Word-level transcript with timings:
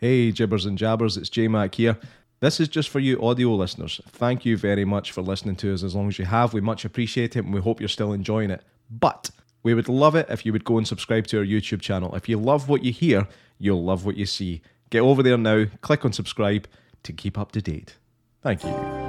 Hey, 0.00 0.32
jibbers 0.32 0.64
and 0.64 0.78
jabbers, 0.78 1.18
it's 1.18 1.28
J 1.28 1.46
Mac 1.46 1.74
here. 1.74 1.98
This 2.40 2.58
is 2.58 2.68
just 2.68 2.88
for 2.88 3.00
you 3.00 3.22
audio 3.22 3.54
listeners. 3.54 4.00
Thank 4.08 4.46
you 4.46 4.56
very 4.56 4.86
much 4.86 5.12
for 5.12 5.20
listening 5.20 5.56
to 5.56 5.74
us 5.74 5.82
as 5.82 5.94
long 5.94 6.08
as 6.08 6.18
you 6.18 6.24
have. 6.24 6.54
We 6.54 6.62
much 6.62 6.86
appreciate 6.86 7.36
it 7.36 7.44
and 7.44 7.52
we 7.52 7.60
hope 7.60 7.80
you're 7.80 7.88
still 7.90 8.14
enjoying 8.14 8.50
it. 8.50 8.62
But 8.90 9.30
we 9.62 9.74
would 9.74 9.90
love 9.90 10.14
it 10.14 10.30
if 10.30 10.46
you 10.46 10.54
would 10.54 10.64
go 10.64 10.78
and 10.78 10.88
subscribe 10.88 11.26
to 11.26 11.40
our 11.40 11.44
YouTube 11.44 11.82
channel. 11.82 12.14
If 12.14 12.30
you 12.30 12.38
love 12.38 12.66
what 12.66 12.82
you 12.82 12.92
hear, 12.92 13.28
you'll 13.58 13.84
love 13.84 14.06
what 14.06 14.16
you 14.16 14.24
see. 14.24 14.62
Get 14.88 15.00
over 15.00 15.22
there 15.22 15.36
now, 15.36 15.66
click 15.82 16.02
on 16.06 16.14
subscribe 16.14 16.66
to 17.02 17.12
keep 17.12 17.36
up 17.36 17.52
to 17.52 17.60
date. 17.60 17.96
Thank 18.40 18.64
you. 18.64 18.99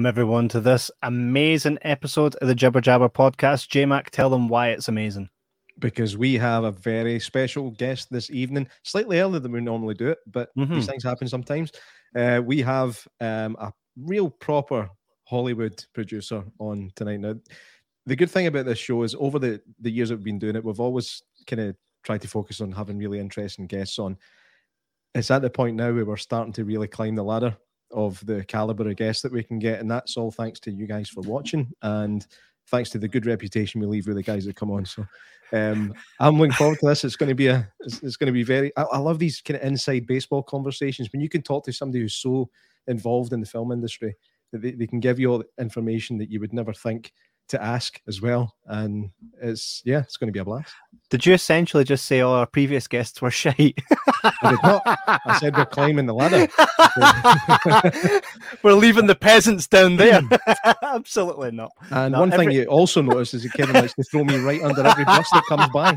Welcome 0.00 0.18
everyone 0.18 0.48
to 0.48 0.60
this 0.60 0.90
amazing 1.02 1.76
episode 1.82 2.34
of 2.36 2.48
the 2.48 2.54
Jibber 2.54 2.80
Jabber 2.80 3.10
podcast. 3.10 3.68
J 3.68 3.84
Mac, 3.84 4.10
tell 4.10 4.30
them 4.30 4.48
why 4.48 4.70
it's 4.70 4.88
amazing. 4.88 5.28
Because 5.78 6.16
we 6.16 6.38
have 6.38 6.64
a 6.64 6.72
very 6.72 7.20
special 7.20 7.72
guest 7.72 8.08
this 8.10 8.30
evening, 8.30 8.66
slightly 8.82 9.20
earlier 9.20 9.40
than 9.40 9.52
we 9.52 9.60
normally 9.60 9.92
do 9.92 10.08
it, 10.08 10.16
but 10.26 10.48
mm-hmm. 10.56 10.72
these 10.72 10.86
things 10.86 11.04
happen 11.04 11.28
sometimes. 11.28 11.70
Uh, 12.16 12.40
we 12.42 12.62
have 12.62 13.06
um, 13.20 13.54
a 13.60 13.74
real 13.98 14.30
proper 14.30 14.88
Hollywood 15.24 15.84
producer 15.92 16.44
on 16.58 16.90
tonight. 16.96 17.20
Now, 17.20 17.34
the 18.06 18.16
good 18.16 18.30
thing 18.30 18.46
about 18.46 18.64
this 18.64 18.78
show 18.78 19.02
is 19.02 19.14
over 19.18 19.38
the, 19.38 19.60
the 19.82 19.90
years 19.90 20.08
that 20.08 20.16
we've 20.16 20.24
been 20.24 20.38
doing 20.38 20.56
it, 20.56 20.64
we've 20.64 20.80
always 20.80 21.22
kind 21.46 21.60
of 21.60 21.76
tried 22.04 22.22
to 22.22 22.28
focus 22.28 22.62
on 22.62 22.72
having 22.72 22.96
really 22.96 23.18
interesting 23.18 23.66
guests 23.66 23.98
on. 23.98 24.16
It's 25.14 25.30
at 25.30 25.42
the 25.42 25.50
point 25.50 25.76
now 25.76 25.92
where 25.92 26.06
we're 26.06 26.16
starting 26.16 26.54
to 26.54 26.64
really 26.64 26.88
climb 26.88 27.16
the 27.16 27.22
ladder 27.22 27.54
of 27.92 28.24
the 28.26 28.44
caliber 28.44 28.88
of 28.88 28.96
guests 28.96 29.22
that 29.22 29.32
we 29.32 29.42
can 29.42 29.58
get. 29.58 29.80
And 29.80 29.90
that's 29.90 30.16
all 30.16 30.30
thanks 30.30 30.60
to 30.60 30.70
you 30.70 30.86
guys 30.86 31.08
for 31.08 31.22
watching 31.22 31.72
and 31.82 32.26
thanks 32.68 32.90
to 32.90 32.98
the 32.98 33.08
good 33.08 33.26
reputation 33.26 33.80
we 33.80 33.86
leave 33.86 34.06
with 34.06 34.16
the 34.16 34.22
guys 34.22 34.44
that 34.44 34.56
come 34.56 34.70
on. 34.70 34.84
So 34.84 35.06
um, 35.52 35.94
I'm 36.20 36.38
looking 36.38 36.52
forward 36.52 36.78
to 36.80 36.86
this. 36.86 37.04
It's 37.04 37.16
going 37.16 37.28
to 37.28 37.34
be 37.34 37.48
a, 37.48 37.70
it's, 37.80 38.02
it's 38.02 38.16
going 38.16 38.26
to 38.26 38.32
be 38.32 38.44
very, 38.44 38.72
I, 38.76 38.82
I, 38.82 38.98
love 38.98 39.18
these 39.18 39.40
kind 39.40 39.58
of 39.58 39.66
inside 39.66 40.06
baseball 40.06 40.42
conversations 40.42 41.08
when 41.12 41.20
you 41.20 41.28
can 41.28 41.42
talk 41.42 41.64
to 41.64 41.72
somebody 41.72 42.00
who's 42.00 42.14
so 42.14 42.48
involved 42.86 43.32
in 43.32 43.40
the 43.40 43.46
film 43.46 43.72
industry 43.72 44.14
that 44.52 44.62
they, 44.62 44.72
they 44.72 44.86
can 44.86 45.00
give 45.00 45.18
you 45.18 45.30
all 45.30 45.38
the 45.38 45.62
information 45.62 46.18
that 46.18 46.30
you 46.30 46.40
would 46.40 46.52
never 46.52 46.72
think 46.72 47.12
to 47.50 47.62
ask 47.62 48.00
as 48.08 48.20
well. 48.20 48.54
And 48.66 49.10
it's 49.42 49.82
yeah, 49.84 50.00
it's 50.00 50.16
going 50.16 50.28
to 50.28 50.32
be 50.32 50.38
a 50.38 50.44
blast. 50.44 50.72
Did 51.10 51.26
you 51.26 51.34
essentially 51.34 51.84
just 51.84 52.06
say 52.06 52.20
all 52.20 52.34
our 52.34 52.46
previous 52.46 52.86
guests 52.86 53.20
were 53.20 53.30
shite? 53.32 53.78
I 54.24 54.50
did 54.50 54.62
not. 54.62 54.82
I 54.86 55.38
said 55.38 55.56
we're 55.56 55.66
climbing 55.66 56.06
the 56.06 56.14
ladder. 56.14 56.48
we're 58.62 58.74
leaving 58.74 59.06
the 59.06 59.14
peasants 59.14 59.66
down 59.66 59.96
there. 59.96 60.20
Hmm. 60.22 60.34
Absolutely 60.82 61.50
not. 61.50 61.72
And 61.90 62.14
one 62.14 62.32
every... 62.32 62.46
thing 62.46 62.54
you 62.54 62.64
also 62.66 63.02
notice 63.02 63.34
is 63.34 63.42
that 63.42 63.52
Kevin 63.52 63.74
likes 63.74 63.94
to 63.94 64.02
throw 64.04 64.24
me 64.24 64.36
right 64.38 64.62
under 64.62 64.86
every 64.86 65.04
bus 65.04 65.28
that 65.30 65.44
comes 65.48 65.68
by. 65.72 65.96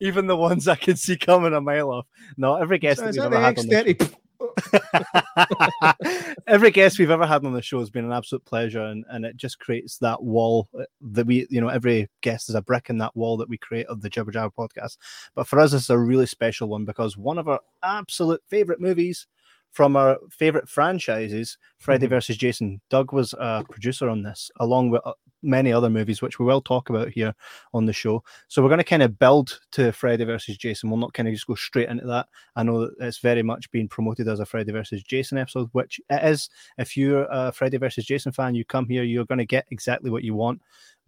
Even 0.00 0.26
the 0.26 0.36
ones 0.36 0.68
I 0.68 0.76
can 0.76 0.96
see 0.96 1.16
coming 1.16 1.54
a 1.54 1.60
mile 1.60 1.90
off. 1.90 2.06
No, 2.36 2.56
every 2.56 2.78
guest 2.78 3.00
so 3.00 3.06
that 3.06 3.12
we've 3.12 3.22
ever 3.22 3.40
had 3.40 3.58
on 3.58 3.66
the 3.66 4.16
Every 6.46 6.70
guest 6.70 6.98
we've 6.98 7.10
ever 7.10 7.26
had 7.26 7.44
on 7.44 7.52
the 7.52 7.62
show 7.62 7.80
has 7.80 7.90
been 7.90 8.04
an 8.04 8.12
absolute 8.12 8.44
pleasure, 8.44 8.82
and, 8.82 9.04
and 9.08 9.24
it 9.24 9.36
just 9.36 9.58
creates 9.58 9.98
that 9.98 10.22
wall 10.22 10.68
uh, 10.78 10.84
that 11.00 11.26
we, 11.26 11.46
you 11.50 11.60
know, 11.60 11.68
every 11.68 12.08
guest 12.20 12.48
is 12.48 12.54
a 12.54 12.62
brick 12.62 12.90
in 12.90 12.98
that 12.98 13.16
wall 13.16 13.36
that 13.36 13.48
we 13.48 13.58
create 13.58 13.86
of 13.86 14.00
the 14.00 14.08
Jibber 14.08 14.30
Jabber 14.30 14.52
podcast. 14.56 14.96
But 15.34 15.46
for 15.46 15.58
us, 15.58 15.72
it's 15.72 15.90
a 15.90 15.98
really 15.98 16.26
special 16.26 16.68
one 16.68 16.84
because 16.84 17.16
one 17.16 17.38
of 17.38 17.48
our 17.48 17.60
absolute 17.82 18.42
favorite 18.48 18.80
movies 18.80 19.26
from 19.70 19.96
our 19.96 20.18
favorite 20.30 20.68
franchises, 20.68 21.58
Freddy 21.78 22.06
mm-hmm. 22.06 22.14
versus 22.14 22.36
Jason. 22.36 22.80
Doug 22.90 23.12
was 23.12 23.34
a 23.38 23.64
producer 23.68 24.08
on 24.08 24.22
this, 24.22 24.50
along 24.60 24.90
with 24.90 25.02
uh, 25.04 25.12
many 25.42 25.72
other 25.72 25.90
movies, 25.90 26.20
which 26.20 26.38
we 26.38 26.44
will 26.44 26.60
talk 26.60 26.90
about 26.90 27.08
here 27.08 27.34
on 27.72 27.86
the 27.86 27.92
show. 27.92 28.22
So 28.48 28.62
we're 28.62 28.68
going 28.68 28.78
to 28.78 28.84
kind 28.84 29.02
of 29.02 29.18
build 29.18 29.60
to 29.72 29.92
Freddy 29.92 30.24
versus 30.24 30.56
Jason. 30.56 30.90
We'll 30.90 30.98
not 30.98 31.14
kind 31.14 31.28
of 31.28 31.34
just 31.34 31.46
go 31.46 31.54
straight 31.54 31.88
into 31.88 32.06
that. 32.06 32.26
I 32.56 32.62
know 32.62 32.80
that 32.80 32.94
it's 33.00 33.18
very 33.18 33.42
much 33.42 33.70
being 33.70 33.88
promoted 33.88 34.28
as 34.28 34.40
a 34.40 34.46
Freddy 34.46 34.72
versus 34.72 35.02
Jason 35.02 35.38
episode, 35.38 35.68
which 35.72 36.00
it 36.10 36.24
is. 36.24 36.48
If 36.76 36.96
you're 36.96 37.26
a 37.30 37.52
Freddy 37.52 37.76
versus 37.76 38.04
Jason 38.04 38.32
fan, 38.32 38.54
you 38.54 38.64
come 38.64 38.88
here, 38.88 39.02
you're 39.02 39.26
going 39.26 39.38
to 39.38 39.46
get 39.46 39.66
exactly 39.70 40.10
what 40.10 40.24
you 40.24 40.34
want. 40.34 40.60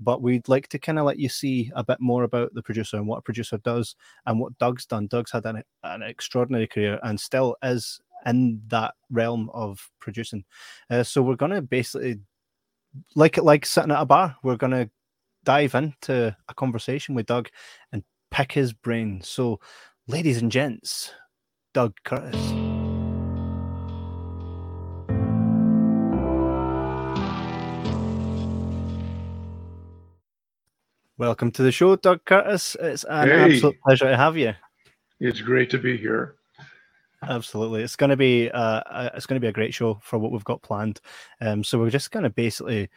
But 0.02 0.22
we'd 0.22 0.48
like 0.48 0.68
to 0.68 0.78
kind 0.78 0.98
of 0.98 1.04
let 1.04 1.18
you 1.18 1.28
see 1.28 1.70
a 1.74 1.84
bit 1.84 2.00
more 2.00 2.24
about 2.24 2.54
the 2.54 2.62
producer 2.62 2.96
and 2.96 3.06
what 3.06 3.18
a 3.18 3.22
producer 3.22 3.58
does 3.58 3.96
and 4.26 4.40
what 4.40 4.56
Doug's 4.58 4.86
done. 4.86 5.08
Doug's 5.08 5.32
had 5.32 5.44
an, 5.44 5.62
an 5.82 6.02
extraordinary 6.02 6.66
career 6.66 6.98
and 7.02 7.20
still 7.20 7.56
is 7.62 8.00
in 8.26 8.60
that 8.68 8.94
realm 9.10 9.50
of 9.52 9.90
producing. 9.98 10.44
Uh, 10.88 11.02
so 11.02 11.22
we're 11.22 11.36
going 11.36 11.52
to 11.52 11.62
basically 11.62 12.18
like 13.14 13.36
like 13.38 13.66
sitting 13.66 13.90
at 13.90 14.00
a 14.00 14.06
bar, 14.06 14.36
we're 14.42 14.56
gonna 14.56 14.90
dive 15.44 15.74
into 15.74 16.36
a 16.48 16.54
conversation 16.54 17.14
with 17.14 17.26
Doug 17.26 17.48
and 17.92 18.02
pick 18.30 18.52
his 18.52 18.72
brain. 18.72 19.20
So, 19.22 19.60
ladies 20.06 20.40
and 20.40 20.50
gents, 20.50 21.12
Doug 21.72 21.94
Curtis. 22.04 22.36
Welcome 31.18 31.50
to 31.52 31.62
the 31.62 31.70
show, 31.70 31.96
Doug 31.96 32.24
Curtis. 32.24 32.76
It's 32.80 33.04
an 33.04 33.28
hey. 33.28 33.54
absolute 33.54 33.76
pleasure 33.82 34.06
to 34.06 34.16
have 34.16 34.38
you. 34.38 34.54
It's 35.20 35.42
great 35.42 35.68
to 35.70 35.78
be 35.78 35.98
here. 35.98 36.36
Absolutely, 37.22 37.82
it's 37.82 37.96
going 37.96 38.10
to 38.10 38.16
be 38.16 38.50
uh, 38.50 39.10
it's 39.14 39.26
going 39.26 39.38
to 39.38 39.44
be 39.44 39.48
a 39.48 39.52
great 39.52 39.74
show 39.74 39.98
for 40.02 40.18
what 40.18 40.32
we've 40.32 40.44
got 40.44 40.62
planned. 40.62 41.00
Um, 41.40 41.62
so 41.62 41.78
we're 41.78 41.90
just 41.90 42.10
going 42.10 42.22
to 42.22 42.30
basically, 42.30 42.88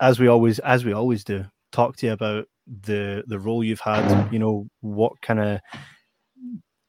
as 0.00 0.20
we 0.20 0.28
always 0.28 0.60
as 0.60 0.84
we 0.84 0.92
always 0.92 1.24
do, 1.24 1.44
talk 1.72 1.96
to 1.96 2.06
you 2.06 2.12
about 2.12 2.46
the 2.82 3.24
the 3.26 3.38
role 3.38 3.64
you've 3.64 3.80
had. 3.80 4.32
You 4.32 4.38
know 4.38 4.68
what 4.82 5.20
kind 5.20 5.40
of 5.40 5.60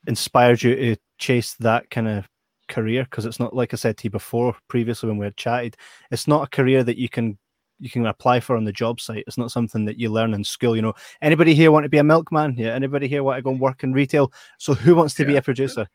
inspired 0.08 0.62
you 0.62 0.76
to 0.76 0.98
chase 1.18 1.56
that 1.56 1.90
kind 1.90 2.08
of 2.08 2.28
career 2.68 3.04
because 3.04 3.26
it's 3.26 3.40
not 3.40 3.56
like 3.56 3.74
I 3.74 3.78
said 3.78 3.98
to 3.98 4.04
you 4.06 4.12
before 4.12 4.56
previously 4.68 5.10
when 5.10 5.18
we 5.18 5.26
had 5.26 5.38
chatted. 5.38 5.76
It's 6.12 6.28
not 6.28 6.44
a 6.44 6.56
career 6.56 6.84
that 6.84 6.98
you 6.98 7.10
can 7.10 7.40
you 7.80 7.90
can 7.90 8.06
apply 8.06 8.40
for 8.40 8.56
on 8.56 8.64
the 8.64 8.72
job 8.72 9.00
site. 9.00 9.24
It's 9.28 9.38
not 9.38 9.52
something 9.52 9.86
that 9.86 10.00
you 10.00 10.10
learn 10.10 10.34
in 10.34 10.44
school. 10.44 10.76
You 10.76 10.82
know, 10.82 10.94
anybody 11.22 11.54
here 11.54 11.72
want 11.72 11.84
to 11.84 11.90
be 11.90 11.98
a 11.98 12.04
milkman? 12.04 12.56
Yeah. 12.58 12.74
Anybody 12.74 13.08
here 13.08 13.24
want 13.24 13.38
to 13.38 13.42
go 13.42 13.52
and 13.52 13.60
work 13.60 13.84
in 13.84 13.94
retail? 13.94 14.32
So 14.60 14.74
who 14.74 14.96
wants 14.96 15.14
to 15.16 15.24
yeah. 15.24 15.28
be 15.28 15.36
a 15.38 15.42
producer? 15.42 15.88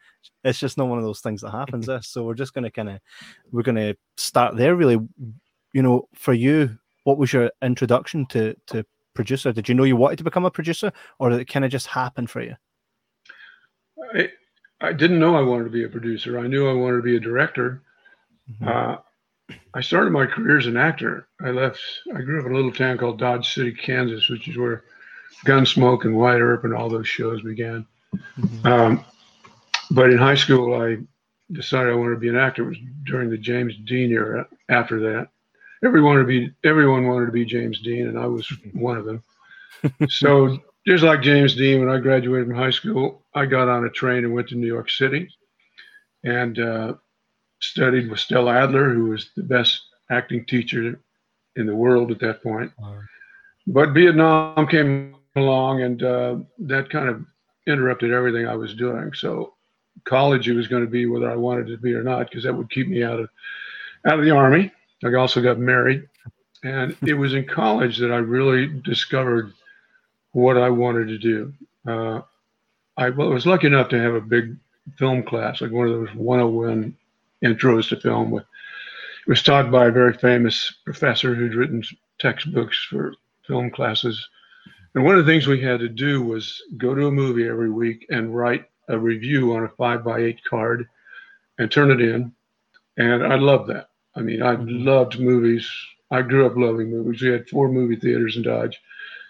It's 0.44 0.58
just 0.58 0.76
not 0.76 0.88
one 0.88 0.98
of 0.98 1.04
those 1.04 1.20
things 1.20 1.40
that 1.40 1.50
happens. 1.50 1.86
there. 1.86 2.02
So 2.02 2.24
we're 2.24 2.34
just 2.34 2.54
going 2.54 2.64
to 2.64 2.70
kind 2.70 2.90
of 2.90 3.00
we're 3.50 3.62
going 3.62 3.76
to 3.76 3.96
start 4.16 4.56
there. 4.56 4.76
Really, 4.76 4.98
you 5.72 5.82
know, 5.82 6.08
for 6.14 6.34
you, 6.34 6.78
what 7.04 7.18
was 7.18 7.32
your 7.32 7.50
introduction 7.62 8.26
to 8.26 8.54
to 8.66 8.84
producer? 9.14 9.52
Did 9.52 9.68
you 9.68 9.74
know 9.74 9.84
you 9.84 9.96
wanted 9.96 10.18
to 10.18 10.24
become 10.24 10.44
a 10.44 10.50
producer, 10.50 10.92
or 11.18 11.30
did 11.30 11.40
it 11.40 11.46
kind 11.46 11.64
of 11.64 11.70
just 11.70 11.86
happen 11.86 12.26
for 12.26 12.42
you? 12.42 12.54
I 14.14 14.28
I 14.80 14.92
didn't 14.92 15.18
know 15.18 15.36
I 15.36 15.42
wanted 15.42 15.64
to 15.64 15.70
be 15.70 15.84
a 15.84 15.88
producer. 15.88 16.38
I 16.38 16.46
knew 16.46 16.68
I 16.68 16.72
wanted 16.72 16.98
to 16.98 17.02
be 17.02 17.16
a 17.16 17.20
director. 17.20 17.82
Mm-hmm. 18.50 18.68
Uh, 18.68 18.96
I 19.74 19.80
started 19.80 20.10
my 20.10 20.26
career 20.26 20.58
as 20.58 20.66
an 20.66 20.76
actor. 20.76 21.28
I 21.40 21.50
left, 21.50 21.80
I 22.14 22.20
grew 22.22 22.40
up 22.40 22.46
in 22.46 22.52
a 22.52 22.54
little 22.54 22.72
town 22.72 22.98
called 22.98 23.18
Dodge 23.18 23.52
City, 23.54 23.72
Kansas, 23.72 24.28
which 24.28 24.48
is 24.48 24.56
where 24.56 24.84
Gunsmoke 25.46 26.04
and 26.04 26.16
Wyatt 26.16 26.40
Earp 26.40 26.64
and 26.64 26.74
all 26.74 26.88
those 26.88 27.08
shows 27.08 27.42
began. 27.42 27.86
Mm-hmm. 28.38 28.66
Um, 28.66 29.04
but 29.90 30.10
in 30.10 30.18
high 30.18 30.34
school, 30.34 30.80
I 30.80 30.98
decided 31.52 31.92
I 31.92 31.96
wanted 31.96 32.14
to 32.14 32.20
be 32.20 32.28
an 32.28 32.36
actor. 32.36 32.64
It 32.64 32.68
was 32.68 32.78
during 33.04 33.30
the 33.30 33.38
James 33.38 33.74
Dean 33.84 34.10
era. 34.10 34.46
After 34.68 35.00
that, 35.00 35.28
everyone 35.84 36.14
wanted 36.14 36.22
to 36.22 36.26
be 36.26 36.54
everyone 36.64 37.06
wanted 37.06 37.26
to 37.26 37.32
be 37.32 37.44
James 37.44 37.80
Dean, 37.80 38.08
and 38.08 38.18
I 38.18 38.26
was 38.26 38.48
one 38.72 38.96
of 38.96 39.04
them. 39.04 39.22
so 40.08 40.58
just 40.86 41.04
like 41.04 41.22
James 41.22 41.54
Dean, 41.54 41.80
when 41.80 41.94
I 41.94 41.98
graduated 41.98 42.48
from 42.48 42.56
high 42.56 42.70
school, 42.70 43.24
I 43.34 43.46
got 43.46 43.68
on 43.68 43.84
a 43.84 43.90
train 43.90 44.24
and 44.24 44.34
went 44.34 44.48
to 44.48 44.56
New 44.56 44.66
York 44.66 44.90
City, 44.90 45.28
and 46.24 46.58
uh, 46.58 46.94
studied 47.60 48.10
with 48.10 48.20
Stella 48.20 48.54
Adler, 48.54 48.92
who 48.92 49.06
was 49.06 49.30
the 49.36 49.42
best 49.42 49.80
acting 50.10 50.44
teacher 50.46 50.98
in 51.56 51.66
the 51.66 51.74
world 51.74 52.10
at 52.10 52.20
that 52.20 52.42
point. 52.42 52.72
But 53.66 53.90
Vietnam 53.90 54.66
came 54.66 55.14
along, 55.36 55.82
and 55.82 56.02
uh, 56.02 56.36
that 56.58 56.90
kind 56.90 57.08
of 57.08 57.24
interrupted 57.66 58.12
everything 58.12 58.46
I 58.46 58.56
was 58.56 58.74
doing. 58.74 59.12
So 59.14 59.54
college 60.04 60.48
it 60.48 60.54
was 60.54 60.68
going 60.68 60.84
to 60.84 60.90
be, 60.90 61.06
whether 61.06 61.30
I 61.30 61.36
wanted 61.36 61.68
it 61.68 61.76
to 61.76 61.82
be 61.82 61.94
or 61.94 62.02
not, 62.02 62.28
because 62.28 62.44
that 62.44 62.54
would 62.54 62.70
keep 62.70 62.88
me 62.88 63.04
out 63.04 63.20
of 63.20 63.28
out 64.06 64.18
of 64.18 64.24
the 64.24 64.30
army. 64.30 64.72
I 65.04 65.14
also 65.14 65.42
got 65.42 65.58
married, 65.58 66.08
and 66.64 66.96
it 67.06 67.14
was 67.14 67.34
in 67.34 67.46
college 67.46 67.98
that 67.98 68.12
I 68.12 68.16
really 68.16 68.66
discovered 68.66 69.52
what 70.32 70.56
I 70.56 70.70
wanted 70.70 71.08
to 71.08 71.18
do. 71.18 71.52
Uh, 71.86 72.20
I 72.96 73.10
was 73.10 73.46
lucky 73.46 73.66
enough 73.66 73.88
to 73.90 74.00
have 74.00 74.14
a 74.14 74.20
big 74.20 74.56
film 74.98 75.22
class, 75.22 75.60
like 75.60 75.70
one 75.70 75.88
of 75.88 75.92
those 75.92 76.14
101 76.14 76.96
intros 77.44 77.88
to 77.88 78.00
film. 78.00 78.30
With 78.30 78.44
it 78.44 79.28
was 79.28 79.42
taught 79.42 79.70
by 79.70 79.86
a 79.86 79.92
very 79.92 80.14
famous 80.14 80.72
professor 80.84 81.34
who'd 81.34 81.54
written 81.54 81.82
textbooks 82.18 82.86
for 82.88 83.14
film 83.46 83.70
classes. 83.70 84.28
And 84.94 85.04
one 85.04 85.18
of 85.18 85.24
the 85.24 85.30
things 85.30 85.46
we 85.46 85.60
had 85.60 85.80
to 85.80 85.88
do 85.88 86.22
was 86.22 86.60
go 86.78 86.94
to 86.94 87.06
a 87.06 87.12
movie 87.12 87.46
every 87.46 87.70
week 87.70 88.06
and 88.10 88.34
write 88.34 88.64
a 88.88 88.98
review 88.98 89.54
on 89.54 89.64
a 89.64 89.68
five 89.68 90.02
by 90.02 90.20
eight 90.20 90.40
card 90.48 90.88
and 91.58 91.70
turn 91.70 91.90
it 91.90 92.00
in. 92.00 92.32
And 92.96 93.24
I 93.24 93.36
loved 93.36 93.68
that. 93.70 93.90
I 94.16 94.20
mean, 94.20 94.42
I 94.42 94.56
mm-hmm. 94.56 94.84
loved 94.84 95.20
movies. 95.20 95.70
I 96.10 96.22
grew 96.22 96.46
up 96.46 96.56
loving 96.56 96.90
movies. 96.90 97.22
We 97.22 97.28
had 97.28 97.48
four 97.48 97.68
movie 97.68 97.96
theaters 97.96 98.36
in 98.36 98.42
Dodge. 98.42 98.80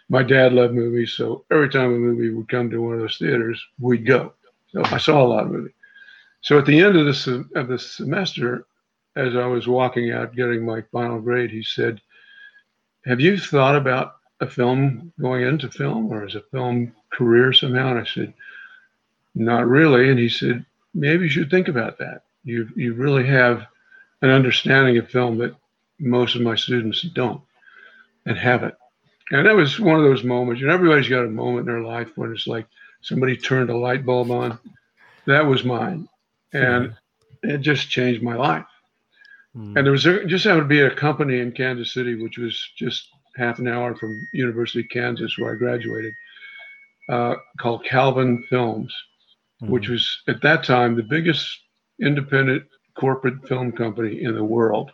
My 0.08 0.22
dad 0.22 0.52
loved 0.52 0.74
movies, 0.74 1.12
so 1.12 1.44
every 1.52 1.68
time 1.68 1.94
a 1.94 1.98
movie 1.98 2.30
would 2.30 2.48
come 2.48 2.70
to 2.70 2.82
one 2.82 2.94
of 2.94 3.00
those 3.00 3.18
theaters, 3.18 3.64
we'd 3.78 4.06
go. 4.06 4.32
So 4.68 4.82
I 4.84 4.98
saw 4.98 5.22
a 5.22 5.28
lot 5.28 5.44
of 5.44 5.52
movies. 5.52 5.72
So 6.42 6.58
at 6.58 6.66
the 6.66 6.80
end 6.80 6.96
of 6.96 7.04
the 7.04 7.46
of 7.54 7.68
the 7.68 7.78
semester, 7.78 8.66
as 9.14 9.36
I 9.36 9.46
was 9.46 9.68
walking 9.68 10.10
out 10.10 10.34
getting 10.34 10.64
my 10.64 10.82
final 10.92 11.20
grade, 11.20 11.50
he 11.50 11.62
said, 11.62 12.00
"Have 13.04 13.20
you 13.20 13.36
thought 13.38 13.76
about 13.76 14.16
a 14.40 14.46
film 14.46 15.12
going 15.20 15.42
into 15.42 15.70
film 15.70 16.10
or 16.10 16.24
as 16.24 16.34
a 16.34 16.40
film 16.40 16.92
career 17.10 17.52
somehow?" 17.52 17.90
And 17.90 18.00
I 18.00 18.04
said, 18.04 18.32
"Not 19.34 19.68
really." 19.68 20.08
And 20.08 20.18
he 20.18 20.30
said, 20.30 20.64
"Maybe 20.94 21.24
you 21.24 21.30
should 21.30 21.50
think 21.50 21.68
about 21.68 21.98
that. 21.98 22.24
You 22.44 22.68
you 22.74 22.94
really 22.94 23.26
have 23.26 23.66
an 24.22 24.30
understanding 24.30 24.96
of 24.96 25.10
film 25.10 25.36
that 25.38 25.54
most 25.98 26.36
of 26.36 26.42
my 26.42 26.54
students 26.54 27.02
don't 27.02 27.42
and 28.24 28.38
haven't." 28.38 28.74
And 29.30 29.46
that 29.46 29.54
was 29.54 29.78
one 29.78 29.98
of 29.98 30.04
those 30.04 30.24
moments. 30.24 30.62
Know, 30.62 30.72
everybody's 30.72 31.08
got 31.08 31.26
a 31.26 31.28
moment 31.28 31.68
in 31.68 31.74
their 31.74 31.84
life 31.84 32.16
when 32.16 32.32
it's 32.32 32.46
like 32.46 32.66
somebody 33.02 33.36
turned 33.36 33.68
a 33.68 33.76
light 33.76 34.06
bulb 34.06 34.30
on. 34.30 34.58
That 35.26 35.44
was 35.46 35.64
mine 35.64 36.08
and 36.52 36.94
it 37.42 37.58
just 37.58 37.90
changed 37.90 38.22
my 38.22 38.36
life. 38.36 38.66
Mm. 39.56 39.76
And 39.76 39.86
there 39.86 39.92
was 39.92 40.06
a, 40.06 40.24
just 40.26 40.44
happened 40.44 40.64
to 40.64 40.68
be 40.68 40.80
a 40.80 40.94
company 40.94 41.40
in 41.40 41.52
Kansas 41.52 41.92
City, 41.92 42.20
which 42.20 42.38
was 42.38 42.62
just 42.76 43.08
half 43.36 43.58
an 43.58 43.68
hour 43.68 43.94
from 43.94 44.28
University 44.32 44.80
of 44.80 44.90
Kansas, 44.90 45.38
where 45.38 45.52
I 45.52 45.56
graduated, 45.56 46.14
uh, 47.08 47.34
called 47.58 47.84
Calvin 47.84 48.44
Films, 48.48 48.94
mm. 49.62 49.68
which 49.68 49.88
was 49.88 50.22
at 50.28 50.42
that 50.42 50.64
time 50.64 50.94
the 50.94 51.02
biggest 51.02 51.58
independent 52.00 52.64
corporate 52.94 53.46
film 53.48 53.72
company 53.72 54.22
in 54.22 54.34
the 54.34 54.44
world. 54.44 54.90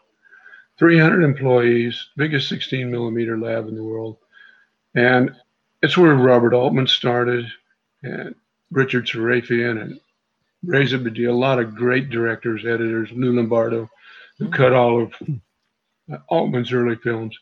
300 0.78 1.22
employees, 1.22 2.08
biggest 2.16 2.48
16 2.48 2.90
millimeter 2.90 3.38
lab 3.38 3.66
in 3.66 3.74
the 3.74 3.82
world. 3.82 4.16
And 4.94 5.34
it's 5.82 5.96
where 5.96 6.14
Robert 6.14 6.54
Altman 6.54 6.86
started 6.86 7.46
and 8.02 8.34
Richard 8.70 9.06
Sarafian 9.06 9.80
and 9.80 10.00
Reza 10.66 10.98
a 10.98 11.32
lot 11.32 11.58
of 11.58 11.74
great 11.74 12.10
directors, 12.10 12.64
editors, 12.64 13.10
Lou 13.12 13.34
Lombardo, 13.34 13.88
who 14.38 14.50
cut 14.50 14.72
all 14.72 15.02
of 15.02 15.12
Altman's 16.28 16.72
early 16.72 16.96
films. 16.96 17.36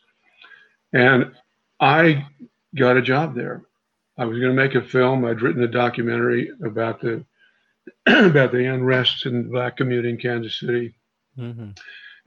And 0.93 1.31
I 1.79 2.25
got 2.75 2.97
a 2.97 3.01
job 3.01 3.35
there. 3.35 3.63
I 4.17 4.25
was 4.25 4.39
going 4.39 4.55
to 4.55 4.61
make 4.61 4.75
a 4.75 4.81
film. 4.81 5.25
I'd 5.25 5.41
written 5.41 5.63
a 5.63 5.67
documentary 5.67 6.51
about 6.63 7.01
the 7.01 7.25
about 8.07 8.51
the 8.51 8.65
unrest 8.65 9.25
in 9.25 9.43
the 9.43 9.49
black 9.49 9.77
community 9.77 10.09
in 10.09 10.17
Kansas 10.17 10.59
City. 10.59 10.95
Mm-hmm. 11.37 11.71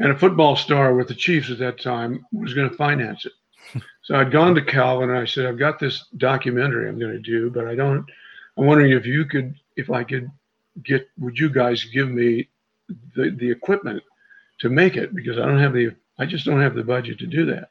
And 0.01 0.13
a 0.13 0.19
football 0.19 0.55
star 0.55 0.95
with 0.95 1.09
the 1.09 1.15
Chiefs 1.15 1.51
at 1.51 1.59
that 1.59 1.81
time 1.81 2.25
was 2.33 2.55
going 2.55 2.69
to 2.69 2.77
finance 2.77 3.27
it. 3.27 3.83
so 4.03 4.15
I'd 4.15 4.31
gone 4.31 4.55
to 4.55 4.65
Calvin 4.65 5.11
and 5.11 5.19
I 5.19 5.25
said, 5.25 5.47
I've 5.47 5.59
got 5.59 5.81
this 5.81 6.07
documentary 6.17 6.89
I'm 6.89 6.99
going 6.99 7.13
to 7.13 7.19
do, 7.19 7.51
but 7.51 7.67
I 7.67 7.75
don't, 7.75 8.07
I'm 8.57 8.67
wondering 8.67 8.93
if 8.93 9.07
you 9.07 9.25
could, 9.25 9.57
if 9.77 9.91
I 9.91 10.05
could 10.05 10.31
get 10.83 11.09
would 11.19 11.39
you 11.39 11.51
guys 11.51 11.85
give 11.85 12.09
me 12.09 12.49
the, 13.15 13.31
the 13.31 13.51
equipment 13.51 14.03
to 14.59 14.69
make 14.69 14.97
it 14.97 15.15
because 15.15 15.39
I 15.39 15.47
don't 15.47 15.61
have 15.61 15.73
the 15.73 15.95
I 16.19 16.27
just 16.27 16.45
don't 16.45 16.61
have 16.61 16.75
the 16.75 16.83
budget 16.83 17.19
to 17.21 17.27
do 17.27 17.47
that. 17.47 17.71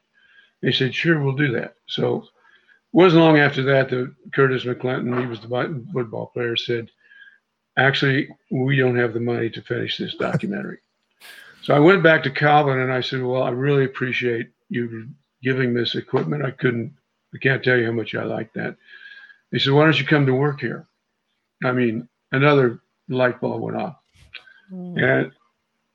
They 0.62 0.72
said, 0.72 0.94
sure, 0.94 1.22
we'll 1.22 1.36
do 1.36 1.52
that. 1.52 1.74
So 1.86 2.16
it 2.18 2.24
wasn't 2.92 3.22
long 3.22 3.38
after 3.38 3.62
that 3.64 3.90
that 3.90 4.14
Curtis 4.32 4.64
McClinton, 4.64 5.20
he 5.20 5.26
was 5.26 5.40
the 5.40 5.84
football 5.92 6.26
player, 6.26 6.56
said, 6.56 6.90
actually, 7.76 8.28
we 8.50 8.76
don't 8.76 8.96
have 8.96 9.14
the 9.14 9.20
money 9.20 9.50
to 9.50 9.62
finish 9.62 9.98
this 9.98 10.14
documentary. 10.14 10.78
so 11.62 11.74
I 11.74 11.78
went 11.78 12.02
back 12.02 12.22
to 12.24 12.30
Calvin 12.30 12.80
and 12.80 12.92
I 12.92 13.00
said, 13.00 13.22
well, 13.22 13.42
I 13.42 13.50
really 13.50 13.84
appreciate 13.84 14.48
you 14.68 15.08
giving 15.42 15.74
this 15.74 15.94
equipment. 15.94 16.44
I 16.44 16.50
couldn't, 16.50 16.94
I 17.34 17.38
can't 17.38 17.62
tell 17.62 17.76
you 17.76 17.86
how 17.86 17.92
much 17.92 18.14
I 18.14 18.24
like 18.24 18.52
that. 18.54 18.76
He 19.50 19.58
said, 19.58 19.72
why 19.72 19.84
don't 19.84 19.98
you 19.98 20.06
come 20.06 20.26
to 20.26 20.34
work 20.34 20.60
here? 20.60 20.86
I 21.64 21.72
mean, 21.72 22.08
another 22.32 22.80
light 23.08 23.40
bulb 23.40 23.62
went 23.62 23.76
off. 23.76 23.96
Mm. 24.72 25.02
And 25.02 25.32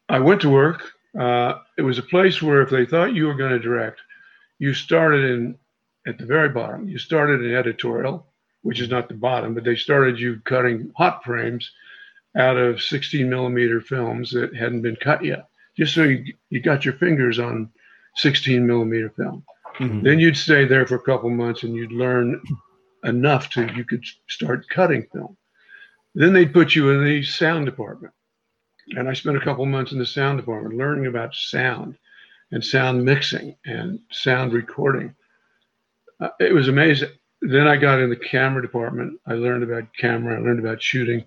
I 0.10 0.20
went 0.20 0.42
to 0.42 0.50
work. 0.50 0.84
Uh, 1.18 1.60
it 1.78 1.84
was 1.84 2.00
a 2.00 2.04
place 2.04 2.42
where 2.42 2.62
if 2.62 2.70
they 2.70 2.86
thought 2.86 3.14
you 3.14 3.28
were 3.28 3.36
going 3.36 3.52
to 3.52 3.60
direct, 3.60 4.02
you 4.60 4.74
started 4.74 5.26
in 5.26 5.58
at 6.08 6.18
the 6.18 6.26
very 6.26 6.50
bottom. 6.50 6.88
You 6.88 6.98
started 6.98 7.42
in 7.42 7.56
editorial, 7.56 8.28
which 8.62 8.80
is 8.80 8.90
not 8.90 9.08
the 9.08 9.14
bottom, 9.14 9.54
but 9.54 9.64
they 9.64 9.76
started 9.76 10.20
you 10.20 10.42
cutting 10.44 10.92
hot 10.96 11.24
frames 11.24 11.72
out 12.36 12.58
of 12.58 12.82
16 12.82 13.30
millimeter 13.30 13.80
films 13.80 14.32
that 14.32 14.56
hadn't 14.56 14.82
been 14.82 14.96
cut 14.96 15.24
yet, 15.24 15.48
just 15.78 15.94
so 15.94 16.04
you, 16.04 16.34
you 16.50 16.62
got 16.62 16.84
your 16.84 16.96
fingers 16.96 17.40
on 17.40 17.70
16 18.16 18.66
millimeter 18.66 19.12
film. 19.12 19.44
Mm-hmm. 19.80 20.02
Then 20.04 20.20
you'd 20.20 20.38
stay 20.38 20.66
there 20.66 20.86
for 20.86 20.96
a 20.96 21.02
couple 21.02 21.30
months 21.30 21.64
and 21.64 21.76
you'd 21.76 21.92
learn 21.92 22.42
enough 23.04 23.50
to 23.52 23.72
you 23.76 23.84
could 23.84 24.04
start 24.28 24.68
cutting 24.70 25.08
film. 25.12 25.38
Then 26.16 26.34
they'd 26.34 26.54
put 26.54 26.76
you 26.76 26.92
in 26.92 27.04
the 27.04 27.24
sound 27.24 27.66
department. 27.66 28.14
And 28.90 29.10
I 29.10 29.14
spent 29.14 29.38
a 29.38 29.42
couple 29.44 29.66
months 29.66 29.92
in 29.92 30.00
the 30.00 30.06
sound 30.06 30.38
department 30.38 30.78
learning 30.78 31.08
about 31.08 31.34
sound 31.34 31.98
and 32.52 32.64
sound 32.64 33.04
mixing 33.04 33.56
and 33.66 34.00
sound 34.12 34.54
recording. 34.54 35.16
Uh, 36.20 36.30
it 36.40 36.54
was 36.54 36.68
amazing. 36.68 37.10
Then 37.42 37.68
I 37.68 37.78
got 37.78 38.00
in 38.00 38.10
the 38.10 38.16
camera 38.16 38.62
department. 38.62 39.20
I 39.26 39.34
learned 39.34 39.64
about 39.64 39.94
camera, 39.98 40.38
I 40.38 40.42
learned 40.42 40.60
about 40.60 40.82
shooting. 40.82 41.26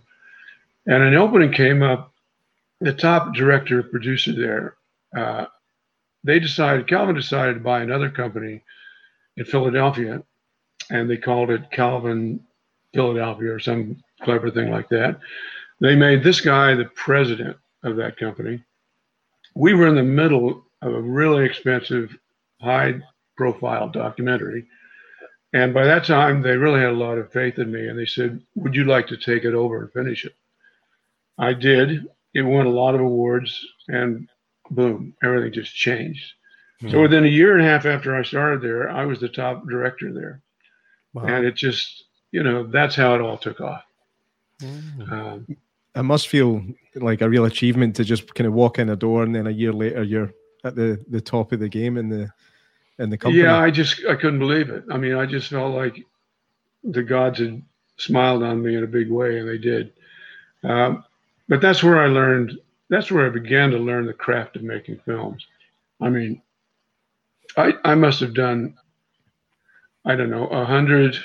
And 0.87 1.03
an 1.03 1.15
opening 1.15 1.53
came 1.53 1.83
up. 1.83 2.13
The 2.81 2.93
top 2.93 3.35
director, 3.35 3.83
producer 3.83 4.33
there, 4.35 4.77
uh, 5.17 5.47
they 6.25 6.39
decided, 6.39 6.89
Calvin 6.89 7.15
decided 7.15 7.55
to 7.55 7.61
buy 7.61 7.81
another 7.81 8.11
company 8.11 8.63
in 9.37 9.45
Philadelphia, 9.45 10.23
and 10.91 11.09
they 11.09 11.17
called 11.17 11.51
it 11.51 11.71
Calvin 11.71 12.41
Philadelphia 12.93 13.53
or 13.53 13.61
some 13.61 14.03
clever 14.23 14.51
thing 14.51 14.71
like 14.71 14.89
that. 14.91 15.19
They 15.81 15.95
made 15.95 16.23
this 16.23 16.41
guy 16.41 16.75
the 16.75 16.87
president 16.87 17.57
of 17.83 17.97
that 17.97 18.17
company. 18.17 18.63
We 19.55 19.75
were 19.75 19.87
in 19.87 19.95
the 19.95 20.03
middle 20.03 20.65
of 20.83 20.95
a 20.95 21.01
really 21.01 21.45
expensive, 21.45 22.17
high 22.61 23.01
profile 23.37 23.89
documentary. 23.89 24.67
And 25.53 25.73
by 25.73 25.85
that 25.85 26.05
time, 26.05 26.43
they 26.43 26.57
really 26.57 26.81
had 26.81 26.91
a 26.91 26.93
lot 26.93 27.19
of 27.19 27.33
faith 27.33 27.59
in 27.59 27.71
me. 27.71 27.89
And 27.89 27.99
they 27.99 28.07
said, 28.07 28.41
Would 28.57 28.75
you 28.75 28.85
like 28.85 29.07
to 29.09 29.17
take 29.17 29.45
it 29.45 29.55
over 29.55 29.83
and 29.83 29.93
finish 29.93 30.25
it? 30.25 30.35
I 31.39 31.53
did. 31.53 32.07
It 32.35 32.43
won 32.43 32.67
a 32.67 32.71
lot 32.71 32.95
of 32.95 33.01
awards. 33.01 33.59
And 33.89 34.29
boom, 34.71 35.15
everything 35.23 35.53
just 35.53 35.75
changed. 35.75 36.33
Mm-hmm. 36.83 36.91
So 36.91 37.03
within 37.03 37.25
a 37.25 37.29
year 37.29 37.57
and 37.57 37.67
a 37.67 37.71
half 37.71 37.87
after 37.87 38.15
I 38.15 38.23
started 38.23 38.61
there, 38.61 38.91
I 38.91 39.05
was 39.05 39.21
the 39.21 39.29
top 39.29 39.67
director 39.69 40.13
there. 40.13 40.43
Wow. 41.15 41.27
And 41.27 41.47
it 41.47 41.55
just, 41.55 42.05
you 42.33 42.43
know, 42.43 42.67
that's 42.67 42.95
how 42.95 43.15
it 43.15 43.21
all 43.21 43.39
took 43.39 43.61
off. 43.61 43.83
Mm. 44.63 45.13
Um, 45.13 45.57
it 45.95 46.03
must 46.03 46.29
feel 46.29 46.63
like 46.95 47.23
a 47.23 47.29
real 47.29 47.45
achievement 47.45 47.97
to 47.97 48.05
just 48.05 48.35
kind 48.35 48.47
of 48.47 48.53
walk 48.53 48.79
in 48.79 48.91
a 48.91 48.97
door 48.97 49.23
and 49.23 49.35
then 49.35 49.47
a 49.47 49.51
year 49.51 49.73
later 49.73 50.03
you're 50.03 50.33
at 50.65 50.75
the 50.75 51.03
the 51.09 51.21
top 51.21 51.53
of 51.53 51.61
the 51.61 51.69
game 51.69 51.97
in 51.97 52.09
the 52.09 52.31
in 52.99 53.11
the 53.11 53.19
company. 53.19 53.43
Yeah, 53.43 53.59
I 53.59 53.71
just 53.71 54.05
I 54.09 54.15
couldn't 54.15 54.39
believe 54.39 54.71
it. 54.71 54.85
I 54.91 54.97
mean, 54.97 55.15
I 55.15 55.27
just 55.27 55.49
felt 55.49 55.75
like 55.75 56.03
the 56.85 57.03
gods 57.03 57.39
had 57.39 57.63
smiled 57.97 58.43
on 58.43 58.63
me 58.63 58.77
in 58.77 58.85
a 58.85 58.89
big 58.89 59.11
way, 59.11 59.39
and 59.39 59.49
they 59.49 59.59
did. 59.59 59.93
Um, 60.63 61.05
but 61.49 61.61
that's 61.61 61.83
where 61.83 62.01
I 62.01 62.07
learned. 62.07 62.59
That's 62.89 63.11
where 63.11 63.27
I 63.27 63.31
began 63.31 63.71
to 63.71 63.79
learn 63.79 64.07
the 64.07 64.13
craft 64.13 64.57
of 64.57 64.63
making 64.63 65.01
films. 65.05 65.47
I 66.01 66.09
mean, 66.09 66.43
I 67.57 67.75
I 67.85 67.95
must 67.95 68.21
have 68.21 68.35
done 68.35 68.77
I 70.05 70.15
don't 70.15 70.31
know 70.31 70.47
a 70.47 70.65
hundred 70.65 71.19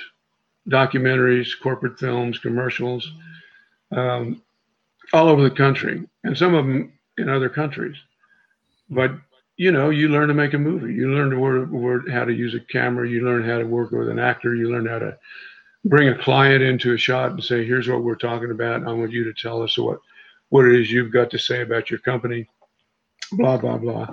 documentaries, 0.70 1.50
corporate 1.62 2.00
films, 2.00 2.39
commercials, 2.39 3.12
um, 3.91 4.41
all 5.13 5.27
over 5.27 5.44
the 5.44 5.56
country, 5.56 6.08
and 6.24 6.38
some 6.38 6.53
of 6.53 6.65
them 6.65 6.94
in 7.18 7.30
other 7.30 7.50
countries. 7.50 7.98
But 8.89 9.12
you 9.58 9.72
know, 9.72 9.89
you 9.89 10.10
learn 10.10 10.27
to 10.30 10.34
make 10.34 10.53
a 10.53 10.58
movie. 10.58 10.94
You 10.94 11.13
learn 11.13 11.30
to 11.30 11.38
word, 11.38 11.72
word 11.72 12.10
how 12.12 12.25
to 12.25 12.34
use 12.34 12.56
a 12.56 12.60
camera. 12.60 13.08
You 13.08 13.24
learn 13.25 13.48
how 13.48 13.60
to 13.60 13.65
work 13.65 13.91
with 13.91 14.10
an 14.10 14.20
actor. 14.20 14.56
You 14.56 14.72
learn 14.72 14.88
how 14.88 15.00
to 15.00 15.18
bring 15.86 16.10
a 16.10 16.18
client 16.18 16.63
into 16.63 16.94
a 16.94 16.98
shot 16.98 17.32
and 17.32 17.44
say, 17.44 17.65
"Here's 17.65 17.88
what 17.88 18.03
we're 18.03 18.15
talking 18.15 18.51
about. 18.51 18.88
I 18.88 18.91
want 18.91 19.12
you 19.12 19.24
to 19.25 19.34
tell 19.34 19.62
us 19.62 19.77
what 19.77 20.00
what 20.50 20.65
it 20.65 20.80
is 20.80 20.91
you've 20.91 21.12
got 21.12 21.30
to 21.32 21.39
say 21.39 21.62
about 21.62 21.89
your 21.89 22.00
company." 22.00 22.48
Blah 23.34 23.58
blah 23.58 23.77
blah, 23.77 24.08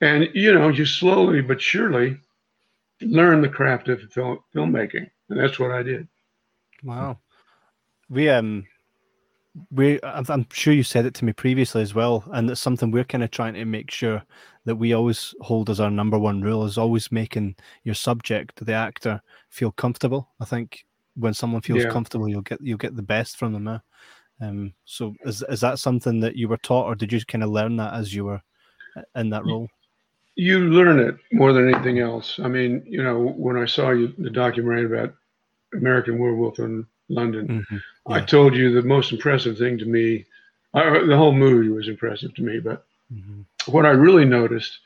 and 0.00 0.28
you 0.34 0.52
know, 0.52 0.68
you 0.68 0.84
slowly 0.86 1.40
but 1.40 1.60
surely 1.60 2.18
learn 3.00 3.40
the 3.40 3.48
craft 3.48 3.88
of 3.88 4.00
film, 4.12 4.38
filmmaking, 4.54 5.10
and 5.28 5.38
that's 5.38 5.58
what 5.58 5.70
I 5.70 5.82
did. 5.82 6.08
Wow, 6.82 7.18
we 8.08 8.28
um 8.28 8.66
we 9.70 10.00
I'm 10.02 10.46
sure 10.52 10.72
you 10.72 10.82
said 10.82 11.06
it 11.06 11.14
to 11.14 11.24
me 11.24 11.32
previously 11.32 11.82
as 11.82 11.94
well, 11.94 12.24
and 12.32 12.50
it's 12.50 12.60
something 12.60 12.90
we're 12.90 13.04
kind 13.04 13.24
of 13.24 13.30
trying 13.30 13.54
to 13.54 13.64
make 13.64 13.90
sure 13.90 14.22
that 14.64 14.76
we 14.76 14.92
always 14.92 15.34
hold 15.40 15.70
as 15.70 15.80
our 15.80 15.90
number 15.90 16.18
one 16.18 16.40
rule 16.40 16.64
is 16.64 16.78
always 16.78 17.12
making 17.12 17.56
your 17.84 17.94
subject, 17.94 18.64
the 18.64 18.72
actor, 18.72 19.20
feel 19.50 19.70
comfortable. 19.72 20.30
I 20.40 20.44
think 20.44 20.84
when 21.16 21.34
someone 21.34 21.62
feels 21.62 21.84
yeah. 21.84 21.90
comfortable, 21.90 22.28
you'll 22.28 22.42
get 22.42 22.60
you'll 22.60 22.78
get 22.78 22.96
the 22.96 23.02
best 23.02 23.36
from 23.36 23.52
them. 23.52 23.80
Um, 24.40 24.74
so 24.84 25.14
is 25.24 25.44
is 25.48 25.60
that 25.60 25.78
something 25.78 26.20
that 26.20 26.36
you 26.36 26.48
were 26.48 26.56
taught, 26.58 26.86
or 26.86 26.94
did 26.94 27.12
you 27.12 27.24
kind 27.24 27.44
of 27.44 27.50
learn 27.50 27.76
that 27.76 27.94
as 27.94 28.14
you 28.14 28.24
were 28.24 28.42
in 29.14 29.30
that 29.30 29.44
role? 29.44 29.68
You 30.36 30.58
learn 30.60 30.98
it 30.98 31.16
more 31.32 31.52
than 31.52 31.72
anything 31.72 32.00
else. 32.00 32.40
I 32.42 32.48
mean, 32.48 32.82
you 32.86 33.02
know, 33.02 33.20
when 33.20 33.56
I 33.56 33.66
saw 33.66 33.90
you 33.90 34.12
the 34.18 34.30
documentary 34.30 34.86
about 34.86 35.14
American 35.72 36.18
Werewolf 36.18 36.58
in 36.58 36.86
London, 37.08 37.48
mm-hmm. 37.48 37.76
yeah. 37.76 38.16
I 38.16 38.20
told 38.20 38.54
you 38.54 38.72
the 38.72 38.82
most 38.82 39.12
impressive 39.12 39.58
thing 39.58 39.78
to 39.78 39.84
me. 39.84 40.24
I, 40.72 41.04
the 41.06 41.16
whole 41.16 41.32
movie 41.32 41.68
was 41.68 41.88
impressive 41.88 42.34
to 42.34 42.42
me, 42.42 42.58
but 42.58 42.84
mm-hmm. 43.12 43.42
what 43.70 43.86
I 43.86 43.90
really 43.90 44.24
noticed 44.24 44.78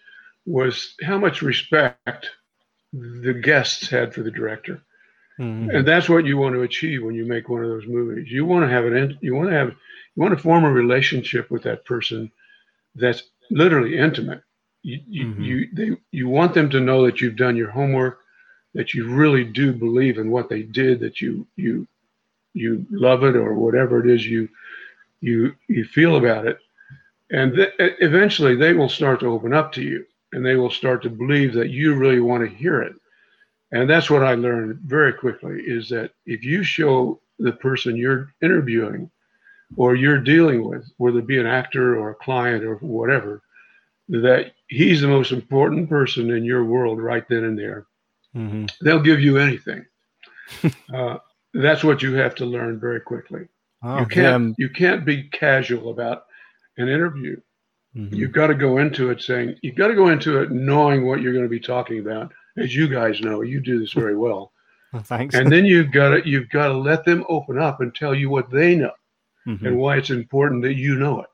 was 0.45 0.95
how 1.03 1.19
much 1.19 1.41
respect 1.43 2.31
the 2.93 3.35
guests 3.35 3.89
had 3.89 4.15
for 4.15 4.23
the 4.23 4.31
director. 4.31 4.83
Mm-hmm. 5.39 5.71
And 5.71 5.89
that's 5.89 6.09
what 6.09 6.25
you 6.25 6.37
want 6.37 6.55
to 6.55 6.63
achieve 6.63 7.05
when 7.05 7.15
you 7.15 7.25
make 7.25 7.49
one 7.49 7.63
of 7.63 7.69
those 7.69 7.87
movies. 7.87 8.31
You 8.31 8.45
want 8.45 8.65
to 8.65 8.71
have 8.71 8.85
an 8.87 9.19
you 9.21 9.35
want 9.35 9.51
to 9.51 9.55
have 9.55 9.69
you 9.69 10.23
want 10.23 10.37
to 10.37 10.43
form 10.43 10.65
a 10.65 10.71
relationship 10.71 11.51
with 11.51 11.63
that 11.63 11.85
person 11.85 12.33
that's 12.97 13.23
literally 13.51 13.97
intimate. 13.97 14.43
You 14.83 15.01
you, 15.09 15.27
mm-hmm. 15.27 15.43
you 15.43 15.69
they 15.73 15.91
you 16.13 16.29
want 16.29 16.55
them 16.55 16.71
to 16.71 16.81
know 16.81 17.05
that 17.05 17.21
you've 17.21 17.37
done 17.37 17.57
your 17.57 17.71
homework, 17.71 18.21
that 18.75 18.95
you 18.95 19.09
really 19.13 19.45
do 19.45 19.73
believe 19.73 20.19
in 20.19 20.31
what 20.31 20.49
they 20.49 20.63
did, 20.63 21.01
that 21.01 21.21
you 21.21 21.47
you 21.57 21.87
you 22.55 22.87
love 22.91 23.25
it 23.25 23.37
or 23.37 23.55
whatever 23.55 24.05
it 24.05 24.11
is 24.11 24.27
you 24.27 24.49
you 25.21 25.55
you 25.69 25.85
feel 25.85 26.17
about 26.17 26.47
it 26.47 26.59
and 27.31 27.55
th- 27.55 27.73
eventually 27.79 28.57
they 28.57 28.73
will 28.73 28.89
start 28.89 29.21
to 29.21 29.27
open 29.27 29.53
up 29.53 29.73
to 29.73 29.83
you 29.83 30.05
and 30.33 30.45
they 30.45 30.57
will 30.57 30.71
start 30.71 31.03
to 31.03 31.11
believe 31.11 31.53
that 31.55 31.71
you 31.71 31.95
really 31.95 32.21
want 32.21 32.43
to 32.43 32.57
hear 32.57 32.83
it 32.83 32.95
and 33.73 33.89
that's 33.89 34.11
what 34.11 34.23
i 34.23 34.35
learned 34.35 34.79
very 34.81 35.13
quickly 35.13 35.61
is 35.61 35.89
that 35.89 36.11
if 36.27 36.45
you 36.45 36.63
show 36.63 37.21
the 37.39 37.53
person 37.53 37.97
you're 37.97 38.33
interviewing 38.43 39.11
or 39.77 39.95
you're 39.95 40.21
dealing 40.21 40.65
with 40.69 40.91
whether 40.97 41.19
it 41.19 41.27
be 41.27 41.39
an 41.39 41.47
actor 41.47 41.97
or 41.97 42.11
a 42.11 42.15
client 42.17 42.65
or 42.65 42.77
whatever 42.77 43.43
that 44.09 44.53
he's 44.69 45.01
the 45.01 45.09
most 45.09 45.33
important 45.33 45.89
person 45.89 46.31
in 46.31 46.45
your 46.45 46.65
world 46.65 47.01
right 47.01 47.29
then 47.29 47.45
and 47.45 47.59
there 47.59 47.87
mm-hmm. 48.35 48.67
they'll 48.83 49.01
give 49.01 49.21
you 49.21 49.39
anything 49.39 49.85
uh, 50.95 51.19
that's 51.55 51.85
what 51.85 52.03
you 52.03 52.15
have 52.15 52.35
to 52.35 52.45
learn 52.45 52.81
very 52.81 53.01
quickly 53.01 53.49
oh, 53.83 54.01
you 54.01 54.07
can't 54.07 54.55
you 54.59 54.69
can't 54.71 55.05
be 55.05 55.25
casual 55.25 55.91
about 55.91 56.25
an 56.79 56.89
interview. 56.89 57.37
Mm-hmm. 57.95 58.15
You've 58.15 58.33
got 58.33 58.47
to 58.47 58.55
go 58.55 58.79
into 58.79 59.11
it 59.11 59.21
saying, 59.21 59.57
you've 59.63 59.77
got 59.77 59.89
to 59.89 59.95
go 59.95 60.09
into 60.09 60.41
it 60.41 60.51
knowing 60.51 61.07
what 61.07 61.21
you're 61.21 61.33
going 61.33 61.45
to 61.45 61.51
be 61.51 61.61
talking 61.61 61.99
about. 61.99 62.33
As 62.57 62.75
you 62.75 62.89
guys 62.89 63.21
know, 63.21 63.43
you 63.43 63.61
do 63.61 63.79
this 63.79 63.93
very 63.93 64.17
well. 64.17 64.53
well 64.93 65.03
thanks. 65.03 65.35
And 65.35 65.51
then 65.51 65.65
you've 65.65 65.93
got 65.93 66.11
to, 66.11 66.29
you've 66.29 66.49
got 66.49 66.69
to 66.69 66.75
let 66.75 67.05
them 67.05 67.25
open 67.29 67.59
up 67.59 67.81
and 67.81 67.95
tell 67.95 68.15
you 68.15 68.31
what 68.31 68.51
they 68.51 68.75
know 68.75 68.93
mm-hmm. 69.47 69.67
and 69.67 69.77
why 69.77 69.97
it's 69.97 70.11
important 70.11 70.63
that 70.63 70.75
you 70.75 70.97
know 70.97 71.21
it. 71.21 71.29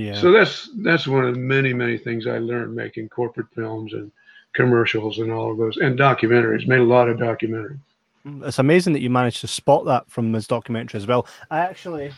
Yeah. 0.00 0.18
So 0.18 0.32
that's, 0.32 0.70
that's 0.78 1.06
one 1.06 1.26
of 1.26 1.34
the 1.34 1.40
many, 1.40 1.74
many 1.74 1.98
things 1.98 2.26
I 2.26 2.38
learned 2.38 2.74
making 2.74 3.10
corporate 3.10 3.48
films 3.54 3.92
and 3.92 4.10
commercials 4.54 5.18
and 5.18 5.30
all 5.30 5.52
of 5.52 5.58
those 5.58 5.76
and 5.76 5.98
documentaries, 5.98 6.66
made 6.66 6.80
a 6.80 6.84
lot 6.84 7.08
of 7.08 7.18
documentaries. 7.18 7.78
It's 8.24 8.58
amazing 8.58 8.94
that 8.94 9.00
you 9.00 9.10
managed 9.10 9.42
to 9.42 9.46
spot 9.46 9.84
that 9.84 10.10
from 10.10 10.32
this 10.32 10.46
documentary 10.46 10.98
as 10.98 11.06
well. 11.06 11.26
I 11.50 11.58
actually, 11.58 12.12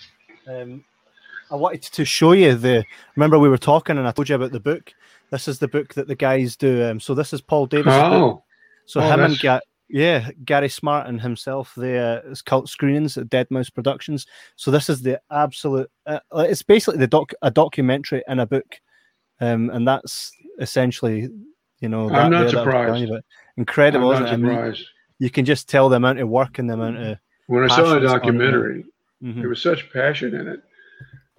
um, 0.46 0.84
I 1.50 1.56
wanted 1.56 1.82
to 1.82 2.04
show 2.04 2.32
you 2.32 2.54
the. 2.54 2.84
Remember, 3.16 3.38
we 3.38 3.48
were 3.48 3.58
talking, 3.58 3.98
and 3.98 4.06
I 4.06 4.12
told 4.12 4.28
you 4.28 4.36
about 4.36 4.52
the 4.52 4.60
book. 4.60 4.92
This 5.30 5.48
is 5.48 5.58
the 5.58 5.68
book 5.68 5.94
that 5.94 6.08
the 6.08 6.14
guys 6.14 6.56
do. 6.56 6.84
Um, 6.84 7.00
so 7.00 7.14
this 7.14 7.32
is 7.32 7.40
Paul 7.40 7.66
Davis. 7.66 7.94
Oh. 7.96 8.10
Book. 8.10 8.44
So 8.86 9.00
oh, 9.00 9.04
him 9.04 9.20
that's... 9.20 9.32
and 9.32 9.40
Ga- 9.40 9.60
yeah, 9.92 10.30
Gary 10.44 10.68
Smart 10.68 11.06
and 11.06 11.20
himself. 11.20 11.72
The 11.76 11.96
uh, 11.96 12.34
cult 12.46 12.68
screenings 12.68 13.16
at 13.16 13.30
Dead 13.30 13.50
Mouse 13.50 13.70
Productions. 13.70 14.26
So 14.56 14.70
this 14.70 14.88
is 14.88 15.02
the 15.02 15.20
absolute. 15.30 15.90
Uh, 16.06 16.18
it's 16.32 16.62
basically 16.62 16.98
the 16.98 17.06
doc 17.06 17.32
a 17.42 17.50
documentary 17.50 18.22
in 18.26 18.40
a 18.40 18.46
book, 18.46 18.80
um, 19.40 19.70
and 19.70 19.86
that's 19.86 20.32
essentially, 20.58 21.28
you 21.80 21.88
know. 21.88 22.10
I'm 22.10 22.32
not 22.32 22.50
surprised. 22.50 23.12
Incredible, 23.56 24.12
I'm 24.12 24.22
not 24.22 24.34
surprised. 24.34 24.80
You, 24.80 25.26
you 25.26 25.30
can 25.30 25.44
just 25.44 25.68
tell 25.68 25.88
the 25.88 25.96
amount 25.96 26.18
of 26.18 26.28
work 26.28 26.58
and 26.58 26.68
the 26.68 26.74
amount 26.74 26.96
of. 26.98 27.18
When 27.46 27.70
I 27.70 27.76
saw 27.76 27.94
the 27.94 28.00
documentary, 28.00 28.84
mm-hmm. 29.22 29.40
there 29.40 29.48
was 29.48 29.62
such 29.62 29.92
passion 29.92 30.34
in 30.34 30.48
it 30.48 30.62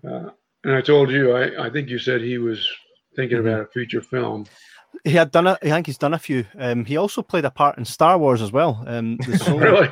uh, 0.07 0.29
and 0.63 0.75
I 0.75 0.81
told 0.81 1.11
you, 1.11 1.35
I, 1.35 1.67
I 1.67 1.69
think 1.69 1.89
you 1.89 1.99
said 1.99 2.21
he 2.21 2.37
was 2.37 2.67
thinking 3.15 3.37
mm-hmm. 3.37 3.47
about 3.47 3.61
a 3.61 3.67
feature 3.67 4.01
film. 4.01 4.45
He 5.03 5.11
had 5.11 5.31
done 5.31 5.47
it. 5.47 5.57
I 5.61 5.69
think 5.69 5.85
he's 5.85 5.97
done 5.97 6.13
a 6.13 6.19
few. 6.19 6.45
Um, 6.57 6.85
he 6.85 6.97
also 6.97 7.21
played 7.21 7.45
a 7.45 7.51
part 7.51 7.77
in 7.77 7.85
Star 7.85 8.17
Wars 8.17 8.41
as 8.41 8.51
well. 8.51 8.83
Um, 8.87 9.17
really? 9.47 9.89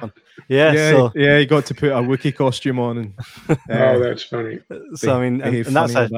Yeah, 0.48 0.72
yeah, 0.74 0.92
so, 0.92 1.12
yeah. 1.16 1.40
He 1.40 1.46
got 1.46 1.66
to 1.68 1.74
put 1.74 1.92
a 1.92 1.96
Wookiee 1.96 2.36
costume 2.36 2.80
on, 2.80 2.98
and 2.98 3.14
uh, 3.50 3.56
oh, 3.70 4.00
that's 4.00 4.24
funny. 4.24 4.60
So 4.96 5.18
I 5.18 5.30
mean, 5.30 5.42
and, 5.42 5.56
and 5.56 5.76
that's 5.76 5.96
a, 5.96 6.10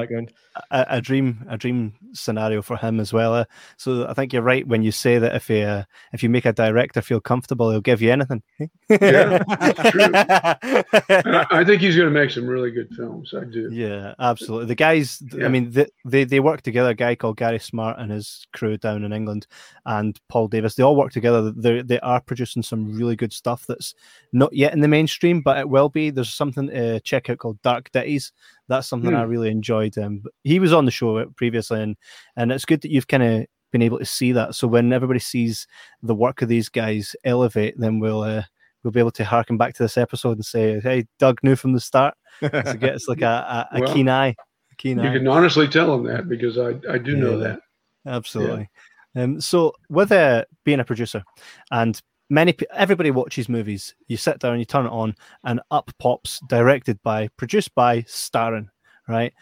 a, 0.70 0.86
a, 0.88 1.00
dream, 1.00 1.44
a 1.48 1.56
dream 1.56 1.94
scenario 2.12 2.62
for 2.62 2.76
him 2.76 3.00
as 3.00 3.12
well. 3.12 3.34
Uh, 3.34 3.44
so 3.76 4.06
I 4.06 4.14
think 4.14 4.32
you're 4.32 4.42
right 4.42 4.66
when 4.66 4.82
you 4.82 4.92
say 4.92 5.18
that 5.18 5.34
if 5.34 5.48
he, 5.48 5.62
uh, 5.62 5.84
if 6.12 6.22
you 6.22 6.28
make 6.28 6.44
a 6.44 6.52
director 6.52 7.02
feel 7.02 7.20
comfortable, 7.20 7.70
he'll 7.70 7.80
give 7.80 8.02
you 8.02 8.12
anything. 8.12 8.42
yeah, 8.88 9.38
true. 9.38 10.10
I, 10.14 11.46
I, 11.50 11.64
think 11.64 11.82
he's 11.82 11.96
going 11.96 12.12
to 12.12 12.14
make 12.18 12.30
some 12.30 12.46
really 12.46 12.70
good 12.70 12.90
films. 12.96 13.34
I 13.34 13.44
do. 13.44 13.70
Yeah, 13.72 14.14
absolutely. 14.18 14.66
The 14.66 14.74
guys, 14.74 15.22
yeah. 15.32 15.46
I 15.46 15.48
mean, 15.48 15.70
they, 15.70 15.86
they 16.04 16.24
they 16.24 16.40
work 16.40 16.62
together. 16.62 16.90
A 16.90 16.94
guy 16.94 17.14
called 17.14 17.36
Gary 17.36 17.58
Smart 17.58 17.98
and 17.98 18.10
his 18.10 18.46
crew 18.52 18.78
down 18.84 19.02
in 19.02 19.12
England, 19.12 19.48
and 19.86 20.20
Paul 20.28 20.46
Davis. 20.46 20.74
They 20.76 20.84
all 20.84 20.94
work 20.94 21.10
together. 21.10 21.50
They 21.50 21.82
they 21.82 21.98
are 22.00 22.20
producing 22.20 22.62
some 22.62 22.96
really 22.96 23.16
good 23.16 23.32
stuff 23.32 23.64
that's 23.66 23.94
not 24.32 24.52
yet 24.52 24.72
in 24.72 24.80
the 24.80 24.88
mainstream, 24.88 25.40
but 25.40 25.58
it 25.58 25.68
will 25.68 25.88
be. 25.88 26.10
There's 26.10 26.32
something 26.32 26.68
to 26.68 27.00
check 27.00 27.30
out 27.30 27.38
called 27.38 27.60
Dark 27.62 27.90
Ditties. 27.90 28.32
That's 28.68 28.86
something 28.86 29.10
hmm. 29.10 29.16
I 29.16 29.22
really 29.22 29.50
enjoyed. 29.50 29.98
Um, 29.98 30.22
he 30.44 30.60
was 30.60 30.72
on 30.72 30.84
the 30.84 30.90
show 30.90 31.24
previously, 31.36 31.82
and 31.82 31.96
and 32.36 32.52
it's 32.52 32.64
good 32.64 32.82
that 32.82 32.90
you've 32.90 33.08
kind 33.08 33.22
of 33.22 33.46
been 33.72 33.82
able 33.82 33.98
to 33.98 34.04
see 34.04 34.30
that. 34.32 34.54
So 34.54 34.68
when 34.68 34.92
everybody 34.92 35.18
sees 35.18 35.66
the 36.02 36.14
work 36.14 36.42
of 36.42 36.48
these 36.48 36.68
guys 36.68 37.16
elevate, 37.24 37.74
then 37.76 37.98
we'll 37.98 38.22
uh, 38.22 38.44
we'll 38.84 38.92
be 38.92 39.00
able 39.00 39.10
to 39.12 39.24
harken 39.24 39.56
back 39.56 39.74
to 39.74 39.82
this 39.82 39.98
episode 39.98 40.36
and 40.36 40.46
say, 40.46 40.78
"Hey, 40.80 41.06
Doug 41.18 41.40
knew 41.42 41.56
from 41.56 41.72
the 41.72 41.80
start." 41.80 42.14
so 42.40 42.74
get 42.74 42.94
us 42.94 43.08
like 43.08 43.22
a, 43.22 43.68
a, 43.72 43.76
a 43.76 43.80
well, 43.80 43.92
keen 43.94 44.08
eye. 44.08 44.36
Keen 44.76 44.98
you 44.98 45.08
eye. 45.08 45.12
can 45.14 45.26
honestly 45.26 45.66
tell 45.66 45.92
him 45.94 46.04
that 46.04 46.28
because 46.28 46.58
I 46.58 46.74
I 46.88 46.98
do 46.98 47.12
yeah, 47.12 47.18
know 47.18 47.38
that. 47.38 47.60
Absolutely. 48.06 48.68
Yeah. 49.14 49.22
Um, 49.22 49.40
so 49.40 49.72
with 49.88 50.10
uh, 50.12 50.44
being 50.64 50.80
a 50.80 50.84
producer 50.84 51.22
and 51.70 52.00
many 52.30 52.54
everybody 52.72 53.10
watches 53.10 53.48
movies. 53.48 53.94
You 54.08 54.16
sit 54.16 54.38
down, 54.38 54.58
you 54.58 54.64
turn 54.64 54.86
it 54.86 54.92
on, 54.92 55.14
and 55.44 55.60
up 55.70 55.90
pops 55.98 56.40
directed 56.48 57.02
by, 57.02 57.28
produced 57.36 57.74
by, 57.74 58.04
starring. 58.06 58.68
Right. 59.08 59.32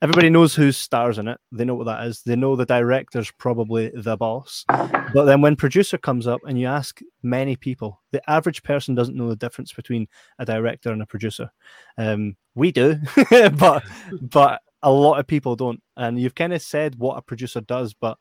Everybody 0.00 0.30
knows 0.30 0.54
who 0.54 0.70
stars 0.70 1.18
in 1.18 1.26
it. 1.26 1.40
They 1.50 1.64
know 1.64 1.74
what 1.74 1.86
that 1.86 2.06
is. 2.06 2.22
They 2.22 2.36
know 2.36 2.54
the 2.54 2.64
director's 2.64 3.32
probably 3.32 3.90
the 3.92 4.16
boss. 4.16 4.64
But 4.68 5.24
then 5.24 5.40
when 5.40 5.56
producer 5.56 5.98
comes 5.98 6.28
up 6.28 6.40
and 6.46 6.58
you 6.58 6.68
ask 6.68 7.00
many 7.24 7.56
people, 7.56 8.00
the 8.12 8.22
average 8.30 8.62
person 8.62 8.94
doesn't 8.94 9.16
know 9.16 9.28
the 9.28 9.34
difference 9.34 9.72
between 9.72 10.06
a 10.38 10.44
director 10.44 10.92
and 10.92 11.02
a 11.02 11.06
producer. 11.06 11.50
Um, 11.96 12.36
we 12.54 12.70
do, 12.70 13.00
but 13.54 13.82
but 14.20 14.62
a 14.82 14.90
lot 14.90 15.18
of 15.18 15.26
people 15.26 15.56
don't. 15.56 15.82
And 15.96 16.20
you've 16.20 16.34
kind 16.34 16.52
of 16.52 16.62
said 16.62 16.96
what 16.96 17.16
a 17.16 17.22
producer 17.22 17.60
does, 17.60 17.94
but 17.94 18.18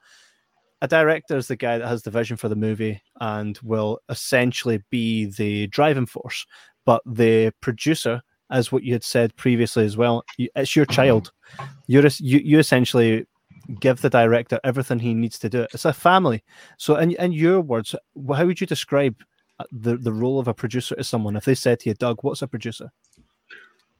a 0.81 0.87
director 0.87 1.37
is 1.37 1.47
the 1.47 1.55
guy 1.55 1.77
that 1.77 1.87
has 1.87 2.03
the 2.03 2.11
vision 2.11 2.37
for 2.37 2.49
the 2.49 2.55
movie 2.55 3.01
and 3.19 3.57
will 3.63 3.99
essentially 4.09 4.81
be 4.89 5.25
the 5.25 5.67
driving 5.67 6.05
force. 6.05 6.45
But 6.85 7.01
the 7.05 7.51
producer, 7.61 8.21
as 8.51 8.71
what 8.71 8.83
you 8.83 8.93
had 8.93 9.03
said 9.03 9.35
previously 9.35 9.85
as 9.85 9.97
well, 9.97 10.23
it's 10.37 10.75
your 10.75 10.85
child. 10.85 11.31
You're 11.87 12.07
you 12.19 12.39
you 12.39 12.59
essentially 12.59 13.25
give 13.79 14.01
the 14.01 14.09
director 14.09 14.59
everything 14.63 14.99
he 14.99 15.13
needs 15.13 15.39
to 15.39 15.49
do. 15.49 15.67
It's 15.73 15.85
a 15.85 15.93
family. 15.93 16.43
So, 16.77 16.95
in 16.95 17.11
in 17.11 17.31
your 17.31 17.61
words, 17.61 17.95
how 18.15 18.45
would 18.45 18.61
you 18.61 18.67
describe 18.67 19.15
uh, 19.59 19.65
the 19.71 19.97
the 19.97 20.13
role 20.13 20.39
of 20.39 20.47
a 20.47 20.53
producer 20.53 20.95
to 20.95 21.03
someone 21.03 21.35
if 21.35 21.45
they 21.45 21.55
said 21.55 21.79
to 21.81 21.89
you, 21.89 21.95
Doug, 21.95 22.19
what's 22.21 22.41
a 22.41 22.47
producer? 22.47 22.91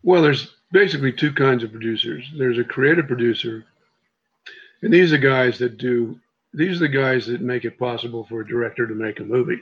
Well, 0.07 0.21
there's 0.21 0.55
basically 0.71 1.11
two 1.11 1.33
kinds 1.33 1.65
of 1.65 1.71
producers. 1.71 2.31
There's 2.37 2.57
a 2.57 2.63
creative 2.63 3.07
producer, 3.07 3.65
and 4.81 4.93
these 4.93 5.11
are 5.11 5.17
guys 5.17 5.57
that 5.57 5.77
do 5.77 6.17
these 6.53 6.77
are 6.77 6.87
the 6.87 6.87
guys 6.87 7.27
that 7.27 7.41
make 7.41 7.65
it 7.65 7.77
possible 7.77 8.23
for 8.23 8.39
a 8.39 8.47
director 8.47 8.87
to 8.87 8.95
make 8.95 9.19
a 9.19 9.25
movie. 9.25 9.59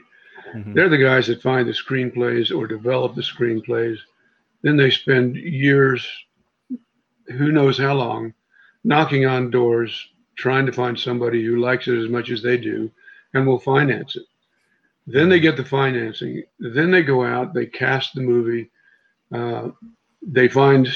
Mm-hmm. 0.54 0.72
They're 0.72 0.88
the 0.88 0.98
guys 0.98 1.26
that 1.26 1.42
find 1.42 1.68
the 1.68 1.72
screenplays 1.72 2.56
or 2.56 2.68
develop 2.68 3.16
the 3.16 3.22
screenplays. 3.22 3.98
Then 4.62 4.76
they 4.76 4.88
spend 4.88 5.34
years, 5.34 6.06
who 7.26 7.50
knows 7.50 7.76
how 7.76 7.94
long, 7.94 8.32
knocking 8.84 9.26
on 9.26 9.50
doors, 9.50 10.10
trying 10.36 10.66
to 10.66 10.72
find 10.72 10.96
somebody 10.96 11.44
who 11.44 11.56
likes 11.56 11.88
it 11.88 11.98
as 11.98 12.08
much 12.08 12.30
as 12.30 12.40
they 12.40 12.56
do 12.56 12.88
and 13.34 13.48
will 13.48 13.58
finance 13.58 14.14
it. 14.14 14.26
Then 15.08 15.28
they 15.28 15.40
get 15.40 15.56
the 15.56 15.64
financing. 15.64 16.44
Then 16.60 16.92
they 16.92 17.02
go 17.02 17.24
out, 17.24 17.52
they 17.52 17.66
cast 17.66 18.14
the 18.14 18.20
movie, 18.20 18.70
uh, 19.32 19.70
they 20.22 20.48
find 20.48 20.88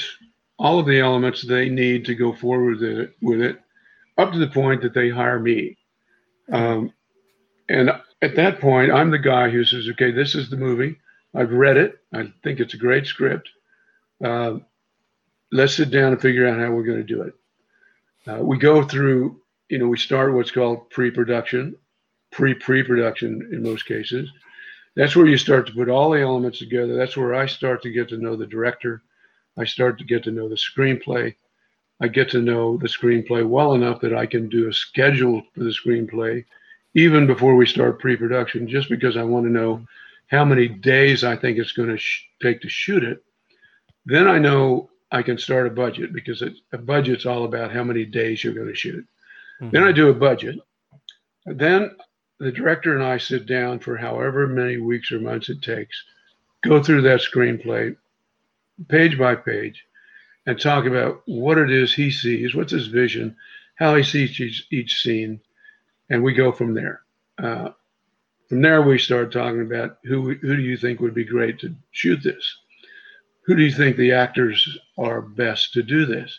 all 0.59 0.79
of 0.79 0.85
the 0.85 0.99
elements 0.99 1.41
they 1.41 1.69
need 1.69 2.05
to 2.05 2.15
go 2.15 2.33
forward 2.33 2.79
with 2.79 2.99
it, 2.99 3.15
with 3.21 3.41
it 3.41 3.59
up 4.17 4.31
to 4.31 4.39
the 4.39 4.47
point 4.47 4.81
that 4.81 4.93
they 4.93 5.09
hire 5.09 5.39
me. 5.39 5.77
Um, 6.51 6.93
and 7.69 7.89
at 8.21 8.35
that 8.35 8.59
point, 8.59 8.91
I'm 8.91 9.09
the 9.09 9.17
guy 9.17 9.49
who 9.49 9.63
says, 9.63 9.87
okay, 9.91 10.11
this 10.11 10.35
is 10.35 10.49
the 10.49 10.57
movie. 10.57 10.97
I've 11.33 11.51
read 11.51 11.77
it. 11.77 11.99
I 12.13 12.31
think 12.43 12.59
it's 12.59 12.73
a 12.73 12.77
great 12.77 13.07
script. 13.07 13.49
Uh, 14.23 14.57
let's 15.51 15.75
sit 15.75 15.89
down 15.89 16.11
and 16.11 16.21
figure 16.21 16.47
out 16.47 16.59
how 16.59 16.71
we're 16.71 16.83
going 16.83 16.97
to 16.97 17.03
do 17.03 17.21
it. 17.21 17.33
Uh, 18.27 18.43
we 18.43 18.57
go 18.57 18.83
through, 18.83 19.41
you 19.69 19.79
know, 19.79 19.87
we 19.87 19.97
start 19.97 20.33
what's 20.33 20.51
called 20.51 20.89
pre 20.89 21.09
production, 21.09 21.75
pre 22.31 22.53
pre 22.53 22.83
production 22.83 23.49
in 23.51 23.63
most 23.63 23.85
cases. 23.85 24.29
That's 24.95 25.15
where 25.15 25.25
you 25.25 25.37
start 25.37 25.65
to 25.67 25.73
put 25.73 25.89
all 25.89 26.11
the 26.11 26.21
elements 26.21 26.59
together. 26.59 26.95
That's 26.95 27.17
where 27.17 27.33
I 27.33 27.45
start 27.45 27.81
to 27.83 27.91
get 27.91 28.09
to 28.09 28.17
know 28.17 28.35
the 28.35 28.45
director. 28.45 29.01
I 29.57 29.65
start 29.65 29.97
to 29.99 30.05
get 30.05 30.23
to 30.23 30.31
know 30.31 30.49
the 30.49 30.55
screenplay. 30.55 31.35
I 31.99 32.07
get 32.07 32.29
to 32.31 32.41
know 32.41 32.77
the 32.77 32.87
screenplay 32.87 33.47
well 33.47 33.73
enough 33.73 34.01
that 34.01 34.15
I 34.15 34.25
can 34.25 34.49
do 34.49 34.67
a 34.67 34.73
schedule 34.73 35.43
for 35.53 35.63
the 35.63 35.75
screenplay 35.85 36.45
even 36.93 37.27
before 37.27 37.55
we 37.55 37.65
start 37.65 37.99
pre-production, 37.99 38.67
just 38.67 38.89
because 38.89 39.15
I 39.15 39.23
want 39.23 39.45
to 39.45 39.51
know 39.51 39.85
how 40.27 40.43
many 40.43 40.67
days 40.67 41.23
I 41.23 41.35
think 41.35 41.57
it's 41.57 41.71
going 41.71 41.89
to 41.89 41.97
sh- 41.97 42.25
take 42.41 42.61
to 42.61 42.69
shoot 42.69 43.03
it. 43.03 43.23
Then 44.05 44.27
I 44.27 44.39
know 44.39 44.89
I 45.11 45.21
can 45.21 45.37
start 45.37 45.67
a 45.67 45.71
budget 45.71 46.13
because 46.13 46.41
it, 46.41 46.53
a 46.73 46.77
budget's 46.77 47.25
all 47.25 47.45
about 47.45 47.71
how 47.71 47.83
many 47.83 48.05
days 48.05 48.43
you're 48.43 48.53
going 48.53 48.67
to 48.67 48.75
shoot. 48.75 49.05
Mm-hmm. 49.61 49.69
Then 49.71 49.83
I 49.83 49.91
do 49.91 50.09
a 50.09 50.13
budget. 50.13 50.59
Then 51.45 51.95
the 52.39 52.51
director 52.51 52.95
and 52.95 53.03
I 53.03 53.17
sit 53.17 53.45
down 53.45 53.79
for 53.79 53.95
however 53.97 54.47
many 54.47 54.77
weeks 54.77 55.11
or 55.11 55.19
months 55.19 55.49
it 55.49 55.61
takes, 55.61 56.03
go 56.63 56.81
through 56.81 57.03
that 57.03 57.21
screenplay 57.21 57.95
page 58.87 59.17
by 59.17 59.35
page, 59.35 59.85
and 60.45 60.59
talk 60.59 60.85
about 60.85 61.21
what 61.25 61.57
it 61.57 61.71
is 61.71 61.93
he 61.93 62.11
sees, 62.11 62.55
what's 62.55 62.71
his 62.71 62.87
vision, 62.87 63.35
how 63.75 63.95
he 63.95 64.03
sees 64.03 64.39
each, 64.39 64.67
each 64.71 65.01
scene, 65.01 65.39
and 66.09 66.23
we 66.23 66.33
go 66.33 66.51
from 66.51 66.73
there. 66.73 67.01
Uh, 67.37 67.69
from 68.49 68.61
there, 68.61 68.81
we 68.81 68.99
start 68.99 69.31
talking 69.31 69.61
about 69.61 69.99
who 70.03 70.35
who 70.35 70.55
do 70.57 70.61
you 70.61 70.75
think 70.75 70.99
would 70.99 71.13
be 71.13 71.23
great 71.23 71.57
to 71.59 71.73
shoot 71.91 72.21
this? 72.21 72.57
Who 73.45 73.55
do 73.55 73.63
you 73.63 73.71
think 73.71 73.95
the 73.95 74.11
actors 74.11 74.77
are 74.97 75.21
best 75.21 75.73
to 75.73 75.83
do 75.83 76.05
this? 76.05 76.37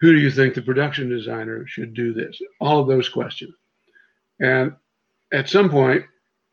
Who 0.00 0.12
do 0.12 0.18
you 0.18 0.30
think 0.30 0.54
the 0.54 0.62
production 0.62 1.08
designer 1.08 1.66
should 1.66 1.94
do 1.94 2.12
this? 2.12 2.40
All 2.60 2.80
of 2.80 2.88
those 2.88 3.08
questions. 3.08 3.54
And 4.40 4.74
at 5.32 5.48
some 5.48 5.70
point, 5.70 6.04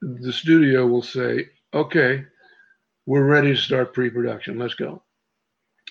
the 0.02 0.34
studio 0.34 0.88
will 0.88 1.02
say, 1.02 1.50
okay, 1.74 2.26
we're 3.06 3.26
ready 3.26 3.56
to 3.56 3.62
start 3.62 3.94
pre 3.94 4.10
production. 4.10 4.58
Let's 4.58 4.74
go. 4.76 5.02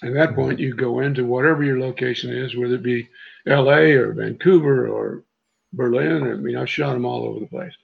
At 0.03 0.15
that 0.15 0.35
point, 0.35 0.59
you 0.59 0.75
go 0.75 1.01
into 1.01 1.25
whatever 1.25 1.63
your 1.63 1.79
location 1.79 2.31
is, 2.31 2.57
whether 2.57 2.75
it 2.75 2.83
be 2.83 3.09
LA 3.47 3.93
or 3.95 4.13
Vancouver 4.13 4.89
or 4.89 5.23
Berlin. 5.73 6.25
I 6.25 6.35
mean, 6.35 6.57
I've 6.57 6.71
shot 6.71 6.93
them 6.93 7.05
all 7.05 7.25
over 7.25 7.41
the 7.41 7.47
place. 7.47 7.75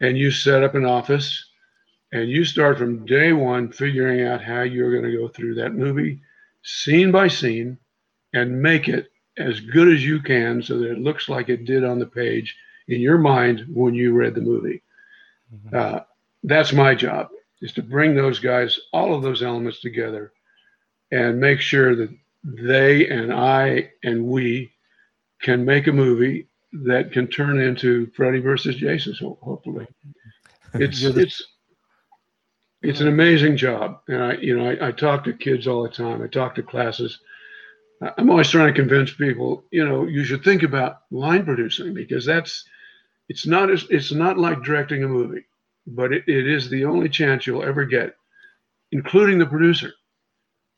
And 0.00 0.16
you 0.16 0.30
set 0.30 0.62
up 0.62 0.74
an 0.74 0.84
office 0.84 1.44
and 2.12 2.28
you 2.28 2.44
start 2.44 2.78
from 2.78 3.06
day 3.06 3.32
one 3.32 3.70
figuring 3.70 4.26
out 4.26 4.42
how 4.42 4.62
you're 4.62 4.92
going 4.92 5.10
to 5.10 5.16
go 5.16 5.28
through 5.28 5.56
that 5.56 5.74
movie 5.74 6.20
scene 6.62 7.12
by 7.12 7.28
scene 7.28 7.78
and 8.32 8.62
make 8.62 8.88
it 8.88 9.08
as 9.38 9.60
good 9.60 9.92
as 9.92 10.04
you 10.04 10.20
can 10.20 10.62
so 10.62 10.78
that 10.78 10.92
it 10.92 10.98
looks 10.98 11.28
like 11.28 11.48
it 11.48 11.64
did 11.64 11.84
on 11.84 11.98
the 11.98 12.06
page 12.06 12.56
in 12.88 13.00
your 13.00 13.18
mind 13.18 13.66
when 13.72 13.94
you 13.94 14.12
read 14.12 14.34
the 14.34 14.40
movie. 14.40 14.82
Mm-hmm. 15.54 15.76
Uh, 15.76 16.00
that's 16.44 16.72
my 16.72 16.94
job 16.94 17.28
is 17.62 17.72
to 17.72 17.82
bring 17.82 18.14
those 18.14 18.38
guys, 18.38 18.78
all 18.92 19.14
of 19.14 19.22
those 19.22 19.42
elements 19.42 19.80
together 19.80 20.32
and 21.10 21.40
make 21.40 21.60
sure 21.60 21.94
that 21.96 22.10
they 22.44 23.08
and 23.08 23.32
I 23.32 23.90
and 24.02 24.26
we 24.26 24.72
can 25.42 25.64
make 25.64 25.86
a 25.86 25.92
movie 25.92 26.48
that 26.72 27.12
can 27.12 27.26
turn 27.26 27.60
into 27.60 28.10
Freddy 28.16 28.40
versus 28.40 28.76
Jason. 28.76 29.14
Hopefully, 29.42 29.86
it's 30.74 31.02
it's 31.02 31.42
it's 32.82 33.00
an 33.00 33.08
amazing 33.08 33.56
job, 33.56 34.00
and 34.08 34.22
I 34.22 34.32
you 34.34 34.56
know 34.56 34.70
I, 34.70 34.88
I 34.88 34.92
talk 34.92 35.24
to 35.24 35.32
kids 35.32 35.66
all 35.66 35.82
the 35.82 35.88
time. 35.88 36.22
I 36.22 36.26
talk 36.26 36.54
to 36.56 36.62
classes. 36.62 37.18
I'm 38.18 38.30
always 38.30 38.50
trying 38.50 38.72
to 38.72 38.78
convince 38.78 39.14
people, 39.14 39.64
you 39.70 39.86
know, 39.86 40.04
you 40.04 40.22
should 40.22 40.44
think 40.44 40.62
about 40.62 41.00
line 41.10 41.46
producing 41.46 41.94
because 41.94 42.26
that's 42.26 42.64
it's 43.28 43.46
not 43.46 43.70
as 43.70 43.86
it's 43.90 44.12
not 44.12 44.38
like 44.38 44.62
directing 44.62 45.02
a 45.02 45.08
movie, 45.08 45.44
but 45.86 46.12
it, 46.12 46.24
it 46.26 46.46
is 46.46 46.68
the 46.68 46.84
only 46.84 47.08
chance 47.08 47.46
you'll 47.46 47.64
ever 47.64 47.84
get, 47.84 48.14
including 48.92 49.38
the 49.38 49.46
producer. 49.46 49.92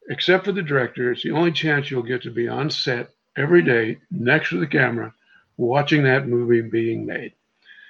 Except 0.09 0.45
for 0.45 0.53
the 0.53 0.63
director, 0.63 1.13
it's 1.13 1.23
the 1.23 1.33
only 1.33 1.53
chance 1.53 1.91
you'll 1.91 2.03
get 2.03 2.23
to 2.23 2.31
be 2.31 2.49
on 2.49 2.71
set 2.71 3.11
every 3.37 3.63
day 3.63 3.99
next 4.11 4.51
to 4.51 4.61
the 4.61 4.67
camera 4.67 5.13
watching 5.59 6.03
that 6.05 6.27
movie 6.27 6.63
being 6.63 7.05
made. 7.05 7.35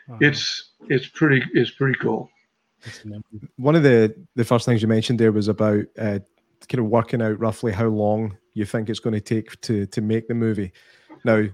Uh-huh. 0.09 0.19
It's 0.21 0.73
it's 0.89 1.07
pretty 1.07 1.45
it's 1.55 1.71
pretty 1.71 1.99
cool. 1.99 2.31
One 3.57 3.77
of 3.77 3.83
the 3.83 4.15
the 4.35 4.45
first 4.45 4.67
things 4.67 4.83
you 4.83 4.89
mentioned 4.89 5.21
there 5.21 5.33
was 5.33 5.49
about 5.49 5.85
uh, 5.99 6.19
kind 6.69 6.81
of 6.81 6.87
working 6.87 7.23
out 7.23 7.39
roughly 7.39 7.73
how 7.73 7.87
long 7.87 8.37
you 8.55 8.65
think 8.65 8.89
it's 8.89 9.01
going 9.01 9.15
to 9.15 9.21
take 9.21 9.61
to 9.63 9.87
to 9.87 10.01
make 10.01 10.29
the 10.29 10.35
movie. 10.35 10.73
Now, 11.25 11.45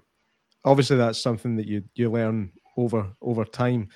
obviously, 0.65 0.97
that's 0.97 1.21
something 1.21 1.57
that 1.57 1.67
you 1.67 1.83
you 1.95 2.11
learn 2.11 2.53
over 2.77 3.09
over 3.21 3.45
time. 3.45 3.89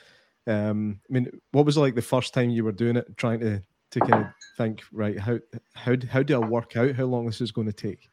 Um, 0.46 1.00
I 1.08 1.12
mean, 1.12 1.30
what 1.52 1.66
was 1.66 1.76
it 1.76 1.80
like 1.80 1.94
the 1.94 2.02
first 2.02 2.34
time 2.34 2.50
you 2.50 2.64
were 2.64 2.72
doing 2.72 2.96
it, 2.96 3.16
trying 3.16 3.40
to 3.40 3.62
to 3.90 4.00
kind 4.00 4.26
of 4.26 4.30
think, 4.56 4.82
right, 4.92 5.18
how 5.18 5.38
how 5.74 5.96
how 6.10 6.22
do 6.22 6.42
I 6.42 6.46
work 6.46 6.76
out 6.76 6.94
how 6.94 7.04
long 7.04 7.26
this 7.26 7.40
is 7.40 7.52
going 7.52 7.66
to 7.66 7.72
take? 7.72 8.08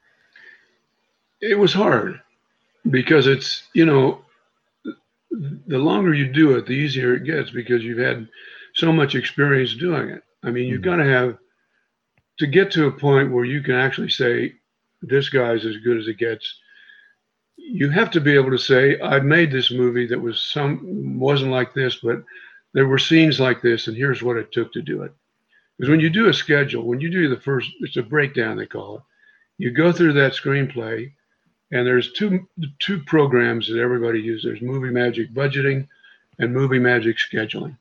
It 1.41 1.59
was 1.59 1.73
hard 1.73 2.21
because 2.89 3.27
it's 3.27 3.63
you 3.73 3.85
know 3.85 4.21
the 5.31 5.77
longer 5.77 6.13
you 6.13 6.31
do 6.31 6.55
it 6.55 6.65
the 6.65 6.73
easier 6.73 7.15
it 7.15 7.23
gets 7.23 7.49
because 7.49 7.83
you've 7.83 7.97
had 7.97 8.27
so 8.73 8.91
much 8.91 9.15
experience 9.15 9.75
doing 9.75 10.09
it 10.09 10.23
i 10.43 10.51
mean 10.51 10.65
you've 10.67 10.81
mm-hmm. 10.81 10.91
got 10.91 11.03
to 11.03 11.09
have 11.09 11.38
to 12.38 12.47
get 12.47 12.71
to 12.71 12.88
a 12.88 12.91
point 12.91 13.31
where 13.31 13.45
you 13.45 13.61
can 13.61 13.75
actually 13.75 14.09
say 14.09 14.53
this 15.01 15.29
guy's 15.29 15.65
as 15.65 15.77
good 15.77 15.97
as 15.97 16.07
it 16.07 16.17
gets 16.17 16.59
you 17.57 17.89
have 17.89 18.11
to 18.11 18.21
be 18.21 18.33
able 18.33 18.51
to 18.51 18.57
say 18.57 18.99
i 19.01 19.19
made 19.19 19.51
this 19.51 19.71
movie 19.71 20.07
that 20.07 20.19
was 20.19 20.39
some 20.39 21.19
wasn't 21.19 21.51
like 21.51 21.73
this 21.73 21.97
but 22.03 22.23
there 22.73 22.88
were 22.88 22.99
scenes 22.99 23.39
like 23.39 23.61
this 23.61 23.88
and 23.88 23.97
here's 23.97 24.23
what 24.23 24.38
it 24.38 24.51
took 24.51 24.71
to 24.71 24.81
do 24.81 25.03
it 25.03 25.13
because 25.77 25.89
when 25.89 25.99
you 25.99 26.09
do 26.09 26.29
a 26.29 26.33
schedule 26.33 26.85
when 26.85 26.99
you 26.99 27.09
do 27.09 27.29
the 27.29 27.41
first 27.41 27.69
it's 27.81 27.97
a 27.97 28.03
breakdown 28.03 28.57
they 28.57 28.65
call 28.65 28.97
it 28.97 29.03
you 29.57 29.71
go 29.71 29.91
through 29.91 30.13
that 30.13 30.33
screenplay 30.33 31.11
and 31.71 31.85
there's 31.85 32.11
two 32.13 32.47
two 32.79 33.01
programs 33.03 33.67
that 33.67 33.79
everybody 33.79 34.21
uses. 34.21 34.43
There's 34.43 34.61
Movie 34.61 34.91
Magic 34.91 35.33
Budgeting 35.33 35.88
and 36.39 36.53
Movie 36.53 36.79
Magic 36.79 37.17
Scheduling. 37.17 37.77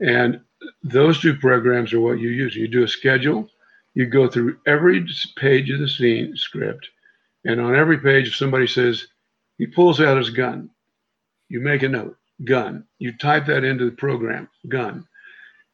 And 0.00 0.40
those 0.82 1.20
two 1.20 1.36
programs 1.36 1.92
are 1.92 2.00
what 2.00 2.18
you 2.18 2.30
use. 2.30 2.56
You 2.56 2.68
do 2.68 2.82
a 2.82 2.88
schedule, 2.88 3.48
you 3.94 4.06
go 4.06 4.28
through 4.28 4.58
every 4.66 5.06
page 5.36 5.70
of 5.70 5.80
the 5.80 5.88
scene 5.88 6.36
script, 6.36 6.88
and 7.44 7.60
on 7.60 7.74
every 7.74 7.98
page, 7.98 8.28
if 8.28 8.36
somebody 8.36 8.66
says 8.66 9.06
he 9.58 9.66
pulls 9.66 10.00
out 10.00 10.16
his 10.16 10.30
gun, 10.30 10.70
you 11.48 11.60
make 11.60 11.82
a 11.82 11.88
note, 11.88 12.16
gun. 12.44 12.84
You 12.98 13.16
type 13.18 13.46
that 13.46 13.64
into 13.64 13.84
the 13.84 13.96
program, 13.96 14.48
gun. 14.68 15.06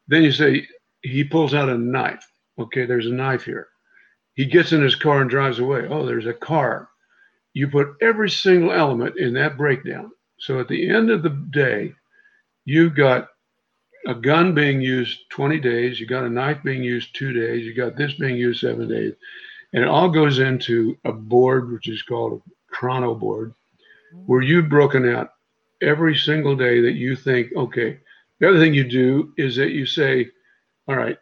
Then 0.07 0.23
you 0.23 0.31
say 0.31 0.67
he 1.01 1.23
pulls 1.23 1.53
out 1.53 1.69
a 1.69 1.77
knife. 1.77 2.25
Okay, 2.57 2.85
there's 2.85 3.07
a 3.07 3.13
knife 3.13 3.43
here. 3.43 3.67
He 4.33 4.45
gets 4.45 4.71
in 4.71 4.81
his 4.81 4.95
car 4.95 5.21
and 5.21 5.29
drives 5.29 5.59
away. 5.59 5.87
Oh, 5.87 6.05
there's 6.05 6.27
a 6.27 6.33
car 6.33 6.89
you 7.53 7.67
put 7.67 7.95
every 8.01 8.29
single 8.29 8.71
element 8.71 9.17
in 9.17 9.33
that 9.33 9.57
breakdown. 9.57 10.11
So 10.37 10.59
at 10.59 10.67
the 10.67 10.89
end 10.89 11.09
of 11.09 11.23
the 11.23 11.29
day, 11.51 11.93
you've 12.65 12.95
got 12.95 13.27
a 14.07 14.13
gun 14.13 14.53
being 14.53 14.81
used 14.81 15.19
20 15.31 15.59
days, 15.59 15.99
you 15.99 16.05
got 16.05 16.23
a 16.23 16.29
knife 16.29 16.63
being 16.63 16.83
used 16.83 17.15
two 17.15 17.33
days, 17.33 17.65
you 17.65 17.73
got 17.73 17.97
this 17.97 18.13
being 18.13 18.37
used 18.37 18.61
seven 18.61 18.87
days, 18.87 19.13
and 19.73 19.83
it 19.83 19.89
all 19.89 20.09
goes 20.09 20.39
into 20.39 20.97
a 21.03 21.11
board 21.11 21.71
which 21.71 21.89
is 21.89 22.01
called 22.01 22.41
a 22.41 22.73
chrono 22.73 23.13
board, 23.13 23.53
where 24.25 24.41
you've 24.41 24.69
broken 24.69 25.13
out 25.13 25.33
every 25.81 26.15
single 26.15 26.55
day 26.55 26.81
that 26.81 26.93
you 26.93 27.15
think, 27.15 27.51
okay. 27.55 27.99
The 28.39 28.47
other 28.47 28.59
thing 28.59 28.73
you 28.73 28.87
do 28.87 29.33
is 29.37 29.57
that 29.57 29.71
you 29.71 29.85
say, 29.85 30.29
all 30.89 30.95
right, 30.95 31.19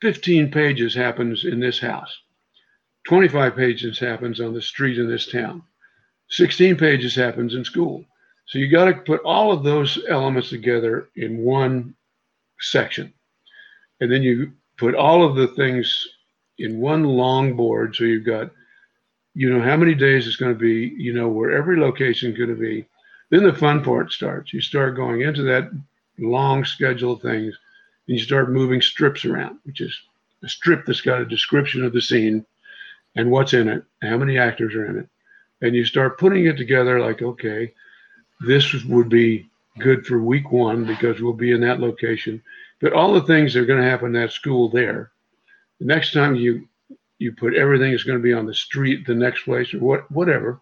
15 0.00 0.52
pages 0.52 0.94
happens 0.94 1.44
in 1.44 1.58
this 1.58 1.80
house. 1.80 2.16
25 3.08 3.56
pages 3.56 3.98
happens 3.98 4.40
on 4.40 4.54
the 4.54 4.62
street 4.62 4.96
in 4.96 5.08
this 5.08 5.26
town. 5.26 5.60
16 6.30 6.76
pages 6.76 7.16
happens 7.16 7.54
in 7.54 7.64
school. 7.64 8.04
So 8.46 8.58
you 8.58 8.70
got 8.70 8.84
to 8.84 8.94
put 8.94 9.22
all 9.22 9.50
of 9.50 9.64
those 9.64 9.98
elements 10.08 10.50
together 10.50 11.08
in 11.16 11.38
one 11.38 11.96
section. 12.60 13.12
And 14.00 14.10
then 14.10 14.22
you 14.22 14.52
put 14.76 14.94
all 14.94 15.24
of 15.24 15.34
the 15.34 15.48
things 15.48 16.06
in 16.58 16.78
one 16.78 17.02
long 17.02 17.56
board. 17.56 17.96
So 17.96 18.04
you've 18.04 18.24
got, 18.24 18.52
you 19.34 19.52
know, 19.52 19.64
how 19.64 19.76
many 19.76 19.94
days 19.94 20.28
it's 20.28 20.36
going 20.36 20.52
to 20.52 20.58
be, 20.58 20.94
you 20.96 21.12
know, 21.12 21.28
where 21.28 21.50
every 21.50 21.76
location 21.76 22.30
is 22.30 22.38
going 22.38 22.54
to 22.54 22.60
be. 22.60 22.86
Then 23.30 23.42
the 23.42 23.52
fun 23.52 23.82
part 23.82 24.12
starts. 24.12 24.52
You 24.52 24.60
start 24.60 24.94
going 24.94 25.22
into 25.22 25.42
that 25.42 25.72
long 26.18 26.64
schedule 26.64 27.14
of 27.14 27.22
things 27.22 27.58
and 28.06 28.16
you 28.18 28.22
start 28.22 28.50
moving 28.50 28.80
strips 28.80 29.24
around, 29.24 29.58
which 29.64 29.80
is 29.80 29.96
a 30.42 30.48
strip 30.48 30.84
that's 30.86 31.00
got 31.00 31.20
a 31.20 31.26
description 31.26 31.84
of 31.84 31.92
the 31.92 32.00
scene 32.00 32.44
and 33.16 33.30
what's 33.30 33.54
in 33.54 33.68
it, 33.68 33.84
how 34.02 34.16
many 34.16 34.38
actors 34.38 34.74
are 34.74 34.86
in 34.86 34.98
it. 34.98 35.08
And 35.62 35.74
you 35.74 35.84
start 35.84 36.18
putting 36.18 36.46
it 36.46 36.56
together 36.56 37.00
like, 37.00 37.22
okay, 37.22 37.72
this 38.40 38.84
would 38.84 39.08
be 39.08 39.48
good 39.78 40.06
for 40.06 40.20
week 40.20 40.52
one 40.52 40.84
because 40.84 41.20
we'll 41.20 41.32
be 41.32 41.52
in 41.52 41.60
that 41.60 41.80
location. 41.80 42.42
But 42.80 42.92
all 42.92 43.14
the 43.14 43.22
things 43.22 43.54
that 43.54 43.60
are 43.60 43.66
going 43.66 43.82
to 43.82 43.88
happen 43.88 44.12
that 44.12 44.32
school 44.32 44.68
there, 44.68 45.10
the 45.80 45.86
next 45.86 46.12
time 46.12 46.34
you 46.34 46.68
you 47.18 47.32
put 47.32 47.54
everything 47.54 47.92
is 47.92 48.02
going 48.02 48.18
to 48.18 48.22
be 48.22 48.32
on 48.32 48.44
the 48.44 48.54
street, 48.54 49.06
the 49.06 49.14
next 49.14 49.44
place, 49.44 49.72
or 49.72 49.78
what 49.78 50.10
whatever. 50.10 50.60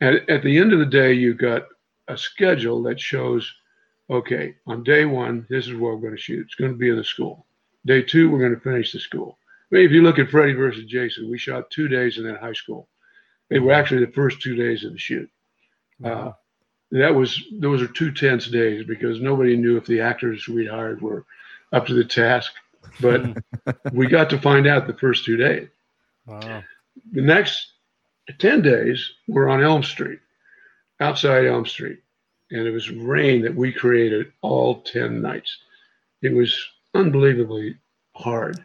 And 0.00 0.20
at 0.28 0.42
the 0.42 0.58
end 0.58 0.72
of 0.72 0.78
the 0.78 0.86
day, 0.86 1.12
you've 1.12 1.38
got 1.38 1.64
a 2.08 2.16
schedule 2.16 2.82
that 2.82 3.00
shows, 3.00 3.50
okay, 4.10 4.54
on 4.66 4.82
day 4.82 5.04
one, 5.04 5.46
this 5.48 5.66
is 5.66 5.72
where 5.72 5.94
we're 5.94 6.00
going 6.00 6.16
to 6.16 6.20
shoot. 6.20 6.44
It's 6.46 6.54
going 6.54 6.72
to 6.72 6.76
be 6.76 6.90
in 6.90 6.96
the 6.96 7.04
school. 7.04 7.46
Day 7.86 8.02
two, 8.02 8.30
we're 8.30 8.38
going 8.38 8.54
to 8.54 8.60
finish 8.60 8.92
the 8.92 9.00
school. 9.00 9.38
I 9.70 9.76
mean, 9.76 9.86
if 9.86 9.92
you 9.92 10.02
look 10.02 10.18
at 10.18 10.30
Freddy 10.30 10.52
versus 10.52 10.84
Jason, 10.84 11.30
we 11.30 11.38
shot 11.38 11.70
two 11.70 11.88
days 11.88 12.18
in 12.18 12.24
that 12.24 12.40
high 12.40 12.52
school. 12.52 12.88
They 13.50 13.58
were 13.58 13.72
actually 13.72 14.04
the 14.04 14.12
first 14.12 14.40
two 14.40 14.54
days 14.54 14.84
of 14.84 14.92
the 14.92 14.98
shoot. 14.98 15.30
Uh, 16.02 16.32
that 16.90 17.14
was 17.14 17.42
those 17.60 17.82
are 17.82 17.88
two 17.88 18.12
tense 18.12 18.46
days 18.46 18.84
because 18.84 19.20
nobody 19.20 19.56
knew 19.56 19.76
if 19.76 19.86
the 19.86 20.00
actors 20.00 20.46
we 20.48 20.66
hired 20.66 21.00
were 21.00 21.24
up 21.72 21.86
to 21.86 21.94
the 21.94 22.04
task. 22.04 22.52
But 23.00 23.36
we 23.92 24.06
got 24.06 24.30
to 24.30 24.40
find 24.40 24.66
out 24.66 24.86
the 24.86 24.94
first 24.94 25.24
two 25.24 25.36
days. 25.36 25.68
Wow. 26.26 26.62
The 27.12 27.22
next 27.22 27.72
ten 28.38 28.62
days 28.62 29.12
were 29.26 29.48
on 29.48 29.62
Elm 29.62 29.82
Street, 29.82 30.20
outside 31.00 31.46
Elm 31.46 31.66
Street, 31.66 31.98
and 32.54 32.66
it 32.68 32.70
was 32.70 32.90
rain 32.90 33.42
that 33.42 33.54
we 33.54 33.72
created 33.72 34.32
all 34.40 34.80
ten 34.82 35.20
nights. 35.20 35.58
It 36.22 36.32
was 36.32 36.56
unbelievably 36.94 37.76
hard, 38.14 38.64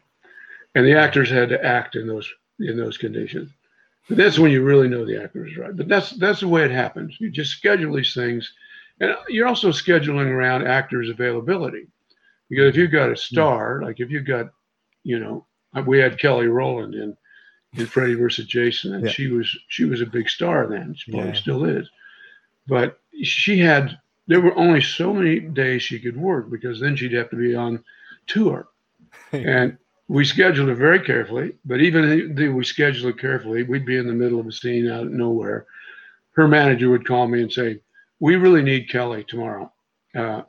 and 0.75 0.85
the 0.85 0.97
actors 0.97 1.29
had 1.29 1.49
to 1.49 1.65
act 1.65 1.95
in 1.95 2.07
those 2.07 2.31
in 2.59 2.77
those 2.77 2.97
conditions. 2.97 3.49
But 4.07 4.17
that's 4.17 4.39
when 4.39 4.51
you 4.51 4.63
really 4.63 4.87
know 4.87 5.05
the 5.05 5.21
actors 5.21 5.57
right. 5.57 5.75
But 5.75 5.87
that's 5.87 6.11
that's 6.11 6.41
the 6.41 6.47
way 6.47 6.63
it 6.63 6.71
happens. 6.71 7.17
You 7.19 7.31
just 7.31 7.51
schedule 7.51 7.95
these 7.95 8.13
things, 8.13 8.53
and 8.99 9.15
you're 9.27 9.47
also 9.47 9.69
scheduling 9.69 10.29
around 10.29 10.67
actors' 10.67 11.09
availability. 11.09 11.87
Because 12.47 12.69
if 12.69 12.75
you've 12.75 12.91
got 12.91 13.11
a 13.11 13.17
star, 13.17 13.81
like 13.83 13.99
if 13.99 14.11
you've 14.11 14.25
got, 14.25 14.51
you 15.03 15.19
know, 15.19 15.45
we 15.85 15.99
had 15.99 16.19
Kelly 16.19 16.47
Rowland 16.47 16.93
in 16.93 17.17
in 17.73 17.87
Freddy 17.87 18.13
versus 18.13 18.45
Jason, 18.45 18.93
and 18.93 19.05
yeah. 19.05 19.11
she 19.11 19.27
was 19.27 19.57
she 19.67 19.85
was 19.85 20.01
a 20.01 20.05
big 20.05 20.29
star 20.29 20.67
then. 20.67 20.93
She 20.95 21.11
probably 21.11 21.31
yeah. 21.31 21.35
still 21.35 21.65
is. 21.65 21.89
But 22.67 22.99
she 23.23 23.59
had 23.59 23.97
there 24.27 24.41
were 24.41 24.55
only 24.55 24.79
so 24.79 25.11
many 25.11 25.39
days 25.39 25.81
she 25.81 25.99
could 25.99 26.15
work 26.15 26.51
because 26.51 26.79
then 26.79 26.95
she'd 26.95 27.13
have 27.13 27.31
to 27.31 27.35
be 27.35 27.55
on 27.55 27.83
tour. 28.27 28.67
and 29.31 29.75
we 30.07 30.23
scheduled 30.23 30.69
it 30.69 30.75
very 30.75 30.99
carefully, 30.99 31.53
but 31.65 31.81
even 31.81 32.37
if 32.37 32.53
we 32.53 32.63
scheduled 32.63 33.13
it 33.13 33.19
carefully, 33.19 33.63
we'd 33.63 33.85
be 33.85 33.97
in 33.97 34.07
the 34.07 34.13
middle 34.13 34.39
of 34.39 34.47
a 34.47 34.51
scene 34.51 34.87
out 34.87 35.07
of 35.07 35.11
nowhere. 35.11 35.65
Her 36.31 36.47
manager 36.47 36.89
would 36.89 37.07
call 37.07 37.27
me 37.27 37.41
and 37.41 37.51
say, 37.51 37.81
"We 38.19 38.35
really 38.35 38.61
need 38.61 38.89
Kelly 38.89 39.23
tomorrow," 39.23 39.71
uh, 40.15 40.43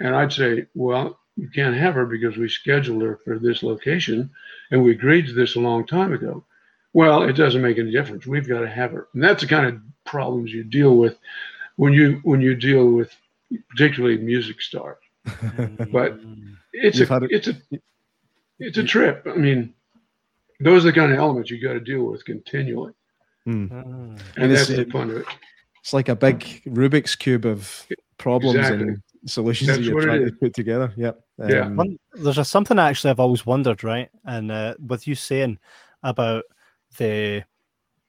and 0.00 0.14
I'd 0.14 0.32
say, 0.32 0.66
"Well, 0.74 1.18
you 1.36 1.48
can't 1.48 1.76
have 1.76 1.94
her 1.94 2.06
because 2.06 2.36
we 2.36 2.48
scheduled 2.48 3.02
her 3.02 3.18
for 3.24 3.38
this 3.38 3.62
location, 3.62 4.30
and 4.70 4.82
we 4.82 4.92
agreed 4.92 5.26
to 5.26 5.32
this 5.32 5.56
a 5.56 5.60
long 5.60 5.86
time 5.86 6.12
ago." 6.12 6.44
Well, 6.92 7.24
it 7.24 7.34
doesn't 7.34 7.62
make 7.62 7.78
any 7.78 7.90
difference. 7.90 8.26
We've 8.26 8.48
got 8.48 8.60
to 8.60 8.68
have 8.68 8.92
her, 8.92 9.08
and 9.14 9.22
that's 9.22 9.42
the 9.42 9.48
kind 9.48 9.66
of 9.66 9.80
problems 10.04 10.52
you 10.52 10.64
deal 10.64 10.96
with 10.96 11.18
when 11.76 11.92
you 11.92 12.20
when 12.24 12.40
you 12.40 12.54
deal 12.54 12.88
with 12.88 13.14
particularly 13.70 14.18
music 14.18 14.60
stars. 14.60 14.98
but 15.92 16.18
it's 16.72 17.00
a, 17.00 17.14
a 17.14 17.20
it's 17.30 17.48
a 17.48 17.56
it's 18.58 18.78
a 18.78 18.84
trip. 18.84 19.26
I 19.26 19.36
mean, 19.36 19.74
those 20.60 20.84
are 20.84 20.90
the 20.90 20.98
kind 20.98 21.12
of 21.12 21.18
elements 21.18 21.50
you 21.50 21.60
got 21.60 21.74
to 21.74 21.80
deal 21.80 22.04
with 22.04 22.24
continually. 22.24 22.92
Mm. 23.46 23.70
And, 23.70 24.22
and 24.36 24.52
that's 24.52 24.68
the 24.68 24.84
fun 24.86 25.10
of 25.10 25.16
it. 25.18 25.26
It's 25.80 25.92
like 25.92 26.08
a 26.08 26.16
big 26.16 26.40
Rubik's 26.66 27.14
cube 27.14 27.44
of 27.44 27.86
problems 28.18 28.56
exactly. 28.56 28.88
and 28.88 29.02
solutions 29.26 29.68
that's 29.68 29.78
that 29.78 29.84
you're 29.84 30.00
trying 30.00 30.24
to 30.24 30.32
put 30.32 30.54
together. 30.54 30.92
Yep. 30.96 31.20
Um, 31.40 31.48
yeah. 31.48 31.68
One, 31.68 31.98
there's 32.14 32.38
a, 32.38 32.44
something 32.44 32.78
actually 32.78 33.10
I've 33.10 33.20
always 33.20 33.46
wondered, 33.46 33.84
right? 33.84 34.08
And 34.24 34.50
uh, 34.50 34.74
with 34.84 35.06
you 35.06 35.14
saying 35.14 35.58
about 36.02 36.44
the 36.98 37.44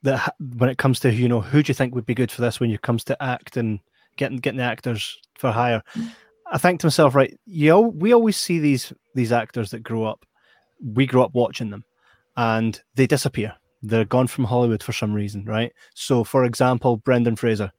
that 0.02 0.34
when 0.38 0.70
it 0.70 0.78
comes 0.78 1.00
to 1.00 1.12
you 1.12 1.28
know 1.28 1.40
who 1.40 1.62
do 1.62 1.70
you 1.70 1.74
think 1.74 1.94
would 1.94 2.06
be 2.06 2.14
good 2.14 2.30
for 2.30 2.40
this 2.40 2.60
when 2.60 2.70
it 2.70 2.82
comes 2.82 3.04
to 3.04 3.22
act 3.22 3.56
and 3.56 3.80
getting 4.16 4.38
getting 4.38 4.58
the 4.58 4.64
actors 4.64 5.18
for 5.36 5.50
hire, 5.50 5.82
I 6.50 6.58
think 6.58 6.80
to 6.80 6.86
myself, 6.86 7.14
right? 7.14 7.38
You 7.46 7.70
know, 7.70 7.80
we 7.80 8.12
always 8.12 8.36
see 8.36 8.58
these 8.58 8.92
these 9.14 9.32
actors 9.32 9.70
that 9.70 9.82
grow 9.82 10.04
up 10.04 10.24
we 10.82 11.06
grow 11.06 11.24
up 11.24 11.34
watching 11.34 11.70
them 11.70 11.84
and 12.36 12.80
they 12.94 13.06
disappear. 13.06 13.54
They're 13.82 14.04
gone 14.04 14.26
from 14.26 14.44
Hollywood 14.44 14.82
for 14.82 14.92
some 14.92 15.12
reason, 15.12 15.44
right? 15.44 15.72
So, 15.94 16.24
for 16.24 16.44
example, 16.44 16.96
Brendan 16.96 17.36
Fraser. 17.36 17.72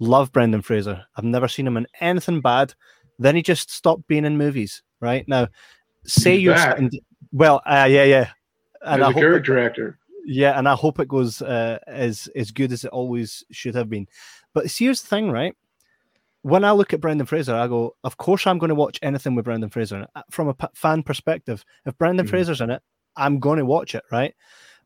Love 0.00 0.32
Brendan 0.32 0.62
Fraser. 0.62 1.04
I've 1.16 1.24
never 1.24 1.48
seen 1.48 1.66
him 1.66 1.76
in 1.76 1.86
anything 2.00 2.40
bad. 2.40 2.74
Then 3.18 3.36
he 3.36 3.42
just 3.42 3.70
stopped 3.70 4.06
being 4.08 4.24
in 4.24 4.36
movies, 4.36 4.82
right? 5.00 5.26
Now, 5.28 5.48
say 6.04 6.34
He's 6.34 6.42
you're 6.42 6.54
back. 6.54 6.80
well, 7.32 7.62
uh, 7.66 7.88
yeah, 7.88 8.04
yeah. 8.04 8.30
And 8.84 9.02
As 9.02 9.08
I 9.08 9.10
a 9.12 9.14
character 9.14 9.58
actor. 9.58 9.98
Yeah, 10.24 10.58
and 10.58 10.68
I 10.68 10.74
hope 10.74 11.00
it 11.00 11.08
goes 11.08 11.42
uh, 11.42 11.78
as 11.86 12.28
as 12.34 12.50
good 12.50 12.72
as 12.72 12.84
it 12.84 12.90
always 12.90 13.44
should 13.50 13.74
have 13.74 13.90
been. 13.90 14.06
But 14.52 14.70
here's 14.70 15.02
the 15.02 15.08
thing, 15.08 15.30
right? 15.30 15.54
when 16.44 16.62
I 16.62 16.72
look 16.72 16.92
at 16.92 17.00
Brendan 17.00 17.26
Fraser, 17.26 17.54
I 17.54 17.66
go, 17.66 17.96
of 18.04 18.18
course 18.18 18.46
I'm 18.46 18.58
going 18.58 18.68
to 18.68 18.74
watch 18.74 18.98
anything 19.00 19.34
with 19.34 19.46
Brendan 19.46 19.70
Fraser. 19.70 20.06
Uh, 20.14 20.22
from 20.30 20.48
a 20.48 20.56
fan 20.74 21.02
perspective, 21.02 21.64
if 21.86 21.96
Brendan 21.96 22.26
mm. 22.26 22.28
Fraser's 22.28 22.60
in 22.60 22.68
it, 22.68 22.82
I'm 23.16 23.40
going 23.40 23.58
to 23.58 23.64
watch 23.64 23.94
it, 23.94 24.04
right? 24.12 24.34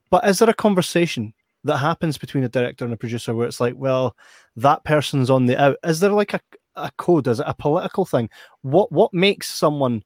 But 0.09 0.25
is 0.25 0.39
there 0.39 0.49
a 0.49 0.55
conversation 0.55 1.35
that 1.65 1.79
happens 1.79 2.17
between 2.17 2.45
a 2.45 2.49
director 2.49 2.85
and 2.85 2.95
a 2.95 2.97
producer 2.97 3.35
where 3.35 3.49
it's 3.49 3.59
like, 3.59 3.75
well, 3.77 4.15
that 4.55 4.85
person's 4.85 5.31
on 5.31 5.47
the 5.47 5.61
out? 5.61 5.77
Is 5.83 5.99
there 5.99 6.13
like 6.13 6.33
a, 6.33 6.41
a 6.77 6.93
code? 6.97 7.27
Is 7.27 7.41
it 7.41 7.47
a 7.49 7.55
political 7.55 8.05
thing? 8.05 8.31
What 8.63 8.93
what 8.93 9.13
makes 9.13 9.49
someone 9.49 10.05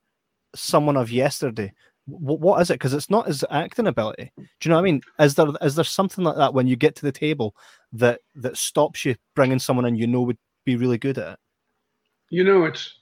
someone 0.55 0.97
of 0.97 1.13
yesterday? 1.13 1.75
What, 2.07 2.41
what 2.41 2.61
is 2.61 2.71
it? 2.71 2.75
Because 2.75 2.95
it's 2.95 3.11
not 3.11 3.27
his 3.27 3.45
acting 3.51 3.87
ability. 3.87 4.33
Do 4.37 4.45
you 4.63 4.69
know 4.71 4.77
what 4.77 4.83
I 4.83 4.85
mean? 4.85 5.03
Is 5.19 5.35
there 5.35 5.47
is 5.61 5.75
there 5.75 5.85
something 5.85 6.25
like 6.25 6.37
that 6.37 6.55
when 6.55 6.67
you 6.67 6.77
get 6.77 6.97
to 6.97 7.03
the 7.03 7.13
table 7.13 7.55
that 7.93 8.21
that 8.37 8.57
stops 8.57 9.05
you 9.05 9.17
bringing 9.35 9.59
someone 9.59 9.87
in 9.87 9.97
you 9.97 10.07
know 10.07 10.23
would 10.23 10.39
be 10.65 10.77
really 10.77 10.99
good 10.99 11.19
at 11.19 11.35
it? 11.35 11.39
You 12.31 12.45
know, 12.45 12.65
it's 12.65 12.95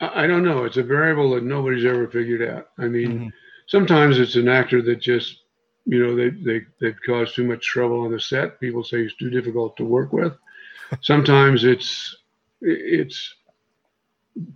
I 0.00 0.26
don't 0.26 0.44
know. 0.44 0.64
It's 0.64 0.78
a 0.78 0.82
variable 0.82 1.30
that 1.34 1.44
nobody's 1.44 1.84
ever 1.84 2.08
figured 2.08 2.48
out. 2.48 2.68
I 2.78 2.86
mean, 2.86 3.10
mm-hmm. 3.10 3.28
sometimes 3.66 4.18
it's 4.18 4.36
an 4.36 4.48
actor 4.48 4.80
that 4.82 5.00
just, 5.00 5.42
you 5.84 6.04
know, 6.04 6.16
they 6.16 6.30
they 6.30 6.64
they've 6.80 6.98
caused 7.04 7.34
too 7.34 7.44
much 7.44 7.66
trouble 7.66 8.00
on 8.02 8.12
the 8.12 8.20
set. 8.20 8.60
People 8.60 8.82
say 8.82 9.02
he's 9.02 9.14
too 9.14 9.30
difficult 9.30 9.76
to 9.76 9.84
work 9.84 10.12
with. 10.12 10.32
sometimes 11.02 11.64
it's 11.64 12.16
it's 12.62 13.34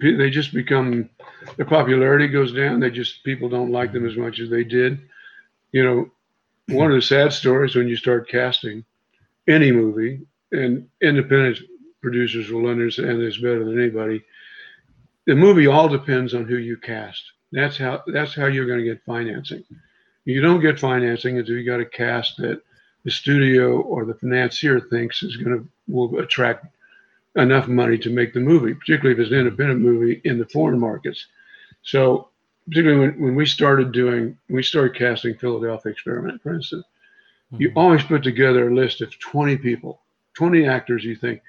they 0.01 0.31
just 0.31 0.53
become 0.53 1.09
the 1.57 1.65
popularity 1.65 2.29
goes 2.29 2.53
down. 2.53 2.81
They 2.81 2.91
just 2.91 3.25
people 3.25 3.49
don't 3.49 3.73
like 3.73 3.93
them 3.93 4.07
as 4.07 4.17
much 4.17 4.41
as 4.41 4.51
they 4.51 4.65
did. 4.65 5.01
You 5.73 5.85
know, 5.85 6.11
one 6.75 6.91
of 6.91 6.97
the 6.97 7.03
sad 7.03 7.33
stories 7.33 7.75
when 7.75 7.89
you 7.89 7.97
start 7.97 8.29
casting 8.29 8.85
any 9.49 9.73
movie 9.73 10.21
and 10.53 10.89
independent 11.03 11.59
producers 12.01 12.51
will 12.51 12.69
understand 12.69 13.21
this 13.21 13.39
better 13.39 13.65
than 13.65 13.79
anybody. 13.79 14.23
The 15.27 15.35
movie 15.35 15.67
all 15.67 15.89
depends 15.89 16.35
on 16.35 16.45
who 16.45 16.57
you 16.57 16.77
cast. 16.77 17.23
That's 17.53 17.77
how 17.77 18.03
that's 18.07 18.35
how 18.35 18.47
you're 18.47 18.67
going 18.67 18.81
to 18.81 18.85
get 18.85 19.05
financing. 19.05 19.65
You 20.25 20.41
don't 20.41 20.61
get 20.61 20.81
financing 20.81 21.39
until 21.39 21.57
you 21.57 21.65
got 21.65 21.81
a 21.81 21.87
cast 21.87 22.39
that 22.39 22.63
the 23.05 23.11
studio 23.11 23.81
or 23.81 24.05
the 24.05 24.15
financier 24.15 24.81
thinks 24.81 25.23
is 25.23 25.37
going 25.37 25.59
to 25.59 25.69
will 25.89 26.19
attract 26.19 26.67
enough 27.37 27.69
money 27.69 27.99
to 27.99 28.11
make 28.11 28.33
the 28.33 28.41
movie, 28.41 28.75
particularly 28.75 29.13
if 29.13 29.19
it's 29.19 29.33
an 29.33 29.39
independent 29.39 29.81
movie 29.81 30.21
in 30.25 30.39
the 30.39 30.47
foreign 30.47 30.79
markets. 30.79 31.27
So 31.83 32.29
particularly 32.67 33.09
when, 33.09 33.21
when 33.21 33.35
we 33.35 33.47
started 33.47 33.93
doing 33.93 34.37
we 34.49 34.63
started 34.63 34.97
casting 34.97 35.37
Philadelphia 35.37 35.93
Experiment, 35.93 36.43
for 36.43 36.55
instance, 36.55 36.85
mm-hmm. 37.53 37.63
you 37.63 37.73
always 37.77 38.03
put 38.05 38.23
together 38.23 38.69
a 38.69 38.75
list 38.75 39.01
of 39.01 39.19
20 39.19 39.57
people, 39.59 40.01
20 40.35 40.67
actors 40.67 41.05
you 41.05 41.17
think 41.17 41.43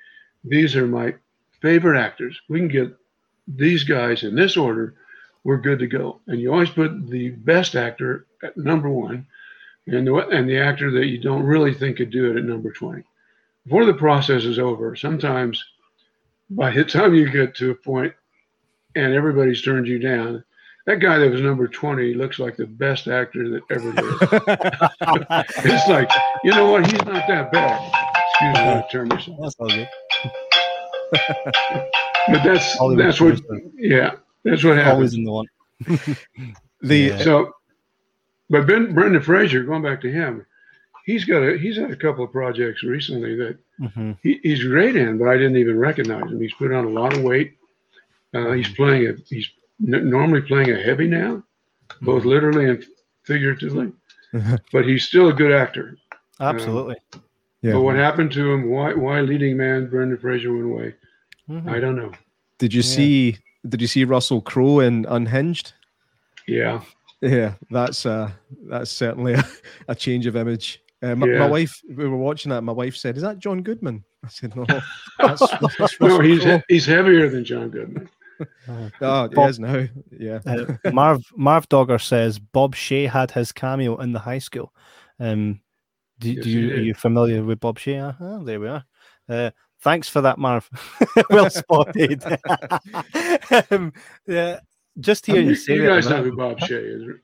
these 0.43 0.75
are 0.75 0.87
my 0.87 1.15
favorite 1.61 1.99
actors. 1.99 2.39
We 2.49 2.59
can 2.59 2.67
get 2.67 2.95
these 3.47 3.83
guys 3.83 4.23
in 4.23 4.35
this 4.35 4.57
order. 4.57 4.95
We're 5.43 5.57
good 5.57 5.79
to 5.79 5.87
go. 5.87 6.19
And 6.27 6.39
you 6.39 6.51
always 6.51 6.69
put 6.69 7.09
the 7.09 7.29
best 7.29 7.75
actor 7.75 8.25
at 8.43 8.57
number 8.57 8.89
one, 8.89 9.27
and 9.87 10.07
the 10.07 10.15
and 10.29 10.49
the 10.49 10.57
actor 10.57 10.91
that 10.91 11.07
you 11.07 11.19
don't 11.19 11.43
really 11.43 11.73
think 11.73 11.97
could 11.97 12.09
do 12.09 12.31
it 12.31 12.37
at 12.37 12.43
number 12.43 12.71
twenty. 12.71 13.03
Before 13.65 13.85
the 13.85 13.93
process 13.93 14.43
is 14.45 14.59
over, 14.59 14.95
sometimes 14.95 15.63
by 16.49 16.71
the 16.71 16.83
time 16.83 17.13
you 17.13 17.29
get 17.29 17.55
to 17.55 17.71
a 17.71 17.75
point, 17.75 18.13
and 18.95 19.13
everybody's 19.13 19.61
turned 19.61 19.87
you 19.87 19.99
down. 19.99 20.43
That 20.85 20.97
guy 20.97 21.17
that 21.17 21.31
was 21.31 21.41
number 21.41 21.67
20 21.67 22.13
looks 22.13 22.37
like 22.37 22.55
the 22.55 22.67
best 22.67 23.07
actor 23.07 23.49
that 23.49 23.63
ever 23.71 23.91
lived. 23.91 24.21
it's 25.65 25.89
like, 25.89 26.11
you 26.43 26.51
know 26.51 26.71
what? 26.71 26.85
He's 26.85 27.03
not 27.05 27.27
that 27.27 27.51
bad. 27.51 27.91
Excuse 28.31 28.55
me, 28.55 28.61
I 28.61 28.85
turn. 28.91 29.09
That's 29.09 29.55
all 29.59 29.67
good. 29.67 29.89
But 32.27 32.43
that's 32.43 32.77
Hollywood 32.77 33.05
that's 33.05 33.21
what, 33.21 33.39
yeah, 33.75 34.15
that's 34.43 34.63
what 34.63 34.77
happens. 34.77 34.93
Always 34.93 35.13
in 35.13 35.23
the 35.25 35.31
one. 35.31 35.45
The 36.81 36.97
Yeah. 36.97 37.19
So, 37.19 37.51
but 38.49 38.67
Ben 38.67 38.93
Brendan 38.93 39.21
Fraser, 39.21 39.63
going 39.63 39.83
back 39.83 40.01
to 40.01 40.11
him, 40.11 40.45
he's 41.05 41.23
got 41.25 41.41
a 41.43 41.57
he's 41.57 41.77
had 41.77 41.91
a 41.91 41.95
couple 41.95 42.23
of 42.23 42.31
projects 42.31 42.83
recently 42.83 43.35
that 43.35 43.57
hmm 43.93 44.11
he, 44.23 44.39
he's 44.43 44.63
great 44.63 44.95
in, 44.95 45.17
but 45.17 45.27
I 45.27 45.37
didn't 45.37 45.57
even 45.57 45.77
recognize 45.77 46.31
him. 46.31 46.39
He's 46.41 46.53
put 46.53 46.71
on 46.73 46.85
a 46.85 46.89
lot 46.89 47.15
of 47.15 47.21
weight. 47.23 47.57
Uh, 48.33 48.51
he's 48.51 48.69
playing 48.69 49.07
a 49.07 49.13
he's 49.27 49.47
n- 49.87 50.09
normally 50.09 50.41
playing 50.41 50.71
a 50.71 50.81
heavy 50.81 51.07
now, 51.07 51.43
both 52.01 52.25
literally 52.25 52.69
and 52.69 52.83
figuratively, 53.23 53.91
but 54.73 54.85
he's 54.85 55.05
still 55.07 55.29
a 55.29 55.33
good 55.33 55.51
actor. 55.51 55.97
Absolutely. 56.39 56.97
yeah. 57.61 57.73
But 57.73 57.81
what 57.81 57.95
happened 57.95 58.31
to 58.33 58.51
him? 58.51 58.69
Why 58.69 58.93
why 58.93 59.21
leading 59.21 59.55
man 59.57 59.87
Brendan 59.89 60.17
Fraser 60.17 60.51
went 60.53 60.65
away? 60.65 60.95
Mhm. 61.49 61.69
I 61.69 61.79
don't 61.79 61.95
know. 61.95 62.11
Did 62.57 62.73
you 62.73 62.81
Yeah. 62.81 62.95
see? 62.95 63.37
Did 63.67 63.81
you 63.81 63.87
see 63.87 64.03
Russell 64.03 64.41
Crowe 64.41 64.79
in 64.79 65.05
Unhinged? 65.05 65.73
Yeah, 66.47 66.81
Yeah, 67.21 67.53
that's 67.71 68.05
uh 68.05 68.31
that's 68.69 68.91
certainly 68.91 69.33
a, 69.33 69.43
a 69.87 69.95
change 69.95 70.25
of 70.27 70.35
image. 70.35 70.81
Uh, 71.05 71.15
my, 71.15 71.27
my 71.27 71.47
wife, 71.47 71.79
we 71.87 72.07
were 72.07 72.17
watching 72.17 72.49
that. 72.49 72.61
My 72.63 72.71
wife 72.71 72.95
said, 72.95 73.15
"Is 73.15 73.21
that 73.23 73.37
John 73.39 73.61
Goodman?" 73.61 74.03
I 74.25 74.27
said, 74.29 74.55
"No, 74.55 74.65
that's, 75.19 75.39
that's 75.39 75.61
no, 76.01 76.07
Russell 76.07 76.21
he's 76.21 76.41
Crowe." 76.43 76.61
he's 76.67 76.85
heavier 76.85 77.29
than 77.29 77.45
John 77.45 77.69
Goodman. 77.69 78.09
Oh, 78.99 79.29
he 79.33 79.41
is 79.43 79.59
now. 79.59 79.85
Yeah, 80.11 80.39
Uh, 80.45 80.91
Marv 80.91 81.23
Marv 81.37 81.69
Dogger 81.69 81.97
says 81.99 82.37
Bob 82.37 82.75
Shaye 82.75 83.07
had 83.09 83.31
his 83.31 83.53
cameo 83.53 83.95
in 84.01 84.11
the 84.11 84.19
high 84.19 84.39
school. 84.39 84.73
Um, 85.21 85.61
do, 86.19 86.33
Yes, 86.33 86.43
do 86.43 86.49
you 86.49 86.73
are 86.73 86.79
you 86.81 86.93
familiar 86.93 87.45
with 87.45 87.61
Bob 87.61 87.79
Shaye? 87.79 88.03
Uh, 88.09 88.13
oh, 88.19 88.43
there 88.43 88.59
we 88.59 88.67
are. 88.67 88.83
Uh, 89.29 89.51
thanks 89.79 90.09
for 90.09 90.19
that, 90.19 90.37
Marv. 90.37 90.69
well 91.29 91.49
spotted. 91.49 92.25
um, 93.71 93.93
yeah, 94.27 94.59
just 94.99 95.25
hearing 95.25 95.43
You, 95.43 95.49
you 95.51 95.55
say 95.55 95.75
you 95.75 95.85
it, 95.85 95.87
guys 95.87 96.09
know 96.09 96.15
man, 96.17 96.23
who 96.25 96.35
Bob 96.35 96.59
Shaye 96.59 97.09
is. 97.11 97.15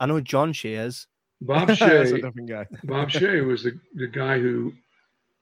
I 0.00 0.06
know 0.06 0.18
John 0.22 0.54
Shea 0.54 0.76
is. 0.76 1.06
Bob 1.40 1.68
Shaye. 1.68 2.20
different 2.22 2.48
guy. 2.48 2.66
Bob 2.84 3.10
Shaye 3.10 3.46
was 3.46 3.62
the, 3.62 3.78
the 3.94 4.06
guy 4.08 4.38
who 4.38 4.72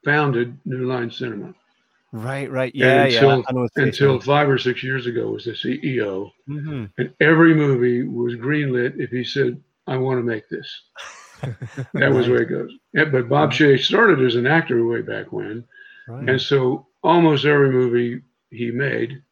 founded 0.04 0.59
New 0.64 0.87
Line 0.87 1.11
Cinema. 1.11 1.54
Right, 2.12 2.50
right. 2.50 2.72
Yeah, 2.74 3.04
until- 3.04 3.38
yeah. 3.38 3.42
I 3.48 3.52
know 3.52 3.62
his 3.62 3.70
face 3.74 3.85
until 4.00 4.20
five 4.20 4.48
or 4.48 4.59
six 4.59 4.82
years 4.82 5.06
ago 5.06 5.30
was 5.30 5.44
the 5.44 5.52
CEO, 5.52 6.30
Mhm. 6.48 6.90
and 6.98 7.12
every 7.20 7.54
movie 7.54 8.04
was 8.04 8.35
greenlit 8.37 8.98
if 9.00 9.11
he 9.11 9.24
said, 9.24 9.61
"I 9.87 9.96
want 9.96 10.18
to 10.18 10.22
make 10.22 10.48
this." 10.48 10.68
That 11.92 12.12
was 12.12 12.28
where 12.28 12.40
it 12.42 12.46
goes. 12.48 12.72
Yeah, 12.94 13.04
but 13.06 13.28
Bob 13.28 13.52
Shaye 13.52 13.78
started 13.78 14.22
as 14.24 14.37
an 14.37 14.46
actor 14.46 14.87
way 14.87 15.02
back 15.02 15.32
when, 15.32 15.64
Right. 16.09 16.30
and 16.30 16.40
so 16.40 16.87
almost 17.02 17.44
every 17.44 17.70
movie 17.70 18.22
he 18.50 18.70
made, 18.70 19.22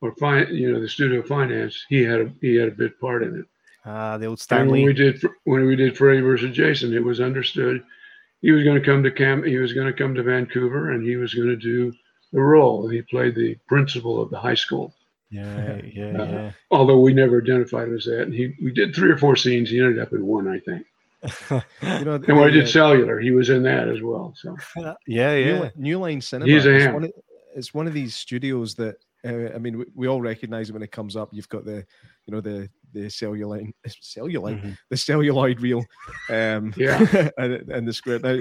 or 0.00 0.12
fin- 0.16 0.52
you 0.52 0.72
know, 0.72 0.80
the 0.80 0.88
studio 0.88 1.22
finance, 1.22 1.84
he 1.88 2.02
had 2.02 2.20
a 2.22 2.32
he 2.40 2.56
had 2.56 2.68
a 2.68 2.72
bit 2.72 2.98
part 3.00 3.22
in 3.22 3.38
it. 3.38 3.46
Ah, 3.86 4.16
the 4.16 4.26
old 4.26 4.44
And 4.50 4.70
when 4.70 4.84
we 4.84 4.92
did 4.92 5.22
when 5.44 5.66
we 5.66 5.76
did 5.76 5.96
Freddy 5.96 6.20
versus 6.20 6.56
Jason, 6.56 6.94
it 6.94 7.04
was 7.04 7.20
understood 7.20 7.84
he 8.40 8.50
was 8.50 8.64
going 8.64 8.80
to 8.80 8.84
come 8.84 9.02
to 9.02 9.10
camp. 9.10 9.44
He 9.44 9.56
was 9.56 9.72
going 9.72 9.86
to 9.86 9.92
come 9.92 10.14
to 10.14 10.22
Vancouver, 10.22 10.92
and 10.92 11.02
he 11.02 11.16
was 11.16 11.34
going 11.34 11.48
to 11.48 11.56
do 11.56 11.92
the 12.32 12.40
role. 12.40 12.84
And 12.84 12.94
he 12.94 13.02
played 13.02 13.34
the 13.34 13.56
principal 13.68 14.20
of 14.20 14.30
the 14.30 14.38
high 14.38 14.54
school. 14.54 14.94
Yeah, 15.30 15.80
yeah, 15.92 16.04
Uh, 16.04 16.26
yeah. 16.26 16.52
Although 16.70 17.00
we 17.00 17.12
never 17.12 17.40
identified 17.40 17.88
him 17.88 17.96
as 17.96 18.04
that, 18.04 18.22
and 18.22 18.34
he 18.34 18.54
we 18.62 18.72
did 18.72 18.94
three 18.94 19.10
or 19.10 19.18
four 19.18 19.36
scenes. 19.36 19.70
He 19.70 19.80
ended 19.80 19.98
up 19.98 20.12
in 20.12 20.26
one, 20.26 20.48
I 20.48 20.60
think. 20.60 20.86
You 21.82 22.04
know, 22.04 22.14
And 22.14 22.26
when 22.36 22.48
I 22.48 22.50
did 22.50 22.64
uh, 22.64 22.68
Cellular, 22.68 23.18
he 23.18 23.30
was 23.30 23.48
in 23.50 23.62
that 23.62 23.88
as 23.88 24.02
well. 24.02 24.34
So 24.36 24.56
yeah, 25.06 25.34
New, 25.34 25.40
yeah. 25.40 25.60
Li- 25.60 25.70
New 25.76 25.98
Line 25.98 26.20
Cinema. 26.20 26.50
He's 26.50 26.66
a 26.66 26.76
is 26.76 26.82
ham. 26.84 26.94
one 26.94 27.04
of, 27.04 27.12
it's 27.54 27.72
one 27.72 27.86
of 27.86 27.94
these 27.94 28.14
studios 28.14 28.74
that 28.74 28.96
uh, 29.24 29.54
I 29.54 29.58
mean, 29.58 29.78
we, 29.78 29.84
we 29.94 30.06
all 30.06 30.20
recognize 30.20 30.68
it 30.68 30.72
when 30.72 30.82
it 30.82 30.92
comes 30.92 31.16
up. 31.16 31.30
You've 31.32 31.48
got 31.48 31.64
the, 31.64 31.86
you 32.26 32.34
know, 32.34 32.40
the 32.40 32.68
the 32.94 33.10
celluloid, 33.10 33.70
celluloid, 34.00 34.62
Mhm. 34.62 34.76
the 34.88 34.96
celluloid 34.96 35.60
reel, 35.60 35.84
um, 36.30 36.72
Yeah. 36.76 36.98
and, 37.38 37.52
and 37.70 37.86
the 37.88 37.92
square. 37.92 38.18
Now, 38.20 38.40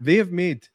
they 0.00 0.16
have 0.16 0.32
made 0.32 0.66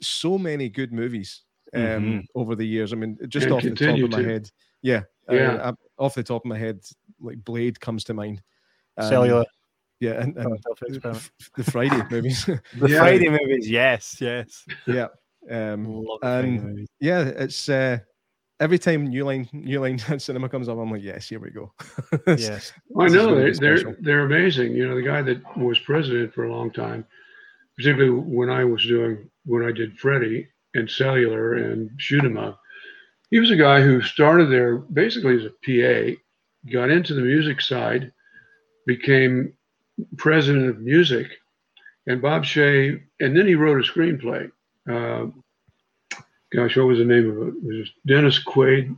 so 0.00 0.38
many 0.38 0.68
good 0.68 0.92
movies 0.92 1.42
um, 1.74 1.80
Mhm. 1.80 2.24
over 2.34 2.54
the 2.54 2.66
years. 2.66 2.92
I 2.92 2.96
mean, 2.96 3.18
just 3.28 3.44
And 3.46 3.54
off 3.54 3.62
the 3.62 3.74
top 3.74 3.98
of 4.00 4.10
my 4.10 4.22
to. 4.22 4.28
head, 4.28 4.50
yeah, 4.82 5.02
uh, 5.30 5.34
Yeah. 5.34 5.52
uh, 5.54 5.72
off 5.98 6.14
the 6.14 6.22
top 6.22 6.42
of 6.44 6.48
my 6.48 6.58
head, 6.58 6.80
like 7.20 7.42
Blade 7.44 7.80
comes 7.80 8.04
to 8.04 8.14
mind. 8.14 8.42
Um, 8.98 9.08
Cellular. 9.08 9.44
yeah, 10.00 10.20
and, 10.22 10.36
and 10.36 10.44
Philadelphia 10.62 10.88
Experiment. 10.88 11.30
the 11.56 11.64
Friday 11.64 12.02
movies, 12.10 12.44
The 12.44 12.88
Yeah. 12.88 12.98
Friday 12.98 13.28
movies, 13.30 13.70
yes, 13.70 14.16
yes. 14.20 14.64
yeah. 14.86 15.08
Um, 15.50 15.84
Love 15.86 16.20
the 16.20 16.26
Friday 16.26 16.56
and 16.58 16.88
yeah, 17.00 17.20
it's 17.22 17.68
uh, 17.68 17.98
every 18.62 18.78
time 18.78 19.06
New 19.08 19.24
Line 19.24 19.48
New 19.52 19.80
Line 19.80 19.98
Cinema 20.18 20.48
comes 20.48 20.68
up, 20.68 20.78
I'm 20.78 20.90
like, 20.90 21.02
yes, 21.02 21.28
here 21.28 21.40
we 21.40 21.50
go. 21.50 21.72
Yes. 22.26 22.72
I 22.98 23.08
know 23.08 23.26
gonna 23.26 23.36
they're, 23.36 23.54
they're 23.54 23.76
special. 23.78 23.96
they're 24.00 24.24
amazing. 24.24 24.72
You 24.72 24.88
know, 24.88 24.94
the 24.94 25.02
guy 25.02 25.22
that 25.22 25.56
was 25.56 25.78
president 25.80 26.32
for 26.32 26.44
a 26.44 26.54
long 26.54 26.70
time, 26.70 27.04
particularly 27.76 28.10
when 28.10 28.48
I 28.50 28.64
was 28.64 28.86
doing 28.86 29.28
when 29.44 29.64
I 29.64 29.72
did 29.72 29.98
Freddy 29.98 30.48
and 30.74 30.88
Cellular 30.90 31.54
and 31.54 31.90
Shoot 31.98 32.24
'Em 32.24 32.38
Up, 32.38 32.60
he 33.30 33.40
was 33.40 33.50
a 33.50 33.56
guy 33.56 33.80
who 33.80 34.00
started 34.02 34.50
there 34.50 34.76
basically 34.76 35.36
as 35.36 35.44
a 35.44 35.50
PA, 35.64 36.16
got 36.72 36.90
into 36.90 37.14
the 37.14 37.22
music 37.22 37.60
side, 37.60 38.12
became 38.86 39.52
president 40.16 40.68
of 40.68 40.80
music, 40.80 41.26
and 42.06 42.22
Bob 42.22 42.44
Shaye, 42.44 43.00
and 43.20 43.36
then 43.36 43.46
he 43.46 43.54
wrote 43.54 43.84
a 43.84 43.90
screenplay. 43.90 44.50
Uh, 44.88 45.30
gosh, 46.54 46.76
what 46.76 46.86
was 46.86 46.98
the 46.98 47.04
name 47.04 47.30
of 47.30 47.48
it? 47.48 47.54
It 47.74 47.78
was 47.78 47.90
Dennis 48.06 48.42
Quaid. 48.44 48.94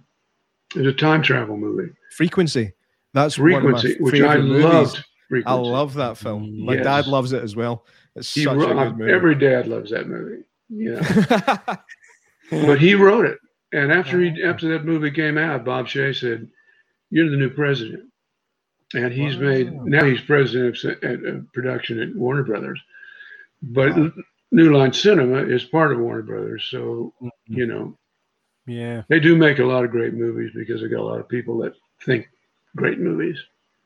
It 0.75 0.79
was 0.79 0.87
a 0.89 0.93
time 0.93 1.23
travel 1.23 1.57
movie, 1.57 1.93
Frequency. 2.17 2.73
That's 3.13 3.37
Frequency, 3.37 3.65
one 3.65 3.75
of 3.75 4.01
my 4.01 4.05
which 4.11 4.23
I 4.23 4.37
movies. 4.39 4.65
loved. 4.65 5.05
Frequency. 5.29 5.47
I 5.47 5.55
love 5.55 5.95
that 5.95 6.17
film. 6.19 6.65
My 6.65 6.75
Yes. 6.75 6.85
dad 6.85 7.07
loves 7.07 7.33
it 7.33 7.43
as 7.43 7.55
well. 7.57 7.87
It's 8.17 8.33
He 8.35 8.45
such 8.45 8.57
wrote, 8.57 8.71
a 8.71 8.75
good 8.91 8.99
movie. 8.99 9.13
every 9.13 9.35
dad 9.37 9.67
loves 9.69 9.91
that 9.91 10.09
movie. 10.09 10.43
Know, 10.71 11.01
but 12.67 12.81
he 12.81 12.95
wrote 12.95 13.27
it, 13.27 13.39
and 13.73 13.93
after 13.93 14.21
he 14.21 14.31
uh-huh. 14.31 14.51
after 14.51 14.69
that 14.71 14.85
movie 14.85 15.11
came 15.11 15.39
out, 15.39 15.65
Bob 15.65 15.87
Shaye 15.87 16.15
said, 16.19 16.49
"You're 17.11 17.31
the 17.31 17.37
new 17.37 17.51
president," 17.51 18.05
and 18.95 19.13
he's 19.13 19.37
made 19.37 19.73
now 19.73 20.05
he's 20.05 20.21
president 20.23 20.77
of, 21.05 21.25
of 21.25 21.53
production 21.53 22.01
at 22.01 22.15
Warner 22.17 22.43
Brothers, 22.45 22.81
but 23.63 23.95
New 24.53 24.77
Line 24.77 24.93
Cinema 24.93 25.43
is 25.43 25.65
part 25.65 25.93
of 25.93 25.99
Warner 25.99 26.23
Brothers, 26.23 26.67
so 26.71 27.13
mm-hmm. 27.23 27.29
you 27.47 27.67
know 27.67 27.97
Yeah, 28.67 29.03
they 29.09 29.21
do 29.21 29.37
make 29.37 29.59
a 29.59 29.65
lot 29.65 29.85
of 29.85 29.91
great 29.91 30.15
movies 30.15 30.53
because 30.55 30.81
they 30.81 30.89
got 30.89 31.01
a 31.01 31.05
lot 31.05 31.21
of 31.21 31.29
people 31.29 31.59
that 31.59 31.73
think 32.05 32.29
great 32.77 32.99
movies. 32.99 33.39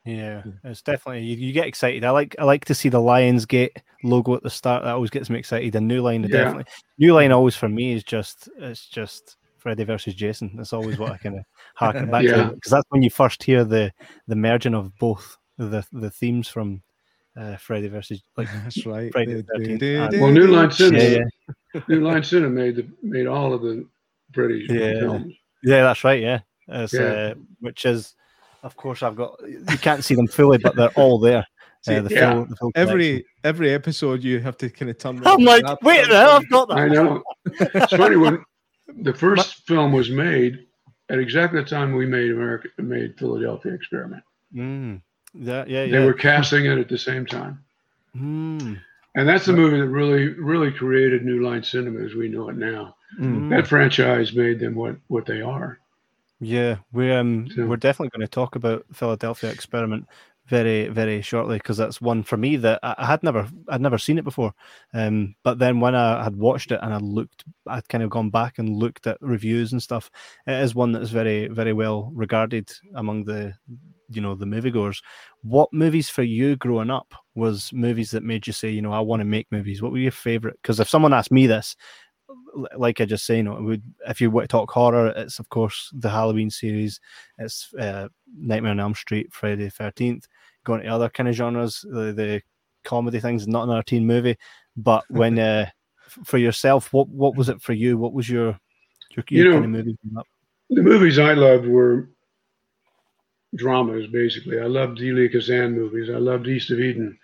yeah. 0.04 0.42
It's 0.64 0.82
definitely 0.82 1.22
you, 1.24 1.36
you 1.36 1.52
get 1.52 1.66
excited. 1.66 2.04
I 2.04 2.10
like 2.10 2.36
I 2.38 2.44
like 2.44 2.64
to 2.66 2.74
see 2.74 2.88
the 2.88 2.98
Lionsgate 3.00 3.76
logo 4.04 4.34
at 4.34 4.42
the 4.42 4.50
start. 4.50 4.84
That 4.84 4.94
always 4.94 5.10
gets 5.10 5.28
me 5.30 5.38
excited. 5.38 5.74
And 5.74 5.88
New 5.88 6.02
Line, 6.02 6.22
Yeah. 6.22 6.28
definitely. 6.28 6.64
New 6.98 7.12
Line 7.14 7.32
always 7.32 7.56
for 7.56 7.68
me 7.68 7.92
is 7.92 8.04
just 8.04 8.48
it's 8.58 8.86
just 8.86 9.36
Freddy 9.58 9.84
versus 9.84 10.14
Jason. 10.14 10.52
That's 10.56 10.72
always 10.72 10.98
what 10.98 11.12
I 11.12 11.18
kind 11.18 11.36
of 11.38 11.44
harken 11.74 12.10
back 12.10 12.22
Yeah. 12.24 12.36
to 12.48 12.54
because 12.54 12.70
that's 12.70 12.86
when 12.90 13.02
you 13.02 13.10
first 13.10 13.42
hear 13.42 13.64
the 13.64 13.92
the 14.26 14.36
merging 14.36 14.74
of 14.74 14.96
both 14.98 15.36
the 15.58 15.84
the 15.92 16.10
themes 16.10 16.48
from 16.48 16.82
uh, 17.38 17.57
Freddy 17.57 17.88
versus 17.88 18.22
like 18.37 18.48
That's 18.64 18.85
right. 18.85 19.12
Friday 19.12 19.35
the 19.35 19.44
13th. 19.59 20.20
Well, 20.20 20.31
New 20.33 20.48
Line 20.48 20.70
Cinema, 20.70 21.03
yeah, 21.05 21.18
yeah. 21.74 21.81
New 21.88 22.01
Line 22.01 22.24
Cinema 22.24 22.51
made 22.51 22.77
the, 22.77 22.88
made 23.03 23.27
all 23.27 23.53
of 23.55 23.62
the 23.62 23.87
British 24.33 24.68
Yeah. 24.68 24.98
films. 25.01 25.35
Yeah, 25.62 25.83
that's 25.83 26.05
right. 26.05 26.20
Yeah, 26.22 26.40
it's, 26.68 26.92
Yeah. 26.92 27.01
Uh, 27.03 27.35
which 27.61 27.85
is, 27.85 28.14
of 28.62 28.77
course, 28.77 29.03
I've 29.03 29.16
got. 29.16 29.37
You 29.46 29.79
can't 29.79 30.05
see 30.05 30.14
them 30.14 30.27
fully, 30.27 30.59
but 30.59 30.77
they're 30.77 30.90
all 30.96 31.18
there. 31.18 31.46
See, 31.83 31.94
uh, 31.94 32.03
the 32.03 32.14
yeah. 32.14 32.33
full, 32.33 32.44
the 32.46 32.57
full 32.57 32.72
Every 32.74 33.24
every 33.44 33.72
episode, 33.72 34.22
you 34.24 34.40
have 34.40 34.57
to 34.59 34.68
kind 34.68 34.90
of 34.90 34.98
turn. 34.98 35.20
collection. 35.20 35.40
I'm 35.48 35.62
like, 35.64 35.83
wait 35.83 36.05
a 36.05 36.09
that- 36.09 36.11
minute, 36.11 36.31
I've 36.31 36.48
got 36.51 36.68
that. 36.68 36.79
I 36.79 36.88
know. 36.88 37.22
It's 37.46 37.92
funny 37.94 38.16
when 38.16 38.44
the 39.03 39.14
first 39.14 39.66
film 39.66 39.92
was 39.92 40.11
made 40.11 40.59
at 41.09 41.18
exactly 41.20 41.61
the 41.62 41.68
time 41.68 41.94
we 41.94 42.05
made 42.07 42.31
America 42.33 42.68
made 42.79 43.16
Philadelphia 43.18 43.72
Experiment. 43.74 44.22
Mm, 44.55 45.03
yeah, 45.34 45.64
yeah, 45.66 45.86
They 45.86 46.04
were 46.04 46.14
casting 46.14 46.66
it 46.66 46.78
at 46.78 46.88
the 46.88 46.98
same 46.98 47.26
time. 47.26 47.62
Mm, 48.16 48.80
And 49.14 49.28
that's 49.28 49.46
the 49.46 49.52
movie 49.52 49.78
that 49.80 49.88
really, 49.88 50.28
really 50.28 50.70
created 50.72 51.24
New 51.24 51.42
Line 51.44 51.62
Cinema 51.62 52.04
as 52.04 52.14
we 52.14 52.28
know 52.28 52.48
it 52.48 52.56
now. 52.56 52.96
Mm. 53.20 53.50
That 53.50 53.66
franchise 53.66 54.32
made 54.34 54.58
them 54.60 54.74
what, 54.74 54.96
what 55.08 55.26
they 55.26 55.40
are. 55.40 55.78
yeah, 56.40 56.76
we're 56.92 57.18
um, 57.18 57.48
So- 57.54 57.66
we're 57.66 57.76
definitely 57.76 58.10
going 58.16 58.26
to 58.26 58.30
talk 58.30 58.54
about 58.56 58.84
Philadelphia 58.92 59.50
Experiment 59.50 60.06
very 60.46 60.88
very 60.88 61.20
shortly 61.20 61.58
because 61.58 61.76
that's 61.76 62.00
one 62.00 62.22
for 62.22 62.38
me 62.38 62.56
that 62.56 62.80
I, 62.82 63.04
had 63.04 63.22
never 63.22 63.46
I'd 63.68 63.82
never 63.82 63.98
seen 63.98 64.16
it 64.16 64.24
before. 64.24 64.54
Um, 64.94 65.34
but 65.42 65.58
then 65.58 65.78
when 65.78 65.94
I 65.94 66.24
had 66.24 66.36
watched 66.36 66.72
it 66.72 66.80
and 66.82 66.94
I 66.94 66.96
looked, 66.96 67.44
I'd 67.66 67.86
kind 67.90 68.02
of 68.02 68.08
gone 68.08 68.30
back 68.30 68.58
and 68.58 68.74
looked 68.78 69.06
at 69.06 69.18
reviews 69.20 69.72
and 69.72 69.82
stuff. 69.82 70.10
It 70.46 70.52
is 70.62 70.74
one 70.74 70.92
that's 70.92 71.10
very 71.10 71.48
very 71.48 71.74
well 71.74 72.10
regarded 72.14 72.70
among 72.94 73.24
the 73.24 73.52
you 74.10 74.20
know 74.20 74.34
the 74.34 74.46
moviegoers. 74.46 75.02
What 75.42 75.72
movies 75.72 76.08
for 76.08 76.22
you 76.22 76.56
growing 76.56 76.90
up 76.90 77.14
was 77.34 77.72
movies 77.72 78.10
that 78.12 78.22
made 78.22 78.46
you 78.46 78.52
say, 78.52 78.70
you 78.70 78.82
know, 78.82 78.92
I 78.92 79.00
want 79.00 79.20
to 79.20 79.24
make 79.24 79.46
movies? 79.50 79.82
What 79.82 79.92
were 79.92 79.98
your 79.98 80.12
favorite? 80.12 80.58
Because 80.62 80.80
if 80.80 80.88
someone 80.88 81.12
asked 81.12 81.32
me 81.32 81.46
this, 81.46 81.76
like 82.76 83.00
I 83.00 83.04
just 83.04 83.26
say, 83.26 83.38
you 83.38 83.42
know, 83.42 83.54
would 83.60 83.82
if 84.06 84.20
you 84.20 84.30
want 84.30 84.44
to 84.44 84.48
talk 84.48 84.70
horror, 84.70 85.08
it's 85.16 85.38
of 85.38 85.48
course 85.48 85.90
the 85.94 86.10
Halloween 86.10 86.50
series, 86.50 87.00
it's 87.38 87.72
uh, 87.74 88.08
Nightmare 88.36 88.72
on 88.72 88.80
Elm 88.80 88.94
Street, 88.94 89.32
Friday 89.32 89.64
the 89.64 89.70
Thirteenth. 89.70 90.26
Going 90.64 90.82
to 90.82 90.88
other 90.88 91.08
kind 91.08 91.28
of 91.28 91.34
genres, 91.34 91.84
the, 91.88 92.12
the 92.12 92.42
comedy 92.84 93.20
things, 93.20 93.46
not 93.46 93.64
another 93.64 93.82
teen 93.82 94.06
movie. 94.06 94.36
But 94.76 95.04
when 95.10 95.38
uh, 95.38 95.70
for 96.24 96.38
yourself, 96.38 96.92
what 96.92 97.08
what 97.08 97.36
was 97.36 97.48
it 97.48 97.62
for 97.62 97.72
you? 97.72 97.96
What 97.96 98.12
was 98.12 98.28
your 98.28 98.58
your, 99.16 99.24
your 99.30 99.44
you 99.44 99.44
know, 99.44 99.52
kind 99.52 99.64
of 99.64 99.70
movie? 99.70 99.98
The 100.70 100.82
movies 100.82 101.18
I 101.18 101.32
loved 101.34 101.66
were 101.66 102.10
dramas, 103.54 104.06
basically. 104.08 104.61
I 104.61 104.66
loved 104.66 105.00
Elia 105.00 105.28
Kazan 105.28 105.72
movies. 105.72 106.11
I 106.11 106.18
loved 106.18 106.46
East 106.46 106.70
of 106.70 106.80
Eden. 106.80 107.18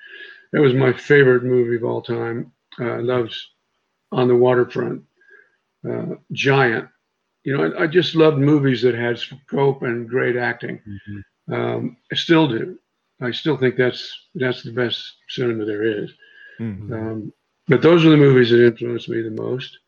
That 0.52 0.60
was 0.60 0.74
my 0.74 0.92
favorite 0.92 1.44
movie 1.44 1.76
of 1.76 1.84
all 1.84 2.02
time. 2.02 2.52
Uh, 2.80 2.84
I 2.84 3.00
loved 3.00 3.34
On 4.12 4.28
the 4.28 4.36
Waterfront 4.36 5.02
uh, 5.88 6.14
Giant. 6.32 6.88
You 7.44 7.56
know, 7.56 7.64
I, 7.64 7.82
I, 7.82 7.86
just 7.86 8.14
loved 8.14 8.38
movies 8.38 8.80
that 8.82 8.94
had 8.94 9.18
scope 9.18 9.82
and 9.82 10.08
great 10.08 10.36
acting. 10.36 10.80
Mm-hmm. 10.86 11.52
Um, 11.52 11.96
I 12.10 12.14
still 12.14 12.48
do. 12.48 12.78
I 13.20 13.30
still 13.30 13.56
think 13.56 13.76
that's 13.76 14.28
that's 14.34 14.62
the 14.62 14.72
best 14.72 15.16
cinema 15.28 15.64
there 15.64 15.82
is. 15.82 16.10
Mm-hmm. 16.58 16.92
Um, 16.92 17.32
but 17.68 17.82
those 17.82 18.04
are 18.04 18.10
the 18.10 18.16
movies 18.16 18.50
that 18.50 18.64
influenced 18.64 19.08
me 19.08 19.22
the 19.22 19.30
most. 19.30 19.78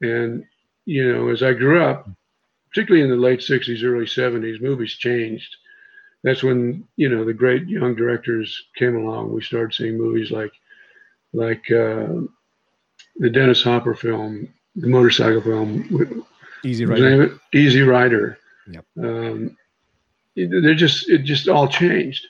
And 0.00 0.44
you 0.86 1.12
know, 1.12 1.28
as 1.28 1.42
I 1.42 1.52
grew 1.52 1.82
up, 1.82 2.08
particularly 2.70 3.04
in 3.04 3.10
the 3.10 3.16
late 3.16 3.40
'60s, 3.40 3.82
early 3.82 4.06
'70s, 4.06 4.60
movies 4.60 4.94
changed. 4.94 5.56
That's 6.24 6.42
when 6.42 6.84
you 6.96 7.08
know 7.08 7.24
the 7.24 7.32
great 7.32 7.68
young 7.68 7.94
directors 7.94 8.60
came 8.76 8.96
along. 8.96 9.32
We 9.32 9.42
started 9.42 9.74
seeing 9.74 9.98
movies 9.98 10.30
like 10.30 10.52
like 11.32 11.70
uh, 11.70 12.08
the 13.16 13.30
Dennis 13.30 13.62
Hopper 13.62 13.94
film, 13.94 14.52
the 14.76 14.88
motorcycle 14.88 15.40
film. 15.40 16.26
Easy 16.64 16.84
Rider. 16.86 17.38
Easy 17.54 17.82
Rider. 17.82 18.38
Yep. 18.68 18.84
Um, 19.02 19.56
they're 20.34 20.74
just 20.74 21.08
it 21.08 21.18
just 21.18 21.48
all 21.48 21.68
changed, 21.68 22.26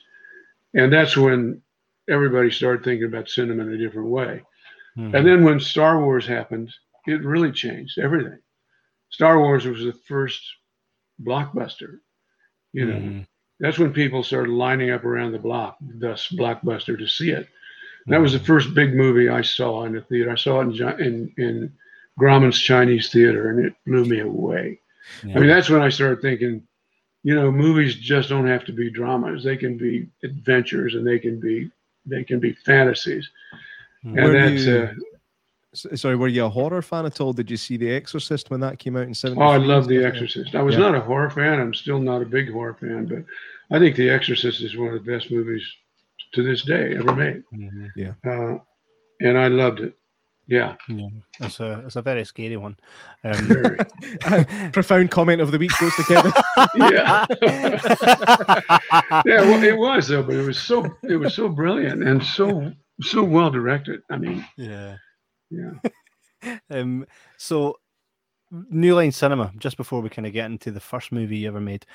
and 0.73 0.91
that's 0.91 1.17
when 1.17 1.61
everybody 2.09 2.51
started 2.51 2.83
thinking 2.83 3.07
about 3.07 3.29
cinema 3.29 3.63
in 3.63 3.73
a 3.73 3.77
different 3.77 4.09
way. 4.09 4.41
Mm-hmm. 4.97 5.15
And 5.15 5.27
then 5.27 5.43
when 5.43 5.59
Star 5.59 6.03
Wars 6.03 6.25
happened, 6.25 6.73
it 7.05 7.23
really 7.23 7.51
changed 7.51 7.99
everything. 7.99 8.39
Star 9.09 9.39
Wars 9.39 9.65
was 9.65 9.83
the 9.83 9.97
first 10.07 10.41
blockbuster. 11.21 11.99
You 12.73 12.85
know, 12.85 12.95
mm-hmm. 12.95 13.21
that's 13.59 13.79
when 13.79 13.93
people 13.93 14.23
started 14.23 14.51
lining 14.51 14.91
up 14.91 15.03
around 15.03 15.31
the 15.31 15.39
block, 15.39 15.77
thus 15.81 16.27
blockbuster, 16.29 16.97
to 16.97 17.07
see 17.07 17.31
it. 17.31 17.47
And 18.05 18.13
that 18.13 18.21
was 18.21 18.33
the 18.33 18.39
first 18.39 18.73
big 18.73 18.93
movie 18.93 19.29
I 19.29 19.41
saw 19.41 19.85
in 19.85 19.93
the 19.93 20.01
theater. 20.01 20.31
I 20.31 20.35
saw 20.35 20.61
it 20.61 20.67
in 20.67 20.99
in, 20.99 21.33
in 21.37 21.73
Grauman's 22.19 22.59
Chinese 22.59 23.09
Theater, 23.11 23.49
and 23.49 23.65
it 23.65 23.73
blew 23.85 24.05
me 24.05 24.19
away. 24.19 24.79
Yeah. 25.23 25.35
I 25.35 25.39
mean, 25.39 25.49
that's 25.49 25.69
when 25.69 25.81
I 25.81 25.89
started 25.89 26.21
thinking, 26.21 26.63
you 27.23 27.35
know, 27.35 27.51
movies 27.51 27.95
just 27.95 28.29
don't 28.29 28.47
have 28.47 28.65
to 28.65 28.73
be 28.73 28.91
dramas; 28.91 29.43
they 29.43 29.57
can 29.57 29.77
be 29.77 30.07
adventures, 30.23 30.95
and 30.95 31.05
they 31.05 31.19
can 31.19 31.39
be 31.39 31.71
they 32.05 32.23
can 32.23 32.39
be 32.39 32.53
fantasies. 32.53 33.29
And 34.03 34.15
were 34.15 34.31
that's 34.31 34.65
you, 34.65 34.77
uh, 34.77 34.93
sorry, 35.73 36.15
were 36.15 36.27
you 36.27 36.45
a 36.45 36.49
horror 36.49 36.81
fan 36.81 37.05
at 37.05 37.21
all? 37.21 37.33
Did 37.33 37.49
you 37.49 37.57
see 37.57 37.77
The 37.77 37.91
Exorcist 37.91 38.49
when 38.49 38.59
that 38.61 38.79
came 38.79 38.95
out 38.95 39.03
in 39.03 39.13
'70? 39.13 39.41
Oh, 39.41 39.47
I 39.47 39.57
love 39.57 39.87
The 39.87 40.03
Exorcist. 40.03 40.55
I 40.55 40.61
was 40.61 40.75
yeah. 40.75 40.81
not 40.81 40.95
a 40.95 41.01
horror 41.01 41.29
fan. 41.29 41.59
I'm 41.59 41.73
still 41.73 41.99
not 41.99 42.21
a 42.21 42.25
big 42.25 42.51
horror 42.51 42.75
fan, 42.79 43.05
but 43.05 43.23
I 43.75 43.79
think 43.79 43.95
The 43.95 44.09
Exorcist 44.09 44.61
is 44.61 44.77
one 44.77 44.89
of 44.89 44.93
the 44.93 45.11
best 45.11 45.31
movies 45.31 45.63
to 46.33 46.43
this 46.43 46.63
day 46.63 46.95
ever 46.97 47.15
made. 47.15 47.43
Mm-hmm. 47.53 47.87
Yeah, 47.95 48.13
uh, 48.25 48.57
and 49.21 49.37
I 49.37 49.47
loved 49.47 49.81
it. 49.81 49.95
Yeah. 50.49 50.75
yeah, 50.87 51.07
it's 51.41 51.59
a 51.59 51.83
it's 51.85 51.95
a 51.95 52.01
very 52.01 52.25
scary 52.25 52.57
one. 52.57 52.75
Um, 53.23 53.77
profound 54.73 55.11
comment 55.11 55.41
of 55.41 55.51
the 55.51 55.59
week 55.59 55.71
goes 55.79 55.95
to 55.95 56.03
Kevin. 56.03 56.31
yeah, 56.75 57.25
yeah. 59.25 59.41
Well, 59.41 59.63
it 59.63 59.77
was 59.77 60.07
though, 60.07 60.23
but 60.23 60.33
it 60.33 60.45
was 60.45 60.57
so 60.57 60.87
it 61.03 61.17
was 61.17 61.35
so 61.35 61.49
brilliant 61.49 62.01
and 62.01 62.23
so 62.23 62.73
so 63.01 63.23
well 63.23 63.51
directed. 63.51 64.01
I 64.09 64.17
mean, 64.17 64.43
yeah, 64.57 64.97
yeah. 65.49 66.57
um. 66.69 67.05
So, 67.37 67.77
New 68.51 68.95
Line 68.95 69.11
Cinema. 69.11 69.51
Just 69.57 69.77
before 69.77 70.01
we 70.01 70.09
kind 70.09 70.25
of 70.27 70.33
get 70.33 70.45
into 70.45 70.71
the 70.71 70.79
first 70.79 71.11
movie 71.11 71.37
you 71.37 71.47
ever 71.47 71.61
made, 71.61 71.85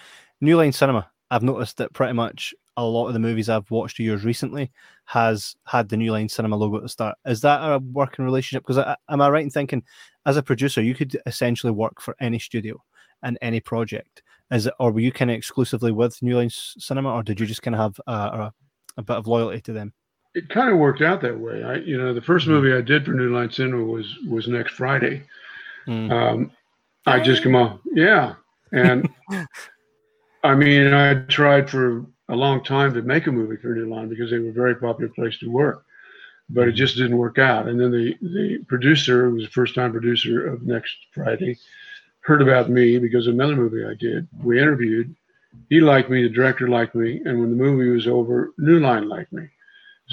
New 0.41 0.57
Line 0.57 0.73
Cinema. 0.73 1.11
I've 1.31 1.43
noticed 1.43 1.79
that 1.79 1.93
pretty 1.93 2.13
much 2.13 2.55
a 2.77 2.85
lot 2.85 3.09
of 3.09 3.13
the 3.13 3.19
movies 3.19 3.49
I've 3.49 3.71
watched 3.71 3.99
of 3.99 4.07
yours 4.07 4.25
recently 4.25 4.71
has 5.07 5.57
had 5.67 5.89
the 5.89 5.97
New 5.97 6.13
Line 6.13 6.29
Cinema 6.29 6.57
logo 6.57 6.77
at 6.77 6.83
the 6.83 6.89
start. 6.89 7.17
Is 7.25 7.41
that 7.41 7.61
a 7.61 7.79
working 7.79 8.25
relationship? 8.25 8.65
Because 8.67 8.97
am 9.09 9.21
I 9.21 9.29
right 9.29 9.45
in 9.45 9.51
thinking, 9.51 9.83
as 10.27 10.37
a 10.37 10.43
producer, 10.43 10.83
you 10.83 10.95
could 10.95 11.17
essentially 11.27 11.73
work 11.73 12.01
for 12.01 12.17
any 12.21 12.39
studio 12.39 12.83
and 13.23 13.39
any 13.43 13.61
project? 13.61 14.23
Is 14.51 14.67
it, 14.67 14.75
or 14.79 14.93
were 14.93 15.01
you 15.01 15.13
kind 15.13 15.31
of 15.31 15.37
exclusively 15.37 15.93
with 15.93 16.21
New 16.23 16.37
Line 16.37 16.51
Cinema, 16.51 17.13
or 17.13 17.23
did 17.23 17.41
you 17.41 17.47
just 17.47 17.63
kind 17.63 17.75
of 17.75 17.81
have 17.81 18.01
a, 18.07 18.13
a, 18.13 18.55
a 18.99 19.03
bit 19.03 19.17
of 19.17 19.27
loyalty 19.27 19.61
to 19.63 19.73
them? 19.73 19.93
It 20.35 20.49
kind 20.49 20.71
of 20.71 20.79
worked 20.79 21.01
out 21.01 21.21
that 21.21 21.39
way. 21.39 21.63
I, 21.63 21.77
you 21.77 21.97
know, 21.97 22.13
the 22.13 22.21
1st 22.21 22.27
mm-hmm. 22.27 22.51
movie 22.51 22.73
I 22.75 22.81
did 22.81 23.05
for 23.05 23.13
New 23.13 23.35
Line 23.35 23.51
Cinema 23.51 23.85
was 23.85 24.17
was 24.29 24.49
Next 24.49 24.75
Friday. 24.75 25.23
Mm. 25.87 26.11
Um, 26.11 26.51
I 27.07 27.21
just 27.21 27.43
come 27.43 27.55
on, 27.55 27.81
yeah, 27.93 28.35
and 28.73 29.09
I 30.45 30.55
mean, 30.55 30.93
I 30.93 31.15
tried 31.27 31.69
for 31.69 32.07
a 32.29 32.37
long 32.37 32.65
time 32.65 32.95
to 32.95 33.03
make 33.03 33.27
a 33.27 33.33
movie 33.33 33.57
for 33.57 33.75
New 33.75 33.95
Line 33.95 34.09
because 34.09 34.31
they 34.31 34.39
were 34.39 34.49
a 34.49 34.53
very 34.53 34.75
popular 34.75 35.13
place 35.13 35.39
to 35.39 35.51
work, 35.51 35.85
but 36.49 36.63
it 36.63 36.69
mm-hmm. 36.69 36.77
just 36.77 36.97
didn't 36.97 37.19
work 37.19 37.39
out. 37.39 37.69
And 37.69 37.79
then 37.79 37.91
the 37.91 38.17
the 38.23 38.65
producer, 38.67 39.29
who 39.29 39.37
was 39.37 39.45
the 39.45 39.51
first 39.51 39.75
time 39.75 39.93
producer 39.93 40.47
of 40.47 40.63
Next 40.63 40.97
Friday, 41.13 41.59
heard 42.21 42.43
about 42.43 42.71
me 42.71 42.99
because 42.99 43.27
of 43.27 43.35
another 43.35 43.57
movie 43.57 43.85
I 43.85 43.95
did. 43.95 44.27
We 44.43 44.61
interviewed. 44.61 45.15
He 45.69 45.81
liked 45.81 46.11
me. 46.11 46.23
The 46.23 46.29
director 46.29 46.69
liked 46.69 46.95
me. 46.95 47.21
And 47.25 47.39
when 47.39 47.51
the 47.51 47.57
movie 47.57 47.91
was 47.91 48.07
over, 48.07 48.53
New 48.59 48.81
Line 48.81 49.09
liked 49.09 49.33
me. 49.33 49.49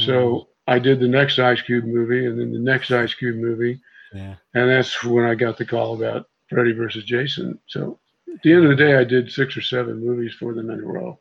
So. 0.05 0.47
I 0.67 0.77
did 0.77 0.99
the 0.99 1.07
next 1.07 1.39
Ice 1.39 1.59
Cube 1.59 1.85
movie, 1.85 2.27
and 2.27 2.39
then 2.39 2.53
the 2.53 2.59
next 2.59 2.91
Ice 2.91 3.13
Cube 3.15 3.35
movie. 3.35 3.81
Yeah. 4.13 4.35
And 4.53 4.69
that's 4.69 5.03
when 5.03 5.25
I 5.25 5.33
got 5.33 5.57
the 5.57 5.65
call 5.65 5.95
about 5.95 6.29
Freddy 6.49 6.71
versus 6.71 7.03
Jason. 7.03 7.59
So 7.65 7.99
at 8.33 8.41
the 8.43 8.53
end 8.53 8.63
of 8.63 8.69
the 8.69 8.75
day, 8.75 8.95
I 8.95 9.03
did 9.03 9.31
six 9.31 9.57
or 9.57 9.61
seven 9.61 10.05
movies 10.05 10.35
for 10.39 10.53
them 10.53 10.69
in 10.69 10.79
a 10.79 10.85
row. 10.85 11.19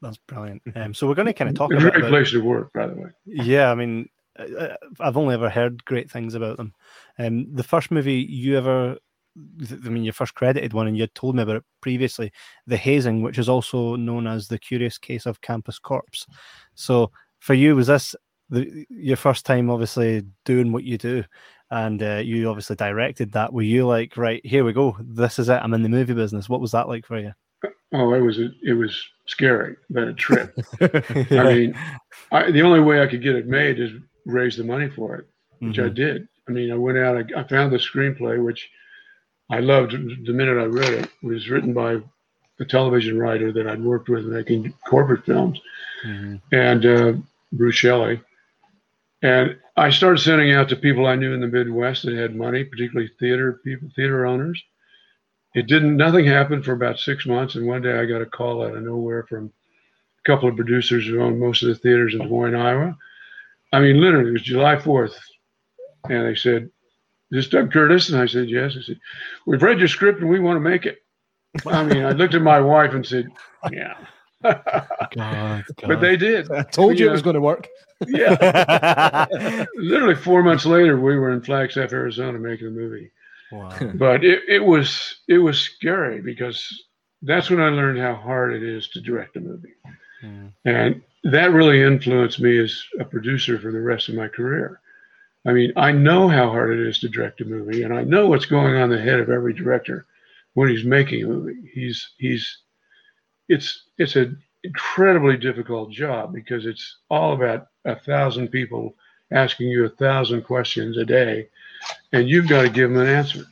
That's 0.00 0.16
brilliant. 0.16 0.62
Um, 0.74 0.94
so 0.94 1.06
we're 1.06 1.14
going 1.14 1.26
to 1.26 1.34
kind 1.34 1.50
of 1.50 1.56
talk. 1.56 1.72
a 1.72 1.76
great 1.76 2.04
place 2.06 2.30
to 2.32 2.42
work, 2.42 2.72
by 2.72 2.86
the 2.86 2.94
way. 2.94 3.10
Yeah, 3.26 3.70
I 3.70 3.74
mean, 3.74 4.08
I've 4.98 5.16
only 5.16 5.34
ever 5.34 5.50
heard 5.50 5.84
great 5.84 6.10
things 6.10 6.34
about 6.34 6.56
them. 6.56 6.72
Um, 7.18 7.54
the 7.54 7.62
first 7.62 7.90
movie 7.90 8.22
you 8.28 8.56
ever, 8.56 8.96
I 9.36 9.88
mean, 9.88 10.04
your 10.04 10.14
first 10.14 10.34
credited 10.34 10.72
one, 10.72 10.86
and 10.86 10.96
you 10.96 11.02
had 11.02 11.14
told 11.14 11.36
me 11.36 11.42
about 11.42 11.56
it 11.56 11.64
previously, 11.80 12.32
The 12.66 12.78
Hazing, 12.78 13.22
which 13.22 13.38
is 13.38 13.48
also 13.48 13.94
known 13.96 14.26
as 14.26 14.48
The 14.48 14.58
Curious 14.58 14.98
Case 14.98 15.26
of 15.26 15.42
Campus 15.42 15.78
Corpse. 15.78 16.26
So 16.74 17.12
for 17.40 17.54
you, 17.54 17.74
was 17.74 17.88
this 17.88 18.14
the, 18.48 18.86
your 18.88 19.16
first 19.16 19.44
time, 19.44 19.70
obviously, 19.70 20.24
doing 20.44 20.72
what 20.72 20.84
you 20.84 20.98
do? 20.98 21.24
And 21.70 22.02
uh, 22.02 22.16
you 22.16 22.48
obviously 22.48 22.76
directed 22.76 23.32
that. 23.32 23.52
Were 23.52 23.62
you 23.62 23.86
like, 23.86 24.16
right, 24.16 24.44
here 24.44 24.64
we 24.64 24.72
go, 24.72 24.96
this 25.00 25.38
is 25.38 25.48
it, 25.48 25.60
I'm 25.62 25.74
in 25.74 25.82
the 25.82 25.88
movie 25.88 26.14
business? 26.14 26.48
What 26.48 26.60
was 26.60 26.72
that 26.72 26.88
like 26.88 27.06
for 27.06 27.18
you? 27.18 27.32
Oh, 27.92 28.14
it 28.14 28.20
was 28.20 28.38
a, 28.38 28.50
it 28.62 28.74
was 28.74 29.04
scary, 29.26 29.76
but 29.88 30.08
a 30.08 30.14
trip. 30.14 30.58
yeah. 30.80 30.88
I 31.42 31.54
mean, 31.54 31.78
I, 32.32 32.50
the 32.50 32.62
only 32.62 32.80
way 32.80 33.02
I 33.02 33.06
could 33.06 33.22
get 33.22 33.36
it 33.36 33.46
made 33.46 33.80
is 33.80 33.90
raise 34.26 34.56
the 34.56 34.64
money 34.64 34.88
for 34.90 35.16
it, 35.16 35.26
which 35.60 35.76
mm-hmm. 35.76 35.86
I 35.86 35.92
did. 35.92 36.28
I 36.48 36.52
mean, 36.52 36.72
I 36.72 36.76
went 36.76 36.98
out, 36.98 37.16
I, 37.16 37.40
I, 37.40 37.44
found 37.44 37.72
the 37.72 37.78
screenplay, 37.78 38.42
which 38.44 38.68
I 39.50 39.60
loved 39.60 39.92
the 39.92 40.32
minute 40.32 40.60
I 40.60 40.64
read 40.64 40.92
it. 40.92 41.10
It 41.22 41.26
was 41.26 41.48
written 41.48 41.72
by 41.72 41.98
a 42.60 42.64
television 42.64 43.18
writer 43.18 43.52
that 43.52 43.66
I'd 43.66 43.82
worked 43.82 44.08
with 44.08 44.24
making 44.26 44.72
corporate 44.88 45.24
films, 45.24 45.60
mm-hmm. 46.04 46.36
and 46.52 46.86
uh, 46.86 47.12
Bruce 47.52 47.76
Shelley. 47.76 48.20
And 49.22 49.58
I 49.76 49.90
started 49.90 50.20
sending 50.20 50.52
out 50.52 50.68
to 50.70 50.76
people 50.76 51.06
I 51.06 51.16
knew 51.16 51.34
in 51.34 51.40
the 51.40 51.46
Midwest 51.46 52.04
that 52.04 52.14
had 52.14 52.34
money, 52.34 52.64
particularly 52.64 53.10
theater 53.18 53.60
people, 53.64 53.88
theater 53.94 54.26
owners. 54.26 54.62
It 55.54 55.66
didn't 55.66 55.96
nothing 55.96 56.26
happened 56.26 56.64
for 56.64 56.72
about 56.72 56.98
six 56.98 57.26
months 57.26 57.56
and 57.56 57.66
one 57.66 57.82
day 57.82 57.98
i 57.98 58.04
got 58.04 58.22
a 58.22 58.26
call 58.26 58.62
out 58.62 58.76
of 58.76 58.82
nowhere 58.84 59.24
from 59.24 59.46
a 59.46 60.22
couple 60.28 60.48
of 60.48 60.54
producers 60.54 61.06
who 61.06 61.20
owned 61.20 61.40
most 61.40 61.62
of 61.62 61.68
the 61.68 61.74
theaters 61.74 62.14
in 62.14 62.20
des 62.20 62.28
moines 62.28 62.54
iowa. 62.54 62.96
I 63.72 63.80
mean 63.80 64.00
literally 64.00 64.30
it 64.30 64.32
was 64.32 64.42
july 64.42 64.76
4th 64.76 65.16
and 66.08 66.24
they 66.24 66.36
said 66.36 66.70
is 67.32 67.44
this 67.44 67.48
doug 67.48 67.72
curtis? 67.72 68.10
And 68.10 68.20
i 68.20 68.26
said 68.26 68.48
yes. 68.48 68.76
I 68.78 68.82
said 68.82 69.00
we've 69.44 69.62
read 69.62 69.80
your 69.80 69.88
script 69.88 70.20
and 70.20 70.30
we 70.30 70.38
want 70.38 70.56
to 70.56 70.60
make 70.60 70.86
it. 70.86 70.98
I 71.66 71.82
mean 71.82 72.04
i 72.04 72.12
looked 72.12 72.34
at 72.34 72.42
my 72.42 72.60
wife 72.60 72.92
and 72.92 73.04
said 73.04 73.28
yeah 73.72 73.96
God, 74.42 75.08
God. 75.14 75.64
But 75.86 76.00
they 76.00 76.16
did. 76.16 76.50
I 76.50 76.62
told 76.62 76.98
you, 76.98 77.04
you 77.04 77.08
it 77.10 77.12
was 77.12 77.22
going 77.22 77.34
to 77.34 77.40
work. 77.40 77.68
Yeah. 78.08 79.26
Literally 79.76 80.14
four 80.14 80.42
months 80.42 80.64
later, 80.64 80.98
we 80.98 81.18
were 81.18 81.32
in 81.32 81.42
Flagstaff, 81.42 81.92
Arizona, 81.92 82.38
making 82.38 82.68
the 82.68 82.80
movie. 82.80 83.10
Wow. 83.52 83.76
But 83.94 84.24
it, 84.24 84.40
it 84.48 84.64
was 84.64 85.20
it 85.28 85.36
was 85.36 85.60
scary 85.60 86.22
because 86.22 86.66
that's 87.20 87.50
when 87.50 87.60
I 87.60 87.68
learned 87.68 87.98
how 87.98 88.14
hard 88.14 88.54
it 88.54 88.62
is 88.62 88.88
to 88.92 89.02
direct 89.02 89.36
a 89.36 89.40
movie. 89.40 89.74
Mm. 90.24 90.52
And 90.64 91.02
that 91.24 91.52
really 91.52 91.82
influenced 91.82 92.40
me 92.40 92.58
as 92.58 92.82
a 92.98 93.04
producer 93.04 93.58
for 93.58 93.70
the 93.70 93.82
rest 93.82 94.08
of 94.08 94.14
my 94.14 94.28
career. 94.28 94.80
I 95.46 95.52
mean, 95.52 95.72
I 95.76 95.92
know 95.92 96.26
how 96.26 96.48
hard 96.48 96.70
it 96.70 96.86
is 96.86 96.98
to 97.00 97.08
direct 97.10 97.42
a 97.42 97.44
movie, 97.44 97.82
and 97.82 97.94
I 97.94 98.02
know 98.04 98.28
what's 98.28 98.46
going 98.46 98.76
on 98.76 98.84
in 98.84 98.96
the 98.96 99.02
head 99.02 99.20
of 99.20 99.30
every 99.30 99.52
director 99.52 100.06
when 100.54 100.68
he's 100.68 100.84
making 100.84 101.24
a 101.24 101.28
movie. 101.28 101.70
He's 101.72 102.14
he's 102.18 102.58
it's 103.50 103.82
it's 103.98 104.16
an 104.16 104.40
incredibly 104.62 105.36
difficult 105.36 105.90
job 105.90 106.32
because 106.32 106.64
it's 106.66 106.98
all 107.10 107.32
about 107.34 107.66
a 107.84 107.96
thousand 107.96 108.48
people 108.48 108.94
asking 109.32 109.68
you 109.68 109.84
a 109.84 109.90
thousand 109.90 110.42
questions 110.42 110.96
a 110.96 111.04
day, 111.04 111.48
and 112.12 112.28
you've 112.28 112.48
got 112.48 112.62
to 112.62 112.70
give 112.70 112.90
them 112.90 113.02
an 113.02 113.08
answer. 113.08 113.44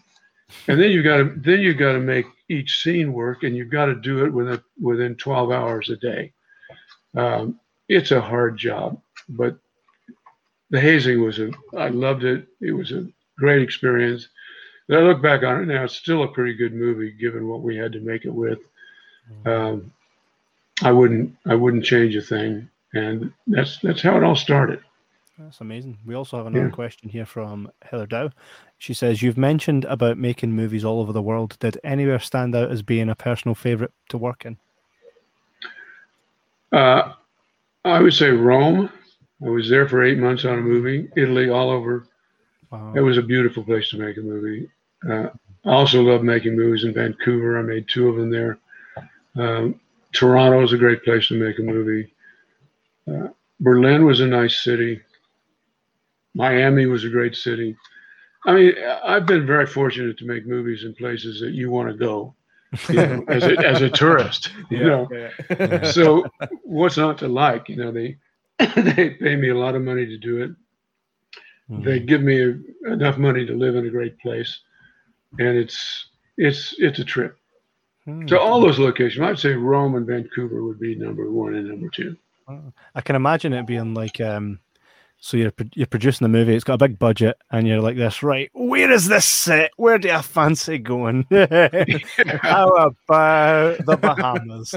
And 0.68 0.80
then 0.80 0.90
you've 0.90 1.04
got 1.04 1.16
to 1.18 1.34
then 1.36 1.60
you've 1.60 1.78
got 1.78 1.92
to 1.92 2.00
make 2.00 2.26
each 2.48 2.80
scene 2.80 3.12
work, 3.12 3.42
and 3.42 3.56
you've 3.56 3.70
got 3.70 3.86
to 3.86 3.94
do 3.96 4.24
it 4.24 4.32
within 4.32 4.62
within 4.80 5.16
12 5.16 5.50
hours 5.50 5.90
a 5.90 5.96
day. 5.96 6.32
Um, 7.16 7.58
it's 7.88 8.12
a 8.12 8.20
hard 8.20 8.56
job, 8.56 9.00
but 9.28 9.58
the 10.70 10.80
hazing 10.80 11.22
was 11.22 11.40
a 11.40 11.50
I 11.76 11.88
loved 11.88 12.22
it. 12.22 12.46
It 12.60 12.72
was 12.72 12.92
a 12.92 13.06
great 13.36 13.62
experience. 13.62 14.28
I 14.90 15.00
look 15.00 15.20
back 15.20 15.42
on 15.42 15.60
it 15.60 15.66
now, 15.66 15.84
it's 15.84 15.96
still 15.96 16.22
a 16.22 16.28
pretty 16.28 16.54
good 16.54 16.72
movie 16.72 17.12
given 17.12 17.46
what 17.46 17.60
we 17.60 17.76
had 17.76 17.92
to 17.92 18.00
make 18.00 18.24
it 18.24 18.32
with. 18.32 18.58
Um, 19.46 19.92
I 20.82 20.92
wouldn't 20.92 21.36
I 21.46 21.54
wouldn't 21.54 21.84
change 21.84 22.14
a 22.16 22.22
thing, 22.22 22.68
and 22.94 23.32
that's 23.46 23.78
that's 23.78 24.02
how 24.02 24.16
it 24.16 24.22
all 24.22 24.36
started. 24.36 24.80
That's 25.38 25.60
amazing. 25.60 25.98
We 26.04 26.16
also 26.16 26.36
have 26.36 26.46
another 26.46 26.66
yeah. 26.66 26.72
question 26.72 27.08
here 27.08 27.26
from 27.26 27.70
Heather 27.82 28.06
Dow. 28.06 28.30
She 28.78 28.92
says, 28.92 29.22
You've 29.22 29.38
mentioned 29.38 29.84
about 29.84 30.18
making 30.18 30.52
movies 30.52 30.84
all 30.84 31.00
over 31.00 31.12
the 31.12 31.22
world. 31.22 31.56
Did 31.60 31.78
anywhere 31.84 32.18
stand 32.18 32.56
out 32.56 32.72
as 32.72 32.82
being 32.82 33.08
a 33.08 33.14
personal 33.14 33.54
favorite 33.54 33.92
to 34.08 34.18
work 34.18 34.44
in? 34.44 34.56
Uh, 36.72 37.12
I 37.84 38.00
would 38.00 38.14
say 38.14 38.30
Rome. 38.30 38.90
I 39.44 39.48
was 39.48 39.70
there 39.70 39.88
for 39.88 40.02
eight 40.02 40.18
months 40.18 40.44
on 40.44 40.58
a 40.58 40.62
movie. 40.62 41.08
Italy, 41.16 41.48
all 41.48 41.70
over. 41.70 42.08
Wow. 42.70 42.92
It 42.96 43.00
was 43.00 43.16
a 43.16 43.22
beautiful 43.22 43.62
place 43.62 43.90
to 43.90 43.98
make 43.98 44.16
a 44.16 44.20
movie. 44.20 44.68
Uh, 45.08 45.28
I 45.64 45.72
also 45.72 46.02
love 46.02 46.24
making 46.24 46.56
movies 46.56 46.82
in 46.82 46.92
Vancouver. 46.92 47.58
I 47.58 47.62
made 47.62 47.88
two 47.88 48.08
of 48.08 48.16
them 48.16 48.30
there. 48.30 48.58
Um, 49.38 49.80
Toronto 50.12 50.62
is 50.62 50.72
a 50.72 50.78
great 50.78 51.04
place 51.04 51.28
to 51.28 51.38
make 51.38 51.58
a 51.58 51.62
movie. 51.62 52.12
Uh, 53.10 53.28
Berlin 53.60 54.04
was 54.04 54.20
a 54.20 54.26
nice 54.26 54.62
city. 54.62 55.00
Miami 56.34 56.86
was 56.86 57.04
a 57.04 57.08
great 57.08 57.36
city. 57.36 57.76
I 58.46 58.52
mean, 58.52 58.74
I've 59.04 59.26
been 59.26 59.46
very 59.46 59.66
fortunate 59.66 60.16
to 60.18 60.26
make 60.26 60.46
movies 60.46 60.84
in 60.84 60.94
places 60.94 61.40
that 61.40 61.52
you 61.52 61.70
want 61.70 61.88
to 61.90 61.94
go, 61.94 62.34
you 62.88 62.94
know, 62.94 63.24
as 63.28 63.44
a 63.44 63.58
as 63.66 63.82
a 63.82 63.90
tourist. 63.90 64.50
You 64.70 64.78
yeah, 64.78 64.86
know, 64.86 65.08
yeah. 65.50 65.82
so 65.90 66.24
what's 66.62 66.96
not 66.96 67.18
to 67.18 67.28
like? 67.28 67.68
You 67.68 67.76
know, 67.76 67.92
they 67.92 68.16
they 68.58 69.10
pay 69.10 69.36
me 69.36 69.48
a 69.48 69.58
lot 69.58 69.74
of 69.74 69.82
money 69.82 70.06
to 70.06 70.16
do 70.16 70.42
it. 70.42 70.50
Mm-hmm. 71.70 71.82
They 71.82 72.00
give 72.00 72.22
me 72.22 72.42
a, 72.42 72.92
enough 72.92 73.18
money 73.18 73.44
to 73.44 73.54
live 73.54 73.76
in 73.76 73.86
a 73.86 73.90
great 73.90 74.18
place, 74.20 74.60
and 75.38 75.56
it's 75.56 76.08
it's 76.36 76.74
it's 76.78 77.00
a 77.00 77.04
trip. 77.04 77.36
So 78.26 78.38
all 78.38 78.60
those 78.60 78.78
locations, 78.78 79.22
I'd 79.22 79.38
say 79.38 79.52
Rome 79.52 79.94
and 79.94 80.06
Vancouver 80.06 80.64
would 80.64 80.80
be 80.80 80.94
number 80.94 81.30
one 81.30 81.54
and 81.54 81.68
number 81.68 81.88
two. 81.88 82.16
I 82.94 83.00
can 83.02 83.16
imagine 83.16 83.52
it 83.52 83.66
being 83.66 83.92
like 83.92 84.20
um, 84.20 84.60
so 85.20 85.36
you're 85.36 85.52
you're 85.74 85.86
producing 85.86 86.24
the 86.24 86.28
movie. 86.28 86.54
It's 86.54 86.62
got 86.62 86.74
a 86.74 86.78
big 86.88 86.98
budget, 86.98 87.36
and 87.50 87.66
you're 87.66 87.80
like 87.80 87.96
this, 87.96 88.22
right? 88.22 88.50
Where 88.54 88.90
is 88.90 89.08
this 89.08 89.24
set? 89.24 89.72
Where 89.76 89.98
do 89.98 90.10
I 90.10 90.22
fancy 90.22 90.78
going? 90.78 91.26
How 91.30 92.68
about 92.68 93.84
the 93.84 93.98
Bahamas? 94.00 94.74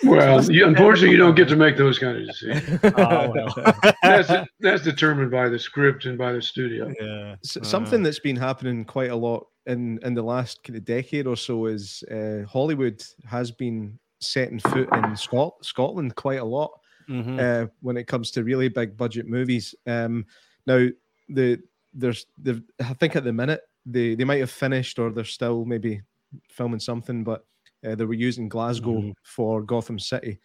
well, 0.04 0.44
you, 0.50 0.66
unfortunately, 0.66 1.12
you 1.12 1.16
don't 1.16 1.34
get 1.34 1.48
to 1.48 1.56
make 1.56 1.78
those 1.78 1.98
kind 1.98 2.16
of 2.18 2.26
decisions. 2.26 2.80
Oh, 3.00 3.30
well. 3.30 3.74
that's 4.02 4.30
that's 4.60 4.82
determined 4.82 5.30
by 5.30 5.48
the 5.48 5.58
script 5.58 6.04
and 6.04 6.18
by 6.18 6.32
the 6.32 6.42
studio. 6.42 6.92
Yeah, 7.00 7.32
uh, 7.32 7.64
something 7.64 8.02
that's 8.02 8.18
been 8.18 8.36
happening 8.36 8.84
quite 8.84 9.10
a 9.10 9.16
lot 9.16 9.46
in 9.70 9.98
in 10.02 10.14
the 10.14 10.22
last 10.22 10.62
kind 10.64 10.76
of 10.76 10.84
decade 10.84 11.26
or 11.26 11.36
so 11.36 11.66
is 11.66 12.02
uh, 12.10 12.44
Hollywood 12.46 13.02
has 13.24 13.50
been 13.50 13.98
setting 14.20 14.58
foot 14.58 14.88
in 14.92 15.16
Scot- 15.16 15.64
Scotland 15.64 16.14
quite 16.14 16.40
a 16.40 16.44
lot 16.44 16.70
mm-hmm. 17.08 17.38
uh, 17.40 17.66
when 17.80 17.96
it 17.96 18.06
comes 18.06 18.30
to 18.32 18.44
really 18.44 18.68
big 18.68 18.96
budget 18.96 19.26
movies. 19.26 19.74
Um, 19.86 20.26
now, 20.66 20.88
the 21.28 21.60
there's 21.94 22.26
the 22.42 22.62
I 22.80 22.94
think 22.94 23.16
at 23.16 23.24
the 23.24 23.32
minute 23.32 23.62
they 23.86 24.14
they 24.14 24.24
might 24.24 24.40
have 24.40 24.50
finished 24.50 24.98
or 24.98 25.10
they're 25.10 25.24
still 25.24 25.64
maybe 25.64 26.02
filming 26.48 26.80
something, 26.80 27.24
but 27.24 27.44
uh, 27.86 27.94
they 27.94 28.04
were 28.04 28.14
using 28.14 28.48
Glasgow 28.48 28.98
mm-hmm. 29.00 29.10
for 29.22 29.62
Gotham 29.62 29.98
City 29.98 30.40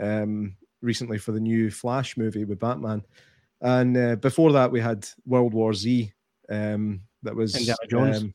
um, 0.00 0.56
recently 0.82 1.18
for 1.18 1.32
the 1.32 1.40
new 1.40 1.70
Flash 1.70 2.16
movie 2.16 2.44
with 2.44 2.58
Batman, 2.60 3.02
and 3.60 3.96
uh, 3.96 4.16
before 4.16 4.52
that 4.52 4.72
we 4.72 4.80
had 4.80 5.06
World 5.26 5.54
War 5.54 5.74
Z. 5.74 6.12
Um, 6.50 7.00
that 7.24 7.34
was 7.34 7.56
Indiana 7.56 7.78
Jones. 7.90 8.22
Um, 8.22 8.34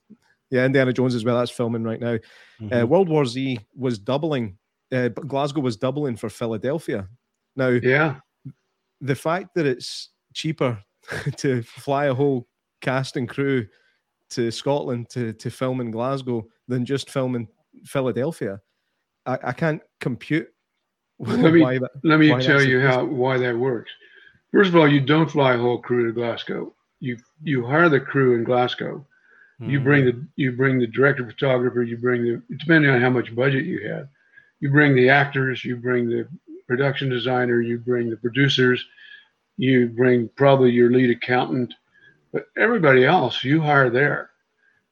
yeah, 0.50 0.66
Indiana 0.66 0.92
Jones 0.92 1.16
as 1.16 1.24
well. 1.24 1.38
That's 1.38 1.52
filming 1.52 1.84
right 1.84 2.00
now. 2.00 2.14
Uh, 2.14 2.18
mm-hmm. 2.62 2.74
Uh, 2.74 2.86
World 2.86 3.10
War 3.10 3.26
Z 3.26 3.60
was 3.76 3.98
doubling. 3.98 4.58
Uh, 4.92 5.10
Glasgow 5.10 5.62
was 5.62 5.78
doubling 5.78 6.18
for 6.18 6.30
Philadelphia 6.30 7.08
now, 7.60 7.68
yeah, 7.68 8.16
the 9.02 9.16
fact 9.16 9.50
that 9.56 9.66
it's 9.66 10.10
cheaper 10.34 10.82
to 11.38 11.62
fly 11.64 12.06
a 12.06 12.14
whole 12.14 12.48
cast 12.82 13.18
and 13.18 13.28
crew 13.28 13.68
to 14.32 14.50
Scotland 14.50 15.10
to 15.10 15.34
to 15.34 15.50
film 15.50 15.82
in 15.82 15.92
Glasgow 15.92 16.46
than 16.68 16.86
just 16.86 17.10
film 17.10 17.36
in 17.36 17.48
Philadelphia, 17.86 18.62
I, 19.26 19.38
I 19.44 19.52
can't 19.52 19.82
compute. 20.00 20.48
Let 21.20 21.54
me 21.54 21.80
that, 21.80 21.92
let 22.06 22.18
me 22.18 22.30
tell 22.42 22.64
you 22.64 22.80
how 22.80 23.04
why 23.04 23.38
that 23.38 23.58
works. 23.58 23.92
First 24.54 24.70
of 24.70 24.78
all, 24.78 24.88
you 24.88 25.02
don't 25.02 25.30
fly 25.30 25.56
a 25.56 25.58
whole 25.58 25.82
crew 25.82 26.08
to 26.08 26.14
Glasgow. 26.14 26.74
You 27.00 27.18
you 27.44 27.66
hire 27.66 27.90
the 27.90 28.00
crew 28.00 28.36
in 28.36 28.44
Glasgow. 28.44 29.06
Mm. 29.62 29.72
You 29.72 29.80
hmm. 29.80 29.84
bring 29.84 30.06
the 30.06 30.28
you 30.36 30.52
bring 30.52 30.80
the 30.80 30.88
director 30.88 31.26
photographer. 31.26 31.84
You 31.84 31.98
bring 31.98 32.24
the 32.24 32.42
depending 32.58 32.92
on 32.92 33.02
how 33.02 33.10
much 33.10 33.36
budget 33.36 33.66
you 33.66 33.88
have. 33.90 34.08
You 34.60 34.72
bring 34.72 34.96
the 34.96 35.10
actors. 35.10 35.64
You 35.64 35.78
bring 35.78 36.10
the 36.10 36.28
production 36.70 37.10
designer, 37.10 37.60
you 37.60 37.80
bring 37.80 38.10
the 38.10 38.16
producers, 38.16 38.86
you 39.58 39.88
bring 39.88 40.30
probably 40.36 40.70
your 40.70 40.92
lead 40.92 41.10
accountant, 41.10 41.74
but 42.32 42.46
everybody 42.56 43.04
else 43.04 43.44
you 43.44 43.60
hire 43.60 43.90
there. 43.90 44.30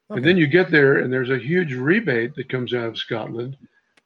Okay. 0.10 0.18
And 0.18 0.26
then 0.26 0.38
you 0.38 0.48
get 0.48 0.72
there, 0.72 0.98
and 0.98 1.14
there's 1.14 1.30
a 1.30 1.38
huge 1.38 1.74
rebate 1.74 2.36
that 2.36 2.50
comes 2.50 2.74
out 2.74 2.88
of 2.88 2.98
Scotland 2.98 3.56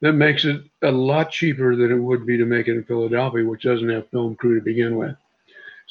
that 0.02 0.14
makes 0.14 0.44
it 0.44 0.64
a 0.82 0.92
lot 0.92 1.32
cheaper 1.32 1.76
than 1.76 1.92
it 1.92 1.98
would 1.98 2.26
be 2.26 2.38
to 2.38 2.46
make 2.46 2.68
it 2.68 2.76
in 2.76 2.84
Philadelphia, 2.84 3.46
which 3.46 3.64
doesn't 3.64 3.90
have 3.90 4.10
film 4.10 4.36
crew 4.36 4.60
to 4.60 4.66
begin 4.66 4.98
with. 4.98 5.16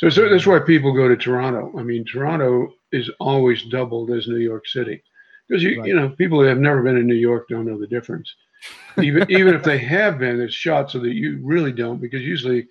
So, 0.01 0.09
so 0.09 0.29
that's 0.29 0.47
why 0.47 0.59
people 0.61 0.93
go 0.93 1.09
to 1.09 1.17
Toronto. 1.17 1.79
I 1.79 1.83
mean, 1.83 2.05
Toronto 2.05 2.75
is 2.91 3.11
always 3.21 3.63
doubled 3.65 4.11
as 4.11 4.27
New 4.27 4.37
York 4.37 4.67
City 4.67 5.03
because 5.47 5.63
you 5.63 5.79
right. 5.81 5.89
you 5.89 5.95
know 5.95 6.09
people 6.09 6.41
that 6.41 6.49
have 6.49 6.59
never 6.59 6.83
been 6.83 6.97
in 6.97 7.07
New 7.07 7.15
York 7.15 7.49
don't 7.49 7.67
know 7.67 7.79
the 7.79 7.87
difference 7.87 8.35
even 9.03 9.27
even 9.31 9.55
if 9.55 9.63
they 9.63 9.79
have 9.79 10.19
been, 10.19 10.41
it's 10.41 10.55
shot 10.55 10.91
so 10.91 10.99
that 11.01 11.15
you 11.15 11.41
really 11.43 11.73
don't, 11.73 12.01
because 12.01 12.23
usually 12.23 12.69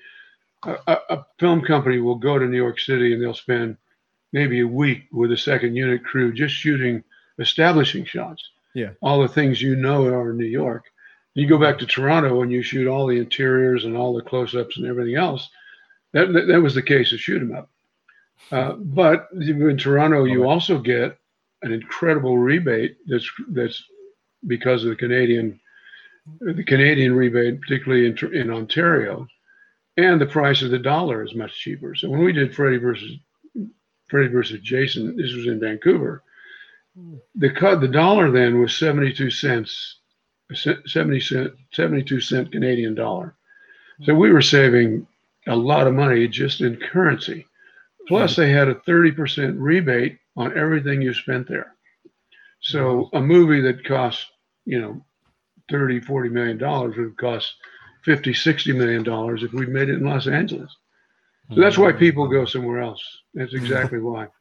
a, 0.63 0.97
a, 1.09 1.25
film 1.39 1.61
company 1.61 1.99
will 1.99 2.15
go 2.15 2.38
to 2.38 2.45
New 2.45 2.57
York 2.57 2.80
City 2.80 3.13
and 3.13 3.23
they'll 3.23 3.34
spend 3.34 3.77
maybe 4.34 4.59
a 4.59 4.67
week 4.67 5.03
with 5.11 5.32
a 5.32 5.38
second 5.38 5.75
unit 5.75 6.03
crew 6.03 6.34
just 6.34 6.53
shooting 6.53 7.03
establishing 7.39 8.05
shots. 8.05 8.43
Yeah, 8.75 8.91
all 9.01 9.21
the 9.21 9.27
things 9.27 9.61
you 9.61 9.75
know 9.75 10.05
are 10.05 10.32
in 10.32 10.38
New 10.38 10.45
York. 10.45 10.86
You 11.34 11.47
go 11.47 11.57
back 11.57 11.80
to 11.80 11.86
Toronto 11.86 12.41
and 12.41 12.51
you 12.51 12.61
shoot 12.61 12.88
all 12.88 13.07
the 13.07 13.17
interiors 13.17 13.86
and 13.86 13.95
all 13.95 14.13
the 14.13 14.21
close-ups 14.21 14.77
and 14.77 14.86
everything 14.86 15.15
else. 15.15 15.49
That 16.14 16.34
that, 16.34 16.47
that 16.47 16.62
was 16.62 16.76
the 16.76 16.82
case 16.82 17.12
of 17.14 17.20
shoot 17.20 17.41
'em 17.41 17.55
up. 17.55 17.70
Uh, 18.51 18.74
but 18.74 19.28
in 19.34 19.78
Toronto, 19.78 20.24
you 20.26 20.47
also 20.47 20.80
get 20.80 21.18
an 21.62 21.72
incredible 21.72 22.38
rebate. 22.38 22.97
That's 23.07 23.30
that's 23.49 23.84
because 24.47 24.84
of 24.84 24.89
the 24.89 24.95
Canadian 24.95 25.60
the 26.41 26.64
Canadian 26.64 27.16
rebate, 27.16 27.60
particularly 27.62 28.05
in, 28.05 28.34
in 28.34 28.51
Ontario, 28.51 29.28
and 29.97 30.22
the 30.22 30.26
price 30.26 30.62
of 30.62 30.72
the 30.72 30.80
dollar 30.80 31.24
is 31.24 31.34
much 31.36 31.60
cheaper. 31.60 31.95
So 31.95 32.10
when 32.10 32.24
we 32.24 32.34
did 32.34 32.55
Freddy 32.55 32.78
versus 32.78 33.18
Freddy 34.07 34.28
versus 34.28 34.60
Jason, 34.62 35.16
this 35.18 35.34
was 35.34 35.47
in 35.47 35.60
Vancouver. 35.60 36.24
The 37.36 37.51
cut 37.51 37.82
the 37.82 37.88
dollar 37.88 38.32
then 38.32 38.60
was 38.60 38.78
72 38.78 39.32
cents, 39.32 39.99
70 40.53 41.20
cent, 41.20 41.53
72 41.74 42.22
cent 42.22 42.51
Canadian 42.51 42.95
dollar. 42.95 43.36
So 44.03 44.14
we 44.14 44.32
were 44.32 44.41
saving 44.41 45.07
a 45.50 45.56
lot 45.56 45.88
of 45.88 45.93
money 45.93 46.28
just 46.28 46.62
in 46.62 46.78
currency. 46.78 47.45
Plus, 48.08 48.36
they 48.36 48.52
had 48.52 48.68
a 48.68 48.76
30% 48.76 49.56
rebate 49.58 50.18
on 50.36 50.58
everything 50.58 51.02
you 51.02 51.14
spent 51.14 51.47
there. 51.47 51.76
So 52.62 53.10
a 53.14 53.22
movie 53.22 53.62
that 53.62 53.86
cost, 53.86 54.26
you 54.66 54.82
know, 54.82 55.06
30, 55.70 56.02
40 56.02 56.30
million 56.30 56.58
dollars 56.58 56.97
would 56.97 57.18
cost 57.18 57.54
50, 58.06 58.34
60 58.34 58.74
million 58.74 59.04
dollars 59.04 59.43
if 59.43 59.54
we 59.54 59.66
made 59.66 59.89
it 59.89 60.00
in 60.00 60.06
Los 60.06 60.28
Angeles. 60.28 60.76
So 61.54 61.62
that's 61.62 61.78
why 61.78 61.91
people 61.91 62.28
go 62.28 62.45
somewhere 62.45 62.80
else. 62.80 63.04
That's 63.34 63.54
exactly 63.54 64.00
why. 64.00 64.28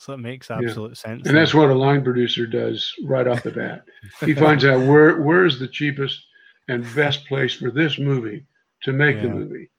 So 0.00 0.12
it 0.12 0.18
makes 0.18 0.48
absolute 0.48 0.90
yeah. 0.90 0.94
sense. 0.94 1.26
And 1.26 1.36
that's 1.36 1.54
what 1.54 1.70
a 1.70 1.74
line 1.74 2.04
producer 2.04 2.46
does 2.46 2.94
right 3.02 3.26
off 3.26 3.42
the 3.42 3.50
bat. 3.50 3.82
He 4.20 4.32
finds 4.32 4.64
out 4.64 4.86
where 4.86 5.20
where 5.20 5.44
is 5.44 5.58
the 5.58 5.66
cheapest 5.66 6.24
and 6.68 6.86
best 6.94 7.26
place 7.26 7.54
for 7.54 7.72
this 7.72 7.98
movie 7.98 8.46
to 8.84 8.92
make 8.92 9.16
yeah. 9.16 9.22
the 9.22 9.28
movie. 9.30 9.70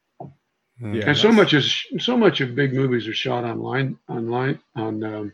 Yeah, 0.81 1.07
and 1.07 1.17
so 1.17 1.31
much 1.31 1.53
is 1.53 1.85
so 1.99 2.15
much 2.15 2.39
of 2.39 2.55
big 2.55 2.73
movies 2.73 3.07
are 3.07 3.13
shot 3.13 3.43
online 3.43 3.97
online 4.07 4.59
on 4.75 5.03
um, 5.03 5.33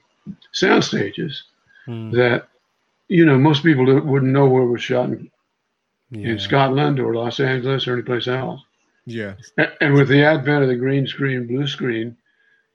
sound 0.52 0.84
stages 0.84 1.44
hmm. 1.86 2.10
that 2.12 2.48
you 3.08 3.26
know 3.26 3.38
most 3.38 3.64
people 3.64 3.86
wouldn't 3.86 4.32
know 4.32 4.48
where 4.48 4.64
it 4.64 4.72
was 4.72 4.82
shot 4.82 5.10
in, 5.10 5.30
yeah. 6.10 6.30
in 6.30 6.40
Scotland 6.40 7.00
or 7.00 7.14
Los 7.14 7.40
Angeles 7.40 7.88
or 7.88 7.94
anyplace 7.94 8.28
else. 8.28 8.62
Yeah. 9.06 9.36
And, 9.58 9.72
and 9.82 9.94
with 9.94 10.08
the 10.08 10.24
advent 10.24 10.64
of 10.64 10.70
the 10.70 10.76
green 10.76 11.06
screen, 11.06 11.46
blue 11.46 11.68
screen, 11.68 12.18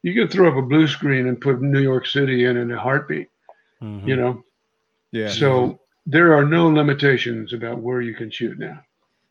you 0.03 0.15
can 0.15 0.29
throw 0.29 0.49
up 0.49 0.57
a 0.57 0.67
blue 0.67 0.87
screen 0.87 1.27
and 1.27 1.41
put 1.41 1.61
New 1.61 1.81
York 1.81 2.07
City 2.07 2.45
in 2.45 2.57
in 2.57 2.71
a 2.71 2.79
heartbeat. 2.79 3.29
Mm-hmm. 3.83 4.09
You 4.09 4.17
know. 4.17 4.45
Yeah. 5.13 5.29
So 5.29 5.81
there 6.07 6.37
are 6.37 6.45
no 6.45 6.69
limitations 6.69 7.53
about 7.53 7.79
where 7.79 8.01
you 8.01 8.15
can 8.15 8.31
shoot 8.31 8.59
now. 8.59 8.81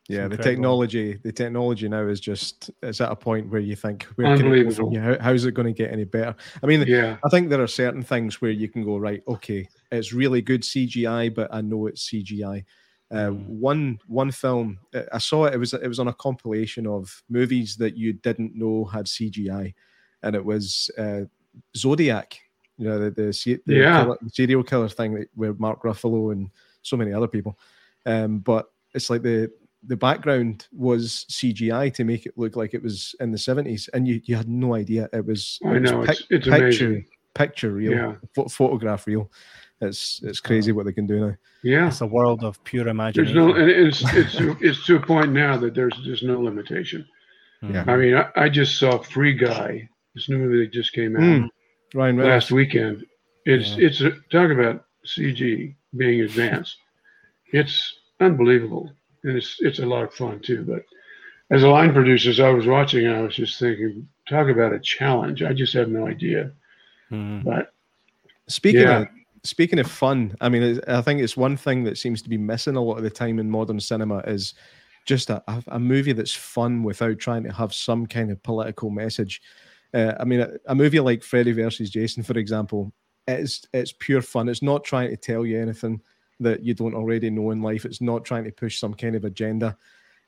Yeah, 0.10 0.28
the 0.28 0.38
technology, 0.38 1.20
the 1.22 1.32
technology 1.32 1.88
now 1.88 2.07
is 2.07 2.20
just 2.20 2.72
it's 2.82 2.99
at 2.99 3.12
a 3.12 3.16
point 3.16 3.51
where 3.51 3.62
you 3.62 3.76
think, 3.76 4.05
where. 4.16 4.36
Can 4.36 4.51
it, 4.51 4.97
how, 4.97 5.18
how's 5.22 5.45
it 5.45 5.51
going 5.51 5.68
to 5.68 5.72
get 5.72 5.93
any 5.93 6.03
better? 6.03 6.36
I 6.64 6.66
mean, 6.66 6.84
yeah, 6.88 7.18
I 7.24 7.30
think 7.30 7.49
there 7.49 7.62
are 7.62 7.68
certain 7.68 8.01
things 8.01 8.41
where 8.41 8.49
you 8.49 8.68
can 8.68 8.84
go 8.84 8.97
right. 8.97 9.22
Okay, 9.28 9.70
it's 9.91 10.12
really 10.12 10.41
good 10.41 10.64
CGI, 10.64 11.34
but 11.34 11.53
I 11.53 11.62
know 11.62 11.86
it's 11.86 12.10
CGI. 12.10 12.66
Uh, 13.12 13.16
mm. 13.16 13.45
One 13.45 13.99
one 14.07 14.32
film 14.32 14.80
uh, 14.95 15.03
I 15.14 15.20
saw 15.20 15.45
it. 15.45 15.53
It 15.53 15.57
was 15.57 15.76
it 15.76 15.88
was 15.88 15.99
on 15.99 16.07
a 16.07 16.14
compilation 16.14 16.88
of 16.88 17.22
movies 17.30 17.76
that 17.78 17.95
you 17.95 18.14
didn't 18.14 18.55
know 18.55 18.86
had 18.86 19.05
CGI, 19.05 19.76
and 20.24 20.36
it 20.36 20.43
was 20.43 20.89
uh, 20.97 21.22
Zodiac. 21.78 22.36
You 22.80 22.89
know 22.89 22.97
the 22.97 23.12
the, 23.12 23.62
the 23.68 23.76
yeah. 23.76 24.03
killer, 24.03 24.18
serial 24.34 24.64
killer 24.64 24.89
thing 24.89 25.28
with 25.36 25.60
Mark 25.60 25.84
Ruffalo 25.84 26.32
and 26.32 26.49
so 26.82 26.97
many 26.97 27.14
other 27.14 27.28
people. 27.28 27.60
Um, 28.07 28.39
but 28.39 28.72
it's 28.95 29.10
like 29.12 29.22
the 29.22 29.51
the 29.84 29.98
background 29.98 30.68
was 30.72 31.26
CGI 31.30 31.94
to 31.94 32.04
make 32.04 32.26
it 32.26 32.38
look 32.38 32.56
like 32.56 32.74
it 32.74 32.84
was 32.84 33.16
in 33.20 33.32
the 33.32 33.38
70s, 33.38 33.90
and 33.94 34.08
you, 34.08 34.22
you 34.26 34.36
had 34.36 34.50
no 34.50 34.76
idea 34.76 35.10
it 35.14 35.26
was. 35.26 35.60
I 35.66 35.80
know 35.80 36.02
pic- 36.02 36.10
it's, 36.10 36.28
it's 36.30 36.48
picture 36.48 36.86
amazing. 36.86 37.06
picture 37.34 37.72
real, 37.72 37.92
yeah. 37.94 38.46
photograph 38.50 39.08
real. 39.08 39.32
It's 39.82 40.20
it's 40.24 40.42
crazy 40.42 40.74
what 40.74 40.86
they 40.86 40.92
can 40.92 41.08
do 41.08 41.20
now. 41.20 41.36
Yeah, 41.64 41.88
it's 41.88 42.02
a 42.02 42.06
world 42.06 42.44
of 42.44 42.62
pure 42.66 42.90
imagination. 42.90 43.34
There's 43.34 43.48
no, 43.48 43.56
and 43.56 43.70
it's 43.70 44.02
it's 44.14 44.36
to, 44.36 44.58
it's 44.60 44.86
to 44.88 44.98
a 44.98 45.00
point 45.00 45.32
now 45.32 45.56
that 45.58 45.74
there's 45.74 45.98
just 46.04 46.24
no 46.24 46.42
limitation. 46.42 47.08
Yeah, 47.62 47.86
I 47.88 47.96
mean, 47.96 48.16
I, 48.16 48.28
I 48.36 48.50
just 48.50 48.78
saw 48.78 48.98
Free 48.98 49.34
Guy, 49.34 49.88
this 50.16 50.30
new 50.30 50.38
movie 50.38 50.66
that 50.66 50.74
just 50.74 50.94
came 50.94 51.16
out 51.16 51.22
mm. 51.22 51.50
Ryan 51.94 52.18
last 52.18 52.52
weekend. 52.52 53.06
It's 53.46 53.70
yeah. 53.70 53.88
it's 53.88 54.02
a, 54.02 54.12
talk 54.32 54.52
about 54.52 54.84
CG 55.06 55.76
being 55.96 56.22
advanced. 56.22 56.76
It's 57.54 57.94
unbelievable 58.20 58.92
and 59.24 59.38
it's 59.38 59.57
it's 59.59 59.80
a 59.80 59.86
lot 59.86 60.03
of 60.03 60.13
fun 60.13 60.39
too. 60.39 60.63
But 60.63 60.86
as 61.51 61.63
a 61.63 61.70
line 61.70 61.93
producer, 61.93 62.30
as 62.30 62.39
I 62.39 62.49
was 62.49 62.67
watching, 62.67 63.05
and 63.05 63.15
I 63.15 63.22
was 63.22 63.36
just 63.36 63.59
thinking, 63.59 64.07
talk 64.28 64.47
about 64.47 64.74
a 64.74 64.80
challenge. 64.80 65.41
I 65.41 65.53
just 65.53 65.74
have 65.74 65.89
no 65.89 66.07
idea. 66.07 66.51
Mm. 67.11 67.43
But 67.43 67.74
speaking 68.47 68.82
yeah. 68.82 69.01
of 69.01 69.07
speaking 69.43 69.80
of 69.80 69.89
fun, 69.89 70.36
I 70.41 70.49
mean, 70.49 70.82
I 70.88 71.01
think 71.01 71.22
it's 71.22 71.38
one 71.38 71.57
thing 71.57 71.84
that 71.86 71.97
seems 71.97 72.22
to 72.22 72.30
be 72.30 72.38
missing 72.38 72.76
a 72.76 72.82
lot 72.82 72.97
of 72.97 73.03
the 73.03 73.09
time 73.09 73.39
in 73.39 73.49
modern 73.49 73.80
cinema 73.80 74.20
is 74.20 74.53
just 75.05 75.30
a, 75.30 75.41
a 75.67 75.80
movie 75.80 76.13
that's 76.13 76.36
fun 76.36 76.84
without 76.84 77.17
trying 77.20 77.43
to 77.43 77.53
have 77.53 77.74
some 77.74 78.05
kind 78.05 78.32
of 78.32 78.43
political 78.43 78.89
message. 78.89 79.41
Uh, 79.93 80.13
I 80.20 80.24
mean, 80.24 80.41
a, 80.41 80.51
a, 80.67 80.76
movie 80.76 80.99
like 80.99 81.24
Freddy 81.24 81.51
versus 81.51 81.89
Jason, 81.89 82.22
for 82.22 82.38
example, 82.38 82.93
it's 83.28 83.65
it's 83.74 83.93
pure 83.97 84.22
fun. 84.22 84.49
It's 84.49 84.61
not 84.61 84.84
trying 84.84 85.09
to 85.09 85.17
tell 85.17 85.45
you 85.45 85.59
anything 85.59 86.01
that 86.40 86.64
you 86.64 86.74
don't 86.74 86.96
already 86.96 87.30
know 87.30 87.52
in 87.52 87.62
life. 87.62 87.86
It's 87.86 88.02
not 88.02 88.26
trying 88.26 88.46
to 88.46 88.52
push 88.52 88.80
some 88.80 88.94
kind 88.94 89.16
of 89.16 89.26
agenda. 89.26 89.78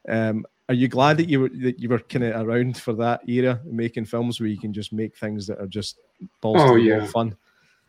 Um, 0.07 0.45
are 0.70 0.76
you 0.76 0.88
glad 0.88 1.18
that 1.18 1.30
you 1.30 1.41
were 1.41 1.49
that 1.49 1.80
you 1.80 1.89
were 1.89 1.99
kind 1.99 2.24
of 2.24 2.47
around 2.47 2.78
for 2.78 2.93
that 2.93 3.28
era, 3.28 3.59
making 3.66 4.05
films 4.05 4.39
where 4.39 4.47
you 4.47 4.57
can 4.57 4.74
just 4.74 4.93
make 4.93 5.18
things 5.18 5.45
that 5.47 5.59
are 5.59 5.68
just 5.68 5.97
balls 6.39 6.62
oh, 6.62 6.76
yeah. 6.76 7.05
fun? 7.07 7.36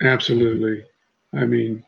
Absolutely. 0.01 0.85
I 1.33 1.47
mean, 1.47 1.85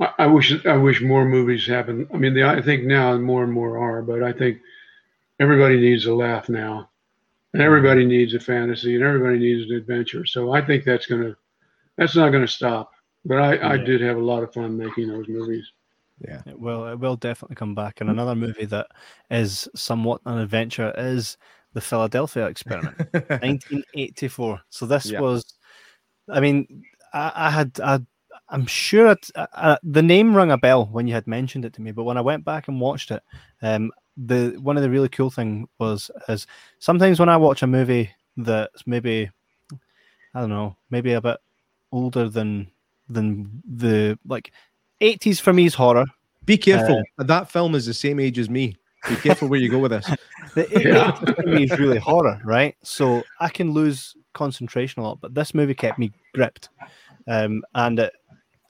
I, 0.00 0.12
I, 0.18 0.26
wish 0.26 0.66
I 0.66 0.76
wish 0.76 1.00
more 1.00 1.24
movies 1.24 1.66
happen. 1.66 2.08
I 2.12 2.16
mean, 2.16 2.34
the, 2.34 2.42
I 2.42 2.60
think 2.60 2.84
now 2.84 3.16
more 3.16 3.44
and 3.44 3.52
more 3.52 3.78
are, 3.78 4.02
but 4.02 4.22
I 4.22 4.32
think 4.32 4.58
everybody 5.38 5.80
needs 5.80 6.06
a 6.06 6.14
laugh 6.14 6.48
now, 6.48 6.90
and 7.52 7.62
everybody 7.62 8.04
needs 8.04 8.34
a 8.34 8.40
fantasy, 8.40 8.94
and 8.94 9.04
everybody 9.04 9.38
needs 9.38 9.70
an 9.70 9.76
adventure. 9.76 10.26
So 10.26 10.52
I 10.52 10.62
think 10.62 10.84
that's 10.84 11.06
gonna 11.06 11.36
that's 11.96 12.16
not 12.16 12.30
gonna 12.30 12.48
stop. 12.48 12.92
But 13.24 13.38
I, 13.38 13.54
yeah. 13.54 13.68
I 13.68 13.76
did 13.76 14.00
have 14.00 14.16
a 14.16 14.24
lot 14.24 14.42
of 14.42 14.52
fun 14.52 14.76
making 14.76 15.08
those 15.08 15.28
movies. 15.28 15.70
Yeah, 16.20 16.42
it 16.46 16.58
will. 16.58 16.86
It 16.86 16.98
will 16.98 17.16
definitely 17.16 17.56
come 17.56 17.74
back. 17.74 18.00
And 18.00 18.10
another 18.10 18.34
movie 18.34 18.66
that 18.66 18.86
is 19.30 19.68
somewhat 19.74 20.20
an 20.24 20.38
adventure 20.38 20.92
is 20.96 21.36
the 21.72 21.80
Philadelphia 21.80 22.46
Experiment, 22.46 22.96
1984. 23.12 24.60
So 24.70 24.86
this 24.86 25.10
yeah. 25.10 25.20
was, 25.20 25.54
I 26.28 26.40
mean, 26.40 26.84
I, 27.12 27.32
I 27.34 27.50
had, 27.50 27.80
I, 27.82 28.00
I'm 28.48 28.66
sure 28.66 29.08
it, 29.08 29.30
uh, 29.34 29.76
the 29.82 30.02
name 30.02 30.36
rang 30.36 30.50
a 30.52 30.58
bell 30.58 30.86
when 30.86 31.06
you 31.06 31.14
had 31.14 31.26
mentioned 31.26 31.64
it 31.64 31.72
to 31.74 31.82
me. 31.82 31.92
But 31.92 32.04
when 32.04 32.18
I 32.18 32.22
went 32.22 32.44
back 32.44 32.68
and 32.68 32.80
watched 32.80 33.10
it, 33.10 33.22
um, 33.62 33.90
the 34.16 34.58
one 34.60 34.76
of 34.76 34.82
the 34.82 34.90
really 34.90 35.08
cool 35.08 35.30
thing 35.30 35.68
was 35.78 36.10
is 36.28 36.46
sometimes 36.78 37.18
when 37.18 37.30
I 37.30 37.38
watch 37.38 37.62
a 37.62 37.66
movie 37.66 38.10
that's 38.36 38.86
maybe, 38.86 39.30
I 40.34 40.40
don't 40.40 40.50
know, 40.50 40.76
maybe 40.90 41.14
a 41.14 41.20
bit 41.20 41.38
older 41.90 42.28
than 42.28 42.70
than 43.08 43.62
the 43.64 44.18
like 44.26 44.52
80s 45.00 45.40
for 45.40 45.52
me 45.52 45.66
is 45.66 45.74
horror. 45.74 46.04
Be 46.44 46.56
careful. 46.56 47.02
Uh, 47.18 47.24
that 47.24 47.50
film 47.50 47.74
is 47.74 47.86
the 47.86 47.94
same 47.94 48.18
age 48.18 48.38
as 48.38 48.50
me. 48.50 48.76
Be 49.08 49.16
careful 49.16 49.48
where 49.48 49.58
you 49.58 49.68
go 49.68 49.78
with 49.78 49.90
this. 49.90 50.06
the 50.54 50.64
80s 50.64 51.36
for 51.36 51.42
me 51.42 51.64
is 51.64 51.78
really 51.78 51.98
horror, 51.98 52.40
right? 52.44 52.76
So 52.82 53.22
I 53.40 53.48
can 53.48 53.72
lose 53.72 54.16
concentration 54.32 55.02
a 55.02 55.04
lot, 55.04 55.20
but 55.20 55.34
this 55.34 55.54
movie 55.54 55.74
kept 55.74 55.98
me 55.98 56.12
gripped. 56.34 56.68
Um, 57.28 57.62
and 57.74 57.98
it, 57.98 58.12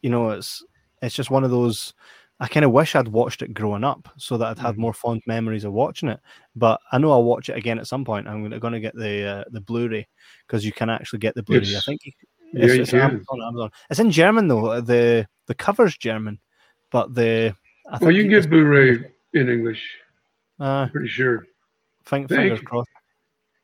you 0.03 0.11
know, 0.11 0.31
it's 0.31 0.65
it's 1.01 1.15
just 1.15 1.31
one 1.31 1.45
of 1.45 1.51
those. 1.51 1.95
I 2.41 2.49
kind 2.49 2.65
of 2.65 2.73
wish 2.73 2.97
I'd 2.97 3.09
watched 3.09 3.43
it 3.43 3.55
growing 3.55 3.85
up 3.85 4.09
so 4.17 4.37
that 4.37 4.47
I'd 4.47 4.59
had 4.59 4.75
mm. 4.75 4.79
more 4.79 4.93
fond 4.93 5.23
memories 5.27 5.65
of 5.65 5.73
watching 5.73 6.09
it. 6.09 6.19
But 6.57 6.81
I 6.91 6.99
know 6.99 7.13
I'll 7.13 7.23
watch 7.23 7.49
it 7.49 7.57
again 7.57 7.79
at 7.79 7.87
some 7.87 8.05
point. 8.05 8.27
I'm 8.27 8.49
going 8.59 8.73
to 8.73 8.81
get 8.81 8.97
the 8.97 9.25
uh, 9.25 9.45
the 9.51 9.61
Blu-ray 9.61 10.07
because 10.47 10.65
you 10.65 10.73
can 10.73 10.91
actually 10.91 11.21
get 11.21 11.35
the 11.35 11.43
Blu-ray. 11.43 11.77
I 11.77 11.81
think 11.81 12.01
you, 12.05 12.13
yeah, 12.13 12.32
it's, 12.53 12.75
it's 12.75 12.95
Amazon, 12.95 13.43
Amazon. 13.43 13.71
It's 13.91 14.01
in 14.01 14.11
German 14.11 14.49
though. 14.49 14.81
The 14.81 15.27
the 15.47 15.55
cover's 15.55 15.97
German, 15.97 16.39
but 16.91 17.15
the 17.15 17.55
I 17.91 17.99
well, 18.01 18.11
you 18.11 18.23
can 18.23 18.31
get 18.31 18.49
Blu-ray 18.49 19.11
in 19.35 19.49
English. 19.49 19.83
Uh, 20.61 20.87
pretty 20.89 21.09
sure. 21.09 21.47
Think, 22.05 22.29
fingers 22.29 22.61
crossed. 22.61 22.89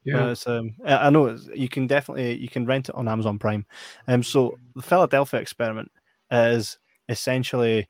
Yeah, 0.04 0.34
um, 0.46 0.74
I 0.86 1.10
know 1.10 1.36
you 1.54 1.68
can 1.68 1.86
definitely 1.86 2.36
you 2.36 2.48
can 2.48 2.64
rent 2.64 2.88
it 2.88 2.94
on 2.94 3.08
Amazon 3.08 3.38
Prime. 3.38 3.66
Um, 4.06 4.22
so 4.22 4.58
the 4.74 4.82
Philadelphia 4.82 5.38
experiment 5.40 5.90
is 6.30 6.78
essentially, 7.08 7.88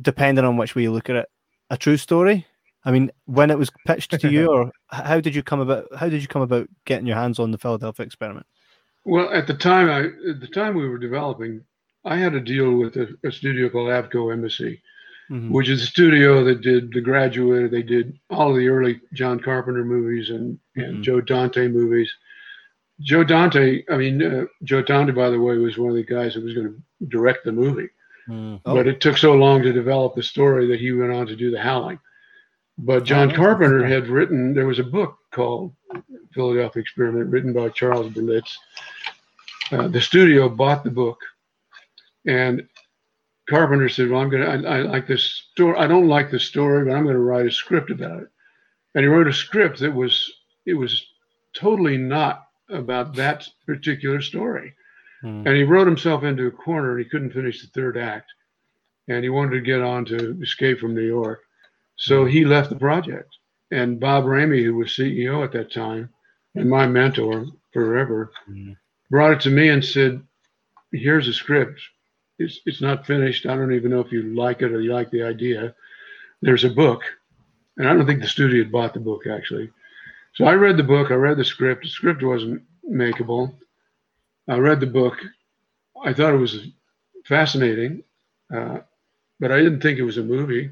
depending 0.00 0.44
on 0.44 0.56
which 0.56 0.74
way 0.74 0.82
you 0.82 0.92
look 0.92 1.10
at 1.10 1.16
it, 1.16 1.28
a 1.68 1.76
true 1.76 1.96
story. 1.96 2.46
I 2.84 2.90
mean, 2.90 3.10
when 3.26 3.50
it 3.50 3.58
was 3.58 3.70
pitched 3.86 4.18
to 4.18 4.30
you, 4.30 4.46
or 4.50 4.72
how 4.88 5.20
did 5.20 5.34
you 5.34 5.42
come 5.42 5.60
about? 5.60 5.86
How 5.94 6.08
did 6.08 6.22
you 6.22 6.28
come 6.28 6.42
about 6.42 6.68
getting 6.86 7.06
your 7.06 7.16
hands 7.16 7.38
on 7.38 7.50
the 7.50 7.58
Philadelphia 7.58 8.06
experiment? 8.06 8.46
Well, 9.04 9.30
at 9.32 9.46
the 9.46 9.54
time, 9.54 9.90
I 9.90 10.30
at 10.30 10.40
the 10.40 10.48
time 10.48 10.74
we 10.74 10.88
were 10.88 10.98
developing, 10.98 11.64
I 12.04 12.16
had 12.16 12.34
a 12.34 12.40
deal 12.40 12.72
with 12.72 12.96
a, 12.96 13.08
a 13.24 13.32
studio 13.32 13.68
called 13.68 13.88
Avco 13.88 14.32
Embassy, 14.32 14.80
mm-hmm. 15.30 15.52
which 15.52 15.68
is 15.68 15.82
a 15.82 15.86
studio 15.86 16.44
that 16.44 16.60
did 16.60 16.92
The 16.92 17.00
Graduate. 17.00 17.70
They 17.70 17.82
did 17.82 18.18
all 18.30 18.50
of 18.50 18.56
the 18.56 18.68
early 18.68 19.00
John 19.12 19.40
Carpenter 19.40 19.84
movies 19.84 20.30
and, 20.30 20.58
and 20.76 20.94
mm-hmm. 20.94 21.02
Joe 21.02 21.20
Dante 21.20 21.68
movies. 21.68 22.12
Joe 23.00 23.24
Dante, 23.24 23.82
I 23.90 23.96
mean, 23.96 24.22
uh, 24.22 24.44
Joe 24.62 24.82
Dante, 24.82 25.12
by 25.12 25.30
the 25.30 25.40
way, 25.40 25.56
was 25.56 25.78
one 25.78 25.90
of 25.90 25.96
the 25.96 26.04
guys 26.04 26.34
that 26.34 26.44
was 26.44 26.54
going 26.54 26.68
to 26.68 27.06
direct 27.08 27.44
the 27.44 27.52
movie. 27.52 27.88
Mm. 28.28 28.60
Oh. 28.64 28.74
But 28.74 28.86
it 28.86 29.00
took 29.00 29.18
so 29.18 29.34
long 29.34 29.62
to 29.62 29.72
develop 29.72 30.14
the 30.14 30.22
story 30.22 30.68
that 30.68 30.78
he 30.78 30.92
went 30.92 31.12
on 31.12 31.26
to 31.26 31.34
do 31.34 31.50
The 31.50 31.60
Howling. 31.60 31.98
But 32.78 33.04
John 33.04 33.32
oh, 33.32 33.34
Carpenter 33.34 33.84
had 33.84 34.06
written, 34.06 34.54
there 34.54 34.66
was 34.66 34.78
a 34.78 34.84
book 34.84 35.16
called 35.32 35.74
Philadelphia 36.34 36.80
Experiment 36.80 37.30
written 37.30 37.52
by 37.52 37.68
Charles 37.70 38.12
Berlitz. 38.12 38.56
Uh, 39.70 39.88
the 39.88 40.00
studio 40.00 40.48
bought 40.48 40.84
the 40.84 40.90
book, 40.90 41.18
and 42.26 42.66
Carpenter 43.48 43.88
said, 43.88 44.08
"Well, 44.08 44.20
I'm 44.20 44.30
going 44.30 44.62
to. 44.62 44.68
I 44.68 44.82
like 44.82 45.06
this 45.06 45.24
story. 45.52 45.76
I 45.78 45.86
don't 45.86 46.08
like 46.08 46.30
the 46.30 46.38
story, 46.38 46.84
but 46.84 46.94
I'm 46.94 47.04
going 47.04 47.16
to 47.16 47.20
write 47.20 47.46
a 47.46 47.50
script 47.50 47.90
about 47.90 48.22
it." 48.22 48.28
And 48.94 49.02
he 49.02 49.08
wrote 49.08 49.28
a 49.28 49.32
script 49.32 49.80
that 49.80 49.92
was 49.92 50.30
it 50.66 50.74
was 50.74 51.04
totally 51.54 51.96
not 51.96 52.46
about 52.68 53.14
that 53.14 53.48
particular 53.66 54.20
story. 54.20 54.74
Hmm. 55.22 55.46
And 55.46 55.56
he 55.56 55.62
wrote 55.62 55.86
himself 55.86 56.22
into 56.22 56.46
a 56.46 56.50
corner, 56.50 56.92
and 56.92 57.04
he 57.04 57.08
couldn't 57.08 57.32
finish 57.32 57.60
the 57.60 57.68
third 57.68 57.96
act. 57.96 58.30
And 59.08 59.22
he 59.24 59.30
wanted 59.30 59.52
to 59.52 59.60
get 59.60 59.82
on 59.82 60.04
to 60.06 60.38
Escape 60.42 60.78
from 60.78 60.94
New 60.94 61.06
York. 61.06 61.40
So 61.96 62.24
he 62.24 62.44
left 62.44 62.70
the 62.70 62.76
project. 62.76 63.36
And 63.72 63.98
Bob 63.98 64.26
Rehme, 64.26 64.62
who 64.62 64.76
was 64.76 64.88
CEO 64.90 65.42
at 65.42 65.52
that 65.52 65.72
time, 65.72 66.10
and 66.54 66.68
my 66.68 66.86
mentor 66.86 67.46
forever, 67.72 68.30
mm. 68.48 68.76
brought 69.10 69.32
it 69.32 69.40
to 69.40 69.50
me 69.50 69.70
and 69.70 69.82
said, 69.82 70.22
Here's 70.92 71.26
a 71.26 71.32
script. 71.32 71.80
It's, 72.38 72.60
it's 72.66 72.82
not 72.82 73.06
finished. 73.06 73.46
I 73.46 73.56
don't 73.56 73.72
even 73.72 73.90
know 73.90 74.00
if 74.00 74.12
you 74.12 74.34
like 74.34 74.60
it 74.60 74.72
or 74.72 74.82
you 74.82 74.92
like 74.92 75.10
the 75.10 75.22
idea. 75.22 75.74
There's 76.42 76.64
a 76.64 76.70
book. 76.70 77.00
And 77.78 77.88
I 77.88 77.94
don't 77.94 78.06
think 78.06 78.20
the 78.20 78.28
studio 78.28 78.62
had 78.62 78.70
bought 78.70 78.92
the 78.92 79.00
book 79.00 79.26
actually. 79.26 79.70
So 80.34 80.44
I 80.44 80.52
read 80.52 80.76
the 80.76 80.82
book. 80.82 81.10
I 81.10 81.14
read 81.14 81.38
the 81.38 81.44
script. 81.44 81.84
The 81.84 81.88
script 81.88 82.22
wasn't 82.22 82.62
makeable. 82.86 83.54
I 84.48 84.56
read 84.56 84.80
the 84.80 84.86
book. 84.86 85.16
I 86.04 86.12
thought 86.12 86.34
it 86.34 86.38
was 86.38 86.66
fascinating, 87.24 88.02
uh, 88.54 88.80
but 89.40 89.50
I 89.50 89.58
didn't 89.58 89.80
think 89.80 89.98
it 89.98 90.04
was 90.04 90.18
a 90.18 90.22
movie. 90.22 90.70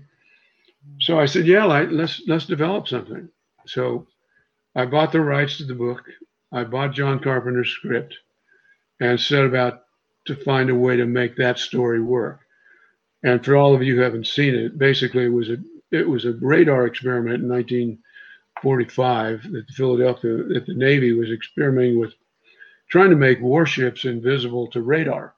So 1.00 1.18
I 1.18 1.26
said, 1.26 1.46
"Yeah, 1.46 1.64
like, 1.64 1.90
let's 1.90 2.22
let's 2.26 2.46
develop 2.46 2.88
something." 2.88 3.28
So 3.66 4.06
I 4.74 4.86
bought 4.86 5.12
the 5.12 5.20
rights 5.20 5.58
to 5.58 5.64
the 5.64 5.74
book. 5.74 6.02
I 6.52 6.64
bought 6.64 6.94
John 6.94 7.20
Carpenter's 7.20 7.70
script, 7.70 8.16
and 9.00 9.20
set 9.20 9.44
about 9.44 9.84
to 10.26 10.36
find 10.36 10.70
a 10.70 10.74
way 10.74 10.96
to 10.96 11.06
make 11.06 11.36
that 11.36 11.58
story 11.58 12.00
work. 12.00 12.40
And 13.22 13.44
for 13.44 13.56
all 13.56 13.74
of 13.74 13.82
you 13.82 13.96
who 13.96 14.02
haven't 14.02 14.26
seen 14.26 14.54
it, 14.54 14.78
basically 14.78 15.24
it 15.24 15.32
was 15.32 15.50
a 15.50 15.56
it 15.90 16.08
was 16.08 16.24
a 16.24 16.32
radar 16.34 16.86
experiment 16.86 17.42
in 17.42 17.48
1945 17.48 19.42
that 19.42 19.66
the 19.66 19.72
Philadelphia 19.72 20.36
that 20.44 20.66
the 20.66 20.74
Navy 20.74 21.12
was 21.12 21.30
experimenting 21.30 21.98
with 21.98 22.14
trying 22.88 23.10
to 23.10 23.16
make 23.16 23.40
warships 23.40 24.04
invisible 24.04 24.68
to 24.68 24.82
radar. 24.82 25.34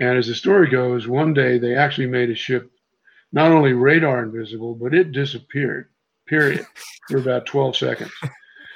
And 0.00 0.18
as 0.18 0.26
the 0.26 0.34
story 0.34 0.68
goes, 0.68 1.06
one 1.06 1.34
day 1.34 1.58
they 1.58 1.76
actually 1.76 2.08
made 2.08 2.30
a 2.30 2.34
ship 2.34 2.70
not 3.32 3.50
only 3.50 3.72
radar 3.72 4.22
invisible, 4.22 4.74
but 4.74 4.94
it 4.94 5.12
disappeared, 5.12 5.88
period, 6.26 6.66
for 7.08 7.18
about 7.18 7.46
12 7.46 7.76
seconds. 7.76 8.12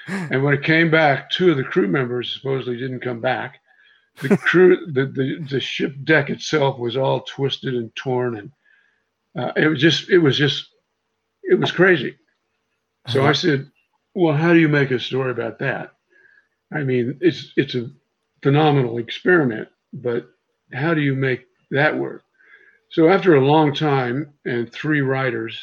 And 0.08 0.42
when 0.42 0.54
it 0.54 0.62
came 0.62 0.90
back, 0.90 1.30
two 1.30 1.50
of 1.50 1.56
the 1.56 1.64
crew 1.64 1.88
members 1.88 2.32
supposedly 2.32 2.78
didn't 2.78 3.00
come 3.00 3.20
back. 3.20 3.60
The 4.22 4.36
crew, 4.36 4.86
the, 4.92 5.06
the, 5.06 5.46
the 5.50 5.60
ship 5.60 5.94
deck 6.04 6.30
itself 6.30 6.78
was 6.78 6.96
all 6.96 7.20
twisted 7.22 7.74
and 7.74 7.94
torn. 7.96 8.36
And 8.38 8.52
uh, 9.36 9.52
it 9.56 9.66
was 9.68 9.80
just, 9.80 10.08
it 10.10 10.18
was 10.18 10.38
just, 10.38 10.68
it 11.42 11.58
was 11.58 11.72
crazy. 11.72 12.16
So 13.08 13.24
I 13.24 13.32
said, 13.32 13.70
well, 14.14 14.34
how 14.34 14.52
do 14.52 14.58
you 14.58 14.68
make 14.68 14.90
a 14.90 14.98
story 14.98 15.30
about 15.30 15.60
that? 15.60 15.92
I 16.72 16.82
mean, 16.82 17.18
it's, 17.20 17.52
it's 17.56 17.76
a 17.76 17.88
phenomenal 18.42 18.98
experiment, 18.98 19.68
but 19.92 20.28
how 20.72 20.94
do 20.94 21.00
you 21.00 21.14
make 21.14 21.46
that 21.70 21.96
work? 21.96 22.24
So 22.96 23.10
after 23.10 23.34
a 23.34 23.44
long 23.44 23.74
time 23.74 24.32
and 24.46 24.72
three 24.72 25.02
writers, 25.02 25.60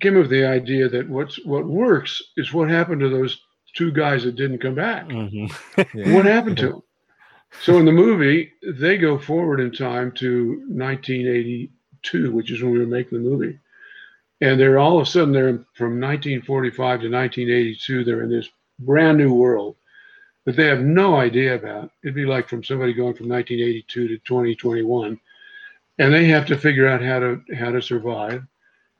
came 0.00 0.16
up 0.16 0.22
with 0.22 0.30
the 0.30 0.46
idea 0.46 0.88
that 0.88 1.06
what's 1.06 1.36
what 1.44 1.66
works 1.66 2.22
is 2.38 2.54
what 2.54 2.70
happened 2.70 3.02
to 3.02 3.10
those 3.10 3.38
two 3.74 3.92
guys 3.92 4.24
that 4.24 4.36
didn't 4.36 4.62
come 4.62 4.74
back. 4.74 5.06
Mm-hmm. 5.06 5.82
yeah. 5.98 6.14
What 6.14 6.24
happened 6.24 6.56
to 6.56 6.68
them? 6.68 6.82
So 7.60 7.76
in 7.76 7.84
the 7.84 7.92
movie, 7.92 8.52
they 8.66 8.96
go 8.96 9.18
forward 9.18 9.60
in 9.60 9.70
time 9.70 10.12
to 10.12 10.62
1982, 10.70 12.32
which 12.32 12.50
is 12.50 12.62
when 12.62 12.72
we 12.72 12.78
were 12.78 12.86
making 12.86 13.22
the 13.22 13.28
movie, 13.28 13.58
and 14.40 14.58
they're 14.58 14.78
all 14.78 14.98
of 14.98 15.06
a 15.06 15.10
sudden 15.10 15.34
they're 15.34 15.62
from 15.74 16.00
1945 16.00 16.78
to 16.78 17.10
1982. 17.10 18.02
They're 18.02 18.22
in 18.22 18.30
this 18.30 18.48
brand 18.78 19.18
new 19.18 19.34
world 19.34 19.76
that 20.46 20.56
they 20.56 20.68
have 20.68 20.80
no 20.80 21.16
idea 21.16 21.54
about. 21.54 21.90
It'd 22.02 22.14
be 22.14 22.24
like 22.24 22.48
from 22.48 22.64
somebody 22.64 22.94
going 22.94 23.12
from 23.12 23.28
1982 23.28 24.08
to 24.08 24.16
2021 24.20 25.20
and 25.98 26.12
they 26.12 26.26
have 26.26 26.46
to 26.46 26.58
figure 26.58 26.88
out 26.88 27.02
how 27.02 27.18
to 27.18 27.40
how 27.58 27.70
to 27.70 27.80
survive 27.80 28.42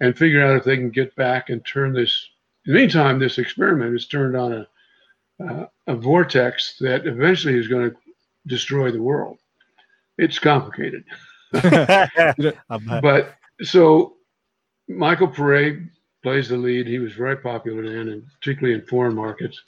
and 0.01 0.17
figure 0.17 0.45
out 0.45 0.57
if 0.57 0.65
they 0.65 0.77
can 0.77 0.91
get 0.91 1.15
back 1.17 1.51
and 1.51 1.65
turn 1.65 1.93
this 1.93 2.29
in 2.67 2.73
the 2.73 2.79
meantime 2.79 3.19
this 3.19 3.39
experiment 3.39 3.95
is 3.95 4.07
turned 4.07 4.37
on 4.37 4.53
a 4.53 4.67
uh, 5.45 5.67
a 5.87 5.95
vortex 5.95 6.77
that 6.81 7.07
eventually 7.07 7.59
is 7.59 7.69
going 7.69 7.91
to 7.91 7.97
destroy 8.47 8.91
the 8.91 9.03
world 9.03 9.39
it's 10.19 10.39
complicated 10.39 11.05
but 11.53 13.35
so 13.63 14.15
michael 14.89 15.29
Paré 15.29 15.89
plays 16.23 16.49
the 16.49 16.57
lead 16.57 16.87
he 16.87 16.99
was 16.99 17.13
very 17.13 17.37
popular 17.37 17.83
then 17.83 18.09
and 18.09 18.23
particularly 18.41 18.75
in 18.75 18.87
foreign 18.87 19.15
markets 19.15 19.63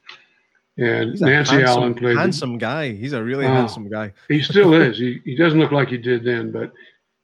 and 0.79 1.11
he's 1.11 1.21
Nancy 1.21 1.57
handsome, 1.57 1.67
Allen 1.67 1.95
played 1.95 2.17
handsome 2.17 2.57
guy. 2.57 2.93
He's 2.93 3.13
a 3.13 3.23
really 3.23 3.47
oh, 3.47 3.49
handsome 3.49 3.89
guy. 3.89 4.13
He 4.29 4.41
still 4.41 4.75
is. 4.75 4.97
He 4.97 5.21
he 5.25 5.35
doesn't 5.35 5.59
look 5.59 5.73
like 5.73 5.89
he 5.89 5.99
did 5.99 6.23
then, 6.23 6.53
but 6.53 6.73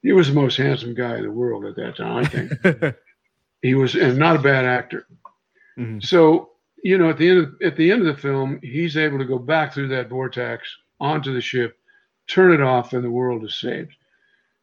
he 0.04 0.12
was 0.12 0.28
the 0.28 0.34
most 0.34 0.58
handsome 0.58 0.94
guy 0.94 1.16
in 1.16 1.22
the 1.22 1.30
world 1.30 1.64
at 1.64 1.76
that 1.76 1.96
time, 1.96 2.16
I 2.18 2.24
think. 2.26 2.94
he 3.62 3.74
was, 3.74 3.94
and 3.94 4.18
not 4.18 4.36
a 4.36 4.42
bad 4.42 4.66
actor. 4.66 5.06
Mm-hmm. 5.78 6.00
So, 6.00 6.50
you 6.84 6.98
know, 6.98 7.08
at 7.08 7.16
the 7.16 7.30
end 7.30 7.38
of, 7.38 7.54
at 7.62 7.76
the 7.76 7.90
end 7.90 8.06
of 8.06 8.14
the 8.14 8.20
film, 8.20 8.60
he's 8.62 8.98
able 8.98 9.18
to 9.18 9.24
go 9.24 9.38
back 9.38 9.72
through 9.72 9.88
that 9.88 10.10
vortex 10.10 10.68
onto 11.00 11.32
the 11.32 11.40
ship, 11.40 11.78
turn 12.28 12.52
it 12.52 12.60
off, 12.60 12.92
and 12.92 13.02
the 13.02 13.10
world 13.10 13.44
is 13.44 13.58
saved. 13.58 13.96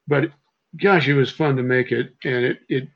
But 0.07 0.31
gosh, 0.79 1.07
it 1.07 1.15
was 1.15 1.31
fun 1.31 1.55
to 1.57 1.63
make 1.63 1.91
it, 1.91 2.13
and 2.23 2.45
it 2.45 2.59
it. 2.69 2.87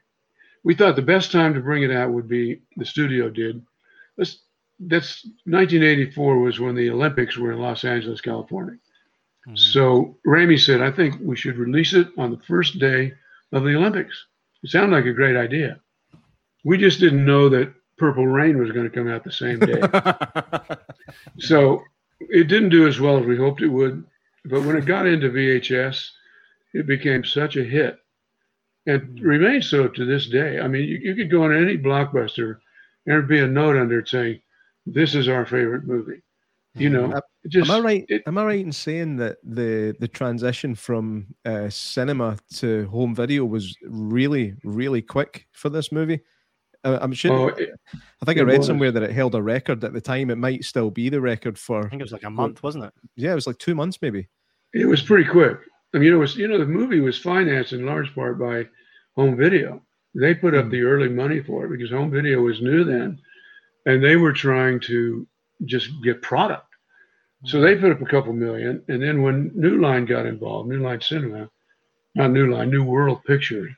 We 0.63 0.75
thought 0.75 0.95
the 0.95 1.01
best 1.01 1.31
time 1.31 1.55
to 1.55 1.61
bring 1.61 1.81
it 1.81 1.91
out 1.91 2.11
would 2.11 2.27
be 2.27 2.61
the 2.77 2.85
studio 2.85 3.29
did. 3.29 3.63
Let's, 4.17 4.43
that's 4.79 5.25
1984 5.45 6.39
was 6.39 6.59
when 6.59 6.75
the 6.75 6.89
Olympics 6.89 7.37
were 7.37 7.51
in 7.51 7.59
Los 7.59 7.83
Angeles, 7.83 8.21
California. 8.21 8.77
Mm-hmm. 9.47 9.55
So 9.55 10.17
Rehme 10.25 10.57
said, 10.57 10.81
I 10.81 10.91
think 10.91 11.15
we 11.21 11.35
should 11.35 11.57
release 11.57 11.93
it 11.93 12.07
on 12.17 12.31
the 12.31 12.41
first 12.47 12.79
day 12.79 13.13
of 13.51 13.63
the 13.63 13.75
Olympics. 13.75 14.25
It 14.63 14.71
sounded 14.71 14.95
like 14.95 15.05
a 15.05 15.13
great 15.13 15.35
idea. 15.35 15.79
We 16.63 16.77
just 16.77 16.99
didn't 16.99 17.25
know 17.25 17.49
that 17.49 17.73
Purple 17.97 18.27
Rain 18.27 18.57
was 18.57 18.71
going 18.71 18.89
to 18.89 18.95
come 18.95 19.07
out 19.07 19.23
the 19.23 19.31
same 19.31 19.59
day. 19.59 19.81
so 21.39 21.83
it 22.19 22.47
didn't 22.47 22.69
do 22.69 22.87
as 22.87 22.99
well 22.99 23.17
as 23.19 23.25
we 23.25 23.37
hoped 23.37 23.61
it 23.61 23.67
would. 23.67 24.03
But 24.45 24.63
when 24.63 24.75
it 24.75 24.85
got 24.85 25.07
into 25.07 25.29
VHS, 25.29 26.09
it 26.73 26.87
became 26.87 27.23
such 27.23 27.55
a 27.55 27.63
hit 27.63 27.99
and 28.85 29.01
mm-hmm. 29.01 29.25
remains 29.25 29.69
so 29.69 29.87
to 29.87 30.05
this 30.05 30.27
day. 30.27 30.59
I 30.59 30.67
mean, 30.67 30.83
you, 30.83 30.99
you 31.01 31.15
could 31.15 31.31
go 31.31 31.43
on 31.43 31.55
any 31.55 31.77
blockbuster 31.77 32.57
and 33.05 33.13
there'd 33.13 33.27
be 33.27 33.39
a 33.39 33.47
note 33.47 33.77
under 33.77 33.99
it 33.99 34.09
saying, 34.09 34.41
This 34.85 35.15
is 35.15 35.27
our 35.27 35.45
favorite 35.45 35.85
movie. 35.85 36.21
You 36.76 36.89
know, 36.89 37.07
mm-hmm. 37.07 37.19
Just, 37.47 37.69
am 37.69 37.76
I 37.76 37.80
right? 37.80 38.05
It, 38.09 38.23
am 38.28 38.38
I 38.38 38.43
right 38.43 38.59
in 38.59 38.71
saying 38.71 39.15
that 39.17 39.38
the 39.43 39.95
the 39.99 40.07
transition 40.07 40.76
from 40.76 41.28
uh, 41.45 41.69
cinema 41.69 42.38
to 42.55 42.88
home 42.88 43.15
video 43.15 43.45
was 43.45 43.76
really 43.88 44.55
really 44.63 45.01
quick 45.01 45.47
for 45.53 45.69
this 45.69 45.91
movie? 45.91 46.19
Uh, 46.84 46.99
I'm 47.01 47.13
sure. 47.13 47.32
Oh, 47.32 47.47
it, 47.47 47.69
I 47.93 48.26
think 48.26 48.39
I 48.39 48.43
read 48.43 48.59
was. 48.59 48.67
somewhere 48.67 48.91
that 48.91 49.03
it 49.03 49.11
held 49.11 49.36
a 49.36 49.41
record 49.41 49.84
at 49.84 49.93
the 49.93 50.01
time. 50.01 50.30
It 50.30 50.38
might 50.38 50.65
still 50.65 50.91
be 50.91 51.07
the 51.09 51.21
record 51.21 51.57
for. 51.57 51.86
I 51.86 51.89
think 51.89 52.01
it 52.01 52.03
was 52.03 52.11
like 52.11 52.23
a 52.23 52.30
month, 52.30 52.61
wasn't 52.61 52.86
it? 52.86 52.93
Yeah, 53.15 53.32
it 53.32 53.36
was 53.36 53.47
like 53.47 53.57
two 53.57 53.73
months, 53.73 54.01
maybe. 54.01 54.28
It 54.73 54.86
was 54.86 55.01
pretty 55.01 55.26
quick. 55.26 55.57
I 55.93 55.97
mean, 55.97 56.11
it 56.11 56.17
was 56.17 56.36
you 56.36 56.47
know 56.47 56.57
the 56.57 56.65
movie 56.65 56.99
was 56.99 57.17
financed 57.17 57.73
in 57.73 57.86
large 57.86 58.13
part 58.13 58.38
by 58.38 58.67
home 59.15 59.38
video. 59.38 59.82
They 60.13 60.34
put 60.34 60.55
up 60.55 60.65
mm. 60.65 60.71
the 60.71 60.82
early 60.82 61.09
money 61.09 61.41
for 61.41 61.65
it 61.65 61.69
because 61.69 61.91
home 61.91 62.11
video 62.11 62.41
was 62.41 62.61
new 62.61 62.84
then, 62.84 63.19
and 63.86 64.03
they 64.03 64.17
were 64.17 64.34
trying 64.34 64.80
to 64.82 65.26
just 65.63 65.89
get 66.03 66.21
product. 66.21 66.67
So 67.45 67.61
they 67.61 67.75
put 67.75 67.91
up 67.91 68.01
a 68.01 68.05
couple 68.05 68.33
million, 68.33 68.83
and 68.87 69.01
then 69.01 69.21
when 69.21 69.51
New 69.53 69.79
Line 69.79 70.05
got 70.05 70.25
involved, 70.25 70.69
New 70.69 70.81
Line 70.81 71.01
Cinema, 71.01 71.49
not 72.15 72.31
New 72.31 72.51
Line, 72.51 72.69
New 72.69 72.83
World 72.83 73.23
Pictures, 73.23 73.71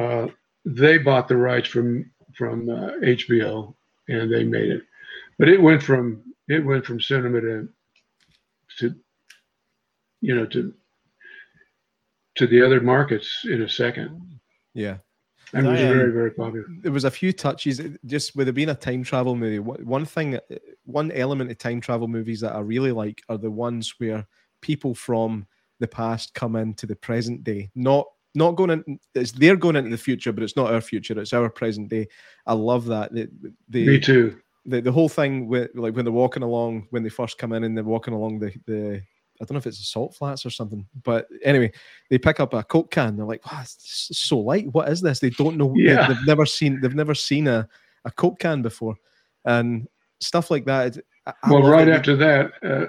uh, 0.00 0.28
they 0.64 0.98
bought 0.98 1.28
the 1.28 1.36
rights 1.36 1.68
from 1.68 2.10
from 2.36 2.68
uh, 2.68 2.92
HBO, 3.02 3.74
and 4.08 4.32
they 4.32 4.44
made 4.44 4.70
it. 4.70 4.82
But 5.38 5.48
it 5.48 5.60
went 5.60 5.82
from 5.82 6.22
it 6.48 6.64
went 6.64 6.86
from 6.86 7.00
cinema 7.00 7.40
to 7.40 7.68
to 8.78 8.94
you 10.20 10.34
know 10.34 10.46
to 10.46 10.72
to 12.36 12.46
the 12.46 12.64
other 12.64 12.80
markets 12.80 13.44
in 13.44 13.62
a 13.62 13.68
second. 13.68 14.40
Yeah. 14.74 14.98
And 15.52 15.66
it 15.66 15.70
was 15.70 15.80
um, 15.80 15.88
very, 15.88 16.12
very 16.12 16.30
popular. 16.30 16.66
There 16.82 16.92
was 16.92 17.04
a 17.04 17.10
few 17.10 17.32
touches, 17.32 17.80
just 18.04 18.36
with 18.36 18.48
it 18.48 18.52
being 18.52 18.68
a 18.68 18.74
time 18.74 19.02
travel 19.02 19.34
movie. 19.34 19.58
One 19.58 20.04
thing, 20.04 20.38
one 20.84 21.10
element 21.12 21.50
of 21.50 21.58
time 21.58 21.80
travel 21.80 22.08
movies 22.08 22.40
that 22.40 22.54
I 22.54 22.60
really 22.60 22.92
like 22.92 23.22
are 23.28 23.38
the 23.38 23.50
ones 23.50 23.94
where 23.98 24.26
people 24.60 24.94
from 24.94 25.46
the 25.80 25.88
past 25.88 26.34
come 26.34 26.56
into 26.56 26.86
the 26.86 26.96
present 26.96 27.44
day. 27.44 27.70
Not 27.74 28.06
not 28.34 28.56
going 28.56 28.70
in. 28.70 28.98
It's 29.14 29.32
they're 29.32 29.56
going 29.56 29.76
into 29.76 29.90
the 29.90 29.98
future, 29.98 30.32
but 30.32 30.42
it's 30.42 30.56
not 30.56 30.72
our 30.72 30.80
future. 30.80 31.18
It's 31.18 31.32
our 31.32 31.48
present 31.48 31.88
day. 31.88 32.08
I 32.46 32.52
love 32.54 32.86
that. 32.86 33.12
The, 33.12 33.28
the, 33.68 33.86
Me 33.86 34.00
too. 34.00 34.38
The, 34.66 34.82
the 34.82 34.92
whole 34.92 35.08
thing 35.08 35.48
with 35.48 35.70
like 35.74 35.94
when 35.94 36.04
they're 36.04 36.12
walking 36.12 36.42
along 36.42 36.88
when 36.90 37.02
they 37.02 37.08
first 37.08 37.38
come 37.38 37.52
in 37.52 37.64
and 37.64 37.76
they're 37.76 37.84
walking 37.84 38.14
along 38.14 38.40
the 38.40 38.52
the 38.66 39.02
I 39.40 39.44
don't 39.44 39.52
know 39.52 39.58
if 39.58 39.66
it's 39.66 39.80
a 39.80 39.84
salt 39.84 40.14
flats 40.14 40.44
or 40.44 40.50
something, 40.50 40.86
but 41.04 41.28
anyway, 41.44 41.72
they 42.10 42.18
pick 42.18 42.40
up 42.40 42.54
a 42.54 42.62
coke 42.64 42.90
can. 42.90 43.16
They're 43.16 43.24
like, 43.24 43.44
"Wow, 43.50 43.60
it's 43.62 44.08
so 44.12 44.38
light. 44.38 44.72
What 44.72 44.88
is 44.88 45.00
this?" 45.00 45.20
They 45.20 45.30
don't 45.30 45.56
know. 45.56 45.72
Yeah. 45.76 46.08
They, 46.08 46.14
have 46.14 46.26
never 46.26 46.44
seen. 46.44 46.80
They've 46.80 46.94
never 46.94 47.14
seen 47.14 47.46
a, 47.46 47.68
a 48.04 48.10
coke 48.10 48.40
can 48.40 48.62
before, 48.62 48.96
and 49.44 49.86
stuff 50.20 50.50
like 50.50 50.64
that. 50.64 50.98
I, 51.26 51.32
well, 51.48 51.62
right 51.62 51.88
it. 51.88 51.92
after 51.92 52.16
that, 52.16 52.52
uh, 52.64 52.86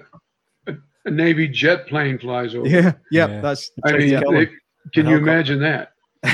a, 0.67 0.75
a, 1.05 1.11
Navy 1.11 1.47
jet 1.47 1.87
plane 1.87 2.17
flies 2.17 2.55
over. 2.55 2.67
Yeah, 2.67 2.93
yeah, 3.11 3.27
yeah. 3.27 3.41
that's. 3.41 3.71
I 3.85 3.97
mean, 3.97 4.09
they, 4.09 4.49
can 4.93 5.07
you 5.07 5.17
imagine 5.17 5.59
that? 5.59 5.93
I 6.23 6.31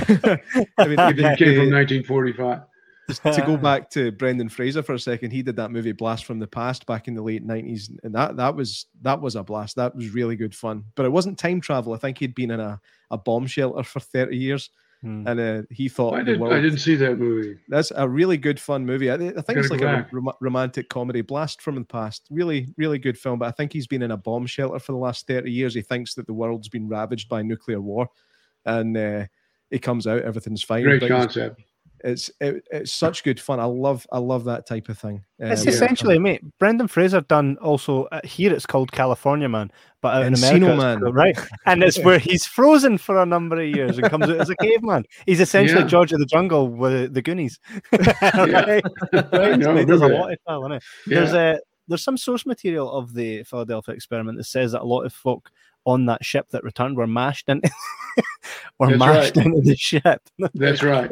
mean, 0.88 1.00
it 1.00 1.38
came 1.38 1.56
from 1.56 1.72
1945 1.72 2.62
to 3.08 3.44
go 3.46 3.58
back 3.62 3.90
to 3.92 4.12
Brendan 4.12 4.50
Fraser 4.50 4.82
for 4.82 4.94
a 4.94 5.00
second, 5.00 5.32
he 5.32 5.42
did 5.42 5.56
that 5.58 5.72
movie 5.72 5.92
Blast 5.92 6.26
from 6.26 6.40
the 6.40 6.48
Past 6.48 6.86
back 6.86 7.08
in 7.08 7.14
the 7.14 7.22
late 7.22 7.44
nineties, 7.44 7.92
and 8.04 8.14
that 8.16 8.36
that 8.38 8.56
was 8.56 8.88
that 9.02 9.22
was 9.22 9.36
a 9.36 9.44
blast. 9.44 9.76
That 9.76 9.96
was 9.96 10.10
really 10.10 10.36
good 10.36 10.56
fun. 10.56 10.84
But 10.96 11.06
it 11.06 11.12
wasn't 11.12 11.38
time 11.38 11.62
travel. 11.62 11.94
I 11.94 11.98
think 11.98 12.18
he'd 12.18 12.36
been 12.36 12.52
in 12.52 12.60
a, 12.60 12.80
a 13.12 13.18
bomb 13.18 13.48
shelter 13.48 13.84
for 13.84 14.00
thirty 14.00 14.38
years, 14.38 14.70
hmm. 15.02 15.28
and 15.28 15.40
uh, 15.40 15.62
he 15.70 15.88
thought 15.88 16.16
I, 16.16 16.24
did, 16.24 16.40
world, 16.40 16.54
I 16.54 16.62
didn't 16.62 16.80
see 16.80 16.96
that 16.96 17.18
movie. 17.20 17.60
That's 17.68 17.92
a 17.96 18.08
really 18.08 18.38
good 18.38 18.60
fun 18.60 18.86
movie. 18.86 19.12
I, 19.12 19.16
I 19.16 19.18
think 19.18 19.60
it's 19.60 19.70
like 19.70 19.82
a 19.82 20.08
rom- 20.12 20.34
romantic 20.42 20.90
comedy. 20.90 21.22
Blast 21.22 21.62
from 21.62 21.76
the 21.76 21.84
Past, 21.84 22.28
really 22.32 22.74
really 22.78 22.98
good 22.98 23.18
film. 23.18 23.40
But 23.40 23.50
I 23.50 23.52
think 23.52 23.72
he's 23.72 23.88
been 23.88 24.02
in 24.02 24.12
a 24.12 24.18
bomb 24.18 24.48
shelter 24.48 24.80
for 24.80 24.94
the 24.94 24.98
last 24.98 25.28
thirty 25.28 25.52
years. 25.52 25.76
He 25.76 25.82
thinks 25.82 26.16
that 26.16 26.28
the 26.28 26.34
world's 26.34 26.70
been 26.70 26.88
ravaged 26.88 27.30
by 27.30 27.44
nuclear 27.44 27.82
war, 27.82 28.10
and 28.66 28.98
uh, 28.98 29.26
he 29.70 29.78
comes 29.78 30.08
out, 30.08 30.24
everything's 30.24 30.64
fine. 30.64 30.84
Great 30.84 31.08
concept 31.08 31.62
it's 32.06 32.30
it, 32.40 32.64
it's 32.72 32.94
such 32.94 33.24
good 33.24 33.40
fun. 33.40 33.60
I 33.60 33.66
love 33.66 34.06
I 34.12 34.20
love 34.20 34.44
that 34.46 34.68
type 34.68 34.90
of 34.90 34.98
thing. 34.98 35.24
It's 35.40 35.64
um, 35.64 35.68
essentially, 35.68 36.16
yeah. 36.16 36.22
mate. 36.22 36.42
Brendan 36.60 36.88
Fraser 36.88 37.22
done 37.22 37.58
also 37.58 38.04
uh, 38.06 38.22
here. 38.24 38.54
It's 38.54 38.68
called 38.68 38.92
California 38.92 39.50
Man, 39.50 39.72
but 40.02 40.14
out 40.14 40.26
in 40.26 40.36
America, 40.36 40.76
Man. 40.76 41.00
right? 41.00 41.38
And 41.66 41.84
it's 41.84 41.98
where 42.00 42.20
he's 42.20 42.46
frozen 42.46 43.00
for 43.00 43.18
a 43.22 43.26
number 43.26 43.60
of 43.60 43.68
years 43.68 43.98
and 43.98 44.08
comes 44.08 44.26
out 44.30 44.40
as 44.40 44.52
a 44.52 44.56
caveman. 44.62 45.06
He's 45.26 45.40
essentially 45.40 45.82
yeah. 45.82 45.88
George 45.88 46.14
of 46.14 46.20
the 46.20 46.28
Jungle 46.28 46.70
with 46.70 47.16
the 47.16 47.24
Goonies. 47.24 47.60
right? 47.92 48.84
right? 49.14 49.60
No, 49.60 49.84
There's 49.84 50.02
a 50.02 50.08
lot 50.08 50.32
of 50.32 50.40
style, 50.44 50.70
yeah. 50.70 50.80
There's 51.08 51.34
a 51.34 51.60
there's 51.88 52.04
some 52.04 52.18
source 52.18 52.46
material 52.46 52.92
of 52.92 53.14
the 53.14 53.44
Philadelphia 53.44 53.96
experiment 53.96 54.38
that 54.38 54.46
says 54.46 54.74
that 54.74 54.82
a 54.82 54.86
lot 54.86 55.02
of 55.06 55.14
folk 55.14 55.52
on 55.86 56.06
that 56.06 56.24
ship 56.24 56.50
that 56.50 56.64
returned 56.64 56.98
were 56.98 57.08
mashed 57.08 57.50
into 57.50 57.70
were 58.80 58.88
That's 58.90 59.00
mashed 59.00 59.38
right. 59.38 59.46
into 59.46 59.62
the 59.62 59.76
ship. 59.76 60.22
That's 60.54 60.84
right. 60.84 61.12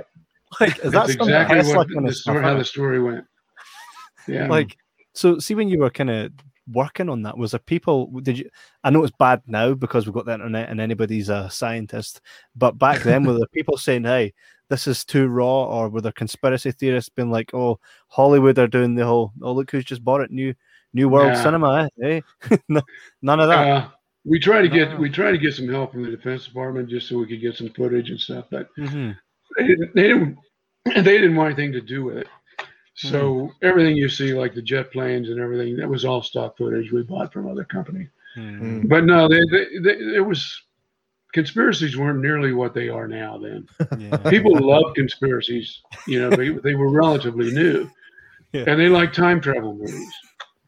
Like, 0.60 0.80
is 0.80 0.92
that 0.92 1.10
exactly 1.10 1.76
what 1.76 1.88
the 1.88 2.14
story, 2.14 2.44
how 2.44 2.58
the 2.58 2.66
story 2.66 3.02
went? 3.02 3.26
Yeah. 4.28 4.48
Like, 4.48 4.78
so 5.14 5.40
see 5.40 5.56
when 5.56 5.70
you 5.70 5.80
were 5.80 5.90
kind 5.90 6.10
of 6.10 6.32
working 6.72 7.10
on 7.10 7.24
that, 7.24 7.38
was 7.38 7.52
there 7.52 7.60
people? 7.60 8.08
Did 8.22 8.40
you? 8.40 8.50
I 8.84 8.90
know 8.90 9.04
it's 9.04 9.16
bad 9.18 9.42
now 9.48 9.74
because 9.74 10.06
we've 10.06 10.14
got 10.14 10.26
the 10.26 10.34
internet 10.34 10.70
and 10.70 10.80
anybody's 10.80 11.30
a 11.30 11.50
scientist, 11.50 12.22
but 12.56 12.78
back 12.78 13.04
then 13.04 13.24
were 13.24 13.34
there 13.34 13.48
people 13.54 13.78
saying, 13.78 14.04
"Hey, 14.04 14.34
this 14.70 14.88
is 14.88 15.06
too 15.06 15.28
raw," 15.28 15.66
or 15.66 15.90
were 15.90 16.02
there 16.02 16.12
conspiracy 16.12 16.72
theorists 16.72 17.10
being 17.10 17.32
like, 17.32 17.54
"Oh, 17.54 17.80
Hollywood 18.08 18.60
are 18.60 18.68
doing 18.68 18.96
the 18.96 19.06
whole, 19.06 19.34
oh 19.42 19.54
look 19.54 19.72
who's 19.72 19.86
just 19.86 20.04
bought 20.04 20.22
it, 20.22 20.32
new 20.32 20.54
new 20.94 21.10
world 21.10 21.38
cinema," 21.38 21.90
eh? 22.04 22.22
None 22.70 23.40
of 23.40 23.50
that. 23.50 23.68
Uh, 23.68 23.90
we 24.26 24.40
try 24.40 24.62
to 24.62 24.70
get 24.70 24.98
we 24.98 25.10
try 25.10 25.32
to 25.32 25.38
get 25.38 25.54
some 25.54 25.68
help 25.68 25.92
from 25.92 26.04
the 26.04 26.12
Defense 26.12 26.46
Department 26.46 26.90
just 26.90 27.10
so 27.10 27.18
we 27.18 27.28
could 27.28 27.42
get 27.42 27.56
some 27.56 27.70
footage 27.70 28.10
and 28.10 28.20
stuff, 28.20 28.46
but. 28.50 28.70
Mm-hmm 28.78 29.12
they 29.58 29.68
didn't, 29.68 29.96
they 29.96 30.04
didn't, 30.04 30.38
they 30.86 31.18
didn't 31.18 31.36
want 31.36 31.54
anything 31.54 31.72
to 31.74 31.82
do 31.82 32.04
with 32.04 32.18
it. 32.18 32.28
So 32.96 33.20
mm. 33.20 33.52
everything 33.64 33.96
you 33.96 34.08
see, 34.08 34.34
like 34.34 34.54
the 34.54 34.62
jet 34.62 34.92
planes 34.92 35.30
and 35.30 35.40
everything, 35.40 35.76
that 35.78 35.90
was 35.90 36.06
all 36.06 36.22
stock 36.22 36.58
footage 36.58 36.92
we 36.92 37.02
bought 37.02 37.34
from 37.34 37.50
other 37.50 37.64
company. 37.64 38.08
Mm. 38.38 38.88
But 38.88 39.06
no, 39.06 39.28
they, 39.28 39.42
they, 39.52 39.66
they, 39.80 40.16
it 40.16 40.26
was 40.26 40.62
conspiracies 41.34 41.98
weren't 41.98 42.22
nearly 42.22 42.54
what 42.54 42.74
they 42.74 42.90
are 42.90 43.08
now. 43.08 43.38
Then 43.38 43.68
yeah. 43.98 44.18
people 44.30 44.56
love 44.60 44.94
conspiracies. 44.96 45.82
You 46.08 46.22
know, 46.22 46.30
they, 46.30 46.50
they 46.50 46.76
were 46.76 46.92
relatively 46.92 47.52
new, 47.52 47.90
yeah. 48.54 48.66
and 48.68 48.80
they 48.80 48.90
like 48.90 49.12
time 49.12 49.42
travel 49.42 49.76
movies. 49.76 50.14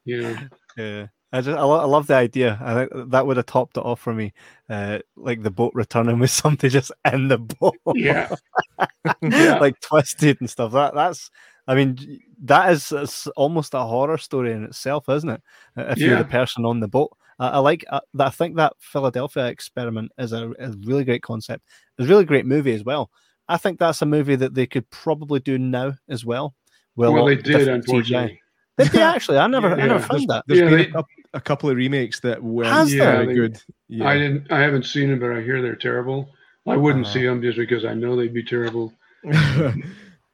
You 0.03 0.21
know. 0.21 0.37
Yeah. 0.77 1.07
I 1.35 1.41
just 1.41 1.57
I, 1.57 1.63
lo- 1.63 1.81
I 1.81 1.85
love 1.85 2.07
the 2.07 2.15
idea. 2.15 2.57
I 2.61 2.73
think 2.73 3.11
that 3.11 3.27
would 3.27 3.35
have 3.35 3.45
topped 3.45 3.75
it 3.75 3.83
off 3.83 3.99
for 3.99 4.13
me. 4.13 4.31
Uh, 4.69 4.99
like 5.17 5.43
the 5.43 5.51
boat 5.51 5.73
returning 5.75 6.17
with 6.17 6.29
something 6.43 6.69
just 6.69 6.93
in 7.11 7.27
the 7.27 7.37
boat. 7.37 7.75
Yeah. 7.93 8.33
yeah. 9.21 9.59
like 9.59 9.79
twisted 9.81 10.37
and 10.39 10.49
stuff. 10.49 10.71
That 10.71 10.95
that's 10.95 11.29
I 11.67 11.75
mean 11.75 12.21
that 12.43 12.71
is 12.71 13.27
almost 13.35 13.73
a 13.73 13.83
horror 13.83 14.17
story 14.17 14.53
in 14.53 14.63
itself, 14.63 15.09
isn't 15.09 15.29
it? 15.29 15.41
If 15.75 15.97
yeah. 15.97 16.07
you're 16.07 16.17
the 16.19 16.25
person 16.25 16.63
on 16.63 16.79
the 16.79 16.87
boat. 16.87 17.11
I, 17.37 17.49
I 17.49 17.57
like 17.57 17.83
uh, 17.89 17.99
I 18.17 18.29
think 18.29 18.55
that 18.55 18.73
Philadelphia 18.79 19.47
experiment 19.47 20.13
is 20.17 20.31
a, 20.31 20.51
a 20.57 20.71
really 20.85 21.03
great 21.03 21.21
concept. 21.21 21.65
It's 21.97 22.07
a 22.07 22.09
really 22.09 22.23
great 22.23 22.45
movie 22.45 22.73
as 22.73 22.85
well. 22.85 23.11
I 23.49 23.57
think 23.57 23.77
that's 23.77 24.01
a 24.01 24.05
movie 24.05 24.37
that 24.37 24.53
they 24.53 24.67
could 24.67 24.89
probably 24.89 25.41
do 25.41 25.57
now 25.57 25.95
as 26.07 26.23
well. 26.23 26.55
Well, 26.95 27.11
well 27.13 27.25
they 27.25 27.35
did, 27.35 27.67
unfortunately. 27.67 28.41
Did 28.77 28.87
they 28.91 29.01
actually? 29.01 29.37
I 29.37 29.47
never, 29.47 29.69
yeah, 29.77 29.83
I 29.83 29.87
never 29.87 29.99
found 29.99 30.27
that. 30.29 30.43
There's 30.47 30.59
yeah, 30.59 30.69
they, 30.69 30.87
a, 30.87 30.91
couple 30.91 31.09
of 31.35 31.77
remakes 31.77 32.19
that 32.21 32.41
were 32.41 32.63
yeah, 32.63 32.85
very 32.85 33.35
good. 33.35 33.61
Yeah. 33.87 34.07
I 34.07 34.17
didn't, 34.17 34.51
I 34.51 34.61
haven't 34.61 34.85
seen 34.85 35.09
them, 35.09 35.19
but 35.19 35.31
I 35.31 35.41
hear 35.41 35.61
they're 35.61 35.75
terrible. 35.75 36.29
I 36.67 36.77
wouldn't 36.77 37.05
uh, 37.05 37.09
see 37.09 37.23
them 37.23 37.41
just 37.41 37.57
because 37.57 37.85
I 37.85 37.93
know 37.93 38.15
they'd 38.15 38.33
be 38.33 38.43
terrible. 38.43 38.91
yeah, 39.23 39.73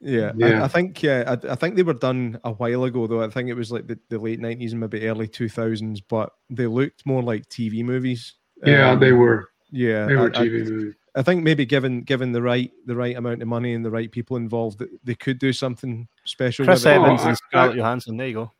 yeah. 0.00 0.32
I, 0.62 0.64
I, 0.64 0.68
think 0.68 1.02
yeah, 1.02 1.24
I, 1.26 1.52
I, 1.52 1.54
think 1.54 1.76
they 1.76 1.82
were 1.82 1.92
done 1.92 2.40
a 2.44 2.52
while 2.52 2.84
ago 2.84 3.06
though. 3.06 3.22
I 3.22 3.28
think 3.28 3.48
it 3.48 3.54
was 3.54 3.70
like 3.70 3.86
the, 3.86 3.98
the 4.08 4.18
late 4.18 4.40
nineties 4.40 4.72
and 4.72 4.80
maybe 4.80 5.06
early 5.06 5.28
two 5.28 5.48
thousands, 5.48 6.00
but 6.00 6.32
they 6.48 6.66
looked 6.66 7.04
more 7.04 7.22
like 7.22 7.48
TV 7.48 7.84
movies. 7.84 8.34
Yeah, 8.64 8.92
um, 8.92 9.00
they 9.00 9.12
were. 9.12 9.50
Yeah, 9.70 10.06
they 10.06 10.16
were 10.16 10.30
TV 10.30 10.64
movies. 10.70 10.94
I 11.14 11.22
think 11.22 11.42
maybe 11.42 11.66
given 11.66 12.02
given 12.02 12.32
the 12.32 12.40
right 12.40 12.70
the 12.86 12.96
right 12.96 13.16
amount 13.16 13.42
of 13.42 13.48
money 13.48 13.74
and 13.74 13.84
the 13.84 13.90
right 13.90 14.10
people 14.10 14.36
involved, 14.36 14.82
they 15.04 15.14
could 15.14 15.38
do 15.38 15.52
something 15.52 16.08
special. 16.24 16.64
Chris 16.64 16.86
Evans 16.86 17.20
oh, 17.24 17.28
and 17.28 17.36
Scarlett 17.36 17.76
Johansson. 17.76 18.16
There 18.16 18.28
you 18.28 18.34
go. 18.34 18.52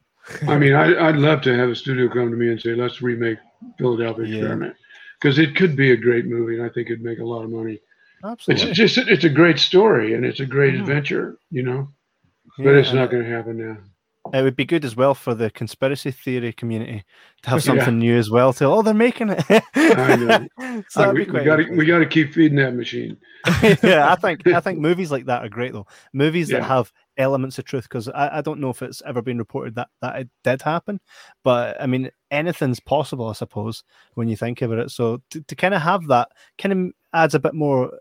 I 0.46 0.58
mean, 0.58 0.74
I, 0.74 1.06
would 1.06 1.16
love 1.16 1.42
to 1.42 1.56
have 1.56 1.68
a 1.68 1.74
studio 1.74 2.08
come 2.08 2.30
to 2.30 2.36
me 2.36 2.50
and 2.50 2.60
say, 2.60 2.74
"Let's 2.74 3.02
remake 3.02 3.38
Philadelphia 3.78 4.26
yeah. 4.26 4.36
Experiment," 4.36 4.76
because 5.20 5.38
it 5.38 5.56
could 5.56 5.76
be 5.76 5.92
a 5.92 5.96
great 5.96 6.26
movie, 6.26 6.56
and 6.56 6.64
I 6.64 6.68
think 6.68 6.88
it'd 6.88 7.02
make 7.02 7.18
a 7.18 7.24
lot 7.24 7.42
of 7.42 7.50
money. 7.50 7.80
Absolutely, 8.24 8.70
it's 8.70 8.76
just 8.76 8.98
it's 8.98 9.24
a 9.24 9.28
great 9.28 9.58
story 9.58 10.14
and 10.14 10.24
it's 10.24 10.40
a 10.40 10.46
great 10.46 10.74
mm. 10.74 10.80
adventure, 10.80 11.38
you 11.50 11.62
know. 11.62 11.88
But 12.58 12.72
yeah. 12.72 12.78
it's 12.78 12.92
not 12.92 13.10
going 13.10 13.24
to 13.24 13.30
happen 13.30 13.56
now. 13.56 13.78
It 14.32 14.42
would 14.42 14.54
be 14.54 14.64
good 14.64 14.84
as 14.84 14.94
well 14.94 15.14
for 15.14 15.34
the 15.34 15.50
conspiracy 15.50 16.12
theory 16.12 16.52
community 16.52 17.04
to 17.42 17.50
have 17.50 17.62
something 17.62 18.00
yeah. 18.00 18.08
new 18.08 18.16
as 18.16 18.30
well. 18.30 18.52
To 18.52 18.66
oh, 18.66 18.82
they're 18.82 18.94
making 18.94 19.30
it. 19.30 19.44
I 19.74 20.16
know. 20.16 20.84
so 20.88 21.10
we, 21.10 21.24
got 21.24 21.56
to 21.56 21.68
we 21.76 21.84
got 21.84 21.98
to 21.98 22.06
keep 22.06 22.32
feeding 22.32 22.58
that 22.58 22.74
machine. 22.74 23.16
yeah, 23.82 24.12
I 24.12 24.14
think 24.14 24.46
I 24.46 24.60
think 24.60 24.78
movies 24.78 25.10
like 25.10 25.26
that 25.26 25.44
are 25.44 25.48
great 25.48 25.72
though. 25.72 25.88
Movies 26.12 26.50
yeah. 26.50 26.60
that 26.60 26.66
have 26.66 26.92
elements 27.22 27.58
of 27.58 27.64
truth 27.64 27.84
because 27.84 28.08
I, 28.08 28.38
I 28.38 28.40
don't 28.40 28.60
know 28.60 28.70
if 28.70 28.82
it's 28.82 29.02
ever 29.06 29.22
been 29.22 29.38
reported 29.38 29.74
that 29.76 29.88
that 30.00 30.16
it 30.16 30.28
did 30.44 30.62
happen, 30.62 31.00
but 31.42 31.80
I 31.80 31.86
mean 31.86 32.10
anything's 32.30 32.80
possible, 32.80 33.28
I 33.28 33.32
suppose, 33.32 33.84
when 34.14 34.28
you 34.28 34.36
think 34.36 34.60
about 34.62 34.78
it. 34.78 34.90
So 34.90 35.22
to, 35.30 35.40
to 35.42 35.56
kind 35.56 35.74
of 35.74 35.82
have 35.82 36.06
that 36.08 36.28
kind 36.58 36.72
of 36.72 36.92
adds 37.14 37.34
a 37.34 37.40
bit 37.40 37.54
more 37.54 37.92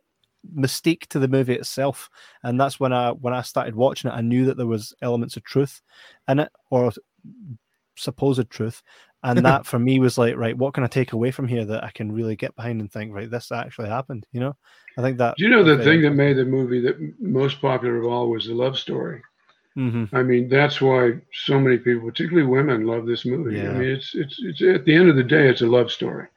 mystique 0.55 1.05
to 1.07 1.19
the 1.19 1.27
movie 1.27 1.53
itself 1.53 2.09
and 2.41 2.59
that's 2.59 2.79
when 2.79 2.91
i 2.91 3.11
when 3.11 3.31
i 3.31 3.43
started 3.43 3.75
watching 3.75 4.09
it 4.09 4.15
i 4.15 4.21
knew 4.21 4.43
that 4.43 4.57
there 4.57 4.65
was 4.65 4.91
elements 5.03 5.37
of 5.37 5.43
truth 5.43 5.83
in 6.27 6.39
it 6.39 6.51
or 6.71 6.91
supposed 7.95 8.49
truth 8.49 8.81
and 9.23 9.39
that 9.45 9.65
for 9.65 9.79
me 9.79 9.99
was 9.99 10.17
like 10.17 10.35
right 10.35 10.57
what 10.57 10.73
can 10.73 10.83
i 10.83 10.87
take 10.87 11.13
away 11.13 11.31
from 11.31 11.47
here 11.47 11.65
that 11.65 11.83
i 11.83 11.91
can 11.91 12.11
really 12.11 12.35
get 12.35 12.55
behind 12.55 12.81
and 12.81 12.91
think 12.91 13.13
right 13.13 13.29
this 13.29 13.51
actually 13.51 13.89
happened? 13.89 14.25
You 14.31 14.39
know? 14.41 14.55
I 14.97 15.01
think 15.01 15.17
that 15.19 15.35
Do 15.37 15.43
you 15.43 15.49
know 15.49 15.63
the 15.63 15.83
thing 15.83 16.01
that 16.01 16.11
made 16.11 16.37
the 16.37 16.45
movie 16.45 16.81
that 16.81 16.97
most 17.19 17.61
popular 17.61 17.97
of 17.97 18.05
all 18.05 18.29
was 18.29 18.47
the 18.47 18.53
love 18.53 18.77
story? 18.77 19.21
Mm-hmm. 19.77 20.13
i 20.13 20.21
mean 20.21 20.49
that's 20.49 20.81
why 20.81 21.13
so 21.45 21.57
many 21.57 21.77
people 21.77 22.09
particularly 22.09 22.45
women 22.45 22.85
love 22.85 23.05
this 23.05 23.25
movie. 23.25 23.55
Yeah. 23.55 23.69
i 23.69 23.73
mean 23.73 23.89
it's 23.89 24.13
it's 24.15 24.37
it's 24.43 24.61
at 24.61 24.83
the 24.83 24.93
end 24.93 25.09
of 25.09 25.15
the 25.15 25.23
day 25.23 25.47
it's 25.47 25.61
a 25.61 25.67
love 25.67 25.91
story. 25.91 26.27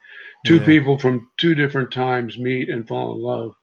Two 0.45 0.57
yeah. 0.57 0.65
people 0.65 0.97
from 0.97 1.29
two 1.37 1.53
different 1.55 1.91
times 1.91 2.37
meet 2.37 2.69
and 2.69 2.87
fall 2.87 3.13
in 3.13 3.21
love 3.21 3.55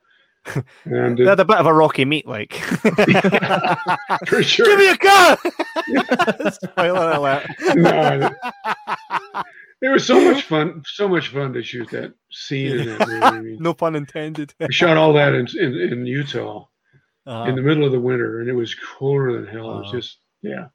and 0.85 1.19
they 1.19 1.25
had 1.25 1.41
a 1.41 1.45
bit 1.45 1.59
of 1.59 1.67
a 1.67 1.73
rocky 1.73 2.05
meat, 2.05 2.27
like. 2.27 2.55
For 4.27 4.43
sure. 4.43 4.67
Give 4.67 4.79
me 4.79 4.89
a 4.89 4.97
gun. 4.97 5.37
Spoiler 6.53 7.13
alert. 7.13 7.47
No, 7.77 8.31
it 9.83 9.89
was 9.89 10.07
so 10.07 10.21
much 10.21 10.43
fun, 10.43 10.83
so 10.87 11.09
much 11.09 11.29
fun 11.29 11.53
to 11.53 11.63
shoot 11.63 11.91
that 11.91 12.15
scene 12.31 12.79
in 12.79 12.99
that 12.99 13.09
movie. 13.09 13.23
I 13.23 13.41
mean, 13.41 13.57
no 13.61 13.75
pun 13.75 13.95
intended. 13.97 14.55
we 14.61 14.73
shot 14.73 14.97
all 14.97 15.13
that 15.15 15.35
in 15.35 15.47
in, 15.59 15.75
in 15.75 16.07
Utah 16.07 16.67
uh-huh. 17.27 17.49
in 17.49 17.57
the 17.57 17.63
middle 17.63 17.85
of 17.85 17.93
the 17.93 18.01
winter, 18.01 18.41
and 18.41 18.49
it 18.49 18.55
was 18.55 18.75
colder 18.75 19.41
than 19.41 19.47
hell. 19.47 19.71
Uh-huh. 19.71 19.79
It 19.79 19.83
was 19.83 19.89
uh-huh. 19.89 19.99
just 19.99 20.19
yeah. 20.43 20.67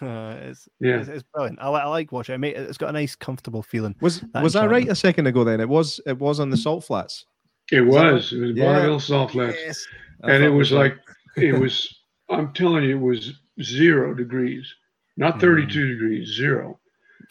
Uh, 0.00 0.36
it's, 0.42 0.68
yeah, 0.78 1.00
it's, 1.00 1.08
it's, 1.08 1.24
brilliant. 1.34 1.58
I, 1.60 1.66
I 1.66 1.86
like 1.86 2.12
watching 2.12 2.42
it. 2.44 2.56
It's 2.56 2.78
got 2.78 2.90
a 2.90 2.92
nice, 2.92 3.16
comfortable 3.16 3.62
feeling. 3.62 3.96
Was 4.00 4.22
was 4.34 4.54
I 4.54 4.66
right 4.66 4.88
a 4.88 4.94
second 4.94 5.26
ago? 5.26 5.42
Then 5.42 5.60
it 5.60 5.68
was 5.68 6.00
it 6.06 6.18
was 6.18 6.38
on 6.38 6.50
the 6.50 6.56
salt 6.56 6.84
flats. 6.84 7.26
It 7.70 7.82
was. 7.82 8.32
It 8.32 8.40
was 8.40 8.50
yeah. 8.52 8.64
Bonneville 8.64 9.00
Salt 9.00 9.32
Flats. 9.32 9.56
Yes. 9.58 9.86
And 10.22 10.42
it 10.42 10.50
was 10.50 10.72
like, 10.72 10.96
it 11.36 11.58
was, 11.58 11.94
I'm 12.30 12.52
telling 12.52 12.84
you, 12.84 12.96
it 12.96 13.00
was 13.00 13.32
zero 13.62 14.14
degrees, 14.14 14.72
not 15.16 15.34
hmm. 15.34 15.40
32 15.40 15.78
mm. 15.78 15.88
degrees, 15.92 16.28
zero. 16.34 16.78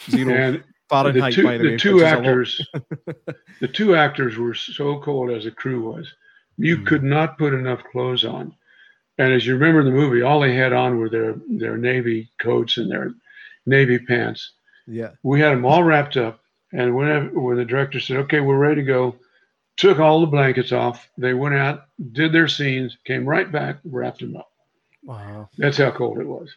Zero. 0.10 0.34
And 0.34 0.64
Fahrenheit, 0.90 1.36
the 1.36 1.42
two, 1.42 1.58
the, 1.58 1.70
the 1.72 1.78
two 1.78 2.04
actors, 2.04 2.68
the 3.60 3.68
two 3.68 3.96
actors 3.96 4.38
were 4.38 4.54
so 4.54 5.00
cold 5.00 5.32
as 5.32 5.44
the 5.44 5.52
crew 5.52 5.92
was. 5.92 6.12
You 6.58 6.78
mm. 6.78 6.86
could 6.86 7.04
not 7.04 7.38
put 7.38 7.54
enough 7.54 7.84
clothes 7.92 8.26
on. 8.26 8.56
And 9.18 9.34
as 9.34 9.46
you 9.46 9.54
remember 9.54 9.80
in 9.80 9.86
the 9.86 9.92
movie, 9.92 10.22
all 10.22 10.40
they 10.40 10.56
had 10.56 10.74
on 10.74 10.98
were 10.98 11.10
their, 11.10 11.36
their 11.50 11.78
navy 11.78 12.30
coats 12.40 12.78
and 12.78 12.92
their 12.92 13.12
navy 13.66 13.98
pants. 13.98 14.54
Yeah. 14.86 15.12
We 15.24 15.40
had 15.42 15.52
them 15.52 15.66
all 15.66 15.84
wrapped 15.84 16.18
up. 16.18 16.40
And 16.72 16.96
whenever, 16.96 17.28
when 17.40 17.58
the 17.58 17.66
director 17.66 18.00
said, 18.00 18.18
okay, 18.18 18.42
we're 18.42 18.58
ready 18.58 18.82
to 18.82 18.84
go, 18.84 19.16
took 19.78 20.00
all 20.00 20.20
the 20.22 20.28
blankets 20.28 20.72
off. 20.72 21.08
They 21.18 21.34
went 21.34 21.56
out, 21.56 21.86
did 22.12 22.32
their 22.34 22.48
scenes, 22.48 22.98
came 23.06 23.26
right 23.26 23.52
back, 23.52 23.78
wrapped 23.86 24.20
them 24.20 24.36
up. 24.36 24.50
Wow. 25.04 25.50
That's 25.58 25.78
how 25.78 25.92
cold 25.92 26.20
it 26.20 26.28
was. 26.28 26.50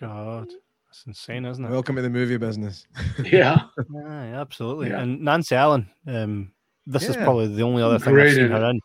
God. 0.00 0.48
That's 0.88 1.06
insane, 1.06 1.44
isn't 1.44 1.64
it? 1.64 1.70
Welcome 1.70 1.96
to 1.96 2.02
the 2.02 2.10
movie 2.10 2.36
business. 2.36 2.86
Yeah. 3.24 3.62
yeah, 3.92 4.40
absolutely. 4.40 4.88
Yeah. 4.90 5.00
And 5.00 5.20
Nancy 5.20 5.54
Allen, 5.54 5.88
um, 6.06 6.52
this 6.86 7.08
is 7.08 7.16
probably 7.16 7.48
the 7.48 7.62
only 7.62 7.82
other 7.82 7.98
thing 7.98 8.12
Great 8.14 8.28
I've 8.28 8.34
seen 8.34 8.44
in 8.46 8.50
her 8.52 8.70
in, 8.70 8.80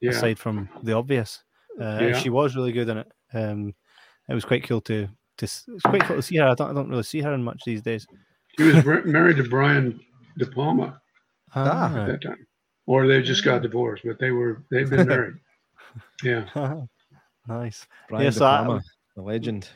Yeah. 0.00 0.10
aside 0.10 0.38
from 0.38 0.68
the 0.82 0.92
obvious. 0.94 1.42
Uh, 1.80 1.98
Yeah. 2.00 2.18
She 2.18 2.30
was 2.30 2.56
really 2.56 2.72
good 2.72 2.88
in 2.88 2.98
it. 2.98 3.12
Um, 3.34 3.74
it 4.28 4.34
was 4.34 4.44
quite 4.44 4.64
cool 4.66 4.80
to 4.82 5.08
to 5.38 5.44
it's 5.44 5.64
quite 5.84 6.02
cool 6.02 6.16
to 6.16 6.22
see 6.22 6.36
her. 6.36 6.48
I 6.48 6.54
don't 6.54 6.70
I 6.70 6.74
don't 6.74 6.88
really 6.90 7.02
see 7.04 7.20
her 7.20 7.32
in 7.32 7.42
much 7.44 7.62
these 7.64 7.80
days. 7.82 8.06
She 8.56 8.64
was 8.64 8.84
married 9.04 9.36
to 9.36 9.44
Brian 9.48 10.00
De 10.38 10.46
Palma 10.46 11.00
Ah. 11.54 11.94
at 11.96 12.06
that 12.08 12.22
time. 12.22 12.46
Or 12.88 13.06
they 13.06 13.20
just 13.22 13.44
got 13.44 13.60
divorced, 13.62 14.02
but 14.06 14.18
they 14.18 14.30
were 14.30 14.64
they've 14.70 14.88
been 14.88 15.06
married. 15.14 15.36
Yeah. 16.24 16.46
Ah. 16.56 16.82
nice. 17.46 17.86
Brian 18.08 18.24
Yeah, 18.24 18.30
De 18.30 18.36
so 18.36 18.46
I- 18.46 18.56
Palma, 18.64 18.82
the 19.16 19.22
legend. 19.22 19.68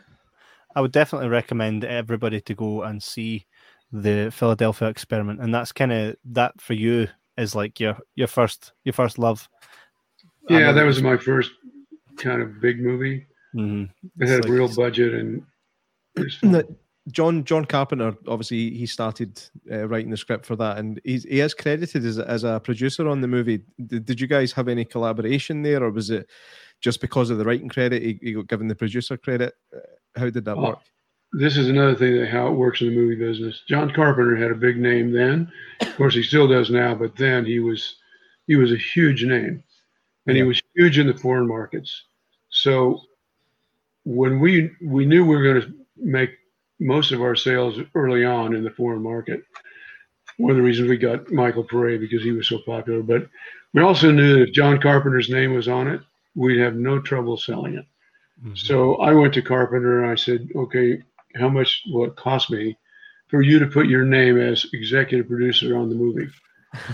I 0.75 0.81
would 0.81 0.93
definitely 0.93 1.29
recommend 1.29 1.85
everybody 1.85 2.41
to 2.41 2.55
go 2.55 2.83
and 2.83 3.03
see 3.03 3.45
the 3.93 4.31
Philadelphia 4.33 4.89
experiment, 4.89 5.41
and 5.43 5.55
that's 5.55 5.73
kind 5.73 5.93
of 5.93 6.17
that 6.33 6.59
for 6.61 6.73
you 6.73 7.09
is 7.37 7.55
like 7.55 7.79
your 7.81 7.99
your 8.15 8.29
first 8.29 8.73
your 8.85 8.95
first 8.95 9.19
love. 9.19 9.47
Yeah, 10.49 10.73
that 10.73 10.85
was 10.87 11.03
my 11.03 11.19
first 11.19 11.51
kind 12.17 12.41
of 12.41 12.61
big 12.63 12.81
movie. 12.81 13.27
Mhm. 13.55 13.91
It 14.21 14.29
had 14.29 14.39
It's 14.39 14.47
a 14.47 14.49
like- 14.49 14.59
real 14.59 14.75
budget 14.75 15.13
and 15.15 15.43
it 17.07 17.11
was 17.11 17.19
No, 17.19 17.25
fun. 17.25 17.35
John 17.37 17.45
John 17.45 17.65
Carpenter 17.65 18.15
obviously 18.29 18.71
he 18.71 18.87
started 18.87 19.43
uh, 19.71 19.89
writing 19.89 20.11
the 20.11 20.17
script 20.17 20.47
for 20.47 20.57
that, 20.57 20.79
and 20.79 21.01
he's, 21.05 21.25
he 21.25 21.41
is 21.41 21.55
credited 21.55 22.05
as, 22.05 22.19
as 22.19 22.45
a 22.45 22.61
producer 22.61 23.09
on 23.09 23.21
the 23.21 23.29
movie. 23.29 23.63
Did, 23.87 24.05
did 24.05 24.21
you 24.21 24.27
guys 24.27 24.53
have 24.53 24.69
any 24.69 24.85
collaboration 24.85 25.63
there, 25.63 25.83
or 25.83 25.91
was 25.91 26.11
it 26.11 26.29
just 26.81 27.01
because 27.01 27.31
of 27.31 27.39
the 27.39 27.45
writing 27.45 27.69
credit 27.69 28.03
he, 28.03 28.19
he 28.23 28.33
got 28.33 28.49
given 28.49 28.69
the 28.69 28.75
producer 28.75 29.17
credit? 29.17 29.55
Uh, 29.75 29.81
How 30.17 30.31
did 30.31 30.45
that 30.45 30.57
Oh, 30.57 30.63
work? 30.63 30.79
this 31.35 31.57
is 31.57 31.69
another 31.69 31.95
thing 31.95 32.19
that 32.19 32.29
how 32.29 32.47
it 32.49 32.53
works 32.53 32.83
in 32.83 32.89
the 32.89 32.95
movie 32.95 33.17
business. 33.17 33.63
John 33.67 33.91
Carpenter 33.93 34.37
had 34.37 34.51
a 34.51 34.55
big 34.55 34.77
name 34.77 35.13
then. 35.13 35.51
Of 35.81 35.97
course, 35.97 36.15
he 36.15 36.23
still 36.23 36.47
does 36.47 36.71
now, 36.71 36.95
but 36.95 37.17
then 37.17 37.45
he 37.47 37.59
was 37.59 37.97
he 38.47 38.57
was 38.57 38.71
a 38.73 38.77
huge 38.77 39.25
name, 39.25 39.63
and 40.27 40.37
he 40.37 40.43
was 40.43 40.61
huge 40.77 40.99
in 40.99 41.07
the 41.07 41.15
foreign 41.15 41.49
markets. 41.49 42.05
So 42.51 43.01
when 44.05 44.41
we 44.41 44.71
we 44.83 45.07
knew 45.07 45.25
we 45.25 45.37
were 45.37 45.43
going 45.43 45.63
to 45.63 45.75
make 45.97 46.31
most 46.83 47.13
of 47.13 47.21
our 47.23 47.37
sales 47.37 47.79
early 47.95 48.25
on 48.25 48.55
in 48.55 48.65
the 48.65 48.71
foreign 48.71 49.03
market. 49.03 49.43
One 50.39 50.51
of 50.51 50.57
the 50.57 50.63
reasons 50.63 50.89
we 50.89 50.97
got 50.97 51.31
Michael 51.31 51.65
Pare 51.65 51.99
because 51.99 52.23
he 52.23 52.33
was 52.33 52.49
so 52.49 52.59
popular, 52.67 53.03
but 53.03 53.29
we 53.75 53.83
also 53.83 54.11
knew 54.11 54.35
that 54.35 54.49
if 54.49 54.53
John 54.53 54.81
Carpenter's 54.81 55.29
name 55.31 55.55
was 55.55 55.69
on 55.69 55.89
it, 55.89 56.01
we'd 56.35 56.59
have 56.59 56.75
no 56.75 56.99
trouble 57.01 57.37
selling 57.37 57.75
it. 57.75 57.87
Mhm. 58.45 58.59
So 58.59 58.97
I 58.97 59.13
went 59.13 59.35
to 59.35 59.43
Carpenter 59.43 60.03
and 60.03 60.11
I 60.11 60.15
said, 60.15 60.49
okay, 60.57 61.03
how 61.37 61.49
much 61.49 61.83
will 61.91 62.07
it 62.07 62.17
cost 62.17 62.51
me 62.51 62.77
for 63.29 63.43
you 63.43 63.59
to 63.59 63.67
put 63.67 63.87
your 63.87 64.05
name 64.05 64.39
as 64.39 64.67
executive 64.73 65.29
producer 65.29 65.77
on 65.77 65.89
the 65.89 65.95
movie? 65.95 66.29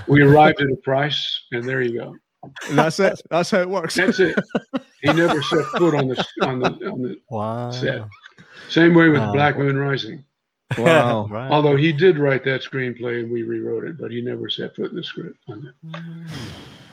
We 0.06 0.22
arrived 0.28 0.60
at 0.60 0.68
a 0.70 0.76
price, 0.76 1.44
and 1.52 1.66
there 1.66 1.80
you 1.80 1.98
go. 2.00 2.16
And 2.68 2.78
that's 2.78 3.00
it. 3.00 3.20
That's 3.30 3.50
how 3.50 3.60
it 3.60 3.68
works. 3.68 3.94
That's 3.94 4.20
it. 4.20 4.36
He 5.02 5.12
never 5.12 5.40
set 5.42 5.64
foot 5.76 5.94
on 5.94 6.08
the 6.08 6.24
on 6.42 6.58
the 6.60 6.68
on 6.90 7.02
the 7.02 7.20
Wow. 7.30 7.70
set. 7.70 8.02
Same 8.68 8.94
way 8.94 9.08
with 9.08 9.20
Wow. 9.20 9.32
Black 9.32 9.58
Moon 9.58 9.76
Rising. 9.76 10.24
Wow. 10.76 11.26
right. 11.30 11.50
Although 11.50 11.76
he 11.76 11.92
did 11.92 12.18
write 12.18 12.44
that 12.44 12.62
screenplay 12.62 13.20
and 13.20 13.30
we 13.30 13.42
rewrote 13.42 13.84
it, 13.84 13.98
but 13.98 14.10
he 14.10 14.20
never 14.20 14.48
set 14.48 14.76
foot 14.76 14.90
in 14.90 14.96
the 14.96 15.02
script. 15.02 15.38
On 15.48 15.72
it. 15.92 15.98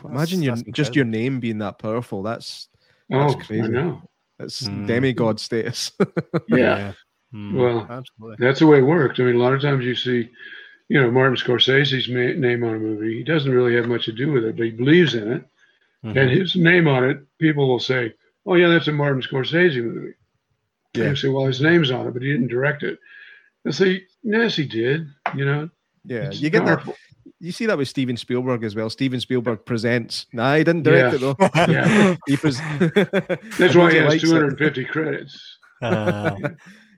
Imagine 0.05 0.41
your 0.41 0.55
just 0.71 0.95
your 0.95 1.05
name 1.05 1.39
being 1.39 1.57
that 1.59 1.79
powerful. 1.79 2.21
That's 2.23 2.69
That's 3.09 3.33
Oh, 3.33 3.37
crazy. 3.37 3.63
I 3.63 3.67
know. 3.67 4.01
that's 4.39 4.63
Mm. 4.67 4.87
demigod 4.87 5.39
status. 5.39 5.91
Yeah. 6.47 6.93
Mm, 7.33 7.53
Well, 7.55 7.87
absolutely. 7.89 8.37
That's 8.39 8.59
the 8.59 8.67
way 8.67 8.77
it 8.79 8.83
works. 8.83 9.19
I 9.19 9.23
mean, 9.23 9.35
a 9.35 9.39
lot 9.39 9.53
of 9.53 9.61
times 9.61 9.83
you 9.83 9.95
see, 9.95 10.29
you 10.89 11.01
know, 11.01 11.11
Martin 11.11 11.35
Scorsese's 11.35 12.07
ma- 12.07 12.39
name 12.39 12.63
on 12.63 12.75
a 12.75 12.79
movie. 12.79 13.17
He 13.17 13.23
doesn't 13.23 13.51
really 13.51 13.75
have 13.75 13.87
much 13.87 14.05
to 14.05 14.11
do 14.13 14.31
with 14.31 14.45
it, 14.45 14.55
but 14.55 14.65
he 14.65 14.71
believes 14.71 15.15
in 15.15 15.31
it. 15.31 15.43
Mhm. 16.05 16.15
And 16.17 16.29
his 16.29 16.55
name 16.55 16.87
on 16.87 17.03
it, 17.09 17.17
people 17.39 17.67
will 17.67 17.79
say, 17.79 18.13
oh, 18.45 18.53
yeah, 18.55 18.69
that's 18.69 18.87
a 18.87 18.91
Martin 18.93 19.21
Scorsese 19.21 19.83
movie. 19.83 20.13
And 20.95 21.03
Yeah. 21.05 21.09
you 21.11 21.15
say, 21.15 21.29
well, 21.29 21.45
his 21.45 21.61
name's 21.61 21.91
on 21.91 22.07
it, 22.07 22.11
but 22.13 22.21
he 22.21 22.31
didn't 22.31 22.47
direct 22.47 22.83
it. 22.83 22.99
I 23.67 23.71
say, 23.71 24.03
yes, 24.23 24.55
he 24.55 24.65
did. 24.65 25.07
You 25.35 25.45
know, 25.45 25.69
yeah, 26.05 26.27
It's 26.27 26.39
you 26.41 26.49
get 26.49 26.65
that. 26.65 26.87
You 27.39 27.51
see 27.51 27.65
that 27.65 27.77
with 27.77 27.87
Steven 27.87 28.15
Spielberg 28.17 28.63
as 28.63 28.75
well. 28.75 28.89
Steven 28.89 29.19
Spielberg 29.19 29.65
presents. 29.65 30.25
Nah, 30.33 30.55
he 30.55 30.63
didn't 30.63 30.83
direct 30.83 31.19
Yeah. 31.21 31.29
it 31.31 31.37
though. 31.37 31.49
Yeah. 31.71 32.15
he 32.27 32.37
pres- 32.37 32.59
That's 33.59 33.75
why 33.75 33.91
he 33.91 33.97
has 33.97 34.09
likes 34.09 34.23
it. 34.23 34.27
250 34.27 34.85
credits. 34.85 35.57
Uh, 35.81 36.35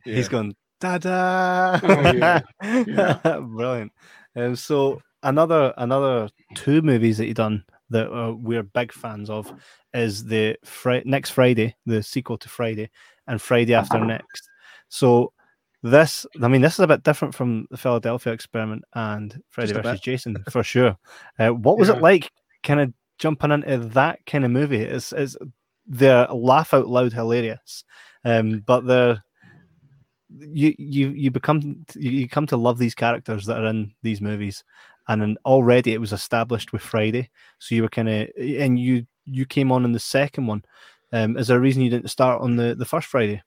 Yeah. 0.05 0.15
He's 0.15 0.29
going 0.29 0.55
da 0.79 0.97
da. 0.99 1.79
Oh, 1.83 2.11
yeah. 2.11 2.41
Yeah. 2.63 3.39
Brilliant. 3.41 3.91
Um, 4.35 4.55
so 4.55 5.01
another 5.23 5.73
another 5.77 6.29
two 6.55 6.81
movies 6.81 7.17
that 7.17 7.25
you 7.27 7.33
done 7.33 7.63
that 7.89 8.11
uh, 8.11 8.33
we're 8.33 8.63
big 8.63 8.91
fans 8.91 9.29
of 9.29 9.51
is 9.93 10.23
the 10.25 10.57
Fri- 10.63 11.03
next 11.05 11.31
Friday, 11.31 11.75
the 11.85 12.03
sequel 12.03 12.37
to 12.37 12.49
Friday, 12.49 12.89
and 13.27 13.41
Friday 13.41 13.73
after 13.73 13.99
next. 14.03 14.49
So 14.89 15.33
this, 15.83 16.25
I 16.41 16.47
mean, 16.47 16.61
this 16.61 16.73
is 16.73 16.79
a 16.79 16.87
bit 16.87 17.03
different 17.03 17.35
from 17.35 17.67
the 17.69 17.77
Philadelphia 17.77 18.33
experiment 18.33 18.83
and 18.93 19.41
Friday 19.49 19.73
versus 19.73 19.91
bit. 19.93 20.01
Jason 20.01 20.43
for 20.49 20.63
sure. 20.63 20.97
Uh, 21.39 21.49
what 21.49 21.77
was 21.77 21.89
Yeah. 21.89 21.95
it 21.95 22.01
like, 22.01 22.31
kind 22.63 22.79
of 22.79 22.93
jumping 23.19 23.51
into 23.51 23.77
that 23.89 24.25
kind 24.25 24.43
of 24.45 24.51
movie? 24.51 24.81
Is 24.81 25.13
it's 25.15 25.37
they're 25.85 26.27
laugh 26.27 26.73
out 26.73 26.87
loud 26.87 27.13
hilarious, 27.13 27.83
um, 28.25 28.63
but 28.65 28.85
they're 28.85 29.23
you 30.29 30.75
you 30.77 31.09
you 31.09 31.31
become 31.31 31.85
you 31.95 32.27
come 32.27 32.45
to 32.47 32.57
love 32.57 32.77
these 32.77 32.95
characters 32.95 33.45
that 33.45 33.63
are 33.63 33.67
in 33.67 33.93
these 34.03 34.19
movies 34.19 34.63
and 35.07 35.21
then 35.21 35.37
already 35.45 35.93
it 35.93 36.01
was 36.01 36.13
established 36.13 36.71
with 36.73 36.81
friday 36.81 37.29
so 37.59 37.75
you 37.75 37.81
were 37.83 37.89
kind 37.89 38.09
of 38.09 38.27
and 38.37 38.79
you 38.79 39.05
you 39.25 39.45
came 39.45 39.71
on 39.71 39.85
in 39.85 39.91
the 39.91 39.99
second 39.99 40.47
one 40.47 40.63
um 41.13 41.37
is 41.37 41.47
there 41.47 41.57
a 41.57 41.61
reason 41.61 41.81
you 41.81 41.89
didn't 41.89 42.09
start 42.09 42.41
on 42.41 42.55
the 42.55 42.75
the 42.75 42.85
first 42.85 43.07
friday 43.07 43.41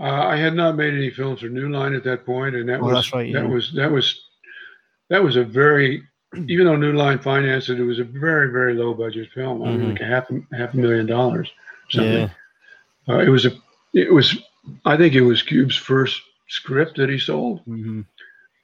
Uh, 0.00 0.26
I 0.34 0.36
had 0.36 0.54
not 0.54 0.76
made 0.76 0.94
any 0.94 1.10
films 1.10 1.40
for 1.40 1.48
New 1.48 1.68
Line 1.70 1.92
at 1.94 2.04
that 2.04 2.24
point, 2.24 2.54
and 2.54 2.68
that 2.68 2.78
Oh, 2.80 2.84
was 2.84 3.12
right, 3.12 3.32
that 3.32 3.42
yeah. 3.42 3.48
was 3.54 3.72
that 3.74 3.90
was 3.90 4.06
that 5.10 5.20
was 5.22 5.34
a 5.36 5.42
very 5.44 6.02
even 6.46 6.66
though 6.66 6.76
New 6.76 6.92
Line 6.92 7.18
financed 7.18 7.68
it, 7.70 7.80
it 7.80 7.84
was 7.84 7.98
a 7.98 8.04
very 8.04 8.52
very 8.52 8.74
low 8.74 8.94
budget 8.94 9.28
film. 9.32 9.62
I 9.62 9.70
mean, 9.72 9.80
Mhm. 9.80 9.90
like 9.92 10.00
a 10.00 10.04
half 10.14 10.30
a- 10.30 10.56
half 10.56 10.74
a 10.74 10.76
million 10.76 11.06
dollars. 11.06 11.50
Something. 11.90 12.12
yeah 12.12 13.12
Uh, 13.12 13.18
it 13.26 13.28
was 13.30 13.44
a 13.46 13.52
it 13.92 14.12
was 14.12 14.38
I 14.84 14.96
think 14.96 15.14
it 15.14 15.22
was 15.22 15.42
Cube's 15.42 15.76
first 15.76 16.20
script 16.48 16.96
that 16.98 17.08
he 17.10 17.18
sold, 17.18 17.64
Mhm. 17.66 18.04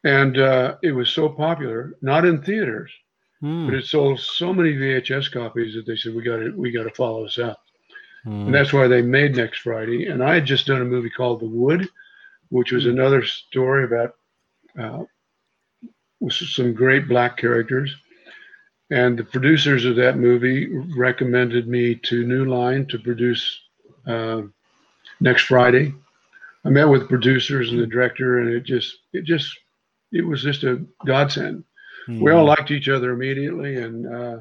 And 0.05 0.39
uh, 0.39 0.77
it 0.83 0.93
was 0.93 1.11
so 1.11 1.29
popular, 1.29 1.95
not 2.03 2.25
in 2.25 2.43
theaters, 2.43 2.91
Hmm. 3.45 3.67
but 3.67 3.75
it 3.75 3.85
sold 3.85 4.21
so 4.21 4.55
many 4.55 4.73
VHS 4.73 5.31
copies 5.31 5.75
that 5.75 5.85
they 5.87 5.97
said 5.97 6.15
we 6.15 6.23
got 6.23 6.39
to 6.39 6.53
we 6.57 6.71
got 6.71 6.85
to 6.85 6.95
follow 6.95 7.25
this 7.25 7.39
up. 7.39 7.61
Hmm. 8.25 8.47
And 8.47 8.55
that's 8.55 8.73
why 8.73 8.87
they 8.89 9.03
made 9.03 9.37
Next 9.37 9.59
Friday. 9.59 10.07
And 10.07 10.25
I 10.25 10.35
had 10.35 10.47
just 10.47 10.67
done 10.67 10.81
a 10.81 10.85
movie 10.87 11.11
called 11.11 11.41
The 11.41 11.49
Wood, 11.49 11.87
which 12.49 12.73
was 12.73 12.87
another 12.87 13.23
story 13.23 13.85
about 13.85 14.15
uh, 14.79 15.05
with 16.21 16.33
some 16.33 16.73
great 16.73 17.07
black 17.07 17.37
characters. 17.37 17.95
And 18.91 19.19
the 19.19 19.25
producers 19.25 19.85
of 19.85 19.97
that 19.97 20.17
movie 20.17 20.69
recommended 20.97 21.69
me 21.69 21.97
to 21.97 22.27
New 22.27 22.47
Line 22.47 22.87
to 22.87 22.99
produce 22.99 23.61
uh, 24.07 24.43
Next 25.21 25.43
Friday. 25.45 25.93
I 26.65 26.71
met 26.71 26.89
with 26.89 27.11
producers 27.11 27.71
and 27.71 27.81
the 27.81 27.87
director, 27.87 28.39
and 28.39 28.49
it 28.49 28.65
just, 28.65 28.97
it 29.13 29.25
just, 29.25 29.55
it 30.15 30.23
was 30.27 30.43
just 30.43 30.65
a 30.65 30.83
godsend. 31.07 31.65
We 32.09 32.33
all 32.33 32.45
liked 32.45 32.71
each 32.71 32.89
other 32.89 33.13
immediately, 33.13 33.77
and 33.77 34.07
uh, 34.07 34.39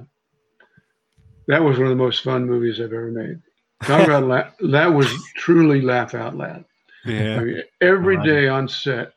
that 1.47 1.63
was 1.63 1.77
one 1.77 1.87
of 1.87 1.91
the 1.97 2.03
most 2.03 2.23
fun 2.23 2.45
movies 2.45 2.79
I've 2.79 2.93
ever 2.93 3.11
made. 3.11 3.41
Talk 3.83 4.05
about 4.07 4.23
la- 4.23 4.69
that 4.71 4.87
was 4.87 5.07
truly 5.35 5.81
laugh 5.81 6.13
out 6.13 6.35
loud. 6.35 6.65
yeah 7.05 7.37
I 7.39 7.43
mean, 7.43 7.63
every 7.81 8.17
Right. 8.17 8.25
day 8.25 8.47
on 8.47 8.67
set, 8.67 9.13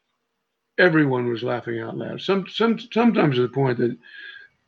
everyone 0.79 1.29
was 1.29 1.43
laughing 1.43 1.81
out 1.81 1.97
loud. 1.97 2.21
Some, 2.21 2.47
some, 2.49 2.79
sometimes 2.79 3.37
to 3.37 3.43
the 3.43 3.49
point 3.49 3.79
that 3.79 3.97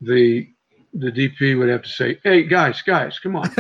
the 0.01 0.49
the 0.95 1.11
DP 1.13 1.59
would 1.59 1.69
have 1.69 1.83
to 1.83 1.89
say, 1.89 2.19
"Hey 2.25 2.45
guys, 2.45 2.81
guys, 2.83 3.19
come 3.19 3.37
on," 3.37 3.51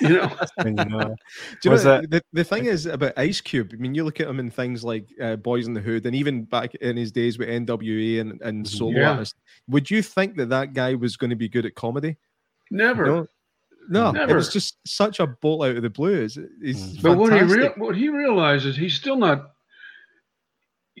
you 0.00 0.08
know. 0.10 0.30
You 0.64 0.70
know, 0.72 1.14
Do 1.60 1.70
you 1.70 1.76
know, 1.76 1.94
it- 2.00 2.10
the, 2.10 2.22
the 2.32 2.44
thing 2.44 2.66
is 2.66 2.86
about 2.86 3.14
Ice 3.16 3.40
Cube? 3.40 3.70
I 3.72 3.76
mean, 3.76 3.94
you 3.94 4.04
look 4.04 4.20
at 4.20 4.28
him 4.28 4.38
in 4.38 4.50
things 4.50 4.84
like 4.84 5.08
uh, 5.20 5.36
Boys 5.36 5.66
in 5.66 5.74
the 5.74 5.80
Hood, 5.80 6.06
and 6.06 6.14
even 6.14 6.44
back 6.44 6.74
in 6.76 6.96
his 6.96 7.10
days 7.10 7.38
with 7.38 7.48
NWA 7.48 8.20
and, 8.20 8.40
and 8.42 8.66
solo 8.68 8.98
Yeah. 8.98 9.10
artists. 9.12 9.34
Would 9.68 9.90
you 9.90 10.02
think 10.02 10.36
that 10.36 10.50
that 10.50 10.72
guy 10.72 10.94
was 10.94 11.16
going 11.16 11.30
to 11.30 11.36
be 11.36 11.48
good 11.48 11.66
at 11.66 11.74
comedy? 11.74 12.16
Never. 12.70 13.04
No, 13.06 13.26
no, 14.12 14.12
it 14.28 14.32
was 14.34 14.52
just 14.52 14.76
such 14.86 15.18
a 15.18 15.26
bolt 15.26 15.64
out 15.64 15.76
of 15.76 15.82
the 15.82 15.90
blue. 15.90 16.22
It's, 16.22 16.36
it's 16.60 16.80
Mm. 16.80 17.02
But 17.02 17.18
what 17.18 17.32
he 17.32 17.40
fantastic. 17.40 17.76
real, 17.76 17.86
what 17.86 17.96
he 17.96 18.08
realizes, 18.08 18.76
he's 18.76 18.94
still 18.94 19.16
not. 19.16 19.50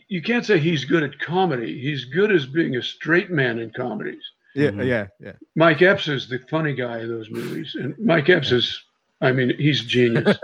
You 0.08 0.20
can't 0.22 0.44
say 0.44 0.58
he's 0.58 0.84
good 0.84 1.02
at 1.04 1.18
comedy. 1.20 1.80
He's 1.80 2.04
good 2.06 2.32
as 2.32 2.46
being 2.46 2.76
a 2.76 2.82
straight 2.82 3.30
man 3.30 3.58
in 3.60 3.70
comedies. 3.70 4.24
Yeah, 4.54 4.68
mm-hmm. 4.68 4.82
yeah, 4.82 5.06
yeah. 5.20 5.32
Mike 5.56 5.82
Epps 5.82 6.08
is 6.08 6.28
the 6.28 6.38
funny 6.50 6.74
guy 6.74 6.98
of 6.98 7.08
those 7.08 7.30
movies, 7.30 7.74
and 7.74 7.98
Mike 7.98 8.28
Epps 8.28 8.52
is, 8.52 8.82
I 9.20 9.32
mean, 9.32 9.54
he's 9.56 9.82
genius. 9.82 10.36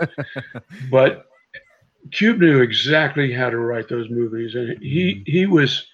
but 0.91 1.27
Cube 2.11 2.39
knew 2.39 2.61
exactly 2.61 3.31
how 3.31 3.49
to 3.49 3.57
write 3.57 3.87
those 3.87 4.09
movies, 4.09 4.55
and 4.55 4.81
he 4.81 5.15
mm-hmm. 5.15 5.31
he 5.31 5.45
was 5.45 5.85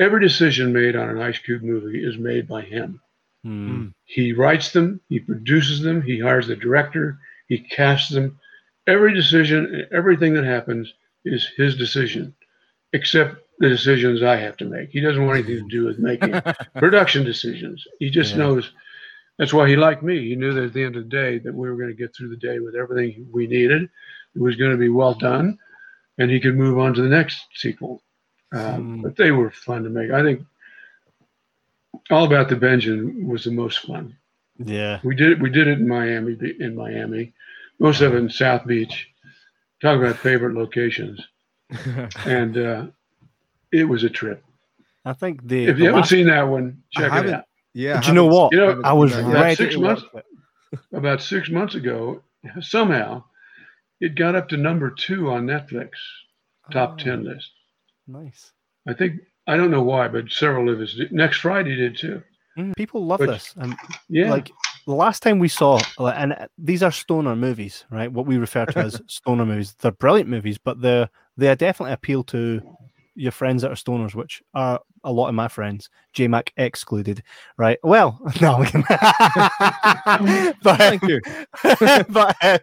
every 0.00 0.20
decision 0.20 0.72
made 0.72 0.96
on 0.96 1.10
an 1.10 1.20
Ice 1.20 1.38
Cube 1.38 1.62
movie 1.62 2.04
is 2.04 2.16
made 2.16 2.48
by 2.48 2.62
him. 2.62 3.00
Mm. 3.44 3.92
He 4.04 4.32
writes 4.32 4.72
them, 4.72 5.00
he 5.08 5.20
produces 5.20 5.80
them, 5.80 6.02
he 6.02 6.18
hires 6.20 6.46
the 6.46 6.56
director, 6.56 7.18
he 7.48 7.58
casts 7.58 8.10
them. 8.10 8.38
Every 8.86 9.14
decision, 9.14 9.74
and 9.74 9.86
everything 9.92 10.34
that 10.34 10.44
happens 10.44 10.92
is 11.24 11.50
his 11.56 11.76
decision, 11.76 12.34
except 12.92 13.36
the 13.58 13.68
decisions 13.68 14.22
I 14.22 14.36
have 14.36 14.56
to 14.58 14.64
make. 14.64 14.90
He 14.90 15.00
doesn't 15.00 15.24
want 15.24 15.38
anything 15.38 15.68
to 15.68 15.76
do 15.76 15.86
with 15.86 15.98
making 15.98 16.40
production 16.76 17.24
decisions. 17.24 17.84
He 17.98 18.10
just 18.10 18.32
yeah. 18.32 18.38
knows. 18.38 18.72
That's 19.38 19.52
why 19.52 19.68
he 19.68 19.76
liked 19.76 20.02
me. 20.02 20.28
He 20.28 20.36
knew 20.36 20.52
that 20.52 20.64
at 20.64 20.72
the 20.72 20.84
end 20.84 20.96
of 20.96 21.04
the 21.04 21.08
day 21.08 21.38
that 21.38 21.54
we 21.54 21.68
were 21.68 21.76
going 21.76 21.90
to 21.90 21.94
get 21.94 22.14
through 22.14 22.30
the 22.30 22.36
day 22.36 22.58
with 22.58 22.74
everything 22.74 23.28
we 23.32 23.46
needed. 23.46 23.82
It 24.34 24.40
was 24.40 24.56
going 24.56 24.72
to 24.72 24.76
be 24.76 24.88
well 24.88 25.14
done, 25.14 25.58
and 26.18 26.30
he 26.30 26.40
could 26.40 26.56
move 26.56 26.78
on 26.78 26.94
to 26.94 27.02
the 27.02 27.08
next 27.08 27.40
sequel. 27.54 28.02
Um, 28.52 28.98
mm. 28.98 29.02
But 29.02 29.16
they 29.16 29.30
were 29.30 29.50
fun 29.50 29.84
to 29.84 29.90
make. 29.90 30.10
I 30.10 30.22
think 30.22 30.42
all 32.10 32.24
about 32.24 32.48
the 32.48 32.56
Benjamin 32.56 33.26
was 33.26 33.44
the 33.44 33.50
most 33.50 33.80
fun. 33.80 34.16
Yeah, 34.58 35.00
we 35.04 35.14
did 35.14 35.32
it. 35.32 35.40
We 35.40 35.50
did 35.50 35.68
it 35.68 35.78
in 35.78 35.88
Miami. 35.88 36.36
In 36.58 36.74
Miami, 36.74 37.32
most 37.78 38.00
of 38.00 38.14
it 38.14 38.18
in 38.18 38.30
South 38.30 38.66
Beach. 38.66 39.08
Talk 39.80 39.98
about 39.98 40.16
favorite 40.16 40.54
locations, 40.54 41.20
and 42.24 42.56
uh, 42.56 42.86
it 43.72 43.84
was 43.84 44.04
a 44.04 44.10
trip. 44.10 44.44
I 45.04 45.12
think 45.12 45.46
the 45.46 45.66
if 45.66 45.78
you 45.78 45.86
haven't 45.86 46.00
last... 46.00 46.10
seen 46.10 46.26
that 46.26 46.42
one, 46.42 46.82
check 46.92 47.12
it 47.12 47.30
out. 47.32 47.44
Yeah, 47.74 48.00
do 48.00 48.08
you 48.08 48.14
know 48.14 48.26
what? 48.26 48.52
You 48.52 48.58
know, 48.58 48.80
I 48.84 48.92
was 48.92 49.16
about 49.16 49.56
six 49.56 49.76
months. 49.76 50.02
About 50.92 51.22
six 51.22 51.48
months 51.48 51.74
ago, 51.74 52.22
somehow, 52.60 53.24
it 54.00 54.16
got 54.16 54.34
up 54.34 54.48
to 54.50 54.56
number 54.58 54.90
two 54.90 55.30
on 55.30 55.46
Netflix 55.46 55.90
top 56.70 56.98
oh, 57.00 57.02
ten 57.02 57.24
list. 57.24 57.50
Nice. 58.06 58.52
I 58.86 58.94
think 58.94 59.20
I 59.46 59.56
don't 59.56 59.70
know 59.70 59.82
why, 59.82 60.08
but 60.08 60.30
several 60.30 60.68
of 60.68 60.80
us 60.80 60.94
did. 60.94 61.12
Next 61.12 61.38
Friday 61.38 61.76
did 61.76 61.96
too. 61.96 62.22
Mm, 62.58 62.76
people 62.76 63.06
love 63.06 63.20
but, 63.20 63.26
this. 63.26 63.54
Um, 63.58 63.76
yeah. 64.08 64.30
Like 64.30 64.50
the 64.86 64.94
last 64.94 65.22
time 65.22 65.38
we 65.38 65.48
saw, 65.48 65.80
and 65.98 66.48
these 66.56 66.82
are 66.82 66.92
stoner 66.92 67.36
movies, 67.36 67.84
right? 67.90 68.12
What 68.12 68.26
we 68.26 68.36
refer 68.36 68.66
to 68.66 68.78
as 68.78 69.00
stoner 69.06 69.46
movies. 69.46 69.74
They're 69.78 69.92
brilliant 69.92 70.28
movies, 70.28 70.58
but 70.58 70.80
they 70.80 71.08
they 71.36 71.54
definitely 71.54 71.92
appeal 71.92 72.24
to 72.24 72.60
your 73.18 73.32
friends 73.32 73.62
that 73.62 73.70
are 73.70 73.74
stoners, 73.74 74.14
which 74.14 74.42
are 74.54 74.80
a 75.02 75.12
lot 75.12 75.28
of 75.28 75.34
my 75.34 75.48
friends, 75.48 75.90
J 76.12 76.28
Mac 76.28 76.52
excluded, 76.56 77.22
right? 77.56 77.78
Well, 77.82 78.20
no, 78.40 78.64
but, 80.62 80.78
thank 80.78 81.02
you. 81.02 81.20
but 82.08 82.36
uh, 82.40 82.58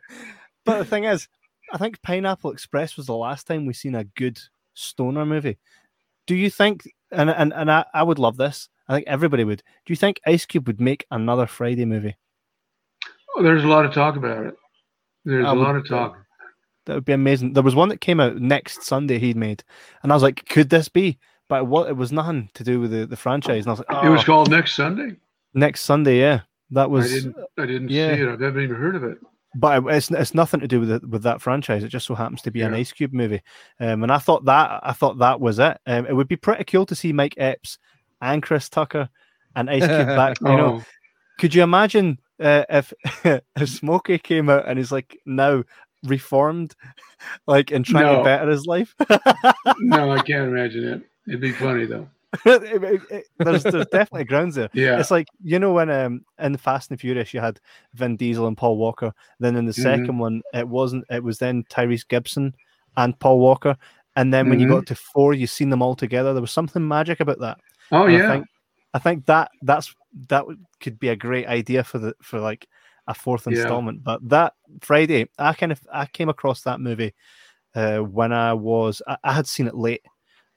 but 0.64 0.80
the 0.80 0.86
thing 0.86 1.04
is, 1.04 1.28
I 1.74 1.78
think 1.78 2.02
Pineapple 2.02 2.52
Express 2.52 2.96
was 2.96 3.06
the 3.06 3.16
last 3.16 3.48
time 3.48 3.66
we 3.66 3.74
seen 3.74 3.96
a 3.96 4.06
good 4.06 4.40
stoner 4.74 5.26
movie. 5.26 5.58
Do 6.26 6.36
you 6.36 6.50
think? 6.50 6.90
And 7.12 7.30
and 7.30 7.54
and 7.54 7.70
I, 7.70 7.86
I 7.94 8.04
would 8.04 8.20
love 8.20 8.38
this. 8.38 8.70
I 8.88 8.96
think 8.96 9.08
everybody 9.08 9.44
would. 9.44 9.62
Do 9.86 9.92
you 9.92 9.98
think 9.98 10.22
Ice 10.26 10.46
Cube 10.46 10.68
would 10.68 10.80
make 10.80 11.06
another 11.12 11.48
Friday 11.48 11.86
movie? 11.86 12.16
Oh, 13.36 13.44
there's 13.44 13.64
a 13.64 13.68
lot 13.68 13.86
of 13.86 13.94
talk 13.94 14.16
about 14.16 14.46
it. 14.46 14.56
There's 15.26 15.46
I 15.46 15.52
a 15.52 15.56
would, 15.56 15.62
lot 15.62 15.76
of 15.76 15.88
talk. 15.88 16.18
That 16.86 16.96
would 16.96 17.06
be 17.06 17.14
amazing. 17.14 17.54
There 17.54 17.64
was 17.64 17.76
one 17.76 17.90
that 17.90 18.02
came 18.02 18.20
out 18.20 18.38
next 18.38 18.84
Sunday 18.84 19.20
he'd 19.20 19.38
made, 19.38 19.64
and 20.04 20.12
I 20.12 20.16
was 20.16 20.24
like, 20.24 20.48
could 20.48 20.70
this 20.70 20.90
be? 20.90 21.18
But 21.48 21.68
what 21.68 21.90
it 21.90 21.98
was 21.98 22.12
nothing 22.12 22.50
to 22.56 22.64
do 22.64 22.80
with 22.80 22.92
the, 22.92 23.06
the 23.06 23.16
franchise. 23.16 23.66
And 23.66 23.70
I 23.70 23.72
was 23.72 23.80
like, 23.80 23.88
oh. 23.92 24.08
it 24.08 24.10
was 24.10 24.22
oh. 24.22 24.26
called 24.26 24.50
Next 24.50 24.74
Sunday. 24.74 25.16
Next 25.54 25.82
Sunday, 25.82 26.20
yeah. 26.20 26.42
That 26.72 26.90
was. 26.90 27.12
I 27.12 27.16
didn't. 27.16 27.36
I 27.60 27.66
didn't 27.66 27.90
yeah. 27.90 28.16
see 28.16 28.22
it. 28.22 28.30
I've 28.30 28.40
never 28.40 28.60
even 28.60 28.76
heard 28.76 28.96
of 28.96 29.04
it 29.04 29.18
but 29.56 29.84
it's 29.88 30.12
it's 30.12 30.36
nothing 30.36 30.60
to 30.60 30.68
do 30.68 30.82
with 30.82 30.92
it, 30.92 31.10
with 31.10 31.24
that 31.24 31.42
franchise. 31.42 31.84
It 31.84 31.88
just 31.88 32.06
so 32.06 32.14
happens 32.14 32.42
to 32.44 32.52
be 32.52 32.60
yeah. 32.60 32.68
an 32.68 32.74
Ice 32.74 32.92
Cube 32.92 33.14
movie, 33.14 33.42
um, 33.80 34.04
and 34.04 34.12
I 34.12 34.18
thought 34.18 34.46
that 34.46 34.82
I 34.84 34.92
thought 34.92 35.18
that 35.20 35.40
was 35.40 35.60
it. 35.60 35.78
Um, 35.88 36.06
it 36.06 36.14
would 36.14 36.28
be 36.28 36.36
pretty 36.36 36.66
cool 36.66 36.86
to 36.86 36.96
see 36.96 37.14
Mike 37.14 37.36
Epps 37.38 37.80
and 38.22 38.44
Chris 38.44 38.70
Tucker 38.70 39.10
and 39.56 39.70
Ice 39.70 39.88
Cube 39.88 40.08
back. 40.08 40.38
You 40.42 40.58
know, 40.58 40.82
oh. 40.82 40.84
could 41.40 41.56
you 41.56 41.64
imagine 41.64 42.20
uh, 42.40 42.66
if 42.70 42.94
if 43.24 43.70
Smokey 43.70 44.18
came 44.18 44.50
out 44.50 44.68
and 44.68 44.78
he's 44.78 44.92
like 44.92 45.18
now 45.26 45.64
reformed, 46.06 46.76
like 47.48 47.72
and 47.72 47.86
trying 47.86 48.06
no. 48.06 48.18
to 48.18 48.24
better 48.24 48.50
his 48.50 48.66
life? 48.66 48.96
no, 49.80 50.12
I 50.12 50.22
can't 50.22 50.48
imagine 50.52 50.88
it. 50.88 51.02
It'd 51.28 51.42
be 51.42 51.52
funny 51.52 51.86
though. 51.86 52.08
there's 52.44 53.64
there's 53.64 53.88
definitely 53.88 54.26
grounds 54.26 54.56
there. 54.56 54.70
Yeah, 54.74 55.00
it's 55.00 55.12
like 55.12 55.28
you 55.42 55.58
know 55.58 55.72
when 55.72 55.90
um 55.90 56.26
in 56.40 56.58
Fast 56.58 56.92
and 56.92 57.00
Furious 57.00 57.34
you 57.34 57.40
had 57.40 57.62
Vin 57.94 58.18
Diesel 58.18 58.48
and 58.48 58.58
Paul 58.58 58.78
Walker. 58.78 59.14
Then 59.40 59.56
in 59.56 59.66
the 59.66 59.72
2nd 59.72 60.08
mm-hmm. 60.08 60.20
one 60.20 60.42
it 60.54 60.68
wasn't. 60.68 61.06
It 61.10 61.24
was 61.24 61.38
then 61.38 61.64
Tyrese 61.70 62.08
Gibson 62.08 62.54
and 62.98 63.18
Paul 63.20 63.40
Walker. 63.40 63.78
And 64.18 64.34
then 64.34 64.50
when 64.50 64.60
mm-hmm. 64.60 64.70
you 64.70 64.76
got 64.76 64.86
to 64.88 64.96
four, 64.96 65.34
you 65.34 65.48
seen 65.48 65.70
them 65.70 65.82
all 65.82 65.96
together. 65.96 66.34
There 66.34 66.42
was 66.42 66.52
something 66.52 66.86
magic 66.86 67.20
about 67.20 67.40
that. 67.40 67.58
Oh 67.92 68.06
and 68.06 68.14
yeah. 68.14 68.28
I 68.28 68.32
think, 68.34 68.48
I 68.94 69.00
think 69.00 69.26
that 69.26 69.52
that's 69.62 69.94
that 70.30 70.46
could 70.80 71.00
be 71.00 71.10
a 71.10 71.16
great 71.16 71.48
idea 71.48 71.84
for 71.84 72.00
the 72.00 72.16
for 72.22 72.40
like 72.40 72.68
a 73.08 73.14
fourth 73.14 73.48
installment. 73.48 74.00
Yeah. 74.00 74.04
But 74.04 74.30
that 74.30 74.54
Friday, 74.82 75.30
I 75.38 75.54
kind 75.54 75.72
of 75.72 75.82
I 75.92 76.06
came 76.06 76.30
across 76.30 76.62
that 76.62 76.80
movie 76.80 77.14
uh, 77.76 78.00
when 78.00 78.34
I 78.34 78.54
was 78.54 79.02
I, 79.08 79.18
I 79.24 79.34
had 79.34 79.48
seen 79.48 79.68
it 79.68 79.76
late 79.76 80.02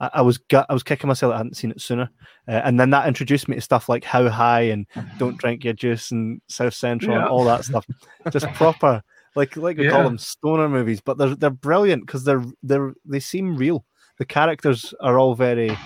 I, 0.01 0.11
I 0.15 0.23
was 0.23 0.39
gut, 0.39 0.67
I 0.69 0.73
was 0.73 0.83
kicking 0.83 1.09
myself. 1.09 1.35
I 1.35 1.39
hadn't 1.39 1.57
seen 1.57 1.71
it 1.71 1.81
sooner, 1.81 2.11
uh, 2.47 2.63
and 2.65 2.79
then 2.79 2.91
that 2.91 3.09
introduced 3.09 3.49
me 3.49 3.57
to 3.57 3.61
stuff 3.61 3.89
like 3.89 4.05
How 4.05 4.29
High 4.29 4.63
and 4.63 4.87
Don't 5.19 5.39
Drink 5.39 5.65
Your 5.65 5.75
Juice 5.75 6.11
and 6.11 6.41
South 6.49 6.75
Central 6.75 7.13
yeah. 7.13 7.23
and 7.23 7.29
all 7.29 7.45
that 7.45 7.65
stuff. 7.65 7.87
Just 8.31 8.47
proper, 8.55 9.03
like 9.35 9.57
like 9.57 9.77
we 9.77 9.85
yeah. 9.85 9.91
call 9.91 10.05
them 10.05 10.19
stoner 10.19 10.69
movies, 10.69 11.01
but 11.01 11.19
they're 11.19 11.35
they're 11.35 11.51
brilliant 11.51 12.07
because 12.07 12.25
they're 12.25 12.45
they're 12.63 12.95
they 13.05 13.21
seem 13.21 13.57
real. 13.57 13.85
The 14.19 14.25
characters 14.25 14.95
are 15.01 15.19
all 15.19 15.35
very 15.35 15.77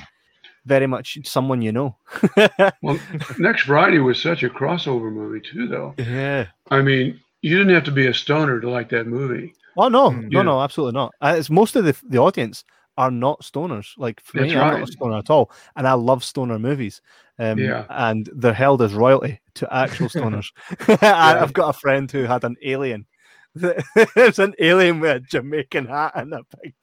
very 0.67 0.87
much 0.87 1.19
someone 1.25 1.63
you 1.63 1.73
know. 1.73 1.97
well, 2.83 2.99
next 3.39 3.63
Friday 3.63 3.99
was 3.99 4.21
such 4.21 4.43
a 4.43 4.49
crossover 4.49 5.13
movie 5.13 5.41
too, 5.41 5.67
though. 5.69 5.95
Yeah. 5.99 6.47
I 6.71 6.83
mean, 6.83 7.21
you 7.43 7.59
didn't 7.59 7.75
have 7.75 7.85
to 7.85 7.91
be 7.91 8.07
a 8.07 8.15
stoner 8.15 8.61
to 8.61 8.71
like 8.71 8.89
that 8.91 9.07
movie. 9.07 9.55
Oh 9.77 9.89
no, 9.89 10.11
mm. 10.11 10.31
no, 10.31 10.43
no, 10.43 10.61
absolutely 10.61 10.95
not. 10.95 11.13
Uh, 11.21 11.35
it's 11.39 11.51
most 11.51 11.77
of 11.77 11.85
the 11.85 11.97
the 12.09 12.19
audience 12.19 12.65
are 12.97 13.11
not 13.11 13.41
stoners. 13.43 13.89
Like 13.97 14.21
for 14.21 14.39
That's 14.39 14.53
me, 14.53 14.59
right. 14.59 14.75
I'm 14.75 14.81
not 14.81 14.89
a 14.89 14.93
stoner 14.93 15.19
at 15.19 15.31
all, 15.31 15.51
and 15.77 15.87
I 15.87 15.95
love 15.95 16.25
stoner 16.25 16.59
movies. 16.59 17.01
Um, 17.39 17.59
yeah. 17.59 17.87
and 17.89 18.29
they're 18.35 18.53
held 18.53 18.83
as 18.83 18.93
royalty 18.93 19.41
to 19.55 19.75
actual 19.75 20.09
stoners. 20.09 20.51
yeah. 20.89 21.43
I've 21.43 21.53
got 21.53 21.75
a 21.75 21.79
friend 21.79 22.11
who 22.11 22.25
had 22.25 22.45
an 22.45 22.57
alien. 22.63 23.07
It's 23.55 24.39
an 24.39 24.55
alien 24.61 25.01
with 25.01 25.11
a 25.11 25.21
Jamaican 25.21 25.87
hat 25.87 26.13
and 26.15 26.33
a 26.33 26.41
big. 26.63 26.75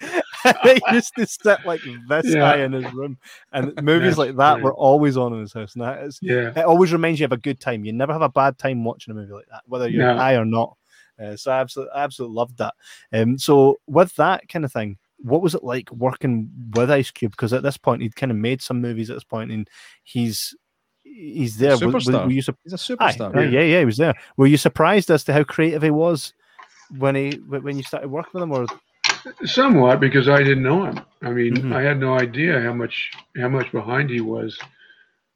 they 0.64 0.80
used 0.92 1.14
to 1.18 1.26
sit 1.26 1.66
like 1.66 1.82
this 2.08 2.26
yeah. 2.28 2.42
high 2.42 2.64
in 2.64 2.74
his 2.74 2.92
room, 2.94 3.18
and 3.52 3.74
movies 3.84 4.18
like 4.18 4.36
that 4.38 4.62
were 4.62 4.74
always 4.74 5.18
on 5.18 5.34
in 5.34 5.42
his 5.42 5.54
house. 5.54 5.76
And 5.76 5.84
that 5.84 6.04
is, 6.04 6.20
yeah, 6.22 6.52
it 6.56 6.66
always 6.66 6.94
reminds 6.94 7.20
you 7.20 7.26
of 7.26 7.32
a 7.32 7.38
good 7.38 7.60
time. 7.60 7.86
You 7.86 7.94
never 7.94 8.14
have 8.14 8.22
a 8.22 8.30
bad 8.30 8.58
time 8.58 8.84
watching 8.84 9.12
a 9.12 9.16
movie 9.16 9.34
like 9.34 9.48
that, 9.52 9.64
whether 9.66 9.90
you're 9.90 10.06
no. 10.06 10.18
high 10.18 10.36
or 10.36 10.46
not. 10.46 10.76
Uh, 11.22 11.36
so 11.36 11.52
I 11.52 11.60
absolutely, 11.60 11.94
absolutely 11.96 12.36
loved 12.36 12.58
that. 12.58 12.74
Um, 13.12 13.38
so 13.38 13.78
with 13.88 14.16
that 14.16 14.48
kind 14.48 14.64
of 14.64 14.72
thing, 14.72 14.98
what 15.18 15.42
was 15.42 15.54
it 15.54 15.64
like 15.64 15.92
working 15.92 16.50
with 16.74 16.90
Ice 16.90 17.12
Cube? 17.12 17.32
Because 17.32 17.54
at 17.54 17.64
this 17.64 17.78
point, 17.78 18.02
he'd 18.02 18.16
kind 18.16 18.32
of 18.32 18.38
made 18.38 18.62
some 18.62 18.82
movies 18.82 19.10
at 19.10 19.16
this 19.16 19.24
point, 19.24 19.52
and 19.52 19.70
he's 20.04 20.56
he's 21.04 21.58
there. 21.58 21.76
Superstar. 21.76 22.22
Were, 22.22 22.26
were 22.26 22.32
you 22.32 22.42
su- 22.42 22.58
he's 22.64 22.74
a 22.74 22.78
superstar. 22.78 23.36
Aye, 23.36 23.46
yeah. 23.46 23.62
yeah, 23.62 23.80
he 23.80 23.86
was 23.86 23.98
there. 23.98 24.16
Were 24.38 24.48
you 24.48 24.58
surprised 24.58 25.12
as 25.12 25.24
to 25.26 25.34
how 25.34 25.44
creative 25.44 25.82
he 25.82 25.92
was 25.92 26.34
when 26.98 27.16
he 27.16 27.32
when 27.48 27.78
you 27.78 27.84
started 27.84 28.10
working 28.10 28.32
with 28.34 28.44
him, 28.44 28.52
or 28.52 28.66
somewhat 29.46 30.00
because 30.00 30.30
I 30.30 30.40
didn't 30.40 30.64
know 30.64 30.86
him. 30.86 31.00
I 31.22 31.30
mean, 31.30 31.56
mm-hmm. 31.56 31.74
I 31.74 31.82
had 31.82 32.00
no 32.00 32.18
idea 32.18 32.62
how 32.62 32.74
much 32.74 33.12
how 33.38 33.50
much 33.50 33.72
behind 33.72 34.10
he 34.10 34.22
was 34.22 34.58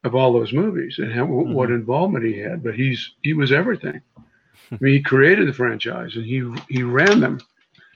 of 0.03 0.15
all 0.15 0.33
those 0.33 0.53
movies 0.53 0.95
and 0.97 1.11
how, 1.13 1.25
mm-hmm. 1.25 1.53
what 1.53 1.69
involvement 1.71 2.25
he 2.25 2.37
had. 2.37 2.63
But 2.63 2.75
he's 2.75 3.13
he 3.21 3.33
was 3.33 3.51
everything. 3.51 4.01
I 4.17 4.77
mean, 4.79 4.93
he 4.93 5.01
created 5.01 5.47
the 5.47 5.53
franchise 5.53 6.15
and 6.15 6.25
he 6.25 6.43
he 6.69 6.83
ran 6.83 7.19
them. 7.19 7.39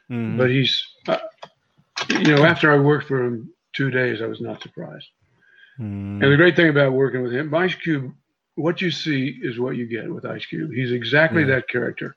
Mm-hmm. 0.10 0.38
But 0.38 0.50
he's 0.50 0.84
uh, 1.08 1.18
you 2.10 2.36
know, 2.36 2.46
after 2.46 2.72
I 2.72 2.78
worked 2.78 3.08
for 3.08 3.24
him 3.24 3.52
two 3.74 3.92
days, 3.92 4.22
I 4.22 4.28
was 4.28 4.42
not 4.42 4.62
surprised. 4.62 5.08
Mm. 5.80 6.24
And 6.24 6.32
the 6.32 6.38
great 6.38 6.56
thing 6.56 6.70
about 6.70 6.94
working 6.94 7.22
with 7.22 7.34
him, 7.34 7.54
Ice 7.54 7.76
Cube, 7.76 8.14
what 8.56 8.82
you 8.82 8.90
see 8.90 9.38
is 9.42 9.60
what 9.60 9.76
you 9.76 9.86
get 9.86 10.12
with 10.12 10.26
Ice 10.26 10.46
Cube. 10.46 10.72
He's 10.74 10.92
exactly 10.92 11.44
that 11.46 11.70
character. 11.70 12.16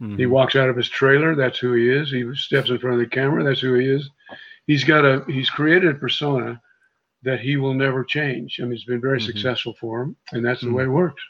Mm-hmm. 0.00 0.16
He 0.16 0.26
walks 0.26 0.56
out 0.56 0.68
of 0.68 0.76
his 0.76 0.88
trailer, 0.88 1.34
that's 1.34 1.58
who 1.58 1.72
he 1.72 1.88
is. 1.88 2.10
He 2.10 2.24
steps 2.34 2.70
in 2.70 2.78
front 2.78 2.94
of 2.94 3.00
the 3.00 3.14
camera, 3.14 3.42
that's 3.42 3.60
who 3.60 3.74
he 3.74 3.86
is. 3.86 4.10
He's 4.66 4.84
got 4.84 5.04
a 5.04 5.24
he's 5.26 5.48
created 5.48 5.96
a 5.96 5.98
persona 5.98 6.60
that 7.22 7.40
he 7.40 7.56
will 7.56 7.74
never 7.74 8.04
change. 8.04 8.58
I 8.60 8.64
mean, 8.64 8.74
it's 8.74 8.84
been 8.84 9.00
very 9.00 9.18
mm-hmm. 9.18 9.26
successful 9.26 9.74
for 9.80 10.02
him, 10.02 10.16
and 10.32 10.44
that's 10.44 10.60
the 10.60 10.66
mm-hmm. 10.66 10.76
way 10.76 10.84
it 10.84 10.88
works. 10.88 11.22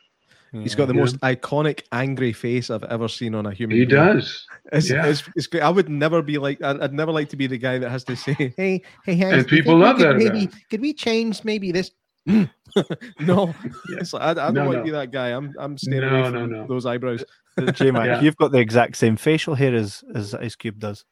He's 0.62 0.74
got 0.74 0.86
the 0.86 0.94
yeah. 0.94 1.00
most 1.00 1.20
iconic 1.20 1.82
angry 1.92 2.32
face 2.32 2.70
I've 2.70 2.84
ever 2.84 3.08
seen 3.08 3.34
on 3.34 3.46
a 3.46 3.52
human. 3.52 3.76
He 3.76 3.84
being. 3.84 3.96
does. 3.96 4.46
It's, 4.72 4.90
yeah. 4.90 5.06
It's, 5.06 5.22
it's, 5.36 5.46
great. 5.46 5.62
I 5.62 5.68
would 5.68 5.88
never 5.88 6.22
be 6.22 6.38
like. 6.38 6.60
I'd, 6.60 6.80
I'd, 6.80 6.92
never 6.92 7.12
like 7.12 7.28
to 7.28 7.36
be 7.36 7.46
the 7.46 7.56
guy 7.56 7.78
that 7.78 7.88
has 7.88 8.02
to 8.02 8.16
say, 8.16 8.34
"Hey, 8.56 8.82
hey, 9.04 9.14
hey." 9.14 9.38
And 9.38 9.46
people 9.46 9.76
love 9.78 10.00
that. 10.00 10.16
Maybe 10.16 10.48
could 10.70 10.80
we 10.80 10.92
change 10.92 11.44
maybe 11.44 11.70
this 11.70 11.92
no, 12.26 13.54
It's 13.90 14.12
like, 14.12 14.22
I, 14.22 14.30
I 14.30 14.34
don't 14.34 14.54
No, 14.54 14.64
want 14.64 14.72
no. 14.72 14.78
to 14.80 14.84
be 14.84 14.90
that 14.90 15.10
guy. 15.12 15.28
I'm 15.28 15.54
I'm 15.58 15.78
staying 15.78 16.00
No, 16.00 16.08
away 16.08 16.22
no, 16.30 16.40
from 16.40 16.50
no. 16.52 16.66
those 16.66 16.84
eyebrows. 16.86 17.24
J 17.72 17.90
Mac, 17.90 18.06
Yeah. 18.06 18.20
you've 18.20 18.36
got 18.36 18.52
the 18.52 18.58
exact 18.58 18.96
same 18.96 19.16
facial 19.16 19.54
hair 19.54 19.74
as 19.74 20.02
as 20.14 20.34
Ice 20.34 20.56
Cube 20.56 20.78
does. 20.78 21.04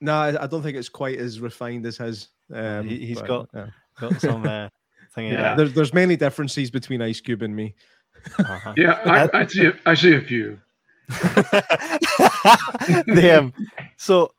No, 0.00 0.14
I, 0.14 0.44
I 0.44 0.46
don't 0.46 0.62
think 0.62 0.76
it's 0.76 0.88
quite 0.88 1.18
as 1.18 1.40
refined 1.40 1.86
as 1.86 1.98
his. 1.98 2.28
Um, 2.52 2.86
He- 2.88 3.06
he's 3.06 3.20
but, 3.20 3.26
got- 3.26 3.48
yeah. 3.54 3.66
Got 4.00 4.20
some 4.20 4.46
uh, 4.46 4.68
thing. 5.14 5.32
Yeah. 5.32 5.40
Yeah. 5.40 5.54
There's 5.54 5.72
there's 5.74 5.94
many 5.94 6.16
differences 6.16 6.70
between 6.70 7.00
Ice 7.02 7.20
Cube 7.20 7.42
and 7.42 7.54
me. 7.54 7.74
Uh-huh. 8.38 8.72
Yeah, 8.76 8.92
I, 9.04 9.40
I 9.40 9.46
see. 9.46 9.70
I 9.84 9.94
see 9.94 10.14
a 10.14 10.20
few. 10.20 10.58
the, 13.06 13.38
um, 13.38 13.52
so 13.96 14.32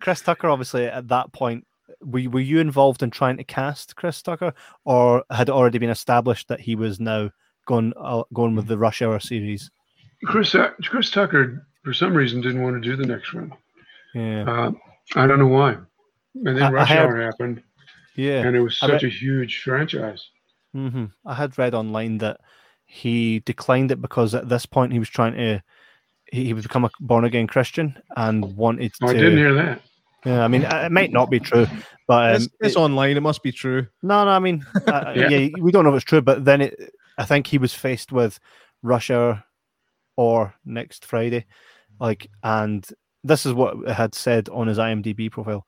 Chris 0.00 0.20
Tucker, 0.20 0.48
obviously 0.48 0.86
at 0.86 1.08
that 1.08 1.32
point, 1.32 1.66
were 2.02 2.18
you, 2.18 2.30
were 2.30 2.40
you 2.40 2.58
involved 2.60 3.02
in 3.02 3.10
trying 3.10 3.36
to 3.36 3.44
cast 3.44 3.96
Chris 3.96 4.22
Tucker, 4.22 4.52
or 4.84 5.24
had 5.30 5.48
it 5.48 5.52
already 5.52 5.78
been 5.78 5.90
established 5.90 6.48
that 6.48 6.60
he 6.60 6.74
was 6.74 7.00
now 7.00 7.30
going 7.66 7.92
uh, 8.00 8.22
going 8.32 8.54
with 8.56 8.66
the 8.66 8.78
Rush 8.78 9.02
Hour 9.02 9.20
series? 9.20 9.70
Chris 10.24 10.54
uh, 10.54 10.70
Chris 10.84 11.10
Tucker, 11.10 11.66
for 11.84 11.92
some 11.92 12.14
reason, 12.14 12.40
didn't 12.40 12.62
want 12.62 12.82
to 12.82 12.88
do 12.88 12.96
the 12.96 13.06
next 13.06 13.32
one. 13.34 13.52
Yeah, 14.14 14.44
Uh, 14.44 14.72
I 15.16 15.26
don't 15.26 15.38
know 15.38 15.46
why. 15.46 15.76
And 16.34 16.46
then 16.56 16.62
I- 16.62 16.68
I 16.68 16.72
Rush 16.72 16.90
Hour 16.90 17.20
happened, 17.20 17.62
yeah. 18.16 18.44
and 18.46 18.54
it 18.56 18.60
was 18.60 18.78
such 18.78 18.90
read- 18.90 19.04
a 19.04 19.08
huge 19.08 19.62
franchise. 19.62 20.28
hmm 20.72 21.06
I 21.26 21.34
had 21.34 21.58
read 21.58 21.74
online 21.74 22.18
that 22.18 22.40
he 22.86 23.40
declined 23.40 23.90
it 23.92 24.00
because 24.00 24.34
at 24.34 24.48
this 24.48 24.66
point 24.66 24.92
he 24.92 24.98
was 24.98 25.08
trying 25.08 25.34
to 25.34 25.62
he, 26.32 26.46
he 26.46 26.52
would 26.54 26.62
become 26.62 26.84
a 26.84 26.90
born 27.00 27.24
again 27.24 27.46
Christian 27.46 27.96
and 28.16 28.56
wanted 28.56 28.92
Oh, 29.02 29.08
I 29.08 29.12
didn't 29.12 29.38
hear 29.38 29.54
that. 29.54 29.82
Yeah, 30.24 30.44
I 30.44 30.48
mean, 30.48 30.64
uh, 30.64 30.82
it 30.84 30.92
might 30.92 31.12
not 31.12 31.30
be 31.30 31.40
true, 31.40 31.66
but 32.06 32.34
um, 32.34 32.42
it's, 32.42 32.48
it's 32.60 32.76
online. 32.76 33.16
It 33.16 33.22
must 33.22 33.42
be 33.42 33.52
true. 33.52 33.86
No, 34.02 34.24
no, 34.24 34.30
I 34.30 34.38
mean, 34.38 34.64
uh, 34.86 35.12
yeah. 35.16 35.28
Yeah. 35.28 35.48
we 35.60 35.72
don't 35.72 35.84
know 35.84 35.90
if 35.90 35.96
it's 35.96 36.04
true, 36.04 36.20
but 36.20 36.44
then 36.44 36.60
it, 36.60 36.92
I 37.16 37.24
think 37.24 37.46
he 37.46 37.58
was 37.58 37.72
faced 37.72 38.12
with 38.12 38.38
Rush 38.82 39.10
Hour 39.10 39.42
or 40.16 40.54
next 40.64 41.06
Friday, 41.06 41.46
like, 41.98 42.28
and 42.42 42.86
this 43.24 43.46
is 43.46 43.54
what 43.54 43.76
it 43.86 43.92
had 43.92 44.14
said 44.14 44.48
on 44.50 44.66
his 44.66 44.78
IMDb 44.78 45.30
profile, 45.30 45.66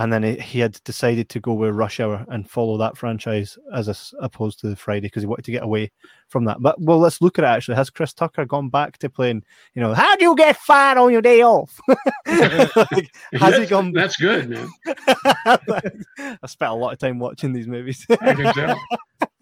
and 0.00 0.10
then 0.10 0.24
it, 0.24 0.40
he 0.40 0.60
had 0.60 0.82
decided 0.84 1.28
to 1.28 1.40
go 1.40 1.52
with 1.52 1.74
Rush 1.74 2.00
Hour 2.00 2.24
and 2.28 2.48
follow 2.48 2.78
that 2.78 2.96
franchise 2.96 3.58
as 3.74 3.86
as 3.86 4.14
opposed 4.20 4.58
to 4.60 4.68
the 4.70 4.74
Friday 4.74 5.02
because 5.08 5.22
he 5.22 5.26
wanted 5.26 5.44
to 5.44 5.50
get 5.52 5.62
away 5.62 5.92
from 6.28 6.46
that. 6.46 6.56
But 6.60 6.80
well, 6.80 6.98
let's 6.98 7.20
look 7.20 7.38
at 7.38 7.44
it. 7.44 7.48
Actually, 7.48 7.74
has 7.76 7.90
Chris 7.90 8.14
Tucker 8.14 8.46
gone 8.46 8.70
back 8.70 8.96
to 8.98 9.10
playing? 9.10 9.44
You 9.74 9.82
know, 9.82 9.92
how 9.92 10.16
do 10.16 10.24
you 10.24 10.34
get 10.34 10.56
fired 10.56 10.96
on 10.96 11.12
your 11.12 11.20
day 11.22 11.42
off? 11.42 11.78
Like, 12.26 13.10
has 13.32 13.54
he 13.54 13.66
That's- 13.66 13.68
gone? 13.68 13.92
That's 13.92 14.16
good, 14.16 14.48
man. 14.50 14.68
I 14.86 16.46
spent 16.46 16.70
a 16.70 16.74
lot 16.74 16.92
of 16.94 16.98
time 16.98 17.18
watching 17.18 17.52
these 17.52 17.66
movies. 17.68 18.06
I 18.08 18.34
can 18.34 18.54
tell. 18.54 18.80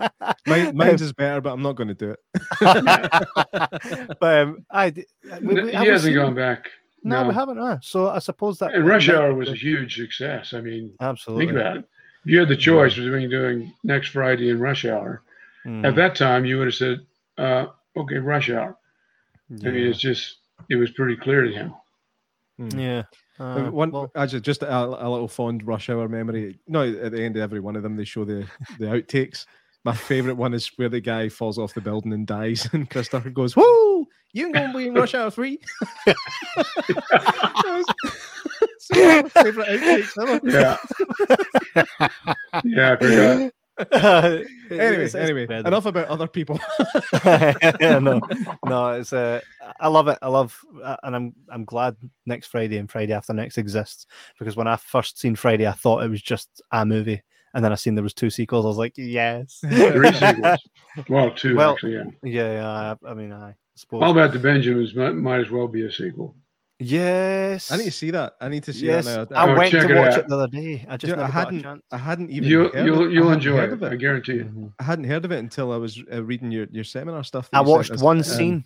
Mine, 0.47 0.77
mine's 0.77 1.03
is 1.03 1.13
better, 1.13 1.41
but 1.41 1.53
I'm 1.53 1.63
not 1.63 1.77
going 1.77 1.89
to 1.89 1.95
do 1.95 2.11
it. 2.11 2.19
but 4.21 4.39
um, 4.39 4.65
I, 4.71 4.91
d- 4.91 5.07
we, 5.43 5.55
we- 5.63 5.71
he 5.71 5.77
hasn't 5.77 6.01
seen- 6.03 6.15
gone 6.15 6.35
back. 6.35 6.69
No, 7.09 7.23
No. 7.23 7.29
we 7.29 7.35
haven't. 7.35 7.59
Uh, 7.59 7.79
so 7.81 8.09
I 8.09 8.19
suppose 8.19 8.59
that 8.59 8.75
And 8.75 8.87
Rush 8.87 9.09
Hour 9.09 9.35
was 9.35 9.49
a 9.49 9.55
huge 9.55 9.97
success. 9.97 10.53
I 10.55 10.61
mean, 10.61 10.93
absolutely. 11.01 11.47
think 11.47 11.59
about 11.59 11.77
it. 11.79 11.85
If 12.25 12.33
you 12.33 12.39
had 12.41 12.49
the 12.49 12.57
choice 12.57 12.95
between 12.97 13.31
doing 13.31 13.73
next 13.85 14.09
Friday 14.09 14.51
and 14.51 14.61
Rush 14.61 14.85
Hour, 14.85 15.23
Mm, 15.67 15.85
at 15.85 15.97
that 15.97 16.15
time 16.15 16.45
you 16.45 16.57
would 16.59 16.69
have 16.69 16.75
said, 16.75 17.01
uh, 17.37 17.67
"Okay, 17.97 18.19
Rush 18.19 18.49
Hour." 18.49 18.77
I 19.51 19.71
mean, 19.71 19.87
it's 19.89 19.99
just 19.99 20.37
it 20.71 20.77
was 20.77 20.91
pretty 20.93 21.17
clear 21.17 21.43
to 21.43 21.51
him. 21.53 21.75
yeah. 22.59 23.03
Uh, 23.41 23.71
one, 23.71 23.91
well, 23.93 24.11
actually, 24.17 24.41
just 24.41 24.63
a, 24.63 24.73
a 24.85 25.09
little 25.09 25.29
fond 25.29 25.65
rush 25.67 25.89
hour 25.91 26.09
memory. 26.09 26.59
No, 26.67 26.83
at 26.83 27.13
the 27.13 27.23
end 27.23 27.37
of 27.37 27.43
every 27.43 27.61
one 27.61 27.77
of 27.77 27.83
them, 27.85 27.97
they 27.97 28.05
show 28.05 28.25
the 28.25 28.47
the 28.79 28.87
outtakes. 28.87 29.47
My 29.85 29.95
favorite 29.95 30.35
one 30.37 30.55
is 30.55 30.67
where 30.77 30.89
the 30.89 31.01
guy 31.01 31.29
falls 31.29 31.57
off 31.59 31.73
the 31.75 31.81
building 31.81 32.13
and 32.13 32.27
dies, 32.27 32.69
and 32.73 32.91
Christopher 32.91 33.31
goes, 33.31 33.55
"Woo! 33.57 34.07
You 34.33 34.45
can 34.45 34.53
go 34.53 34.61
and 34.61 34.73
be 34.75 34.87
in 34.89 34.95
Rush 34.95 35.15
Hour 35.15 35.31
Three. 35.31 35.59
It's 38.61 38.91
of 38.91 39.25
my 39.35 39.43
favorite 39.43 39.69
outtakes 39.69 40.23
ever. 40.23 40.41
Yeah, 40.45 40.77
yeah, 42.65 42.93
I 42.93 42.97
forgot. 42.97 43.53
Anyway, 43.91 44.45
it's- 44.71 45.05
it's 45.05 45.15
anyway, 45.15 45.43
incredible. 45.43 45.69
enough 45.69 45.87
about 45.87 46.09
other 46.09 46.27
people. 46.27 46.59
yeah, 47.25 47.55
no, 48.01 48.21
no, 48.67 48.89
it's 48.91 49.13
uh, 49.13 49.41
I 49.79 49.87
love 49.89 50.09
it. 50.09 50.19
I 50.21 50.29
love, 50.29 50.59
uh, 50.83 50.97
and 51.05 51.15
I'm 51.15 51.33
I'm 51.49 51.65
glad 51.65 51.97
next 52.27 52.49
Friday 52.49 52.79
and 52.79 52.91
Friday 52.91 53.13
after 53.13 53.33
next 53.33 53.57
exists 53.59 54.07
because 54.39 54.57
when 54.57 54.67
I 54.67 54.77
first 54.77 55.19
seen 55.19 55.37
Friday, 55.37 55.67
I 55.67 55.73
thought 55.73 56.03
it 56.03 56.11
was 56.11 56.23
just 56.23 56.61
a 56.73 56.85
movie, 56.85 57.23
and 57.55 57.65
then 57.65 57.71
I 57.73 57.77
seen 57.77 57.95
there 57.95 58.03
was 58.03 58.15
two 58.15 58.31
sequels. 58.31 58.65
I 58.65 58.69
was 58.69 58.79
like, 58.79 58.95
yes, 58.97 59.59
Three 59.61 60.13
sequels. 60.13 60.59
Well, 61.09 61.31
two 61.31 61.55
Well, 61.57 61.73
actually. 61.75 61.95
Yeah. 61.95 62.05
yeah, 62.25 62.53
yeah. 62.55 62.95
I, 63.05 63.11
I 63.11 63.15
mean, 63.15 63.33
I 63.33 63.55
suppose. 63.79 64.03
All 64.03 64.11
about 64.13 64.33
the 64.33 64.39
Benjamins 64.39 64.95
might, 64.95 65.15
might 65.15 65.41
as 65.41 65.51
well 65.51 65.69
be 65.69 65.83
a 65.87 65.91
sequel. 65.93 66.35
yes, 66.81 67.71
I 67.73 67.77
need 67.77 67.85
to 67.85 67.91
see 67.91 68.11
that. 68.13 68.35
I 68.41 68.49
need 68.49 68.63
to 68.65 68.73
see 68.73 68.87
yes. 68.87 69.05
that 69.07 69.31
now. 69.31 69.37
I 69.37 69.51
Oh, 69.51 69.57
went 69.57 69.71
to 69.73 69.79
it 69.79 69.97
watch 69.97 70.13
out. 70.15 70.19
it 70.21 70.29
the 70.29 70.35
other 70.37 70.49
day. 70.49 70.87
I 70.89 70.97
just 70.97 71.11
Yeah, 71.11 71.17
I 71.17 71.23
never 71.27 71.33
got 71.33 71.39
a 71.41 71.45
hadn't. 71.45 71.63
chance. 71.63 71.83
I 71.91 71.99
hadn't 71.99 72.31
even. 72.31 72.49
You'll 72.49 72.71
heard 72.73 72.87
you'll 72.87 73.03
of- 73.03 73.09
I 73.11 73.13
you'll 73.13 73.25
hadn't 73.29 73.35
enjoy 73.47 73.57
heard 73.57 73.83
it. 73.83 73.93
I 73.93 73.97
guarantee 73.97 74.35
you. 74.35 74.45
Mhm. 74.45 74.73
I 74.79 74.83
hadn't 74.85 75.05
heard 75.05 75.25
of 75.25 75.33
it 75.33 75.39
until 75.39 75.73
I 75.73 75.77
was 75.77 76.03
uh, 76.13 76.23
reading 76.23 76.51
your, 76.53 76.67
your 76.71 76.85
seminar 76.85 77.25
stuff. 77.25 77.49
I 77.53 77.61
you 77.63 77.67
watched 77.69 77.91
us. 77.91 78.03
one 78.03 78.19
Um, 78.19 78.23
scene. 78.23 78.65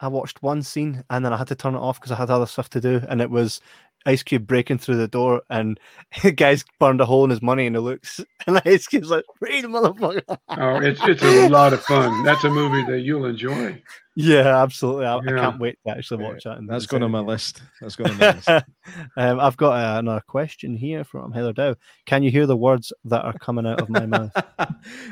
I 0.00 0.08
watched 0.08 0.42
one 0.42 0.62
scene 0.62 1.04
and 1.10 1.24
then 1.24 1.32
I 1.32 1.36
had 1.36 1.46
to 1.48 1.54
turn 1.54 1.74
it 1.74 1.78
off 1.78 2.00
because 2.00 2.10
I 2.10 2.16
had 2.16 2.28
other 2.30 2.46
stuff 2.46 2.68
to 2.70 2.80
do. 2.80 3.00
And 3.08 3.20
it 3.20 3.30
was 3.30 3.60
Ice 4.06 4.22
Cube 4.22 4.46
breaking 4.46 4.78
through 4.78 4.96
the 4.96 5.08
door 5.08 5.42
and 5.50 5.78
the 6.22 6.32
guy's 6.32 6.64
burned 6.78 7.00
a 7.00 7.04
hole 7.06 7.24
in 7.24 7.30
his 7.30 7.42
money 7.42 7.66
and 7.66 7.76
it 7.76 7.80
looks 7.80 8.20
and 8.46 8.60
Ice 8.64 8.86
Cube's 8.86 9.10
like, 9.10 9.24
read 9.40 9.64
motherfucker. 9.64 10.22
Oh, 10.48 10.76
it's 10.80 11.00
it's 11.04 11.22
a 11.22 11.48
lot 11.48 11.72
of 11.72 11.82
fun. 11.84 12.24
That's 12.24 12.44
a 12.44 12.50
movie 12.50 12.82
that 12.90 13.00
you'll 13.00 13.26
enjoy. 13.26 13.80
Yeah, 14.14 14.62
absolutely. 14.62 15.06
I, 15.06 15.16
I 15.16 15.22
can't 15.24 15.58
wait 15.58 15.78
to 15.86 15.96
actually 15.96 16.22
Yeah, 16.22 16.30
watch 16.30 16.44
that. 16.44 16.58
and 16.58 16.68
That's 16.68 16.84
sit 16.84 16.90
going 16.90 17.02
on 17.02 17.10
my 17.12 17.20
list. 17.20 17.62
That's 17.80 17.96
going 17.96 18.10
on 18.10 18.18
my 18.18 18.32
list. 18.32 18.48
um, 19.16 19.40
I've 19.40 19.56
got 19.56 19.72
uh, 19.72 19.98
another 20.00 20.20
question 20.26 20.76
here 20.76 21.02
from 21.02 21.32
Heather 21.32 21.54
Dow. 21.54 21.76
Can 22.04 22.22
you 22.22 22.30
hear 22.30 22.46
the 22.46 22.56
words 22.56 22.92
that 23.04 23.24
are 23.24 23.32
coming 23.38 23.66
out 23.66 23.80
of 23.80 23.88
my 23.88 24.04
mouth? 24.04 24.32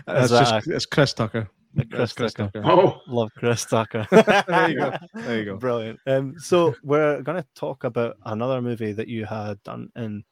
That's 0.06 0.30
that 0.30 0.62
just 0.62 0.66
it's 0.66 0.86
Chris 0.86 1.14
Tucker. 1.14 1.48
Chris 1.74 1.86
That's 1.90 2.12
Chris 2.12 2.34
Tucker. 2.34 2.60
Tucker. 2.62 2.68
Oh, 2.70 3.00
Love 3.06 3.30
Chris 3.36 3.64
Tucker. 3.64 4.06
There 4.48 4.70
you 4.70 4.76
go. 4.76 4.92
There 5.14 5.38
you 5.38 5.44
go. 5.44 5.56
Brilliant. 5.56 6.00
Um, 6.06 6.34
so 6.38 6.74
we're 6.82 7.22
going 7.22 7.40
to 7.40 7.46
talk 7.54 7.84
about 7.84 8.16
another 8.26 8.60
movie 8.60 8.92
that 8.92 9.08
you 9.08 9.24
had 9.24 9.62
done 9.62 9.90
in 9.96 10.24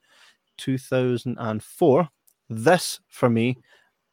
2004. 0.58 2.08
This, 2.50 3.00
for 3.08 3.28
me, 3.30 3.56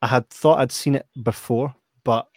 I 0.01 0.07
had 0.07 0.29
thought 0.29 0.59
I'd 0.59 0.71
seen 0.71 0.95
it 0.95 1.07
before, 1.23 1.73
but 2.03 2.27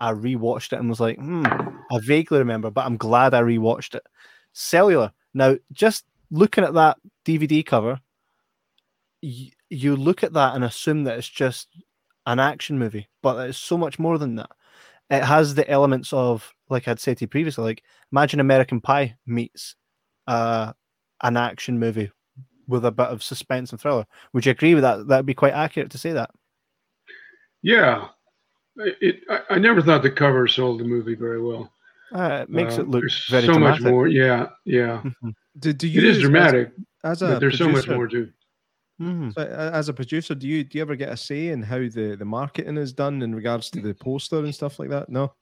I 0.00 0.12
rewatched 0.12 0.72
it 0.72 0.78
and 0.78 0.88
was 0.88 1.00
like, 1.00 1.16
hmm, 1.18 1.44
I 1.46 1.98
vaguely 2.00 2.38
remember, 2.38 2.70
but 2.70 2.86
I'm 2.86 2.96
glad 2.96 3.34
I 3.34 3.42
rewatched 3.42 3.94
it. 3.94 4.02
Cellular. 4.52 5.12
Now, 5.34 5.56
just 5.72 6.04
looking 6.30 6.64
at 6.64 6.74
that 6.74 6.96
DVD 7.24 7.64
cover, 7.64 8.00
y- 9.22 9.50
you 9.68 9.96
look 9.96 10.22
at 10.22 10.32
that 10.34 10.54
and 10.54 10.64
assume 10.64 11.04
that 11.04 11.18
it's 11.18 11.28
just 11.28 11.68
an 12.26 12.38
action 12.40 12.78
movie, 12.78 13.08
but 13.22 13.48
it's 13.48 13.58
so 13.58 13.78
much 13.78 13.98
more 13.98 14.18
than 14.18 14.36
that. 14.36 14.50
It 15.10 15.22
has 15.22 15.54
the 15.54 15.68
elements 15.70 16.12
of, 16.12 16.52
like 16.68 16.88
I'd 16.88 16.98
said 17.00 17.18
to 17.18 17.22
you 17.24 17.28
previously, 17.28 17.62
like 17.64 17.82
imagine 18.12 18.40
American 18.40 18.80
Pie 18.80 19.16
meets 19.26 19.76
uh, 20.26 20.72
an 21.22 21.36
action 21.36 21.78
movie 21.78 22.10
with 22.66 22.84
a 22.84 22.90
bit 22.90 23.06
of 23.06 23.22
suspense 23.22 23.70
and 23.70 23.80
thriller. 23.80 24.04
Would 24.32 24.44
you 24.44 24.50
agree 24.52 24.74
with 24.74 24.82
that? 24.82 25.06
That 25.06 25.18
would 25.18 25.26
be 25.26 25.34
quite 25.34 25.52
accurate 25.54 25.90
to 25.92 25.98
say 25.98 26.12
that. 26.12 26.30
yeah. 27.62 28.08
It, 28.78 29.20
I, 29.30 29.40
I 29.54 29.58
never 29.58 29.80
thought 29.80 30.02
the 30.02 30.10
cover 30.10 30.46
sold 30.46 30.80
the 30.80 30.84
movie 30.84 31.14
very 31.14 31.40
well. 31.40 31.72
Uh, 32.14 32.40
it 32.42 32.50
makes 32.50 32.76
Uh, 32.76 32.82
it 32.82 32.88
look 32.88 33.04
very 33.30 33.46
so 33.46 33.52
dramatic. 33.54 33.82
much 33.84 33.90
more. 33.90 34.06
Yeah, 34.06 34.48
yeah. 34.66 35.00
Mhm. 35.02 35.34
Do, 35.58 35.72
do 35.72 35.88
you 35.88 36.00
It 36.00 36.04
is 36.06 36.18
dramatic, 36.20 36.72
as, 37.02 37.22
a 37.22 37.28
but 37.28 37.38
there's 37.40 37.56
so 37.56 37.68
much 37.68 37.86
producer- 37.86 37.94
more 37.94 38.06
too. 38.08 38.30
Mhm. 39.00 39.34
so, 39.34 39.42
As 39.42 39.88
a 39.88 39.92
producer, 39.92 40.34
do 40.34 40.48
you 40.48 40.64
do 40.64 40.78
you 40.78 40.82
ever 40.82 40.96
get 40.96 41.10
a 41.10 41.16
say 41.16 41.48
in 41.48 41.62
how 41.62 41.78
the, 41.78 42.16
the 42.18 42.24
marketing 42.24 42.78
is 42.78 42.92
done 42.94 43.20
in 43.22 43.34
regards 43.34 43.68
to 43.70 43.80
the 43.80 43.92
poster 43.94 44.38
and 44.38 44.54
stuff 44.54 44.78
like 44.78 44.88
that? 44.88 45.08
No. 45.10 45.34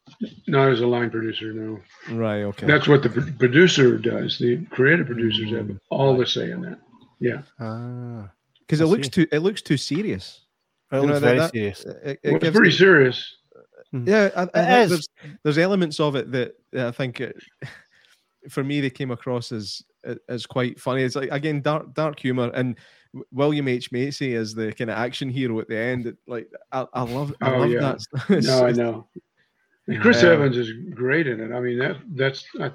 Not 0.48 0.70
as 0.72 0.80
a 0.80 0.86
line 0.86 1.10
producer, 1.10 1.52
no. 1.52 1.78
Right. 2.10 2.42
Okay. 2.42 2.66
That's 2.66 2.88
what 2.88 3.02
the 3.04 3.10
producer 3.38 3.96
does. 3.98 4.38
The 4.38 4.64
creative 4.70 5.06
producers 5.06 5.50
have 5.52 5.66
Mm, 5.66 5.78
all 5.90 6.16
the 6.16 6.26
say 6.26 6.50
in 6.50 6.62
that. 6.62 6.80
Yeah. 7.20 7.42
Ah, 7.60 8.28
Because 8.60 8.80
I 8.80 8.84
it 8.84 8.88
looks 8.88 9.06
see. 9.06 9.10
too 9.10 9.26
it 9.30 9.38
looks 9.40 9.62
too 9.62 9.76
serious. 9.76 10.40
it 10.90 10.96
You 10.96 11.02
looks 11.02 11.20
that- 11.20 11.20
very 11.20 11.38
that- 11.38 11.52
serious. 11.52 11.84
It, 11.84 12.20
it 12.24 12.32
Well, 12.32 12.36
it's 12.42 12.50
pretty 12.56 12.70
the- 12.70 12.76
serious. 12.76 13.36
Yeah, 13.92 14.30
I, 14.34 14.40
I 14.40 14.44
It 14.44 14.50
think 14.52 14.80
is. 14.84 14.90
there's 14.90 15.08
there's 15.44 15.58
elements 15.58 16.00
of 16.00 16.16
it 16.16 16.32
that 16.32 16.54
that 16.72 16.86
I 16.88 16.90
think 16.90 17.20
it, 17.20 17.36
for 18.50 18.64
me 18.64 18.80
they 18.80 18.90
came 18.90 19.12
across 19.12 19.52
as 19.52 19.80
as 20.28 20.44
quite 20.44 20.80
funny. 20.80 21.02
It's 21.04 21.14
like 21.14 21.30
again 21.30 21.62
dark 21.62 21.94
dark 21.94 22.18
humor 22.18 22.50
and 22.54 22.76
William 23.32 23.68
H 23.68 23.92
Macy 23.92 24.34
as 24.34 24.54
the 24.54 24.72
kind 24.72 24.90
of 24.90 24.96
action 24.96 25.28
hero 25.28 25.58
at 25.60 25.68
the 25.68 25.76
end. 25.78 26.16
Like 26.26 26.50
I, 26.72 26.86
I 26.92 27.02
love 27.02 27.34
I 27.40 27.54
Oh, 27.54 27.58
love 27.60 27.70
yeah. 27.70 27.80
that. 27.80 28.00
stuff. 28.00 28.28
No, 28.44 28.66
I 28.66 28.72
know. 28.72 29.08
And 29.86 30.00
Chris 30.00 30.22
Yeah. 30.22 30.30
Evans 30.30 30.56
is 30.56 30.72
great 30.94 31.26
in 31.26 31.40
it. 31.40 31.52
I 31.54 31.60
mean, 31.60 31.78
that 31.78 31.96
that's 32.14 32.44
I, 32.60 32.70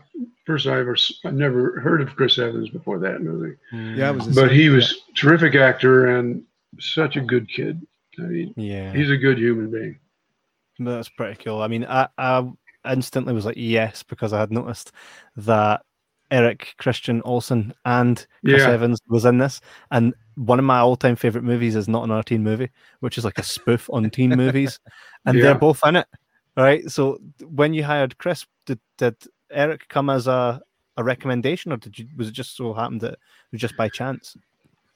first 0.46 0.68
I 0.68 0.78
ever 0.80 0.94
s- 0.94 1.12
I 1.26 1.32
never 1.32 1.80
heard 1.80 2.02
of 2.02 2.16
Chris 2.16 2.38
Evans 2.38 2.70
before 2.70 3.00
that 3.00 3.22
movie. 3.22 3.56
Yeah, 3.72 4.10
I 4.10 4.12
was 4.12 4.28
But 4.28 4.50
same. 4.50 4.56
he 4.60 4.70
was 4.70 5.02
terrific 5.16 5.56
actor 5.56 6.18
and 6.18 6.44
such 6.80 7.16
a 7.18 7.22
good 7.22 7.50
kid. 7.50 7.82
I 8.20 8.24
mean, 8.24 8.54
Yeah, 8.58 8.94
he's 8.94 9.10
a 9.10 9.18
good 9.18 9.38
human 9.40 9.72
being. 9.72 9.98
that's 10.78 11.10
pretty 11.10 11.44
cool. 11.44 11.62
I 11.62 11.68
mean, 11.68 11.84
I, 11.86 12.08
I 12.18 12.48
instantly 12.86 13.34
was 13.34 13.46
like, 13.46 13.58
yes, 13.58 14.04
because 14.04 14.32
I 14.34 14.40
had 14.40 14.52
noticed 14.52 14.92
that 15.38 15.82
Eric 16.32 16.76
Christian 16.78 17.22
Olsen 17.26 17.74
and 17.86 18.26
Chris 18.46 18.62
Yeah. 18.62 18.72
Evans 18.72 19.00
was 19.08 19.26
in 19.26 19.38
this. 19.40 19.62
And 19.92 20.14
one 20.36 20.60
of 20.60 20.66
my 20.66 20.80
all 20.80 20.96
time 20.96 21.16
favorite 21.16 21.44
movies 21.44 21.76
is 21.76 21.88
Not 21.88 22.04
Another 22.04 22.24
Teen 22.24 22.44
Movie, 22.44 22.70
which 23.00 23.18
is 23.18 23.26
like 23.26 23.38
a 23.40 23.44
spoof 23.44 23.90
on 23.92 24.10
teen 24.10 24.30
movies. 24.36 24.80
And 25.26 25.38
Yeah. 25.38 25.44
they're 25.46 25.56
both 25.56 25.82
in 25.86 25.96
it. 25.98 26.08
Right. 26.56 26.90
So 26.90 27.20
when 27.46 27.74
you 27.74 27.84
hired 27.84 28.18
Chris, 28.18 28.46
did, 28.66 28.80
did 28.98 29.16
Eric 29.52 29.88
come 29.88 30.10
as 30.10 30.28
a, 30.28 30.62
a 30.98 31.04
recommendation 31.04 31.72
or 31.72 31.78
did 31.78 31.98
you 31.98 32.08
was 32.18 32.28
it 32.28 32.34
just 32.34 32.56
so 32.58 32.74
happened 32.74 33.02
that 33.02 33.14
it 33.14 33.20
was 33.52 33.62
just 33.62 33.78
by 33.78 33.88
chance? 33.90 34.36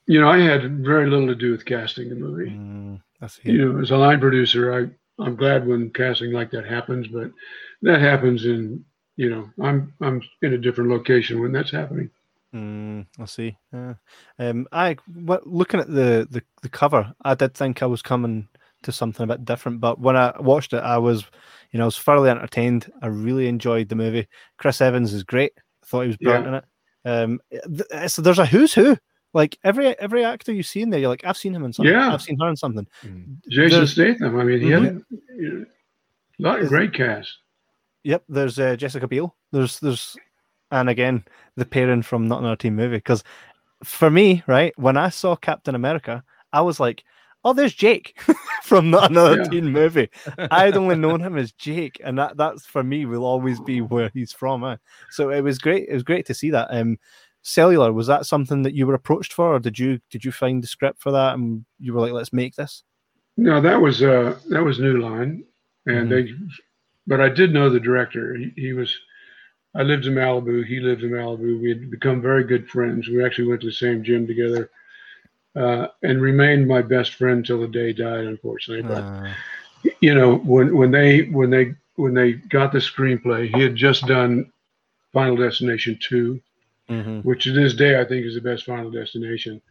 You 0.05 0.19
know, 0.19 0.29
I 0.29 0.39
had 0.39 0.79
very 0.83 1.09
little 1.09 1.27
to 1.27 1.35
do 1.35 1.51
with 1.51 1.63
casting 1.65 2.09
the 2.09 2.15
movie. 2.15 2.51
Mm. 2.51 2.99
You 3.43 3.71
know, 3.73 3.79
as 3.81 3.91
a 3.91 3.97
line 3.97 4.19
producer, 4.19 4.73
I 4.73 5.23
I'm 5.23 5.35
glad 5.35 5.65
when 5.65 5.89
casting 5.91 6.33
like 6.33 6.51
that 6.51 6.65
happens, 6.65 7.07
but 7.07 7.31
that 7.83 8.01
happens 8.01 8.45
in 8.45 8.83
you 9.15 9.29
know 9.29 9.49
I'm 9.61 9.93
I'm 10.01 10.21
in 10.41 10.53
a 10.53 10.57
different 10.57 10.89
location 10.89 11.39
when 11.41 11.51
that's 11.51 11.71
happening. 11.71 12.09
Mm, 12.53 13.07
I 13.19 13.25
see. 13.25 13.57
Yeah. 13.73 13.95
Um, 14.37 14.67
I 14.71 14.95
what, 15.15 15.47
looking 15.47 15.79
at 15.79 15.87
the, 15.87 16.27
the 16.29 16.43
the 16.61 16.69
cover, 16.69 17.11
I 17.23 17.33
did 17.33 17.55
think 17.55 17.81
I 17.81 17.87
was 17.87 18.01
coming 18.03 18.47
to 18.83 18.91
something 18.91 19.23
a 19.23 19.27
bit 19.27 19.45
different, 19.45 19.79
but 19.79 19.99
when 19.99 20.15
I 20.15 20.33
watched 20.39 20.73
it, 20.73 20.83
I 20.83 20.97
was, 20.97 21.23
you 21.71 21.77
know, 21.79 21.85
I 21.85 21.87
was 21.87 21.97
thoroughly 21.97 22.29
entertained. 22.29 22.91
I 23.01 23.07
really 23.07 23.47
enjoyed 23.47 23.89
the 23.89 23.95
movie. 23.95 24.27
Chris 24.57 24.81
Evans 24.81 25.13
is 25.13 25.23
great. 25.23 25.53
I 25.57 25.85
thought 25.87 26.01
he 26.01 26.07
was 26.07 26.17
brilliant 26.17 26.47
in 26.47 26.53
it. 26.55 26.65
Um, 27.05 27.41
so 28.07 28.21
there's 28.21 28.39
a 28.39 28.45
who's 28.45 28.73
who. 28.73 28.97
Like 29.33 29.57
every 29.63 29.97
every 29.99 30.23
actor 30.23 30.53
you 30.53 30.61
see 30.61 30.83
in 30.83 30.91
there, 30.91 30.99
you're 30.99 31.09
like, 31.09 31.25
I've 31.25 31.37
seen 31.37 31.55
him 31.55 31.63
in 31.65 31.73
something. 31.73 31.91
Yeah. 31.91 32.13
I've 32.13 32.21
seen 32.21 32.37
her 32.39 32.49
in 32.49 32.55
something. 32.55 32.85
Jason 33.49 33.69
There's- 33.79 33.91
Statham. 33.93 34.39
I 34.39 34.43
mean, 34.43 34.59
he 34.61 34.67
Mhm. 34.67 34.83
had 34.83 35.03
you 35.35 35.51
know, 35.51 35.65
a 36.39 36.41
lot 36.51 36.59
of 36.59 36.67
great 36.69 36.93
cast. 36.93 37.35
Yep, 38.03 38.23
there's 38.29 38.59
uh, 38.59 38.75
Jessica 38.75 39.07
Biel. 39.07 39.35
There's 39.51 39.79
there's, 39.79 40.15
and 40.71 40.89
again 40.89 41.23
the 41.55 41.65
pairing 41.65 42.01
from 42.01 42.27
Not 42.27 42.39
Another 42.39 42.55
Teen 42.55 42.75
Movie. 42.75 42.97
Because 42.97 43.23
for 43.83 44.09
me, 44.09 44.43
right, 44.47 44.73
when 44.77 44.97
I 44.97 45.09
saw 45.09 45.35
Captain 45.35 45.75
America, 45.75 46.23
I 46.51 46.61
was 46.61 46.79
like, 46.79 47.03
oh, 47.45 47.53
there's 47.53 47.73
Jake 47.73 48.19
from 48.63 48.89
Not 48.89 49.11
Another 49.11 49.37
Yeah. 49.37 49.49
Teen 49.49 49.71
Movie. 49.71 50.09
I'd 50.51 50.77
only 50.77 50.95
known 50.95 51.21
him 51.21 51.37
as 51.37 51.51
Jake, 51.53 52.01
and 52.03 52.17
that 52.17 52.37
that's 52.37 52.65
for 52.65 52.83
me 52.83 53.05
will 53.05 53.25
always 53.25 53.59
be 53.61 53.81
where 53.81 54.11
he's 54.13 54.31
from. 54.33 54.63
eh? 54.63 54.77
So 55.11 55.29
it 55.29 55.41
was 55.41 55.57
great. 55.59 55.87
It 55.89 55.93
was 55.93 56.03
great 56.03 56.25
to 56.27 56.33
see 56.33 56.49
that. 56.51 56.67
Um, 56.71 56.97
Cellular 57.45 57.91
was 57.91 58.07
that 58.07 58.25
something 58.25 58.63
that 58.63 58.73
you 58.73 58.87
were 58.87 58.93
approached 58.93 59.33
for, 59.33 59.53
or 59.55 59.59
did 59.59 59.77
you 59.77 59.99
did 60.09 60.23
you 60.23 60.31
find 60.31 60.63
the 60.63 60.67
script 60.67 61.01
for 61.01 61.11
that 61.11 61.33
and 61.35 61.65
you 61.79 61.93
were 61.93 61.99
like, 62.01 62.13
let's 62.13 62.31
make 62.33 62.55
this? 62.55 62.83
No, 63.35 63.59
that 63.59 63.81
was 63.81 64.01
uh 64.01 64.37
that 64.49 64.63
was 64.63 64.79
New 64.79 64.99
Line, 65.01 65.43
and 65.85 66.07
Mhm. 66.07 66.09
they, 66.09 66.33
but 67.07 67.21
I 67.21 67.29
did 67.29 67.53
know 67.53 67.69
the 67.69 67.79
director. 67.79 68.35
He, 68.35 68.53
he 68.55 68.73
was, 68.73 68.97
I 69.75 69.83
lived 69.83 70.05
in 70.05 70.13
Malibu. 70.13 70.65
He 70.65 70.79
lived 70.79 71.03
in 71.03 71.11
Malibu. 71.11 71.61
We 71.61 71.69
had 71.69 71.91
become 71.91 72.21
very 72.21 72.43
good 72.43 72.69
friends. 72.69 73.07
We 73.07 73.23
actually 73.23 73.47
went 73.47 73.61
to 73.61 73.67
the 73.67 73.73
same 73.73 74.03
gym 74.03 74.27
together, 74.27 74.69
uh, 75.55 75.87
and 76.01 76.21
remained 76.21 76.67
my 76.67 76.81
best 76.81 77.15
friend 77.15 77.39
until 77.39 77.61
the 77.61 77.67
day 77.67 77.87
he 77.87 77.93
died, 77.93 78.25
unfortunately. 78.25 78.83
But 78.83 79.03
Uh, 79.03 79.33
you 79.99 80.15
know, 80.15 80.37
when 80.37 80.75
when 80.75 80.91
they 80.91 81.23
when 81.23 81.49
they 81.49 81.75
when 81.95 82.13
they 82.13 82.33
got 82.33 82.71
the 82.71 82.79
screenplay, 82.79 83.53
he 83.53 83.61
had 83.61 83.75
just 83.75 84.05
done 84.07 84.51
Final 85.11 85.35
Destination 85.35 85.97
two, 86.01 86.41
mhm. 86.89 87.23
which 87.23 87.43
to 87.43 87.51
this 87.51 87.73
day 87.73 87.99
I 87.99 88.05
think 88.05 88.25
is 88.25 88.35
the 88.35 88.41
best 88.41 88.65
Final 88.65 88.89
Destination. 88.89 89.61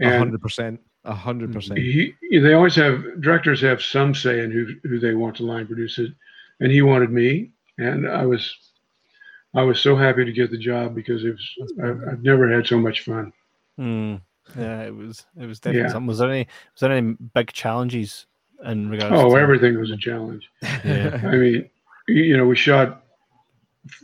And 0.00 0.18
hundred 0.18 0.42
percent. 0.42 0.80
A 1.04 1.14
hundred 1.14 1.52
percent. 1.52 1.78
he, 1.78 2.14
they 2.32 2.54
always 2.54 2.74
have 2.74 3.20
directors 3.20 3.60
have 3.60 3.80
some 3.80 4.12
say 4.12 4.40
in 4.40 4.50
who 4.50 4.74
who 4.88 4.98
they 4.98 5.14
want 5.14 5.36
to 5.36 5.44
line 5.44 5.66
produce 5.66 5.98
it, 5.98 6.12
and 6.60 6.70
he 6.72 6.82
wanted 6.82 7.10
me, 7.10 7.50
and 7.78 8.08
I 8.08 8.26
was 8.26 8.54
I 9.54 9.62
was 9.62 9.80
so 9.80 9.96
happy 9.96 10.24
to 10.24 10.32
get 10.32 10.50
the 10.50 10.58
job 10.58 10.94
because 10.94 11.24
it 11.24 11.30
was 11.30 11.54
I've, 11.82 12.00
I've 12.12 12.22
never 12.22 12.50
had 12.50 12.66
so 12.66 12.78
much 12.78 13.00
fun. 13.04 13.32
Mm, 13.78 14.20
yeah, 14.56 14.82
it 14.82 14.94
was. 14.94 15.24
It 15.40 15.46
was 15.46 15.60
definitely 15.60 15.86
Yeah. 15.88 15.92
something. 15.92 16.06
Was 16.06 16.18
there 16.18 16.30
any? 16.30 16.46
Was 16.74 16.80
there 16.80 16.92
any 16.92 17.16
big 17.34 17.52
challenges 17.52 18.26
in 18.64 18.88
regards? 18.88 19.14
Oh, 19.16 19.36
everything 19.36 19.78
was 19.78 19.90
a 19.90 19.96
challenge. 19.96 20.48
Yeah. 20.62 21.20
I 21.24 21.36
mean, 21.36 21.70
you 22.08 22.36
know, 22.36 22.46
we 22.46 22.56
shot 22.56 23.02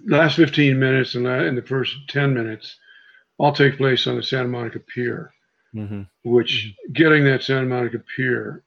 last 0.06 0.36
15 0.36 0.78
minutes 0.78 1.14
and 1.16 1.26
in 1.26 1.54
the 1.56 1.62
first 1.62 1.96
10 2.08 2.34
minutes 2.34 2.76
all 3.38 3.52
take 3.52 3.76
place 3.78 4.06
on 4.06 4.16
the 4.16 4.22
Santa 4.22 4.46
Monica 4.48 4.78
Pier, 4.78 5.32
Mhm. 5.74 6.06
which 6.22 6.72
getting 6.92 7.24
that 7.24 7.42
Santa 7.42 7.66
Monica 7.66 7.98
Pier, 8.14 8.62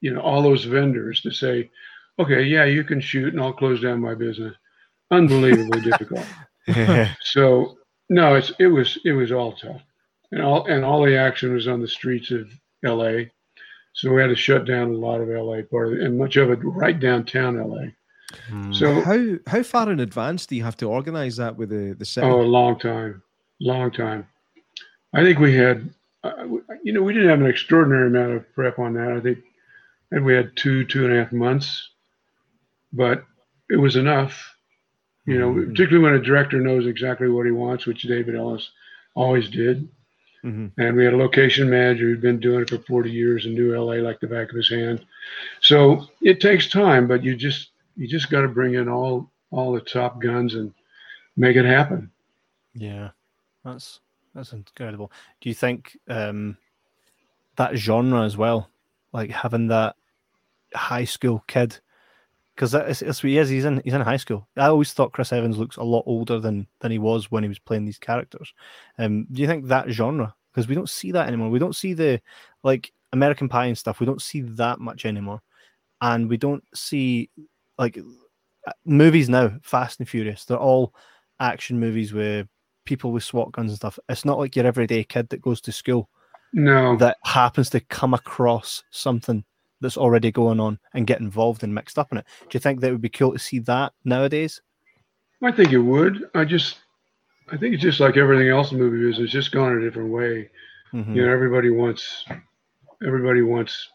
you 0.00 0.12
know, 0.14 0.20
all 0.20 0.42
those 0.42 0.64
vendors 0.64 1.20
to 1.22 1.30
say, 1.32 1.70
okay, 2.18 2.42
yeah, 2.42 2.64
you 2.64 2.84
can 2.84 3.00
shoot 3.00 3.32
and 3.32 3.42
I'll 3.42 3.52
close 3.52 3.80
down 3.80 4.00
my 4.00 4.14
business. 4.14 4.54
Unbelievably 5.10 5.80
difficult. 5.90 6.26
So 7.20 7.78
no, 8.08 8.34
it's 8.34 8.52
it 8.58 8.68
was 8.68 8.98
it 9.04 9.12
was 9.12 9.32
all 9.32 9.52
tough, 9.52 9.82
and 10.32 10.42
all 10.42 10.66
and 10.66 10.84
all 10.84 11.04
the 11.04 11.16
action 11.16 11.52
was 11.52 11.68
on 11.68 11.80
the 11.80 11.88
streets 11.88 12.30
of 12.30 12.48
L.A. 12.84 13.30
So 13.94 14.12
we 14.12 14.20
had 14.20 14.28
to 14.28 14.36
shut 14.36 14.66
down 14.66 14.90
a 14.90 14.96
lot 14.96 15.20
of 15.20 15.30
L.A. 15.30 15.62
part 15.62 15.88
of 15.88 15.94
it, 15.94 16.00
and 16.02 16.18
much 16.18 16.36
of 16.36 16.50
it 16.50 16.58
right 16.62 16.98
downtown 16.98 17.58
L.A. 17.58 17.94
Mm. 18.50 18.74
So 18.74 19.00
How 19.00 19.38
how 19.50 19.62
far 19.62 19.90
in 19.90 20.00
advance 20.00 20.46
do 20.46 20.56
you 20.56 20.64
have 20.64 20.76
to 20.78 20.86
organize 20.86 21.36
that 21.36 21.56
with 21.56 21.70
the 21.70 21.94
the 21.98 22.04
city? 22.04 22.26
oh, 22.26 22.40
a 22.40 22.42
long 22.42 22.78
time, 22.78 23.22
long 23.60 23.90
time. 23.90 24.26
I 25.14 25.22
think 25.22 25.38
we 25.38 25.54
had, 25.54 25.88
uh, 26.24 26.44
you 26.82 26.92
know, 26.92 27.02
we 27.02 27.14
didn't 27.14 27.30
have 27.30 27.40
an 27.40 27.46
extraordinary 27.46 28.08
amount 28.08 28.32
of 28.32 28.54
prep 28.54 28.78
on 28.78 28.94
that. 28.94 29.12
I 29.12 29.20
think, 29.20 29.38
and 30.10 30.24
we 30.24 30.34
had 30.34 30.56
two 30.56 30.84
two 30.84 31.04
and 31.04 31.14
a 31.14 31.24
half 31.24 31.32
months, 31.32 31.90
but 32.96 33.24
it 33.70 33.76
was 33.76 33.96
enough. 33.96 34.54
You 35.26 35.38
know, 35.38 35.52
Mhm. 35.52 35.70
particularly 35.70 36.04
when 36.04 36.14
a 36.14 36.24
director 36.24 36.60
knows 36.60 36.86
exactly 36.86 37.28
what 37.28 37.46
he 37.46 37.52
wants, 37.52 37.84
which 37.86 38.02
David 38.02 38.34
Ellis 38.36 38.70
always 39.14 39.48
did. 39.48 39.88
Mhm. 40.44 40.70
and 40.78 40.96
we 40.96 41.04
had 41.04 41.14
a 41.14 41.16
location 41.16 41.68
manager 41.68 42.04
who'd 42.04 42.20
been 42.20 42.38
doing 42.38 42.60
it 42.60 42.68
for 42.70 42.78
40 42.78 43.10
years 43.10 43.46
and 43.46 43.54
knew 43.56 43.74
LA 43.74 43.94
like 44.00 44.20
the 44.20 44.28
back 44.28 44.50
of 44.50 44.54
his 44.54 44.68
hand. 44.70 45.04
So 45.60 46.06
it 46.20 46.40
takes 46.40 46.68
time, 46.68 47.08
but 47.08 47.24
you 47.24 47.34
just 47.34 47.70
you 47.96 48.06
just 48.06 48.30
got 48.30 48.42
to 48.42 48.48
bring 48.48 48.74
in 48.74 48.88
all 48.88 49.32
all 49.50 49.72
the 49.72 49.80
top 49.80 50.20
guns 50.20 50.54
and 50.54 50.72
make 51.36 51.56
it 51.56 51.64
happen. 51.64 52.12
Yeah, 52.74 53.10
that's 53.64 53.98
that's 54.34 54.52
incredible. 54.52 55.10
Do 55.40 55.48
you 55.48 55.54
think 55.54 55.98
um, 56.06 56.56
that 57.56 57.74
genre 57.76 58.22
as 58.22 58.36
well, 58.36 58.70
like 59.12 59.30
having 59.30 59.66
that 59.68 59.96
high 60.74 61.06
school 61.06 61.42
kid, 61.48 61.80
because 62.56 62.72
that's, 62.72 63.00
that's 63.00 63.22
what 63.22 63.28
he 63.28 63.38
is. 63.38 63.50
He's 63.50 63.66
in 63.66 63.82
he's 63.84 63.92
in 63.92 64.00
high 64.00 64.16
school. 64.16 64.48
I 64.56 64.66
always 64.66 64.92
thought 64.92 65.12
Chris 65.12 65.32
Evans 65.32 65.58
looks 65.58 65.76
a 65.76 65.82
lot 65.82 66.04
older 66.06 66.40
than 66.40 66.66
than 66.80 66.90
he 66.90 66.98
was 66.98 67.30
when 67.30 67.44
he 67.44 67.48
was 67.48 67.58
playing 67.58 67.84
these 67.84 67.98
characters. 67.98 68.52
Um, 68.98 69.26
do 69.30 69.42
you 69.42 69.48
think 69.48 69.66
that 69.66 69.90
genre? 69.90 70.34
Because 70.52 70.66
we 70.66 70.74
don't 70.74 70.88
see 70.88 71.12
that 71.12 71.28
anymore. 71.28 71.50
We 71.50 71.58
don't 71.58 71.76
see 71.76 71.92
the 71.92 72.20
like 72.62 72.92
American 73.12 73.48
Pie 73.48 73.66
and 73.66 73.78
stuff. 73.78 74.00
We 74.00 74.06
don't 74.06 74.22
see 74.22 74.40
that 74.40 74.80
much 74.80 75.04
anymore, 75.04 75.42
and 76.00 76.30
we 76.30 76.38
don't 76.38 76.64
see 76.74 77.28
like 77.78 77.98
uh, 78.66 78.72
movies 78.86 79.28
now. 79.28 79.52
Fast 79.62 80.00
and 80.00 80.08
Furious. 80.08 80.46
They're 80.46 80.56
all 80.56 80.94
action 81.38 81.78
movies 81.78 82.14
with 82.14 82.48
people 82.86 83.12
with 83.12 83.24
SWAT 83.24 83.52
guns 83.52 83.70
and 83.70 83.76
stuff. 83.76 83.98
It's 84.08 84.24
not 84.24 84.38
like 84.38 84.56
your 84.56 84.66
everyday 84.66 85.04
kid 85.04 85.28
that 85.28 85.42
goes 85.42 85.60
to 85.62 85.72
school 85.72 86.08
No, 86.54 86.96
that 86.96 87.18
happens 87.24 87.68
to 87.70 87.80
come 87.80 88.14
across 88.14 88.82
something 88.90 89.44
that's 89.86 89.96
already 89.96 90.32
going 90.32 90.58
on 90.58 90.78
and 90.92 91.06
get 91.06 91.20
involved 91.20 91.62
and 91.62 91.72
mixed 91.74 91.98
up 91.98 92.10
in 92.10 92.18
it. 92.18 92.26
Do 92.42 92.56
you 92.56 92.60
think 92.60 92.80
that 92.80 92.90
would 92.90 93.00
be 93.00 93.08
cool 93.08 93.32
to 93.32 93.38
see 93.38 93.60
that 93.60 93.92
nowadays? 94.04 94.60
I 95.42 95.52
think 95.52 95.72
it 95.72 95.78
would. 95.78 96.28
I 96.34 96.44
just 96.44 96.78
I 97.52 97.56
think 97.56 97.74
it's 97.74 97.82
just 97.82 98.00
like 98.00 98.16
everything 98.16 98.48
else 98.48 98.72
in 98.72 98.78
movie 98.78 98.98
business, 99.06 99.24
it's 99.24 99.32
just 99.32 99.52
gone 99.52 99.76
a 99.76 99.80
different 99.80 100.10
way. 100.10 100.50
Mhm. 100.92 101.14
You 101.14 101.24
know, 101.26 101.32
everybody 101.32 101.70
wants 101.70 102.24
everybody 103.06 103.42
wants 103.42 103.88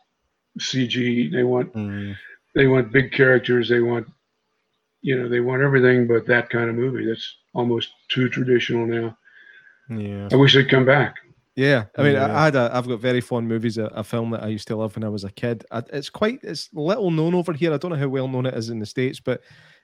CG. 0.60 1.30
They 1.32 1.44
want 1.44 1.74
Mm, 1.74 2.16
they 2.56 2.68
want 2.68 2.92
big 2.92 3.12
characters. 3.12 3.68
They 3.70 3.82
want 3.82 4.08
you 5.02 5.18
know 5.20 5.28
they 5.28 5.40
want 5.42 5.62
everything 5.64 6.08
but 6.08 6.26
that 6.28 6.50
kind 6.50 6.70
of 6.70 6.76
movie. 6.76 7.06
That's 7.06 7.36
almost 7.54 7.90
too 8.08 8.30
traditional 8.30 8.86
now. 8.86 9.18
yeah. 9.90 10.30
I 10.32 10.36
wish 10.38 10.54
they'd 10.54 10.70
come 10.70 10.86
back. 10.86 11.16
Yeah, 11.56 11.86
I 11.98 12.04
mean, 12.04 12.16
I- 12.16 12.28
Yeah. 12.28 12.40
I 12.40 12.46
had 12.46 12.56
a, 12.56 12.72
I've 12.74 12.88
got 12.88 13.00
very 13.02 13.20
fond 13.22 13.48
movies, 13.48 13.78
of 13.78 13.92
a 13.94 14.04
film 14.04 14.32
that 14.32 14.44
I 14.44 14.48
used 14.48 14.68
to 14.70 14.76
love 14.76 14.96
when 14.96 15.04
I 15.04 15.10
was 15.10 15.24
a 15.26 15.32
kid. 15.32 15.66
I, 15.72 15.84
it's 15.92 16.10
quite, 16.10 16.40
it's 16.44 16.70
little 16.74 17.12
known 17.12 17.36
over 17.36 17.52
here. 17.54 17.74
I 17.74 17.78
don't 17.78 17.92
know 17.92 17.98
how 17.98 18.08
well 18.08 18.28
known 18.30 18.46
it 18.46 18.54
is 18.54 18.70
in 18.70 18.80
the 18.80 18.86
states, 18.86 19.20
but 19.20 19.42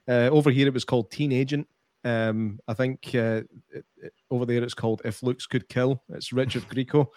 uh, 0.07 0.29
over 0.31 0.49
here 0.49 0.67
it 0.67 0.73
was 0.73 0.85
called 0.85 1.11
Teen 1.11 1.31
Agent. 1.33 1.67
Um, 2.05 2.59
I 2.69 2.73
think 2.73 3.09
uh, 3.15 3.41
it, 3.69 3.85
it- 3.97 4.13
over 4.31 4.45
there 4.45 4.63
it's 4.63 4.73
called 4.73 5.01
If 5.03 5.23
Looks 5.23 5.45
Could 5.45 5.67
Kill. 5.67 6.01
It's 6.09 6.31
Richard 6.31 6.63
Grieco, 6.69 7.07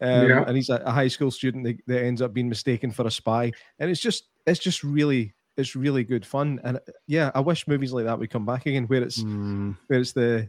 um, 0.00 0.28
Yeah. 0.28 0.44
and 0.46 0.56
he's 0.56 0.68
a, 0.68 0.76
a 0.84 0.92
high 0.92 1.08
school 1.08 1.30
student 1.32 1.64
that, 1.64 1.76
that 1.88 2.04
ends 2.04 2.22
up 2.22 2.32
being 2.32 2.48
mistaken 2.48 2.92
for 2.92 3.06
a 3.06 3.10
spy, 3.10 3.50
and 3.80 3.90
it's 3.90 4.00
just, 4.00 4.28
it's 4.46 4.60
just 4.60 4.84
really, 4.84 5.34
it's 5.56 5.74
really 5.74 6.04
good 6.04 6.24
fun. 6.24 6.60
And 6.62 6.78
yeah, 7.08 7.32
I 7.34 7.40
wish 7.40 7.66
movies 7.66 7.92
like 7.92 8.04
that 8.04 8.16
would 8.18 8.30
come 8.30 8.46
back 8.46 8.66
again, 8.66 8.84
where 8.86 9.02
it's 9.02 9.20
Mm, 9.24 9.76
where 9.88 9.98
it's 9.98 10.12
the, 10.12 10.48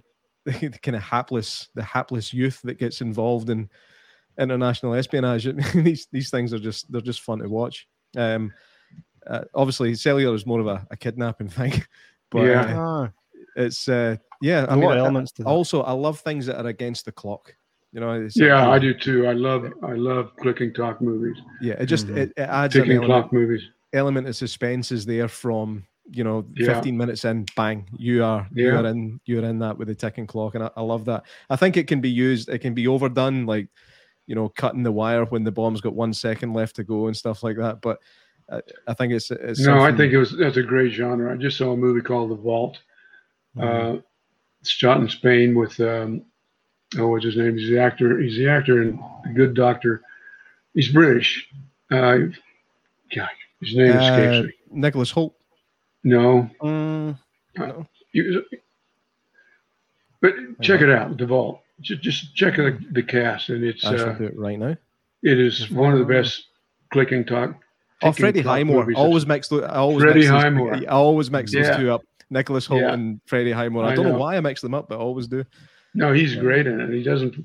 the, 0.59 0.79
kind 0.79 0.95
of 0.95 1.03
hapless 1.03 1.69
the 1.75 1.83
hapless 1.83 2.33
youth 2.33 2.61
that 2.63 2.77
gets 2.79 3.01
involved 3.01 3.49
in 3.49 3.69
international 4.39 4.93
espionage. 4.93 5.47
these 5.73 6.07
these 6.11 6.29
things 6.29 6.53
are 6.53 6.59
just 6.59 6.91
they're 6.91 7.01
just 7.01 7.21
fun 7.21 7.39
to 7.39 7.47
watch. 7.49 7.87
Um, 8.17 8.53
uh, 9.27 9.41
obviously, 9.53 9.93
cellular 9.95 10.33
is 10.35 10.45
more 10.45 10.59
of 10.59 10.67
a, 10.67 10.87
a 10.91 10.97
kidnapping 10.97 11.49
thing, 11.59 11.73
but 12.31 12.45
Yeah. 12.45 12.61
uh, 12.61 12.77
Ah, 12.79 13.11
it's 13.55 13.87
uh, 13.89 14.15
yeah. 14.41 14.65
I 14.69 14.73
a 14.73 14.77
mean, 14.77 14.85
lot 14.85 14.91
of 14.93 14.97
I- 14.97 14.99
elements 15.05 15.31
to 15.33 15.43
that. 15.43 15.49
also, 15.49 15.81
I 15.83 15.91
love 15.91 16.19
things 16.19 16.45
that 16.45 16.59
are 16.63 16.67
against 16.67 17.05
the 17.05 17.11
clock. 17.11 17.53
You 17.91 17.99
know, 17.99 18.11
it's, 18.11 18.37
Yeah, 18.37 18.69
I 18.69 18.77
do 18.79 18.93
too. 18.93 19.25
I 19.27 19.33
love 19.33 19.65
I 19.83 19.93
love 19.93 20.35
clicking 20.37 20.73
clock 20.73 21.01
movies, 21.01 21.37
Yeah, 21.61 21.73
it 21.73 21.87
just 21.87 22.07
Mhm. 22.07 22.17
it, 22.17 22.29
it 22.37 22.41
adds 22.41 22.75
an 22.75 22.81
ticking 22.83 22.97
element, 22.97 23.23
clock 23.23 23.33
movies. 23.33 23.61
element 23.93 24.27
of 24.27 24.35
suspense 24.35 24.91
is 24.91 25.05
there 25.05 25.27
from 25.27 25.85
you 26.11 26.23
know 26.23 26.45
Yeah. 26.55 26.73
15 26.73 26.97
minutes 26.97 27.25
in 27.25 27.45
bang 27.55 27.87
you 27.97 28.23
are 28.23 28.47
you 28.53 28.75
are 28.75 28.85
in 28.85 29.19
you're 29.25 29.43
in 29.43 29.59
that 29.59 29.77
with 29.77 29.87
the 29.87 29.95
ticking 29.95 30.27
clock 30.27 30.55
and 30.55 30.63
I, 30.63 30.69
I 30.75 30.81
love 30.81 31.05
that 31.05 31.23
i 31.49 31.55
think 31.55 31.77
it 31.77 31.87
can 31.87 32.01
be 32.01 32.09
used 32.09 32.49
it 32.49 32.59
can 32.59 32.73
be 32.73 32.87
overdone 32.87 33.45
like 33.45 33.67
you 34.25 34.35
know 34.35 34.49
cutting 34.49 34.83
the 34.83 34.91
wire 34.91 35.25
when 35.25 35.43
the 35.43 35.51
bomb's 35.51 35.81
got 35.81 35.93
one 35.93 36.13
second 36.13 36.53
left 36.53 36.75
to 36.77 36.83
go 36.83 37.07
and 37.07 37.15
stuff 37.15 37.43
like 37.43 37.57
that 37.57 37.81
but 37.81 37.99
i, 38.51 38.61
I 38.87 38.93
think 38.95 39.13
it's, 39.13 39.29
it's 39.29 39.59
No, 39.59 39.79
I 39.79 39.95
think 39.95 40.11
it 40.13 40.17
was 40.17 40.35
that's 40.35 40.57
a 40.57 40.63
great 40.63 40.91
genre. 40.91 41.31
I 41.31 41.37
just 41.37 41.57
saw 41.57 41.73
a 41.73 41.77
movie 41.77 42.01
called 42.01 42.31
The 42.31 42.35
Vault. 42.35 42.79
Mm-hmm. 43.55 43.97
Uh, 43.97 44.01
it's 44.61 44.71
shot 44.71 44.99
in 44.99 45.07
Spain 45.07 45.53
with 45.53 45.79
um, 45.79 46.25
oh, 46.97 47.09
what's 47.09 47.25
his 47.25 47.37
name? 47.37 47.57
He's 47.57 47.69
the 47.69 47.79
actor. 47.79 48.19
He's 48.19 48.37
the 48.37 48.49
actor 48.49 48.81
and 48.81 48.99
The 49.23 49.33
Good 49.35 49.53
Doctor. 49.53 50.01
He's 50.73 50.91
British. 50.91 51.47
Uh, 51.91 52.17
God, 53.15 53.29
his 53.61 53.75
name 53.75 53.95
uh, 53.95 54.01
escapes 54.01 54.47
me. 54.47 54.53
nicholas 54.71 55.11
hoult 55.11 55.33
No, 56.03 56.49
Mm, 56.61 57.17
you, 58.13 58.43
but 60.21 60.33
check 60.61 60.81
it 60.81 60.89
out. 60.89 61.17
The 61.17 61.25
Vault. 61.25 61.61
Just, 61.81 62.01
just 62.01 62.35
check 62.35 62.57
the, 62.57 62.77
the 62.91 63.03
cast, 63.03 63.49
and 63.49 63.63
it's 63.63 63.85
i 63.85 63.95
shall 63.95 64.09
uh, 64.09 64.13
do 64.17 64.25
it 64.25 64.37
right 64.37 64.59
now 64.59 64.75
it 65.23 65.39
is 65.39 65.69
one 65.71 65.93
of 65.93 65.99
the 65.99 66.05
best 66.05 66.43
clicking 66.91 67.23
talk. 67.25 67.55
oh 68.03 68.11
freddie 68.11 68.41
highmore 68.41 68.91
always 68.95 69.25
mix 69.25 69.47
those 69.47 69.63
i 69.63 69.75
always 69.75 70.03
Freddie 70.03 70.19
mix 70.19 70.29
those, 70.31 70.41
Highmore. 70.43 70.75
I 70.75 70.83
always 70.85 71.31
mix 71.31 71.53
those 71.53 71.73
two 71.77 71.89
up 71.91 72.01
nicholas 72.29 72.67
hoult 72.67 72.81
Yeah. 72.81 72.93
and 72.93 73.21
freddie 73.27 73.53
highmore 73.53 73.85
i, 73.85 73.91
I 73.91 73.95
don't 73.95 74.05
know. 74.05 74.11
know. 74.13 74.17
why 74.19 74.35
i 74.35 74.41
mix 74.41 74.59
them 74.61 74.73
up 74.73 74.89
but 74.89 74.95
i 74.95 74.99
always 74.99 75.27
do 75.27 75.45
No, 75.93 76.11
he's 76.11 76.35
Yeah. 76.35 76.41
great 76.41 76.67
in 76.67 76.79
it. 76.81 76.89
He 76.93 77.01
doesn't. 77.01 77.35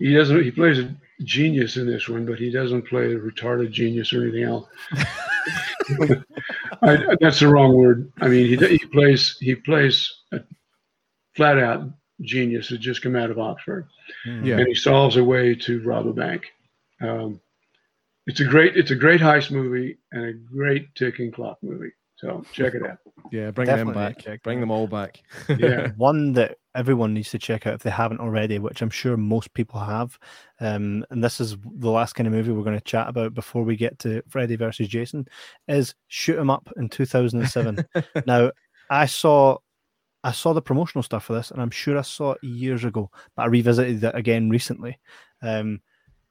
He 0.00 0.12
doesn't. 0.12 0.42
He 0.42 0.50
plays 0.50 0.78
a 0.80 0.94
genius 1.22 1.76
in 1.76 1.86
this 1.86 2.08
one, 2.08 2.26
but 2.26 2.38
he 2.38 2.50
doesn't 2.50 2.82
play 2.82 3.14
a 3.14 3.18
retarded 3.18 3.70
genius 3.72 4.12
or 4.12 4.22
anything 4.22 4.42
else. 4.44 4.66
I, 6.82 7.16
that's 7.20 7.40
the 7.40 7.48
wrong 7.48 7.74
word. 7.74 8.12
I 8.20 8.28
mean, 8.28 8.46
he, 8.46 8.56
he 8.56 8.86
plays. 8.86 9.36
He 9.40 9.54
plays 9.54 10.12
a 10.32 10.40
flat 11.34 11.58
out 11.58 11.90
genius 12.22 12.68
that 12.68 12.78
just 12.78 13.02
come 13.02 13.16
out 13.16 13.30
of 13.30 13.38
Oxford, 13.38 13.88
mm. 14.26 14.44
Yeah. 14.44 14.58
and 14.58 14.66
he 14.66 14.74
solves 14.74 15.16
a 15.16 15.24
way 15.24 15.54
to 15.54 15.82
rob 15.82 16.06
a 16.06 16.12
bank. 16.12 16.46
Um, 17.00 17.40
it's 18.26 18.40
a 18.40 18.44
great. 18.44 18.76
It's 18.76 18.90
a 18.90 18.96
great 18.96 19.20
heist 19.20 19.50
movie 19.50 19.98
and 20.12 20.24
a 20.24 20.32
great 20.32 20.94
ticking 20.94 21.32
clock 21.32 21.58
movie. 21.62 21.92
So 22.18 22.44
check 22.52 22.74
it 22.74 22.82
out. 22.84 22.98
yeah 23.30 23.52
bring 23.52 23.66
Definitely 23.66 23.94
them 23.94 24.02
back 24.02 24.18
check 24.18 24.42
bring 24.42 24.58
them 24.60 24.68
them 24.68 24.76
all 24.76 24.88
back 24.88 25.22
Yeah. 25.56 25.88
One 25.96 26.32
that 26.32 26.58
everyone 26.74 27.14
needs 27.14 27.30
to 27.30 27.38
check 27.38 27.66
out 27.66 27.74
if 27.74 27.82
they 27.82 27.90
haven't 27.90 28.20
already, 28.20 28.58
which 28.58 28.82
I'm 28.82 28.90
sure 28.90 29.16
most 29.16 29.52
people 29.54 29.80
have. 29.80 30.18
Um, 30.60 31.04
and 31.10 31.22
this 31.22 31.40
is 31.40 31.56
the 31.76 31.90
last 31.90 32.14
kind 32.14 32.26
of 32.26 32.32
movie 32.32 32.52
we're 32.52 32.62
going 32.62 32.78
to 32.78 32.84
chat 32.84 33.08
about 33.08 33.34
before 33.34 33.64
we 33.64 33.76
get 33.76 33.98
to 34.00 34.22
Freddy 34.28 34.56
versus 34.56 34.86
Jason, 34.88 35.26
is 35.66 35.94
Shoot 36.06 36.38
'Em 36.38 36.50
Up 36.50 36.68
in 36.76 36.88
2007. 36.88 37.84
now, 38.26 38.50
I 38.90 39.06
saw 39.06 39.56
I 40.24 40.32
saw 40.32 40.52
the 40.52 40.62
promotional 40.62 41.02
stuff 41.02 41.24
for 41.24 41.32
this, 41.32 41.50
and 41.50 41.60
I'm 41.60 41.70
sure 41.70 41.98
I 41.98 42.02
saw 42.02 42.32
it 42.32 42.44
years 42.44 42.84
ago, 42.84 43.10
but 43.34 43.42
I 43.42 43.46
revisited 43.46 44.02
it 44.02 44.14
again 44.14 44.50
recently. 44.50 44.98
Um, 45.42 45.80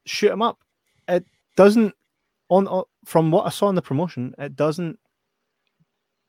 Shoot 0.05 0.31
'Em 0.31 0.41
Up, 0.41 0.59
it 1.07 1.25
doesn't 1.55 1.93
on, 2.49 2.67
on 2.67 2.83
from 3.05 3.31
what 3.31 3.45
I 3.45 3.49
saw 3.49 3.69
in 3.69 3.75
the 3.75 3.81
promotion, 3.81 4.33
it 4.37 4.55
doesn't. 4.55 4.97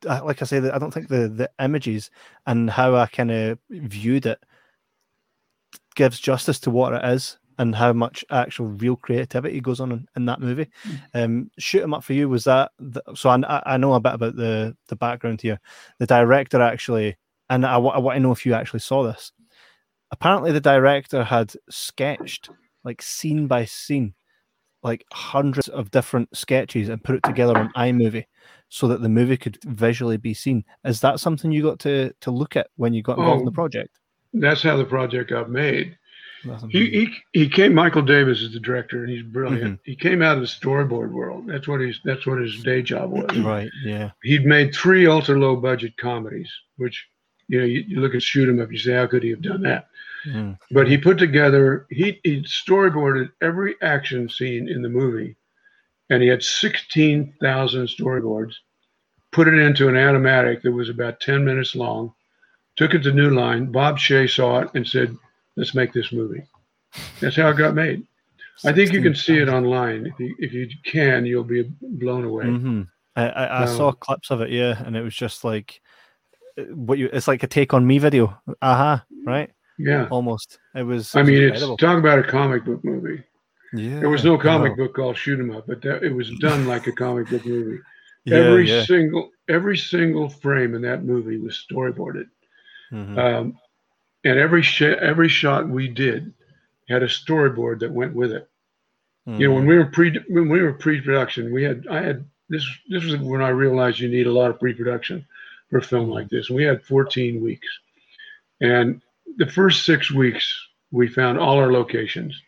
Like 0.04 0.42
I 0.42 0.44
say, 0.44 0.58
I 0.58 0.78
don't 0.78 0.92
think 0.92 1.08
the 1.08 1.28
the 1.28 1.50
images 1.60 2.10
and 2.46 2.70
how 2.70 2.94
I 2.94 3.06
kind 3.06 3.30
of 3.30 3.58
viewed 3.70 4.26
it 4.26 4.38
gives 5.94 6.20
justice 6.20 6.60
to 6.60 6.70
what 6.70 6.92
it 6.94 7.04
is 7.04 7.38
and 7.58 7.74
how 7.74 7.92
much 7.92 8.24
actual 8.30 8.66
real 8.66 8.94
creativity 8.94 9.60
goes 9.60 9.80
on 9.80 9.90
in, 9.90 10.06
in 10.14 10.26
that 10.26 10.40
movie. 10.40 10.68
Um, 11.14 11.50
Shoot 11.58 11.82
'em 11.82 11.94
up 11.94 12.04
for 12.04 12.12
you 12.12 12.28
was 12.28 12.44
that 12.44 12.70
the, 12.78 13.02
so 13.16 13.30
I, 13.30 13.38
I- 13.40 13.74
I 13.74 13.76
know 13.76 13.94
a 13.94 14.00
bit 14.00 14.14
about 14.14 14.36
the 14.36 14.76
the 14.88 14.96
background 14.96 15.40
here. 15.40 15.58
The 15.98 16.06
director 16.06 16.60
actually, 16.62 17.16
and 17.50 17.66
I, 17.66 17.74
I 17.74 17.98
want 17.98 18.16
to 18.16 18.20
know 18.20 18.32
if 18.32 18.46
you 18.46 18.54
actually 18.54 18.80
saw 18.80 19.02
this. 19.02 19.32
Apparently, 20.12 20.52
the 20.52 20.60
director 20.60 21.24
had 21.24 21.52
sketched 21.68 22.50
like 22.84 23.02
scene 23.02 23.46
by 23.48 23.64
scene, 23.64 24.14
like 24.82 25.04
hundreds 25.12 25.68
of 25.68 25.90
different 25.90 26.34
sketches 26.36 26.88
and 26.88 27.02
put 27.02 27.16
it 27.16 27.22
together 27.24 27.56
on 27.58 27.72
iMovie 27.76 28.24
so 28.68 28.86
that 28.88 29.02
the 29.02 29.08
movie 29.08 29.36
could 29.36 29.58
visually 29.64 30.16
be 30.16 30.34
seen. 30.34 30.64
Is 30.84 31.00
that 31.00 31.20
something 31.20 31.50
you 31.50 31.62
got 31.62 31.78
to 31.80 32.12
to 32.20 32.30
look 32.30 32.56
at 32.56 32.68
when 32.76 32.92
you 32.94 33.02
got 33.02 33.18
involved 33.18 33.40
in 33.40 33.44
the 33.46 33.50
Oh. 33.50 33.54
project? 33.54 33.98
That's 34.34 34.62
how 34.62 34.76
the 34.76 34.84
project 34.84 35.30
got 35.30 35.50
made. 35.50 35.96
He, 36.70 36.88
he 36.90 37.08
he 37.32 37.48
came. 37.48 37.74
Michael 37.74 38.02
Davis 38.02 38.40
is 38.42 38.52
the 38.52 38.60
director, 38.60 39.02
and 39.02 39.10
he's 39.10 39.24
brilliant. 39.24 39.72
Mm-hmm. 39.80 39.90
He 39.90 39.96
came 39.96 40.22
out 40.22 40.36
of 40.36 40.40
the 40.42 40.46
storyboard 40.46 41.10
world. 41.10 41.48
That's 41.48 41.66
what 41.66 41.80
he's. 41.80 41.98
That's 42.04 42.26
what 42.26 42.38
his 42.40 42.62
day 42.62 42.80
job 42.80 43.10
was. 43.10 43.36
right, 43.44 43.68
yeah. 43.84 44.10
He'd 44.22 44.46
made 44.46 44.72
three 44.72 45.08
ultra 45.08 45.36
low 45.36 45.56
budget 45.56 45.96
comedies, 45.96 46.48
which 46.76 47.08
you 47.48 47.58
know 47.58 47.64
you, 47.64 47.80
you 47.88 48.00
look 48.00 48.14
at 48.14 48.22
shoot 48.22 48.48
'em 48.48 48.60
up. 48.60 48.70
You 48.70 48.78
say, 48.78 48.92
how 48.92 49.08
could 49.08 49.24
he 49.24 49.30
have 49.30 49.42
done 49.42 49.62
that? 49.62 49.88
Mm. 50.26 50.58
But 50.70 50.88
he 50.88 50.98
put 50.98 51.18
together. 51.18 51.86
He 51.90 52.20
he 52.24 52.42
storyboarded 52.42 53.30
every 53.40 53.76
action 53.82 54.28
scene 54.28 54.68
in 54.68 54.82
the 54.82 54.88
movie, 54.88 55.36
and 56.10 56.22
he 56.22 56.28
had 56.28 56.42
sixteen 56.42 57.34
thousand 57.40 57.86
storyboards. 57.86 58.54
Put 59.32 59.48
it 59.48 59.54
into 59.54 59.88
an 59.88 59.94
animatic 59.94 60.62
that 60.62 60.72
was 60.72 60.88
about 60.88 61.20
ten 61.20 61.44
minutes 61.44 61.74
long. 61.74 62.12
Took 62.76 62.94
it 62.94 63.02
to 63.04 63.12
New 63.12 63.30
Line. 63.30 63.72
Bob 63.72 63.98
Shaye 63.98 64.28
saw 64.28 64.60
it 64.60 64.70
and 64.74 64.86
said, 64.86 65.16
"Let's 65.56 65.74
make 65.74 65.92
this 65.92 66.12
movie." 66.12 66.42
That's 67.20 67.36
how 67.36 67.48
it 67.48 67.56
got 67.56 67.74
made. 67.74 68.06
I 68.64 68.72
think 68.72 68.92
you 68.92 69.02
can 69.02 69.14
see 69.14 69.38
it 69.38 69.48
online. 69.48 70.06
If 70.06 70.18
you 70.18 70.34
if 70.38 70.52
you 70.52 70.68
can, 70.84 71.24
you'll 71.24 71.44
be 71.44 71.70
blown 71.80 72.24
away. 72.24 72.44
hmm 72.44 72.82
I, 73.16 73.28
I, 73.28 73.60
I 73.60 73.62
Um, 73.64 73.76
saw 73.76 73.92
clips 73.92 74.30
of 74.30 74.40
it, 74.40 74.50
yeah, 74.50 74.82
and 74.84 74.96
it 74.96 75.02
was 75.02 75.14
just 75.14 75.44
like 75.44 75.80
uh, 76.58 76.62
what 76.74 76.98
you. 76.98 77.08
It's 77.12 77.28
like 77.28 77.42
a 77.42 77.46
take 77.46 77.74
on 77.74 77.86
me 77.86 77.98
video. 77.98 78.40
Aha, 78.62 78.92
uh-huh, 78.94 79.04
right? 79.26 79.50
Yeah. 79.78 80.08
Almost. 80.10 80.58
It 80.74 80.82
was. 80.82 81.14
I 81.14 81.22
mean, 81.22 81.42
incredible. 81.42 81.74
it's 81.74 81.80
talk 81.80 81.98
about 81.98 82.18
a 82.18 82.22
comic 82.24 82.64
book 82.64 82.82
movie. 82.84 83.22
yeah. 83.72 84.00
There 84.00 84.08
was 84.08 84.24
no 84.24 84.36
comic 84.38 84.76
book 84.76 84.94
called 84.94 85.16
Shoot 85.16 85.38
'Em 85.40 85.50
Up, 85.54 85.66
but 85.66 85.80
that, 85.82 86.02
it 86.02 86.12
was 86.12 86.30
done 86.40 86.66
like 86.66 86.86
a 86.86 86.92
comic 86.92 87.28
book 87.28 87.44
movie. 87.46 87.80
Yeah, 88.24 88.38
every 88.38 88.68
yeah. 88.68 88.82
single 88.84 89.30
every 89.48 89.78
single 89.78 90.28
frame 90.28 90.74
in 90.74 90.82
that 90.82 91.02
movie 91.02 91.38
was 91.38 91.64
storyboarded, 91.70 92.26
Mhm. 92.92 93.16
um, 93.16 93.58
and 94.24 94.38
every 94.38 94.60
sh- 94.60 94.82
every 94.82 95.30
shot 95.30 95.66
we 95.66 95.88
did 95.88 96.34
had 96.90 97.02
a 97.02 97.06
storyboard 97.06 97.78
that 97.78 97.90
went 97.90 98.12
with 98.14 98.32
it. 98.32 98.46
You 99.24 99.48
know, 99.48 99.54
when 99.54 99.64
Mhm. 99.64 99.68
we 99.68 99.78
were 99.78 99.86
pre 99.86 100.18
when 100.28 100.48
we 100.50 100.60
were 100.60 100.74
pre-production, 100.74 101.52
we 101.54 101.62
had 101.62 101.86
I 101.88 102.02
had 102.02 102.24
this 102.50 102.66
this 102.90 103.04
was 103.04 103.16
when 103.16 103.40
I 103.40 103.48
realized 103.50 103.98
you 104.00 104.08
need 104.08 104.26
a 104.26 104.32
lot 104.32 104.50
of 104.50 104.58
pre-production 104.60 105.24
for 105.70 105.78
a 105.78 105.82
film 105.82 106.10
like 106.10 106.28
this. 106.28 106.50
We 106.50 106.64
had 106.64 106.82
14 106.82 107.40
weeks, 107.40 107.68
and 108.60 109.00
the 109.36 109.46
first 109.46 109.84
six 109.84 110.10
weeks 110.10 110.52
we 110.90 111.08
found 111.08 111.38
all 111.38 111.58
our 111.58 111.72
locations, 111.72 112.40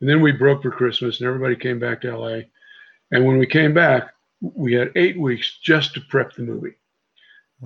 and 0.00 0.08
then 0.08 0.20
we 0.20 0.32
broke 0.32 0.62
for 0.62 0.70
Christmas, 0.70 1.20
and 1.20 1.28
everybody 1.28 1.56
came 1.56 1.78
back 1.78 2.00
to 2.02 2.16
LA. 2.16 2.40
And 3.10 3.24
when 3.26 3.38
we 3.38 3.46
came 3.46 3.74
back, 3.74 4.12
we 4.40 4.72
had 4.74 4.92
eight 4.96 5.18
weeks 5.18 5.58
just 5.62 5.94
to 5.94 6.00
prep 6.08 6.32
the 6.34 6.42
movie. 6.42 6.74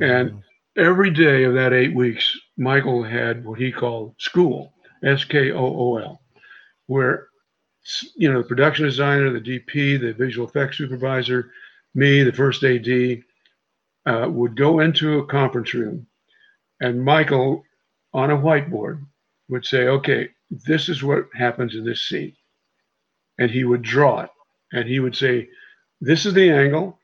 and- 0.01 0.43
Every 0.77 1.09
day 1.09 1.45
of 1.45 1.55
that 1.55 1.73
eight 1.73 1.95
weeks, 1.95 2.39
Michael 2.59 3.03
had 3.03 3.43
what 3.47 3.59
he 3.59 3.73
called 3.73 4.15
school, 4.19 4.75
S 5.03 5.25
K 5.25 5.51
O 5.51 5.57
O 5.59 5.97
L, 5.97 6.21
where 6.87 7.29
you 8.15 8.31
know 8.31 8.43
the 8.43 8.49
production 8.49 8.85
designer, 8.85 9.31
the 9.33 9.41
DP, 9.41 9.97
the 9.99 10.13
visual 10.13 10.47
effects 10.47 10.77
supervisor, 10.77 11.51
me, 11.95 12.23
the 12.23 12.33
first 12.33 12.63
AD, 12.63 13.23
uh, 14.05 14.29
would 14.29 14.55
go 14.55 14.81
into 14.81 15.19
a 15.19 15.27
conference 15.27 15.73
room, 15.73 16.07
and 16.81 17.03
Michael, 17.03 17.65
on 18.13 18.31
a 18.31 18.37
whiteboard, 18.37 19.05
would 19.49 19.65
say, 19.65 19.89
"Okay, 19.89 20.31
this 20.51 20.89
is 20.89 21.03
what 21.03 21.29
happens 21.35 21.75
in 21.75 21.85
this 21.85 22.03
scene," 22.03 22.37
and 23.39 23.51
he 23.51 23.65
would 23.65 23.83
draw 23.83 24.23
it, 24.23 24.31
and 24.73 24.89
he 24.89 25.01
would 25.01 25.17
say, 25.17 25.49
"This 26.01 26.27
is 26.27 26.35
the 26.35 26.51
angle. 26.51 26.99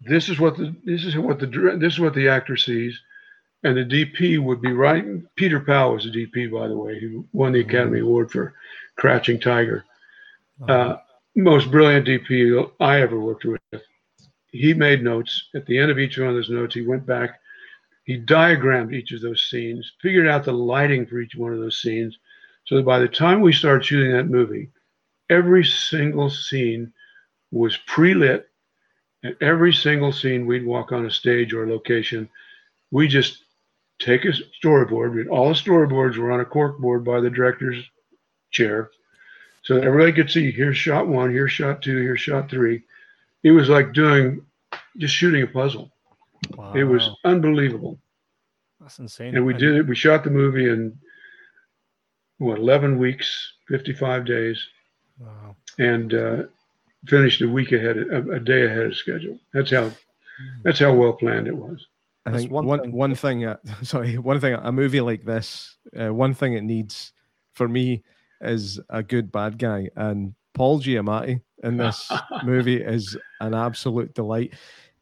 This 0.00 0.28
is 0.28 0.38
what 0.38 0.56
the 0.56 0.74
this 0.84 1.04
is 1.04 1.16
what 1.16 1.38
the 1.38 1.46
this 1.46 1.94
is 1.94 2.00
what 2.00 2.14
the 2.14 2.28
actor 2.28 2.56
sees." 2.56 2.98
And 3.62 3.76
the 3.76 3.84
DP 3.84 4.38
would 4.38 4.62
be 4.62 4.72
writing. 4.72 5.26
Peter 5.36 5.60
Pau 5.60 5.92
was 5.92 6.04
the 6.04 6.10
DP, 6.10 6.50
by 6.50 6.66
the 6.66 6.78
way, 6.78 6.98
who 6.98 7.28
won 7.34 7.52
the 7.52 7.60
Academy 7.60 8.00
Award 8.00 8.30
for 8.30 8.54
Crouching 8.96 9.38
Tiger 9.38 9.84
uh, 10.68 10.96
most 11.36 11.70
brilliant 11.70 12.06
DP 12.06 12.70
I 12.80 13.00
ever 13.00 13.18
worked 13.18 13.44
with. 13.44 13.60
He 14.52 14.74
made 14.74 15.02
notes. 15.02 15.48
At 15.54 15.66
the 15.66 15.78
end 15.78 15.90
of 15.90 15.98
each 15.98 16.18
one 16.18 16.28
of 16.28 16.34
those 16.34 16.50
notes, 16.50 16.74
he 16.74 16.82
went 16.82 17.06
back, 17.06 17.40
he 18.10 18.16
diagrammed 18.16 18.92
each 18.92 19.12
of 19.12 19.20
those 19.20 19.46
scenes, 19.48 19.92
figured 20.02 20.26
out 20.26 20.42
the 20.42 20.52
lighting 20.52 21.06
for 21.06 21.20
each 21.20 21.36
one 21.36 21.52
of 21.52 21.60
those 21.60 21.80
scenes, 21.80 22.18
so 22.64 22.74
that 22.74 22.82
by 22.82 22.98
the 22.98 23.06
time 23.06 23.40
we 23.40 23.52
started 23.52 23.84
shooting 23.84 24.10
that 24.10 24.24
movie, 24.24 24.68
every 25.28 25.64
single 25.64 26.28
scene 26.28 26.92
was 27.52 27.76
pre-lit. 27.86 28.48
And 29.22 29.36
every 29.40 29.72
single 29.72 30.10
scene 30.10 30.44
we'd 30.44 30.66
walk 30.66 30.90
on 30.90 31.06
a 31.06 31.10
stage 31.10 31.52
or 31.52 31.62
a 31.62 31.70
location, 31.70 32.28
we 32.90 33.06
just 33.06 33.44
take 34.00 34.24
a 34.24 34.32
storyboard. 34.60 35.28
All 35.30 35.50
the 35.50 35.54
storyboards 35.54 36.16
were 36.16 36.32
on 36.32 36.40
a 36.40 36.44
cork 36.44 36.80
board 36.80 37.04
by 37.04 37.20
the 37.20 37.30
director's 37.30 37.88
chair. 38.50 38.90
So 39.62 39.74
that 39.74 39.84
everybody 39.84 40.12
could 40.12 40.32
see 40.32 40.50
here's 40.50 40.76
shot 40.76 41.06
one, 41.06 41.30
here's 41.30 41.52
shot 41.52 41.80
two, 41.80 41.98
here's 41.98 42.20
shot 42.20 42.50
three. 42.50 42.82
It 43.44 43.52
was 43.52 43.68
like 43.68 43.92
doing 43.92 44.44
just 44.96 45.14
shooting 45.14 45.44
a 45.44 45.46
puzzle. 45.46 45.92
Wow. 46.70 46.80
It 46.80 46.84
was 46.84 47.08
unbelievable. 47.24 47.98
That's 48.80 48.98
insane. 48.98 49.36
And 49.36 49.44
we 49.44 49.54
did 49.54 49.76
it. 49.76 49.86
We 49.86 49.94
shot 49.94 50.24
the 50.24 50.30
movie 50.30 50.68
in 50.68 50.96
what 52.38 52.58
11 52.58 52.98
weeks, 52.98 53.52
55 53.68 54.24
days, 54.24 54.66
wow. 55.18 55.56
and 55.78 56.14
uh, 56.14 56.42
finished 57.06 57.42
a 57.42 57.48
week 57.48 57.72
ahead, 57.72 57.98
a, 57.98 58.30
a, 58.30 58.40
day 58.40 58.64
ahead 58.64 58.86
of 58.86 58.96
schedule. 58.96 59.38
That's 59.52 59.70
how. 59.70 59.90
That's 60.62 60.78
how 60.78 60.94
well 60.94 61.12
planned 61.12 61.48
it 61.48 61.56
was. 61.56 61.86
I 62.26 62.36
think 62.36 62.50
one 62.50 62.66
one 62.66 62.80
thing, 62.80 62.92
one 62.92 63.14
thing 63.14 63.44
uh, 63.44 63.56
sorry, 63.82 64.18
one 64.18 64.40
thing 64.40 64.54
a 64.54 64.72
movie 64.72 65.00
like 65.00 65.24
this, 65.24 65.76
uh, 65.98 66.12
one 66.12 66.34
thing 66.34 66.54
it 66.54 66.62
needs 66.62 67.12
for 67.52 67.68
me 67.68 68.02
is 68.40 68.80
a 68.88 69.02
good 69.02 69.32
bad 69.32 69.58
guy, 69.58 69.88
and 69.96 70.34
Paul 70.54 70.80
Giamatti 70.80 71.40
in 71.62 71.76
this 71.76 72.10
movie 72.44 72.80
is 72.80 73.16
an 73.40 73.54
absolute 73.54 74.14
delight. 74.14 74.54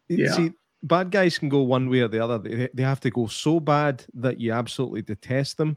Yeah. 0.08 0.32
See, 0.32 0.52
bad 0.82 1.10
guys 1.10 1.38
can 1.38 1.48
go 1.48 1.62
one 1.62 1.88
way 1.88 2.00
or 2.00 2.08
the 2.08 2.22
other. 2.22 2.38
They, 2.38 2.68
they 2.72 2.82
have 2.82 3.00
to 3.00 3.10
go 3.10 3.26
so 3.26 3.60
bad 3.60 4.04
that 4.14 4.40
you 4.40 4.52
absolutely 4.52 5.02
detest 5.02 5.56
them, 5.56 5.76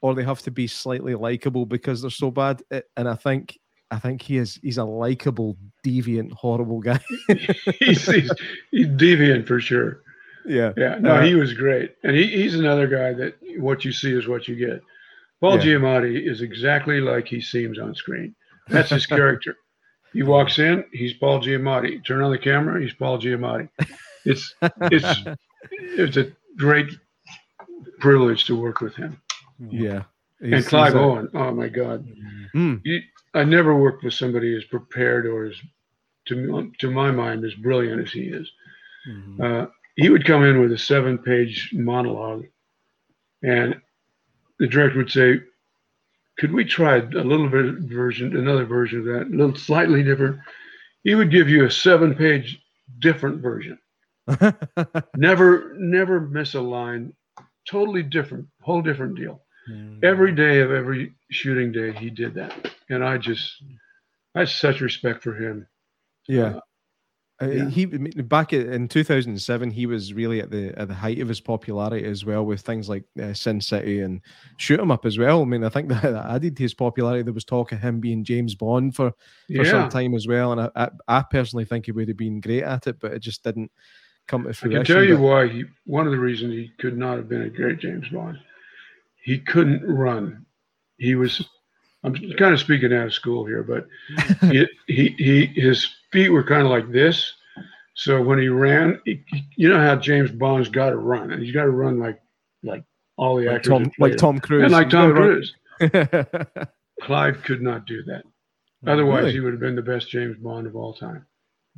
or 0.00 0.14
they 0.14 0.24
have 0.24 0.42
to 0.42 0.50
be 0.50 0.66
slightly 0.66 1.14
likable 1.14 1.66
because 1.66 2.02
they're 2.02 2.10
so 2.10 2.30
bad. 2.30 2.62
And 2.96 3.08
I 3.08 3.14
think 3.14 3.58
I 3.90 3.98
think 3.98 4.22
he 4.22 4.38
is 4.38 4.58
he's 4.62 4.78
a 4.78 4.84
likable, 4.84 5.56
deviant, 5.84 6.32
horrible 6.32 6.80
guy. 6.80 7.00
he's, 7.78 8.06
he's, 8.06 8.32
he's 8.70 8.86
deviant 8.88 9.46
for 9.46 9.60
sure. 9.60 10.02
Yeah. 10.46 10.72
Yeah. 10.76 10.96
No, 10.98 11.16
uh, 11.16 11.22
he 11.22 11.34
was 11.34 11.52
great. 11.52 11.94
And 12.02 12.16
he, 12.16 12.26
he's 12.26 12.54
another 12.54 12.86
guy 12.86 13.12
that 13.12 13.34
what 13.58 13.84
you 13.84 13.92
see 13.92 14.12
is 14.12 14.26
what 14.26 14.48
you 14.48 14.56
get. 14.56 14.80
Paul 15.40 15.58
yeah. 15.58 15.74
Giamatti 15.74 16.28
is 16.28 16.40
exactly 16.40 17.00
like 17.00 17.26
he 17.26 17.40
seems 17.40 17.78
on 17.78 17.94
screen. 17.94 18.34
That's 18.68 18.90
his 18.90 19.06
character. 19.06 19.56
He 20.12 20.22
walks 20.22 20.58
in, 20.58 20.84
he's 20.92 21.14
Paul 21.14 21.40
Giamatti. 21.40 22.04
Turn 22.04 22.22
on 22.22 22.30
the 22.30 22.38
camera, 22.38 22.80
he's 22.80 22.94
Paul 22.94 23.18
Giamatti. 23.18 23.68
It's 24.24 24.54
it's 24.82 25.20
it's 25.70 26.16
a 26.16 26.32
great 26.56 26.88
privilege 28.00 28.44
to 28.46 28.60
work 28.60 28.80
with 28.80 28.94
him. 28.94 29.20
Yeah. 29.58 30.02
and 30.40 30.64
Clive 30.66 30.96
Owen, 30.96 31.28
oh 31.34 31.52
my 31.52 31.68
God. 31.68 32.06
Mm. 32.54 32.80
He, 32.84 33.02
I 33.34 33.44
never 33.44 33.76
worked 33.76 34.04
with 34.04 34.14
somebody 34.14 34.56
as 34.56 34.64
prepared 34.64 35.26
or 35.26 35.46
as 35.46 35.56
to 36.26 36.72
to 36.78 36.90
my 36.90 37.10
mind 37.10 37.44
as 37.44 37.54
brilliant 37.54 38.02
as 38.02 38.12
he 38.12 38.22
is. 38.22 38.50
Mm-hmm. 39.08 39.42
Uh, 39.42 39.66
he 39.96 40.08
would 40.08 40.24
come 40.24 40.44
in 40.44 40.60
with 40.60 40.72
a 40.72 40.78
seven 40.78 41.18
page 41.18 41.70
monologue 41.72 42.46
and 43.42 43.80
the 44.58 44.66
director 44.66 44.98
would 44.98 45.10
say, 45.10 45.40
could 46.38 46.52
we 46.52 46.64
try 46.64 46.96
a 46.96 47.00
little 47.02 47.48
bit 47.48 47.74
version, 47.80 48.36
another 48.36 48.64
version 48.64 49.00
of 49.00 49.04
that, 49.06 49.26
a 49.26 49.36
little 49.36 49.56
slightly 49.56 50.02
different? 50.02 50.38
He 51.04 51.14
would 51.14 51.30
give 51.30 51.48
you 51.48 51.64
a 51.64 51.70
seven 51.70 52.14
page 52.14 52.62
different 53.00 53.40
version. 53.40 53.78
never, 55.16 55.74
never 55.76 56.20
miss 56.20 56.54
a 56.54 56.60
line. 56.60 57.12
Totally 57.68 58.02
different, 58.02 58.46
whole 58.60 58.82
different 58.82 59.16
deal. 59.16 59.42
Mm. 59.70 60.02
Every 60.02 60.32
day 60.32 60.60
of 60.60 60.72
every 60.72 61.14
shooting 61.30 61.70
day, 61.70 61.92
he 61.92 62.10
did 62.10 62.34
that. 62.34 62.72
And 62.90 63.04
I 63.04 63.18
just, 63.18 63.62
I 64.34 64.40
have 64.40 64.50
such 64.50 64.80
respect 64.80 65.22
for 65.22 65.34
him. 65.34 65.66
Yeah. 66.28 66.56
Uh, 66.56 66.60
uh, 67.42 67.46
yeah. 67.46 67.68
He 67.68 67.86
back 67.86 68.52
in 68.52 68.86
2007, 68.86 69.70
he 69.70 69.86
was 69.86 70.14
really 70.14 70.40
at 70.40 70.50
the 70.50 70.72
at 70.78 70.86
the 70.86 70.94
height 70.94 71.18
of 71.18 71.28
his 71.28 71.40
popularity 71.40 72.04
as 72.06 72.24
well, 72.24 72.44
with 72.44 72.60
things 72.60 72.88
like 72.88 73.04
uh, 73.20 73.32
Sin 73.32 73.60
City 73.60 74.00
and 74.00 74.20
Shoot 74.58 74.78
'Em 74.78 74.92
Up 74.92 75.04
as 75.04 75.18
well. 75.18 75.42
I 75.42 75.44
mean, 75.44 75.64
I 75.64 75.68
think 75.68 75.88
that, 75.88 76.02
that 76.02 76.30
added 76.30 76.56
to 76.56 76.62
his 76.62 76.74
popularity. 76.74 77.22
There 77.22 77.32
was 77.32 77.44
talk 77.44 77.72
of 77.72 77.80
him 77.80 77.98
being 77.98 78.22
James 78.22 78.54
Bond 78.54 78.94
for 78.94 79.10
for 79.10 79.16
yeah. 79.48 79.64
some 79.64 79.88
time 79.88 80.14
as 80.14 80.28
well, 80.28 80.52
and 80.52 80.60
I, 80.60 80.70
I, 80.76 80.90
I 81.08 81.24
personally 81.28 81.64
think 81.64 81.86
he 81.86 81.92
would 81.92 82.08
have 82.08 82.16
been 82.16 82.40
great 82.40 82.62
at 82.62 82.86
it, 82.86 83.00
but 83.00 83.12
it 83.12 83.20
just 83.20 83.42
didn't 83.42 83.72
come 84.26 84.44
to 84.44 84.52
fruition. 84.52 84.80
I 84.80 84.84
can 84.84 84.94
tell 84.94 85.04
you 85.04 85.18
why. 85.18 85.48
He 85.48 85.64
one 85.84 86.06
of 86.06 86.12
the 86.12 86.18
reasons 86.18 86.52
he 86.52 86.72
could 86.78 86.96
not 86.96 87.16
have 87.16 87.28
been 87.28 87.42
a 87.42 87.50
great 87.50 87.78
James 87.78 88.08
Bond. 88.08 88.38
He 89.22 89.38
couldn't 89.38 89.84
run. 89.84 90.44
He 90.98 91.14
was. 91.14 91.44
I'm 92.04 92.14
kind 92.14 92.52
of 92.52 92.58
speaking 92.58 92.92
out 92.92 93.06
of 93.06 93.14
school 93.14 93.46
here, 93.46 93.62
but 93.62 93.86
he, 94.50 94.66
he 94.88 95.14
he 95.18 95.46
his 95.46 95.88
feet 96.10 96.30
were 96.30 96.44
kind 96.44 96.62
of 96.62 96.70
like 96.70 96.90
this. 96.90 97.32
So 97.94 98.22
when 98.22 98.38
he 98.38 98.48
ran, 98.48 99.00
he, 99.04 99.22
you 99.56 99.68
know 99.68 99.80
how 99.80 99.96
James 99.96 100.30
Bond's 100.30 100.68
got 100.68 100.90
to 100.90 100.96
run, 100.96 101.30
and 101.30 101.42
he's 101.42 101.54
got 101.54 101.64
to 101.64 101.70
run 101.70 101.98
like 101.98 102.20
like 102.62 102.84
all 103.16 103.36
the 103.36 103.46
like 103.46 103.56
actors, 103.56 103.70
Tom, 103.70 103.92
like 103.98 104.16
Tom 104.16 104.40
Cruise, 104.40 104.64
and 104.64 104.72
like 104.72 104.90
Tom 104.90 105.12
Cruise. 105.12 105.54
Clive 107.02 107.42
could 107.42 107.62
not 107.62 107.86
do 107.86 108.02
that. 108.04 108.22
Otherwise, 108.86 109.22
really? 109.22 109.32
he 109.32 109.40
would 109.40 109.52
have 109.52 109.60
been 109.60 109.76
the 109.76 109.82
best 109.82 110.08
James 110.08 110.36
Bond 110.38 110.66
of 110.66 110.74
all 110.74 110.94
time. 110.94 111.26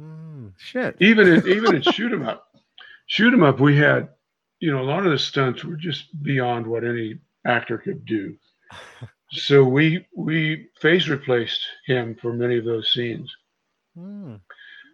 Mm, 0.01 0.53
shit. 0.59 0.97
Even 1.01 1.29
in, 1.29 1.49
even 1.49 1.77
in 1.77 1.83
Shoot 1.93 2.13
'Em 2.13 2.27
Up, 2.27 2.49
Shoot 3.07 3.33
'Em 3.33 3.43
Up, 3.43 3.61
we 3.61 3.77
had, 3.77 4.09
you 4.61 4.73
know, 4.73 4.81
a 4.81 4.85
lot 4.91 5.05
of 5.05 5.13
the 5.13 5.19
stunts 5.19 5.65
were 5.65 5.77
just 5.77 6.23
beyond 6.23 6.67
what 6.67 6.85
any 6.85 7.19
actor 7.47 7.79
could 7.79 8.05
do. 8.05 8.37
so 9.31 9.63
we 9.65 10.07
we 10.17 10.69
face 10.81 11.09
replaced 11.09 11.61
him 11.87 12.17
for 12.21 12.33
many 12.33 12.59
of 12.59 12.65
those 12.65 12.93
scenes, 12.93 13.35
mm. 13.97 14.41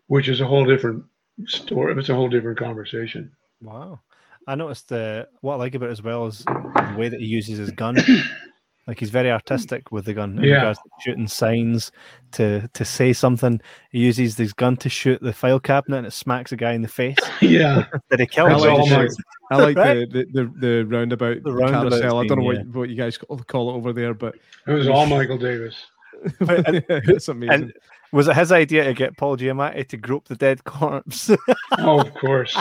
which 0.08 0.28
is 0.28 0.40
a 0.40 0.46
whole 0.46 0.64
different 0.64 1.04
story. 1.46 1.94
It's 1.98 2.08
a 2.08 2.14
whole 2.14 2.28
different 2.28 2.58
conversation. 2.58 3.32
Wow. 3.62 4.00
I 4.46 4.54
noticed 4.54 4.88
the 4.88 5.28
what 5.42 5.54
I 5.54 5.56
like 5.56 5.74
about 5.74 5.90
it 5.90 5.92
as 5.92 6.02
well 6.02 6.26
is 6.26 6.44
the 6.44 6.94
way 6.98 7.08
that 7.08 7.20
he 7.20 7.26
uses 7.26 7.58
his 7.58 7.70
gun. 7.70 7.96
Like 8.86 8.98
he's 8.98 9.10
very 9.10 9.30
artistic 9.30 9.92
with 9.92 10.06
the 10.06 10.14
gun. 10.14 10.38
In 10.38 10.44
yeah. 10.44 10.74
shooting 11.00 11.28
signs 11.28 11.92
to 12.32 12.68
to 12.68 12.84
say 12.84 13.12
something. 13.12 13.60
He 13.90 14.00
uses 14.00 14.36
his 14.36 14.52
gun 14.52 14.76
to 14.78 14.88
shoot 14.88 15.20
the 15.20 15.32
file 15.32 15.60
cabinet 15.60 15.98
and 15.98 16.06
it 16.06 16.12
smacks 16.12 16.52
a 16.52 16.56
guy 16.56 16.72
in 16.72 16.82
the 16.82 16.88
face. 16.88 17.16
yeah. 17.40 17.86
Did 18.10 18.20
he 18.20 18.26
kill 18.26 18.46
him? 18.46 19.08
I 19.52 19.56
like 19.56 19.76
the, 19.76 20.06
the, 20.10 20.26
the, 20.32 20.52
the 20.58 20.86
roundabout 20.86 21.42
the 21.42 21.50
carousel. 21.50 22.18
I 22.18 22.26
don't 22.26 22.38
know 22.38 22.44
what, 22.44 22.56
yeah. 22.56 22.62
what 22.62 22.88
you 22.88 22.96
guys 22.96 23.18
call 23.18 23.70
it 23.70 23.74
over 23.74 23.92
there, 23.92 24.14
but 24.14 24.36
it 24.66 24.72
was 24.72 24.88
all 24.88 25.06
Michael 25.06 25.38
Davis. 25.38 25.86
it's 26.40 27.28
amazing. 27.28 27.52
And 27.52 27.72
was 28.12 28.28
it 28.28 28.36
his 28.36 28.52
idea 28.52 28.84
to 28.84 28.94
get 28.94 29.16
Paul 29.16 29.36
Giamatti 29.36 29.88
to 29.88 29.96
grope 29.96 30.28
the 30.28 30.36
dead 30.36 30.64
corpse? 30.64 31.30
oh, 31.78 32.00
of 32.00 32.14
course. 32.14 32.54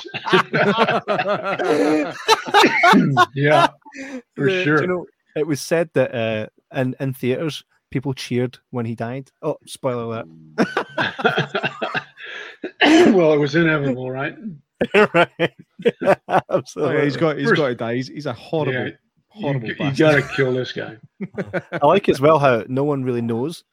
yeah, 3.33 3.67
for 4.35 4.45
the, 4.45 4.63
sure. 4.63 4.81
You 4.81 4.87
know, 4.87 5.05
it 5.35 5.47
was 5.47 5.61
said 5.61 5.89
that 5.93 6.13
uh, 6.13 6.47
in 6.77 6.95
in 6.99 7.13
theaters 7.13 7.63
people 7.89 8.13
cheered 8.13 8.57
when 8.69 8.85
he 8.85 8.95
died. 8.95 9.31
Oh, 9.41 9.57
spoiler 9.65 10.03
alert! 10.03 10.27
well, 13.13 13.33
it 13.33 13.39
was 13.39 13.55
inevitable, 13.55 14.11
right? 14.11 14.35
right. 15.13 15.51
Absolutely. 16.49 16.59
Oh, 16.77 16.91
yeah, 16.91 17.03
he's 17.03 17.17
got 17.17 17.37
he's 17.37 17.49
First, 17.49 17.59
got 17.59 17.67
to 17.69 17.75
die. 17.75 17.95
He's, 17.95 18.07
he's 18.07 18.25
a 18.25 18.33
horrible. 18.33 18.73
Yeah, 18.73 18.89
horrible 19.29 19.67
you, 19.67 19.75
you 19.79 19.91
gotta 19.93 20.21
kill 20.35 20.53
this 20.53 20.71
guy. 20.71 20.97
I 21.71 21.85
like 21.85 22.09
as 22.09 22.21
well 22.21 22.39
how 22.39 22.63
no 22.67 22.83
one 22.83 23.03
really 23.03 23.21
knows 23.21 23.63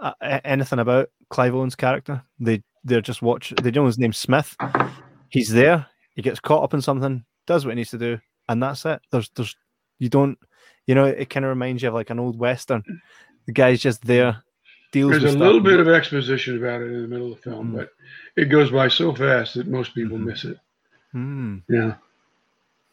uh, 0.00 0.12
anything 0.44 0.78
about 0.78 1.10
Clive 1.30 1.54
Owen's 1.54 1.76
character. 1.76 2.22
They 2.38 2.62
they're 2.84 3.00
just 3.00 3.22
watch. 3.22 3.52
They 3.62 3.70
know 3.70 3.86
his 3.86 3.98
name's 3.98 4.18
Smith. 4.18 4.56
He's 5.30 5.50
there. 5.50 5.86
He 6.14 6.22
gets 6.22 6.40
caught 6.40 6.64
up 6.64 6.74
in 6.74 6.82
something, 6.82 7.24
does 7.46 7.64
what 7.64 7.72
he 7.72 7.76
needs 7.76 7.90
to 7.90 7.98
do, 7.98 8.18
and 8.48 8.62
that's 8.62 8.84
it. 8.86 9.00
There's 9.10 9.30
there's 9.36 9.56
you 9.98 10.08
don't 10.08 10.38
you 10.88 10.94
know, 10.94 11.04
it 11.04 11.28
kind 11.28 11.44
of 11.44 11.50
reminds 11.50 11.82
you 11.82 11.88
of 11.88 11.94
like 11.94 12.08
an 12.10 12.18
old 12.18 12.38
western. 12.38 12.82
The 13.44 13.52
guy's 13.52 13.80
just 13.80 14.02
there, 14.04 14.42
deals. 14.90 15.10
With 15.10 15.20
stuff. 15.20 15.22
There's 15.22 15.34
a 15.34 15.36
stuff. 15.36 15.46
little 15.46 15.60
bit 15.60 15.80
of 15.80 15.88
exposition 15.88 16.56
about 16.56 16.80
it 16.80 16.86
in 16.86 17.02
the 17.02 17.08
middle 17.08 17.30
of 17.30 17.36
the 17.36 17.50
film, 17.50 17.72
mm. 17.72 17.76
but 17.76 17.90
it 18.36 18.46
goes 18.46 18.70
by 18.70 18.88
so 18.88 19.14
fast 19.14 19.54
that 19.54 19.68
most 19.68 19.94
people 19.94 20.16
mm. 20.16 20.24
miss 20.24 20.44
it. 20.44 20.58
Mm. 21.14 21.62
Yeah. 21.68 21.94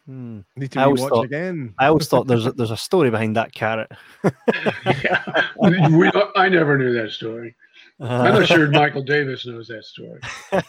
Hmm. 0.05 0.41
Need 0.55 0.71
to 0.73 0.81
I 0.81 0.87
watch 0.87 0.99
thought, 0.99 1.25
again. 1.25 1.73
I 1.79 1.87
always 1.87 2.07
thought 2.07 2.27
there's 2.27 2.45
a, 2.45 2.51
there's 2.51 2.71
a 2.71 2.77
story 2.77 3.09
behind 3.09 3.37
that 3.37 3.53
carrot. 3.53 3.89
yeah, 4.85 5.47
we, 5.57 6.11
I 6.35 6.49
never 6.49 6.77
knew 6.77 6.93
that 6.93 7.11
story. 7.11 7.55
I'm 7.99 8.33
not 8.33 8.47
sure 8.47 8.67
Michael 8.71 9.03
Davis 9.03 9.45
knows 9.45 9.67
that 9.67 9.85
story. 9.85 10.19
I, 10.51 10.63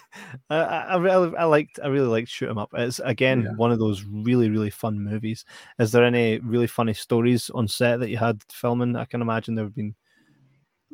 I, 0.50 0.96
I, 0.96 1.44
liked, 1.44 1.80
I 1.82 1.88
really 1.88 2.06
liked 2.06 2.28
Shoot 2.28 2.48
'Em 2.48 2.58
Up. 2.58 2.70
It's 2.74 3.00
again 3.00 3.42
yeah. 3.42 3.50
one 3.56 3.72
of 3.72 3.78
those 3.78 4.04
really, 4.04 4.48
really 4.48 4.70
fun 4.70 5.00
movies. 5.00 5.44
Is 5.78 5.90
there 5.90 6.04
any 6.04 6.38
really 6.38 6.68
funny 6.68 6.94
stories 6.94 7.50
on 7.50 7.66
set 7.66 8.00
that 8.00 8.10
you 8.10 8.16
had 8.16 8.42
filming? 8.50 8.94
I 8.94 9.06
can 9.06 9.22
imagine 9.22 9.54
there 9.54 9.64
have 9.64 9.74
been 9.74 9.94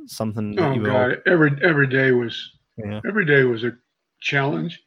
something. 0.07 0.59
oh 0.59 0.79
God! 0.79 1.13
All... 1.13 1.17
Every 1.27 1.53
every 1.63 1.87
day 1.87 2.13
was 2.13 2.53
yeah. 2.79 3.01
every 3.07 3.27
day 3.27 3.43
was 3.43 3.65
a 3.65 3.73
challenge, 4.21 4.83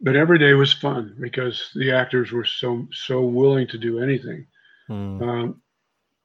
but 0.00 0.14
every 0.14 0.38
day 0.38 0.54
was 0.54 0.72
fun 0.72 1.16
because 1.20 1.70
the 1.74 1.90
actors 1.90 2.30
were 2.30 2.44
so 2.44 2.86
so 2.92 3.22
willing 3.22 3.66
to 3.68 3.78
do 3.78 4.00
anything. 4.00 4.46
Hmm. 4.86 5.22
Um, 5.22 5.62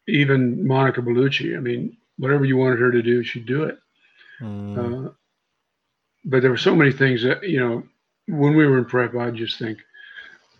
even 0.07 0.67
Monica 0.67 1.01
Bellucci. 1.01 1.57
I 1.57 1.59
mean, 1.59 1.97
whatever 2.17 2.45
you 2.45 2.57
wanted 2.57 2.79
her 2.79 2.91
to 2.91 3.01
do, 3.01 3.23
she'd 3.23 3.47
do 3.47 3.63
it. 3.63 3.79
Mm. 4.41 5.07
Uh, 5.07 5.11
but 6.25 6.41
there 6.41 6.51
were 6.51 6.57
so 6.57 6.75
many 6.75 6.91
things 6.91 7.23
that 7.23 7.43
you 7.43 7.59
know 7.59 7.83
when 8.27 8.55
we 8.55 8.65
were 8.65 8.79
in 8.79 8.85
prep, 8.85 9.15
I'd 9.15 9.35
just 9.35 9.59
think, 9.59 9.79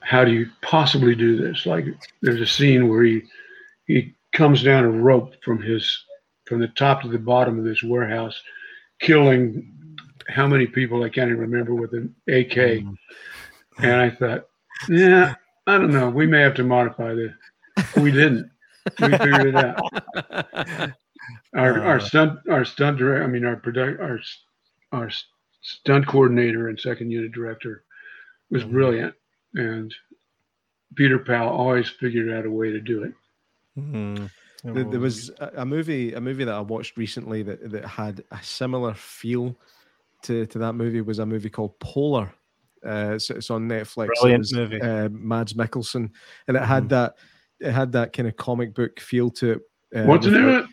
how 0.02 0.23
do 0.23 0.31
you 0.31 0.47
possibly 0.61 1.15
do 1.15 1.35
this? 1.38 1.65
Like 1.65 1.85
there's 2.22 2.41
a 2.41 2.45
scene 2.45 2.88
where 2.88 3.03
he 3.03 3.23
he 3.88 4.14
comes 4.34 4.64
down 4.64 4.84
a 4.84 4.89
rope 4.89 5.34
from 5.43 5.61
his 5.61 6.03
from 6.45 6.60
the 6.60 6.68
top 6.69 7.02
to 7.02 7.07
the 7.07 7.18
bottom 7.18 7.57
of 7.57 7.65
this 7.65 7.84
warehouse, 7.84 8.39
killing 8.99 9.72
how 10.27 10.47
many 10.47 10.68
people 10.68 11.03
I 11.03 11.10
can't 11.10 11.30
even 11.30 11.41
remember 11.41 11.73
with 11.73 11.93
an 11.93 12.15
AK. 12.27 12.56
Mm. 12.56 12.97
And 13.80 14.02
I 14.02 14.10
thought, 14.10 14.47
yeah, 14.88 15.35
I 15.68 15.77
don't 15.77 15.91
know. 15.91 16.10
We 16.10 16.27
may 16.27 16.41
have 16.41 16.56
to 16.56 16.64
modify 16.64 17.14
this. 17.14 17.34
We 17.97 18.11
didn't. 18.11 18.49
We 18.99 19.10
figured 19.10 19.47
it 19.47 19.56
out. 19.56 20.91
Our 21.56 21.80
uh, 21.80 21.84
our 21.84 21.99
stunt 21.99 22.40
our 22.49 22.65
stunt 22.65 22.98
director, 22.98 23.23
I 23.23 23.27
mean 23.27 23.45
our 23.45 23.56
product 23.56 24.02
our 24.02 24.19
our 24.91 25.10
stunt 25.61 26.07
coordinator 26.07 26.68
and 26.69 26.80
second 26.80 27.11
unit 27.11 27.32
director 27.32 27.84
was 28.52 28.64
mm-hmm. 28.64 28.73
brilliant, 28.73 29.15
and 29.56 29.94
Peter 30.95 31.19
Pau 31.19 31.49
always 31.49 31.90
figured 31.90 32.32
out 32.32 32.45
a 32.45 32.52
way 32.52 32.72
to 32.72 32.80
do 32.80 33.03
it. 33.03 33.14
Mm-hmm. 33.80 34.26
There, 34.64 34.99
was 34.99 35.30
a 35.40 35.64
movie, 35.64 36.14
a 36.14 36.22
movie 36.22 36.44
that 36.44 36.53
I 36.53 36.60
watched 36.60 36.98
recently 36.98 37.44
that, 37.44 37.69
that 37.69 37.86
had 37.86 38.23
a 38.32 38.41
similar 38.41 38.95
feel 38.95 39.56
to, 40.23 40.48
to 40.48 40.57
that 40.57 40.73
movie. 40.73 41.02
Was 41.02 41.19
a 41.19 41.26
movie 41.26 41.52
called 41.52 41.80
Polar. 41.80 42.34
Uh, 42.84 43.14
it's, 43.14 43.30
it's 43.30 43.52
on 43.52 43.68
Netflix. 43.68 44.07
Brilliant 44.22 44.41
was, 44.41 44.53
movie. 44.53 44.82
Uh, 44.82 45.10
Mads 45.10 45.53
Mikkelsen, 45.53 46.10
and 46.48 46.57
it 46.57 46.64
had 46.64 46.84
mm-hmm. 46.84 46.88
that 46.90 47.15
it 47.60 47.72
had 47.72 47.91
that 47.91 48.11
kind 48.14 48.27
of 48.27 48.36
comic 48.38 48.73
book 48.73 48.99
feel 48.99 49.30
to 49.32 49.52
it. 49.52 49.61
Uh, 49.95 50.06
What's 50.06 50.26
the 50.26 50.32
name 50.32 50.49
of 50.49 50.65
it? 50.65 50.69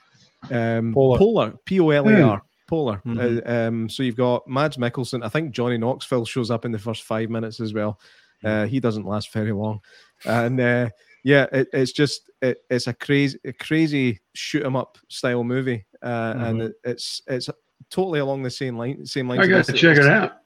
Um, 0.51 0.93
Polar. 0.93 1.19
Polar. 1.19 1.55
P 1.64 1.81
O 1.81 1.90
L 1.90 2.09
A 2.09 2.23
R. 2.23 2.39
Hmm. 2.39 2.47
Polar. 2.69 3.02
Mm-hmm. 3.06 3.48
Uh, 3.48 3.52
um, 3.52 3.89
so 3.89 4.02
you've 4.02 4.16
got 4.16 4.47
Mads 4.48 4.77
Mikkelsen. 4.77 5.24
I 5.24 5.28
think 5.28 5.52
Johnny 5.52 5.78
Knoxville 5.78 6.24
shows 6.24 6.51
up 6.51 6.64
in 6.64 6.73
the 6.73 6.78
first 6.78 7.02
five 7.02 7.28
minutes 7.31 7.60
as 7.60 7.74
well. 7.74 8.01
Uh, 8.44 8.66
he 8.66 8.81
doesn't 8.81 9.06
last 9.06 9.32
very 9.32 9.52
long, 9.52 9.81
and 10.24 10.59
uh, 10.60 10.89
yeah, 11.23 11.47
it, 11.52 11.69
it's 11.73 11.93
just 11.93 12.28
it, 12.40 12.59
it's 12.70 12.89
a 12.89 12.93
crazy, 12.93 13.39
a 13.44 13.52
crazy 13.52 14.20
shoot 14.35 14.64
'em 14.64 14.74
up 14.74 14.98
style 15.09 15.44
movie, 15.44 15.86
uh, 16.02 16.32
mm-hmm. 16.32 16.44
and 16.44 16.62
it, 16.62 16.73
it's 16.82 17.23
it's 17.28 17.48
totally 17.89 18.19
along 18.19 18.43
the 18.43 18.51
same 18.51 18.77
line. 18.77 19.06
Same 19.06 19.28
line. 19.28 19.39
I 19.39 19.47
got 19.47 19.64
to 19.66 19.73
check 19.73 19.97
it 19.97 20.06
out. 20.06 20.39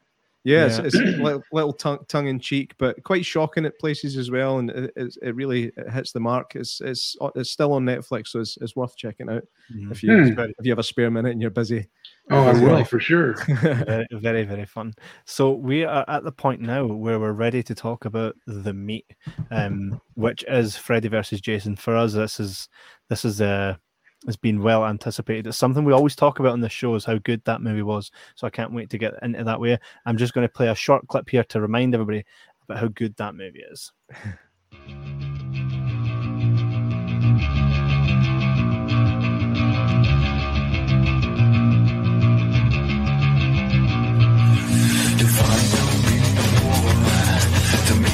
Yeah, 0.47 0.59
yeah. 0.59 0.83
It's, 0.83 0.95
it's 0.95 1.19
little, 1.19 1.43
little 1.51 1.73
tongue, 1.73 1.99
tongue 2.07 2.29
in 2.29 2.39
cheek, 2.39 2.73
but 2.79 3.03
quite 3.03 3.27
shocking 3.27 3.67
at 3.67 3.81
places 3.81 4.17
as 4.17 4.31
well, 4.31 4.59
and 4.59 4.71
it, 4.71 4.93
it 4.95 5.35
really 5.35 5.73
it 5.77 5.91
hits 5.91 6.13
the 6.13 6.21
mark. 6.21 6.55
It's 6.55 6.81
it's 6.81 7.17
it's 7.35 7.51
still 7.51 7.73
on 7.73 7.85
Netflix, 7.85 8.29
so 8.29 8.39
it's, 8.39 8.57
it's 8.61 8.77
worth 8.77 8.97
checking 8.97 9.29
out 9.29 9.43
mm-hmm. 9.75 9.91
if 9.91 10.05
you 10.05 10.17
hmm. 10.17 10.41
if 10.41 10.65
you 10.65 10.71
have 10.71 10.79
a 10.79 10.85
spare 10.85 11.11
minute 11.11 11.33
and 11.33 11.43
you're 11.43 11.51
busy. 11.51 11.89
Oh, 12.31 12.45
I 12.45 12.53
will 12.53 12.85
for 12.85 13.01
sure. 13.01 13.35
very, 13.61 14.07
very, 14.13 14.45
very 14.45 14.67
fun. 14.67 14.95
So 15.25 15.51
we 15.51 15.85
are 15.85 16.05
at 16.07 16.23
the 16.23 16.31
point 16.31 16.61
now 16.61 16.87
where 16.87 17.19
we're 17.19 17.33
ready 17.33 17.65
to 17.65 17.75
talk 17.75 18.05
about 18.05 18.37
the 18.47 18.73
meat, 18.73 19.07
um, 19.51 20.01
which 20.15 20.45
is 20.47 20.77
Freddy 20.77 21.09
versus 21.09 21.41
Jason. 21.41 21.75
For 21.75 21.97
us, 21.97 22.13
this 22.13 22.39
is 22.39 22.69
this 23.09 23.25
is 23.25 23.41
a 23.41 23.81
has 24.25 24.37
been 24.37 24.63
well 24.63 24.85
anticipated. 24.85 25.47
It's 25.47 25.59
something 25.59 25.85
we 25.85 25.93
always 25.93 26.17
talk 26.17 26.39
about 26.39 26.53
on 26.53 26.61
the 26.61 26.69
show 26.69 26.95
is 26.95 27.05
how 27.05 27.19
good 27.19 27.43
that 27.45 27.61
movie 27.61 27.83
was. 27.83 28.11
So 28.35 28.47
I 28.47 28.51
can't 28.51 28.73
wait 28.73 28.91
to 28.91 28.99
get 28.99 29.15
into 29.23 29.45
that 29.45 29.61
way. 29.61 29.79
I'm 30.07 30.17
just 30.17 30.33
going 30.33 30.47
to 30.47 30.53
play 30.53 30.69
a 30.69 30.75
short 30.75 31.07
clip 31.09 31.29
here 31.29 31.45
to 31.45 31.61
remind 31.61 31.95
everybody 31.95 32.25
about 32.65 32.79
how 32.79 32.89
good 32.89 33.17
that 33.17 33.35
movie 33.35 33.63
is. 33.71 33.93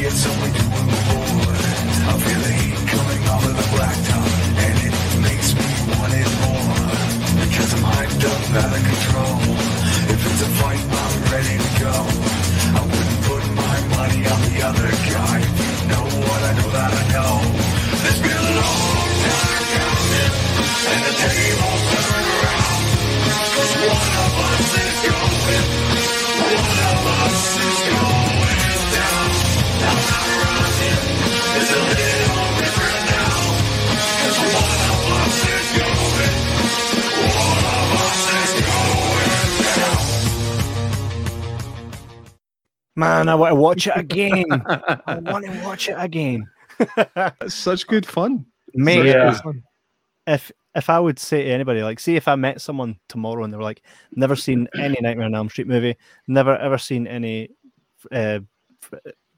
it's 0.04 0.26
only 0.26 0.50
doing 0.50 0.68
more. 0.68 1.54
I 2.04 2.18
feel 2.18 2.40
the 2.40 2.52
heat 2.52 2.88
coming 2.88 3.28
off 3.28 3.46
of 3.46 3.56
the 3.56 3.62
blacktop 3.76 4.31
out 8.54 8.76
of 8.76 8.84
control. 8.84 9.56
If 10.12 10.26
it's 10.26 10.42
a 10.42 10.50
fight, 10.60 11.01
Man, 42.96 43.28
I 43.28 43.34
want 43.34 43.52
to 43.52 43.56
watch 43.56 43.86
it 43.86 43.96
again. 43.96 44.44
I 45.06 45.18
want 45.22 45.46
to 45.46 45.62
watch 45.64 45.88
it 45.88 45.96
again. 45.98 46.46
It's 47.40 47.54
such 47.54 47.86
good 47.86 48.04
fun. 48.04 48.44
Mate, 48.74 49.06
yeah. 49.06 49.32
fun. 49.40 49.62
if 50.26 50.52
if 50.74 50.88
I 50.90 50.98
would 50.98 51.18
say 51.18 51.44
to 51.44 51.50
anybody, 51.50 51.82
like, 51.82 52.00
see 52.00 52.16
if 52.16 52.28
I 52.28 52.34
met 52.34 52.60
someone 52.60 52.98
tomorrow 53.08 53.44
and 53.44 53.52
they 53.52 53.56
were 53.56 53.62
like, 53.62 53.82
never 54.12 54.34
seen 54.34 54.68
any 54.78 54.96
Nightmare 55.00 55.26
on 55.26 55.34
Elm 55.34 55.50
Street 55.50 55.68
movie, 55.68 55.96
never 56.26 56.56
ever 56.56 56.78
seen 56.78 57.06
any, 57.06 57.50
uh, 58.10 58.40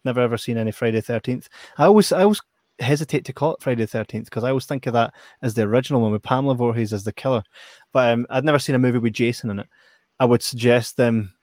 never 0.04 0.20
ever 0.20 0.36
seen 0.36 0.56
any 0.56 0.70
Friday 0.70 1.00
Thirteenth. 1.00 1.48
I 1.78 1.84
always 1.84 2.12
I 2.12 2.22
always 2.22 2.40
hesitate 2.80 3.24
to 3.24 3.32
call 3.32 3.54
it 3.54 3.62
Friday 3.62 3.82
the 3.82 3.88
Thirteenth 3.88 4.26
because 4.26 4.44
I 4.44 4.48
always 4.48 4.66
think 4.66 4.86
of 4.86 4.92
that 4.94 5.14
as 5.42 5.54
the 5.54 5.62
original 5.62 6.00
one 6.00 6.12
with 6.12 6.22
Pamela 6.22 6.54
Voorhees 6.56 6.92
as 6.92 7.04
the 7.04 7.12
killer. 7.12 7.42
But 7.92 8.12
um, 8.12 8.26
I'd 8.30 8.44
never 8.44 8.58
seen 8.58 8.74
a 8.74 8.80
movie 8.80 8.98
with 8.98 9.12
Jason 9.12 9.50
in 9.50 9.60
it. 9.60 9.68
I 10.18 10.24
would 10.24 10.42
suggest 10.42 10.96
them 10.96 11.34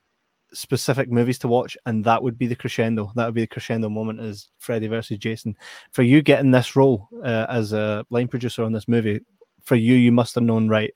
specific 0.52 1.10
movies 1.10 1.38
to 1.40 1.48
watch, 1.48 1.76
and 1.86 2.04
that 2.04 2.22
would 2.22 2.38
be 2.38 2.46
the 2.46 2.56
crescendo. 2.56 3.12
That 3.14 3.26
would 3.26 3.34
be 3.34 3.42
the 3.42 3.46
crescendo 3.46 3.88
moment 3.88 4.20
as 4.20 4.48
Freddy 4.58 4.86
versus 4.86 5.18
Jason. 5.18 5.56
For 5.92 6.02
you 6.02 6.22
getting 6.22 6.50
this 6.50 6.76
role 6.76 7.08
uh, 7.24 7.46
as 7.48 7.72
a 7.72 8.04
line 8.10 8.28
producer 8.28 8.62
on 8.62 8.72
this 8.72 8.88
movie, 8.88 9.20
for 9.62 9.76
you, 9.76 9.94
you 9.94 10.12
must 10.12 10.34
have 10.34 10.44
known 10.44 10.68
right. 10.68 10.92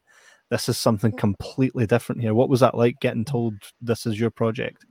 This 0.50 0.68
is 0.68 0.78
something 0.78 1.12
completely 1.12 1.86
different 1.86 2.20
here. 2.20 2.34
What 2.34 2.48
was 2.48 2.60
that 2.60 2.76
like 2.76 3.00
getting 3.00 3.24
told 3.24 3.54
this 3.80 4.06
is 4.06 4.18
your 4.18 4.30
project? 4.30 4.84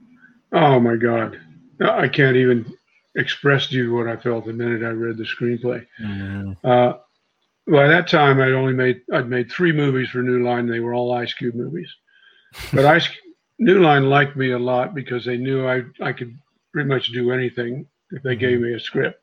Oh 0.52 0.78
my 0.78 0.96
God. 0.96 1.40
I 1.80 2.08
can't 2.08 2.36
even 2.36 2.76
express 3.16 3.68
to 3.68 3.76
you 3.76 3.94
what 3.94 4.06
I 4.06 4.16
felt 4.16 4.44
the 4.44 4.52
minute 4.52 4.82
I 4.82 4.90
read 4.90 5.16
the 5.16 5.24
screenplay. 5.24 5.86
Mm. 6.00 6.56
Uh, 6.62 6.98
by 7.66 7.88
that 7.88 8.06
time, 8.06 8.40
I'd 8.40 8.52
only 8.52 8.74
made 8.74 9.00
I'd 9.12 9.28
made 9.28 9.50
three 9.50 9.72
movies 9.72 10.10
for 10.10 10.22
New 10.22 10.44
Line. 10.44 10.66
They 10.66 10.80
were 10.80 10.94
all 10.94 11.12
Ice 11.12 11.34
Cube 11.34 11.54
movies, 11.54 11.92
but 12.72 12.84
Ice 12.84 13.08
New 13.58 13.80
Line 13.80 14.08
liked 14.08 14.36
me 14.36 14.50
a 14.50 14.58
lot 14.58 14.94
because 14.94 15.24
they 15.24 15.36
knew 15.36 15.66
I 15.66 15.82
I 16.00 16.12
could 16.12 16.36
pretty 16.72 16.88
much 16.88 17.12
do 17.12 17.32
anything 17.32 17.86
if 18.10 18.22
they 18.22 18.36
gave 18.36 18.58
mm-hmm. 18.58 18.66
me 18.68 18.74
a 18.74 18.80
script. 18.80 19.22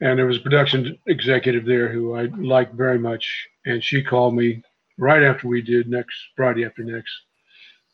And 0.00 0.18
there 0.18 0.26
was 0.26 0.38
a 0.38 0.42
production 0.42 0.98
executive 1.06 1.64
there 1.64 1.88
who 1.88 2.14
I 2.14 2.24
liked 2.24 2.74
very 2.74 2.98
much, 2.98 3.48
and 3.64 3.82
she 3.82 4.02
called 4.02 4.34
me 4.34 4.62
right 4.98 5.22
after 5.22 5.48
we 5.48 5.62
did 5.62 5.88
next 5.88 6.16
Friday 6.36 6.64
after 6.64 6.82
next, 6.82 7.12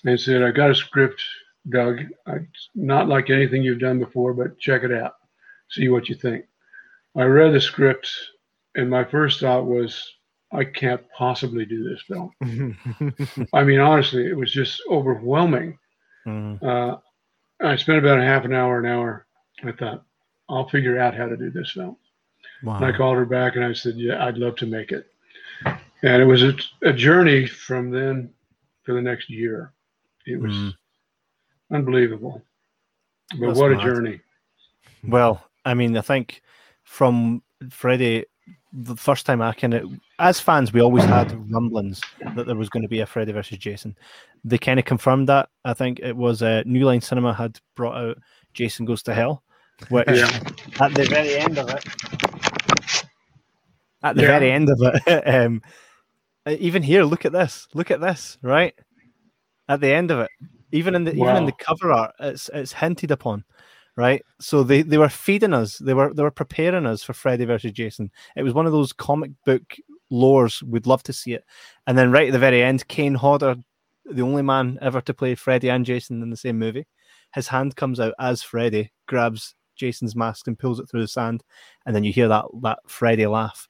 and 0.05 0.19
said, 0.19 0.43
"I 0.43 0.51
got 0.51 0.70
a 0.70 0.74
script, 0.74 1.23
Doug. 1.69 2.01
It's 2.27 2.69
not 2.74 3.09
like 3.09 3.31
anything 3.31 3.62
you've 3.62 3.78
done 3.78 3.98
before, 3.98 4.32
but 4.32 4.59
check 4.59 4.82
it 4.85 4.93
out, 4.93 5.15
see 5.70 5.89
what 5.89 6.09
you 6.09 6.15
think." 6.15 6.47
I 7.16 7.24
read 7.24 7.52
the 7.52 7.60
script, 7.60 8.10
and 8.74 8.89
my 8.89 9.05
first 9.05 9.40
thought 9.40 9.66
was, 9.66 10.15
I 10.53 10.65
can't 10.65 11.03
possibly 11.16 11.65
do 11.66 11.89
this 11.89 12.03
film. 12.03 13.47
I 13.53 13.65
mean, 13.65 13.81
honestly, 13.81 14.27
it 14.27 14.37
was 14.37 14.53
just 14.53 14.81
overwhelming. 14.91 15.79
Mm-hmm. 16.27 16.66
Uh, 16.66 16.97
I 17.61 17.77
spent 17.77 17.99
about 17.99 18.19
a 18.19 18.25
half 18.25 18.45
an 18.45 18.55
hour, 18.55 18.79
an 18.79 18.87
hour. 18.87 19.27
I 19.65 19.73
thought, 19.73 20.05
I'll 20.49 20.69
figure 20.69 20.99
out 20.99 21.15
how 21.15 21.27
to 21.27 21.37
do 21.37 21.51
this 21.51 21.73
film. 21.73 21.97
Wow. 22.62 22.77
And 22.77 22.87
I 22.87 22.97
called 22.97 23.16
her 23.16 23.27
back 23.27 23.57
and 23.57 23.65
I 23.65 23.73
said, 23.73 23.95
Yeah, 23.97 24.25
I'd 24.25 24.39
love 24.39 24.57
to 24.57 24.66
make 24.66 24.93
it. 24.93 25.07
And 26.03 26.23
it 26.23 26.25
was 26.25 26.43
a, 26.43 26.55
a 26.83 26.93
journey 26.93 27.47
from 27.47 27.91
then 27.91 28.31
for 28.85 28.95
the 28.95 29.03
next 29.03 29.29
year. 29.29 29.73
It 30.27 30.41
was 30.41 30.53
mm. 30.53 30.75
unbelievable. 31.73 32.43
But 33.39 33.49
That's 33.49 33.59
what 33.59 33.73
mad. 33.73 33.81
a 33.81 33.83
journey. 33.83 34.20
Well, 35.07 35.45
I 35.65 35.75
mean, 35.75 35.97
I 35.97 36.01
think 36.01 36.43
from 36.85 37.43
Freddie 37.70 38.27
the 38.73 38.97
first 38.97 39.27
time 39.27 39.41
I 39.41 39.53
kind 39.53 39.75
of, 39.75 39.91
as 40.19 40.41
fans, 40.41 40.73
we 40.73 40.81
always 40.81 41.05
had 41.05 41.33
rumblings 41.51 42.03
that 42.35 42.47
there 42.47 42.57
was 42.57 42.69
going 42.69 42.83
to 42.83 42.89
be 42.89 43.01
a 43.01 43.07
Freddy 43.07 43.33
versus 43.33 43.59
Jason. 43.59 43.97
They 44.45 44.59
kind 44.59 44.79
of 44.79 44.85
confirmed 44.85 45.29
that. 45.29 45.49
I 45.65 45.75
think 45.75 46.01
it 46.01 46.16
was 46.16 46.43
uh, 46.43 46.62
New 46.66 46.85
Line 46.85 47.01
Cinema 47.01 47.33
had 47.33 47.59
brought 47.75 47.97
out 47.97 48.19
Jason 48.55 48.85
Goes 48.87 49.03
to 49.05 49.15
Hell, 49.15 49.43
which 49.89 50.09
yeah. 50.09 50.41
at 50.81 50.95
the 50.95 51.07
very 51.09 51.37
end 51.37 51.59
of 51.59 51.69
it, 51.70 51.85
at 54.03 54.16
the 54.16 54.23
yeah. 54.23 54.29
very 54.29 54.53
end 54.53 54.69
of 54.70 54.79
it, 54.81 55.23
um, 55.27 55.62
even 56.47 56.83
here, 56.83 57.05
look 57.05 57.25
at 57.25 57.33
this, 57.33 57.69
look 57.75 57.91
at 57.91 58.01
this, 58.01 58.39
right? 58.43 58.75
at 59.69 59.81
the 59.81 59.93
end 59.93 60.11
of 60.11 60.20
it. 60.20 60.31
Even 60.73 60.95
in 60.95 61.05
the 61.05 61.12
wow. 61.12 61.27
even 61.27 61.37
in 61.37 61.47
the 61.47 61.53
cover 61.53 61.93
art, 61.93 62.15
it's 62.20 62.51
it's 62.53 62.73
hinted 62.73 63.11
upon, 63.11 63.45
right? 63.99 64.25
So 64.41 64.62
they, 64.62 64.83
they 64.83 64.97
were 64.97 65.09
feeding 65.09 65.53
us, 65.53 65.77
they 65.79 65.93
were 65.93 66.15
they 66.15 66.23
were 66.23 66.31
preparing 66.31 66.87
us 66.87 67.03
for 67.03 67.15
Freddy 67.15 67.45
versus 67.45 67.73
Jason. 67.73 68.12
It 68.37 68.45
was 68.45 68.55
one 68.55 68.65
of 68.65 68.70
those 68.70 68.93
comic 68.93 69.33
book 69.45 69.77
lores. 70.12 70.62
We'd 70.62 70.87
love 70.87 71.03
to 71.03 71.12
see 71.12 71.33
it. 71.33 71.45
And 71.89 71.99
then 71.99 72.12
right 72.12 72.29
at 72.29 72.33
the 72.33 72.39
very 72.39 72.62
end, 72.62 72.87
Kane 72.87 73.16
Hodder, 73.16 73.57
the 74.09 74.23
only 74.23 74.43
man 74.43 74.79
ever 74.81 75.01
to 75.01 75.12
play 75.12 75.35
Freddy 75.35 75.69
and 75.69 75.85
Jason 75.85 76.23
in 76.23 76.31
the 76.31 76.37
same 76.37 76.61
movie, 76.61 76.87
his 77.35 77.49
hand 77.49 77.75
comes 77.75 77.99
out 77.99 78.15
as 78.20 78.41
Freddy, 78.41 78.93
grabs 79.09 79.57
Jason's 79.75 80.15
mask 80.15 80.47
and 80.47 80.57
pulls 80.57 80.79
it 80.79 80.89
through 80.89 81.01
the 81.03 81.09
sand, 81.09 81.43
and 81.85 81.95
then 81.95 82.05
you 82.05 82.12
hear 82.12 82.29
that 82.29 82.45
that 82.62 82.79
Freddy 82.87 83.27
laugh. 83.27 83.69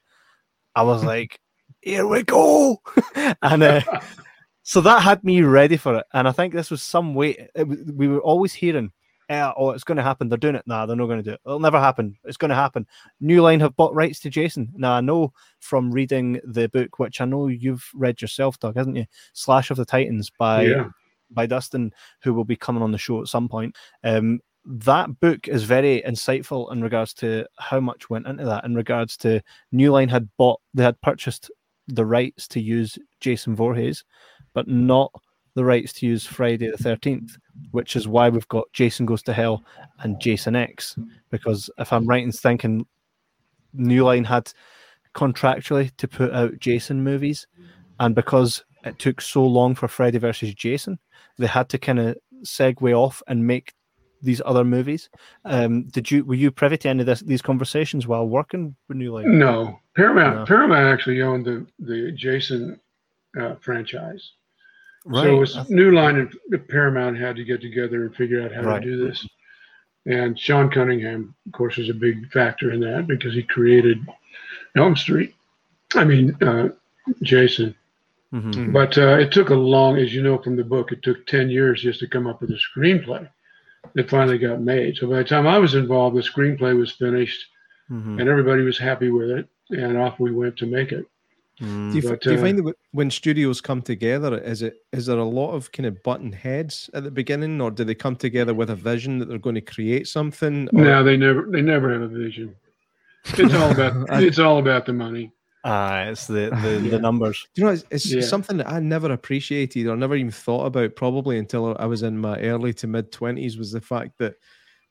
I 0.75 0.83
was 0.83 1.03
like, 1.15 1.41
"Here 1.81 2.07
we 2.07 2.23
go!" 2.23 2.83
and 3.43 3.63
uh, 3.63 3.81
so 4.63 4.83
that 4.83 5.03
had 5.03 5.25
me 5.25 5.41
ready 5.41 5.79
for 5.79 5.97
it. 5.97 6.07
And 6.13 6.29
I 6.29 6.33
think 6.33 6.53
this 6.53 6.71
was 6.71 6.83
some 6.83 7.15
way 7.15 7.49
it, 7.55 7.65
we 7.65 8.09
were 8.09 8.21
always 8.21 8.53
hearing, 8.53 8.93
eh, 9.29 9.53
"Oh, 9.57 9.71
it's 9.71 9.85
going 9.85 9.97
to 9.97 10.03
happen." 10.03 10.29
They're 10.29 10.39
doing 10.39 10.55
it. 10.55 10.67
Nah, 10.67 10.87
they're 10.87 10.97
not 10.97 11.07
going 11.07 11.23
to 11.23 11.31
do 11.31 11.33
it. 11.33 11.41
It'll 11.45 11.61
never 11.61 11.81
happen. 11.81 12.17
It's 12.25 12.37
going 12.37 12.51
to 12.51 12.55
happen. 12.55 12.87
New 13.21 13.43
Line 13.43 13.61
have 13.61 13.77
bought 13.77 13.95
rights 13.95 14.21
to 14.21 14.31
Jason. 14.31 14.73
Now 14.77 14.95
I 14.95 15.01
know 15.01 15.33
from 15.61 15.91
reading 15.91 16.41
the 16.45 16.69
book, 16.69 16.99
which 16.99 17.21
I 17.21 17.25
know 17.25 17.49
you've 17.49 17.89
read 17.95 18.21
yourself, 18.21 18.59
Doug, 18.59 18.77
hasn't 18.77 18.97
you? 18.97 19.07
Slash 19.33 19.71
of 19.71 19.77
the 19.77 19.85
Titans 19.85 20.31
by. 20.31 20.63
Yeah 20.63 20.89
by 21.31 21.47
Dustin, 21.47 21.93
who 22.23 22.35
will 22.35 22.45
be 22.45 22.57
coming 22.57 22.83
on 22.83 22.91
the 22.91 22.97
show 22.97 23.21
at 23.21 23.29
some 23.29 23.51
point. 23.51 23.77
Um, 24.03 24.41
that 24.65 25.21
book 25.21 25.49
is 25.49 25.65
very 25.65 26.03
insightful 26.07 26.71
in 26.73 26.83
regards 26.83 27.15
to 27.15 27.47
how 27.59 27.81
much 27.81 28.11
went 28.11 28.27
into 28.27 28.45
that. 28.45 28.65
In 28.65 28.75
regards 28.75 29.17
to 29.19 29.41
New 29.73 29.93
Line 29.93 30.09
had 30.09 30.29
bought, 30.37 30.61
they 30.75 30.83
had 30.83 31.01
purchased 31.01 31.51
the 31.87 32.05
rights 32.05 32.47
to 32.49 32.61
use 32.61 32.99
Jason 33.21 33.57
Voorhees, 33.57 34.05
but 34.53 34.69
not 34.69 35.11
the 35.55 35.65
rights 35.65 35.93
to 35.95 36.07
use 36.07 36.27
Friday 36.27 36.71
the 36.71 36.77
Thirteenth, 36.77 37.37
which 37.71 37.97
is 37.97 38.09
why 38.09 38.29
we've 38.29 38.49
got 38.49 38.73
Jason 38.73 39.07
Goes 39.07 39.23
to 39.25 39.33
Hell 39.33 39.65
and 40.01 40.21
Jason 40.21 40.57
X. 40.57 40.97
Because 41.31 41.71
if 41.79 41.93
I'm 41.93 42.07
right 42.07 42.23
in 42.23 42.33
thinking, 42.33 42.87
New 43.73 44.05
Line 44.05 44.25
had 44.25 44.53
contractually 45.15 45.95
to 45.97 46.09
put 46.09 46.33
out 46.33 46.59
Jason 46.59 47.03
movies, 47.03 47.47
and 48.01 48.15
because 48.15 48.65
it 48.85 48.99
took 48.99 49.21
so 49.21 49.45
long 49.45 49.75
for 49.75 49.89
Freddy 49.89 50.19
versus 50.19 50.55
Jason, 50.55 50.99
they 51.39 51.47
had 51.47 51.69
to 51.71 51.79
kind 51.79 51.99
of 51.99 52.17
segue 52.43 52.97
off 52.97 53.23
and 53.27 53.47
make 53.47 53.75
these 54.23 54.43
other 54.45 54.65
movies. 54.65 55.11
Um, 55.45 55.85
did 55.85 56.11
you 56.11 56.25
were 56.25 56.35
you 56.35 56.51
privy 56.51 56.77
to 56.79 56.89
any 56.89 57.01
of 57.01 57.07
this, 57.07 57.21
these 57.21 57.43
conversations 57.43 58.07
while 58.07 58.27
working 58.27 58.75
with 58.89 58.97
New 58.97 59.13
Line? 59.13 59.39
No, 59.39 59.79
Paramount. 59.95 60.37
No. 60.37 60.47
Paramount 60.47 60.87
actually 60.87 61.23
owned 61.23 61.45
the 61.45 61.67
the 61.79 62.13
Jason 62.13 62.81
uh, 63.39 63.55
franchise. 63.61 64.33
Right. 65.09 65.25
So 65.25 65.37
it 65.37 65.39
was 65.39 65.71
New 65.71 65.93
Line 65.93 66.17
and 66.51 66.69
Paramount 66.69 67.17
had 67.17 67.37
to 67.37 67.45
get 67.45 67.63
together 67.63 68.05
and 68.05 68.15
figure 68.15 68.43
out 68.43 68.53
how 68.53 68.63
right. 68.63 68.83
to 68.83 68.85
do 68.85 69.09
this. 69.09 69.27
And 70.05 70.39
Sean 70.39 70.71
Cunningham, 70.71 71.35
of 71.47 71.53
course, 71.53 71.79
was 71.79 71.89
a 71.89 71.95
big 71.95 72.31
factor 72.31 72.73
in 72.73 72.81
that 72.81 73.07
because 73.07 73.33
he 73.33 73.43
created 73.43 74.07
Elm 74.77 74.97
Street. 74.97 75.35
I 75.95 76.05
mean, 76.05 76.37
uh, 76.43 76.69
Jason. 77.23 77.75
Mm-hmm. 78.35 78.73
But 78.73 78.99
uh, 78.99 79.17
it 79.19 79.33
took 79.33 79.49
a 79.49 79.55
long, 79.55 79.97
as 79.97 80.15
you 80.15 80.23
know 80.23 80.37
from 80.37 80.57
the 80.57 80.65
book, 80.65 80.93
it 80.93 81.03
took 81.03 81.27
10 81.27 81.49
years 81.49 81.83
just 81.83 82.01
to 82.01 82.07
come 82.07 82.27
up 82.27 82.43
with 82.43 82.51
a 82.51 82.59
screenplay 82.59 83.27
that 83.95 84.11
finally 84.11 84.37
got 84.37 84.61
made. 84.61 84.97
So 84.97 85.07
by 85.07 85.19
the 85.19 85.25
time 85.25 85.47
I 85.47 85.59
was 85.59 85.75
involved, 85.75 86.17
the 86.17 86.21
screenplay 86.21 86.77
was 86.77 86.93
finished, 86.93 87.43
mm-hmm. 87.91 88.21
and 88.21 88.29
everybody 88.29 88.63
was 88.63 88.77
happy 88.77 89.11
with 89.11 89.31
it, 89.31 89.49
and 89.71 89.97
off 89.97 90.21
we 90.21 90.33
went 90.33 90.59
to 90.59 90.67
make 90.67 90.93
it. 90.93 91.07
Mm. 91.61 91.93
Do, 91.93 91.99
you, 91.99 92.09
but, 92.09 92.21
do 92.21 92.31
you 92.33 92.39
uh, 92.39 92.41
find 92.41 92.59
that 92.59 92.75
when 92.93 93.11
studios 93.11 93.61
come 93.61 93.83
together, 93.83 94.39
is 94.39 94.63
it 94.63 94.77
is 94.93 95.07
there 95.07 95.19
a 95.19 95.25
lot 95.25 95.53
of 95.53 95.73
kind 95.73 95.87
of 95.87 96.01
button 96.03 96.33
heads 96.33 96.89
at 96.95 97.03
the 97.03 97.11
beginning, 97.11 97.61
or 97.61 97.71
do 97.71 97.85
they 97.85 97.95
come 97.95 98.15
together 98.15 98.55
with 98.55 98.71
a 98.71 98.77
vision 98.77 99.19
that 99.19 99.29
they're 99.29 99.39
going 99.39 99.57
to 99.57 99.61
create 99.61 100.07
something? 100.07 100.69
Or... 100.73 100.85
No, 100.85 101.03
they 101.03 101.17
never 101.17 101.47
they 101.51 101.63
never 101.63 101.93
have 101.93 102.03
a 102.03 102.09
vision. 102.09 102.55
It's 103.25 103.55
all 103.55 103.73
about 103.73 103.93
it's 104.23 104.39
all 104.39 104.59
about 104.59 104.87
the 104.87 104.93
money. 104.93 105.33
Ah, 105.65 106.03
uh, 106.03 106.11
it's 106.13 106.27
the 106.29 106.51
the, 106.63 106.81
yeah. 106.83 106.91
the 106.91 106.99
numbers. 107.01 107.45
you 107.57 107.65
know, 107.65 107.71
it's, 107.71 107.85
it's 107.91 108.07
yeah. 108.07 108.21
something 108.21 108.59
that 108.59 108.69
I 108.69 108.79
never 108.79 109.13
appreciated 109.13 109.89
or 109.89 109.97
never 109.97 110.15
even 110.15 110.31
thought 110.31 110.67
about 110.67 110.95
probably 110.95 111.39
until 111.39 111.77
I 111.79 111.87
was 111.87 112.05
in 112.05 112.19
my 112.19 112.39
early 112.39 112.73
to 112.75 112.87
mid 112.87 113.11
twenties 113.11 113.59
was 113.59 113.73
the 113.73 113.81
fact 113.81 114.19
that 114.19 114.37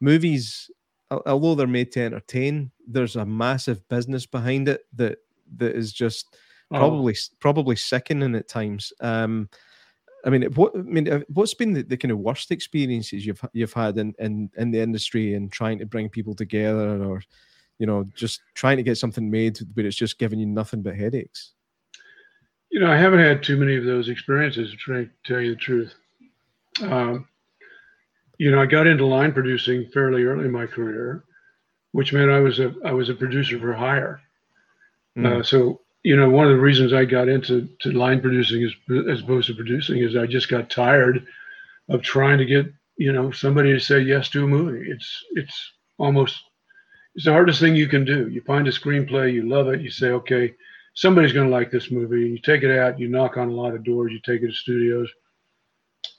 movies, 0.02 0.70
although 1.10 1.56
they're 1.56 1.66
made 1.66 1.94
to 1.94 2.02
entertain, 2.02 2.72
there's 2.86 3.16
a 3.16 3.26
massive 3.26 3.88
business 3.88 4.26
behind 4.26 4.68
it 4.68 4.82
that 4.96 5.20
that 5.56 5.74
is 5.74 5.94
just 5.94 6.36
oh. 6.72 6.78
probably 6.78 7.16
probably 7.40 7.76
sickening 7.76 8.36
at 8.36 8.48
times. 8.48 8.94
Um, 9.02 9.50
I 10.26 10.30
mean, 10.30 10.44
what 10.54 10.76
I 10.76 10.80
mean, 10.80 11.12
uh, 11.12 11.22
what's 11.30 11.54
been 11.54 11.74
the, 11.74 11.84
the, 11.84 11.98
kind 11.98 12.12
of 12.12 12.20
worst 12.20 12.52
experiences 12.52 13.26
you've 13.26 13.42
you've 13.54 13.74
had 13.74 13.98
in, 13.98 14.14
in 14.20 14.50
in 14.58 14.72
the 14.72 14.80
industry 14.80 15.36
and 15.36 15.52
trying 15.52 15.80
to 15.80 15.86
bring 15.86 16.10
people 16.10 16.36
together, 16.36 17.02
or 17.04 17.22
you 17.80 17.86
know, 17.86 18.06
just 18.16 18.42
trying 18.54 18.78
to 18.78 18.84
get 18.84 18.98
something 18.98 19.30
made, 19.30 19.60
but 19.76 19.86
it's 19.86 19.96
just 19.96 20.20
giving 20.20 20.40
you 20.40 20.46
nothing 20.46 20.82
but 20.82 20.96
headaches? 20.96 21.54
You 22.72 22.80
know, 22.80 22.92
I 22.92 22.98
haven't 22.98 23.20
had 23.20 23.44
too 23.44 23.58
many 23.58 23.78
of 23.78 23.86
those 23.86 24.10
experiences, 24.10 24.72
to 24.72 24.94
to 24.94 25.10
tell 25.24 25.40
you 25.40 25.52
the 25.52 25.62
truth. 25.62 25.94
Um, 26.82 27.28
you 28.38 28.52
know, 28.52 28.62
I 28.62 28.66
got 28.66 28.88
into 28.88 29.06
line 29.06 29.32
producing 29.32 29.88
fairly 29.88 30.24
early 30.24 30.46
in 30.46 30.52
my 30.52 30.66
career, 30.66 31.24
which 31.92 32.14
meant 32.14 32.32
I 32.32 32.40
was 32.40 32.60
a 32.60 32.74
I 32.84 32.92
was 32.92 33.10
a 33.10 33.14
producer 33.14 33.60
for 33.60 33.74
hire. 33.74 34.22
Mm. 35.18 35.40
Uh, 35.40 35.44
so 35.44 35.82
you 36.08 36.16
know, 36.16 36.30
one 36.30 36.46
of 36.46 36.52
the 36.52 36.62
reasons 36.62 36.94
I 36.94 37.04
got 37.04 37.28
into 37.28 37.68
to 37.82 37.92
line 37.92 38.22
producing 38.22 38.64
as 38.64 38.72
as 39.10 39.20
opposed 39.20 39.48
to 39.48 39.56
producing 39.56 40.02
is 40.02 40.16
I 40.16 40.26
just 40.26 40.48
got 40.48 40.70
tired 40.70 41.28
of 41.90 42.02
trying 42.02 42.38
to 42.38 42.46
get 42.46 42.66
you 42.96 43.12
know 43.12 43.30
somebody 43.32 43.74
to 43.74 43.80
say 43.82 44.00
yes 44.00 44.30
to 44.30 44.46
a 44.46 44.48
movie. 44.48 44.90
It's 44.90 45.26
it's 45.32 45.74
almost 45.98 46.42
it's 47.14 47.26
the 47.26 47.34
hardest 47.34 47.60
thing 47.60 47.76
you 47.76 47.90
can 47.90 48.06
do. 48.06 48.30
You 48.30 48.40
find 48.48 48.66
a 48.70 48.72
screenplay, 48.72 49.34
you 49.34 49.50
love 49.50 49.68
it, 49.68 49.82
you 49.82 49.92
say, 49.92 50.12
okay, 50.12 50.54
somebody's 50.94 51.34
going 51.34 51.50
to 51.50 51.54
like 51.54 51.72
this 51.72 51.92
movie, 51.92 52.24
and 52.24 52.32
you 52.32 52.40
take 52.40 52.64
it 52.64 52.80
out, 52.80 52.98
you 52.98 53.10
knock 53.10 53.36
on 53.36 53.50
a 53.50 53.60
lot 53.62 53.76
of 53.76 53.84
doors, 53.84 54.14
you 54.14 54.22
take 54.22 54.42
it 54.44 54.48
to 54.48 54.54
studios. 54.54 55.10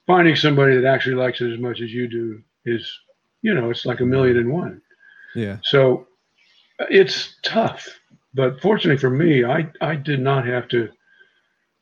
Finding 0.06 0.36
somebody 0.36 0.76
that 0.76 0.84
actually 0.84 1.16
likes 1.16 1.40
it 1.40 1.50
as 1.50 1.58
much 1.58 1.80
as 1.80 1.90
you 1.90 2.08
do 2.08 2.42
is, 2.66 2.92
you 3.40 3.54
know, 3.54 3.70
it's 3.70 3.86
like 3.86 4.00
a 4.00 4.04
million 4.04 4.36
and 4.36 4.52
one. 4.52 4.82
Yeah. 5.34 5.56
So 5.62 6.08
it's 6.90 7.36
tough, 7.42 7.97
but 8.34 8.60
fortunately 8.60 8.98
for 8.98 9.10
me, 9.10 9.44
I 9.44 9.70
I 9.80 9.96
did 9.96 10.20
not 10.20 10.46
have 10.46 10.68
to, 10.68 10.88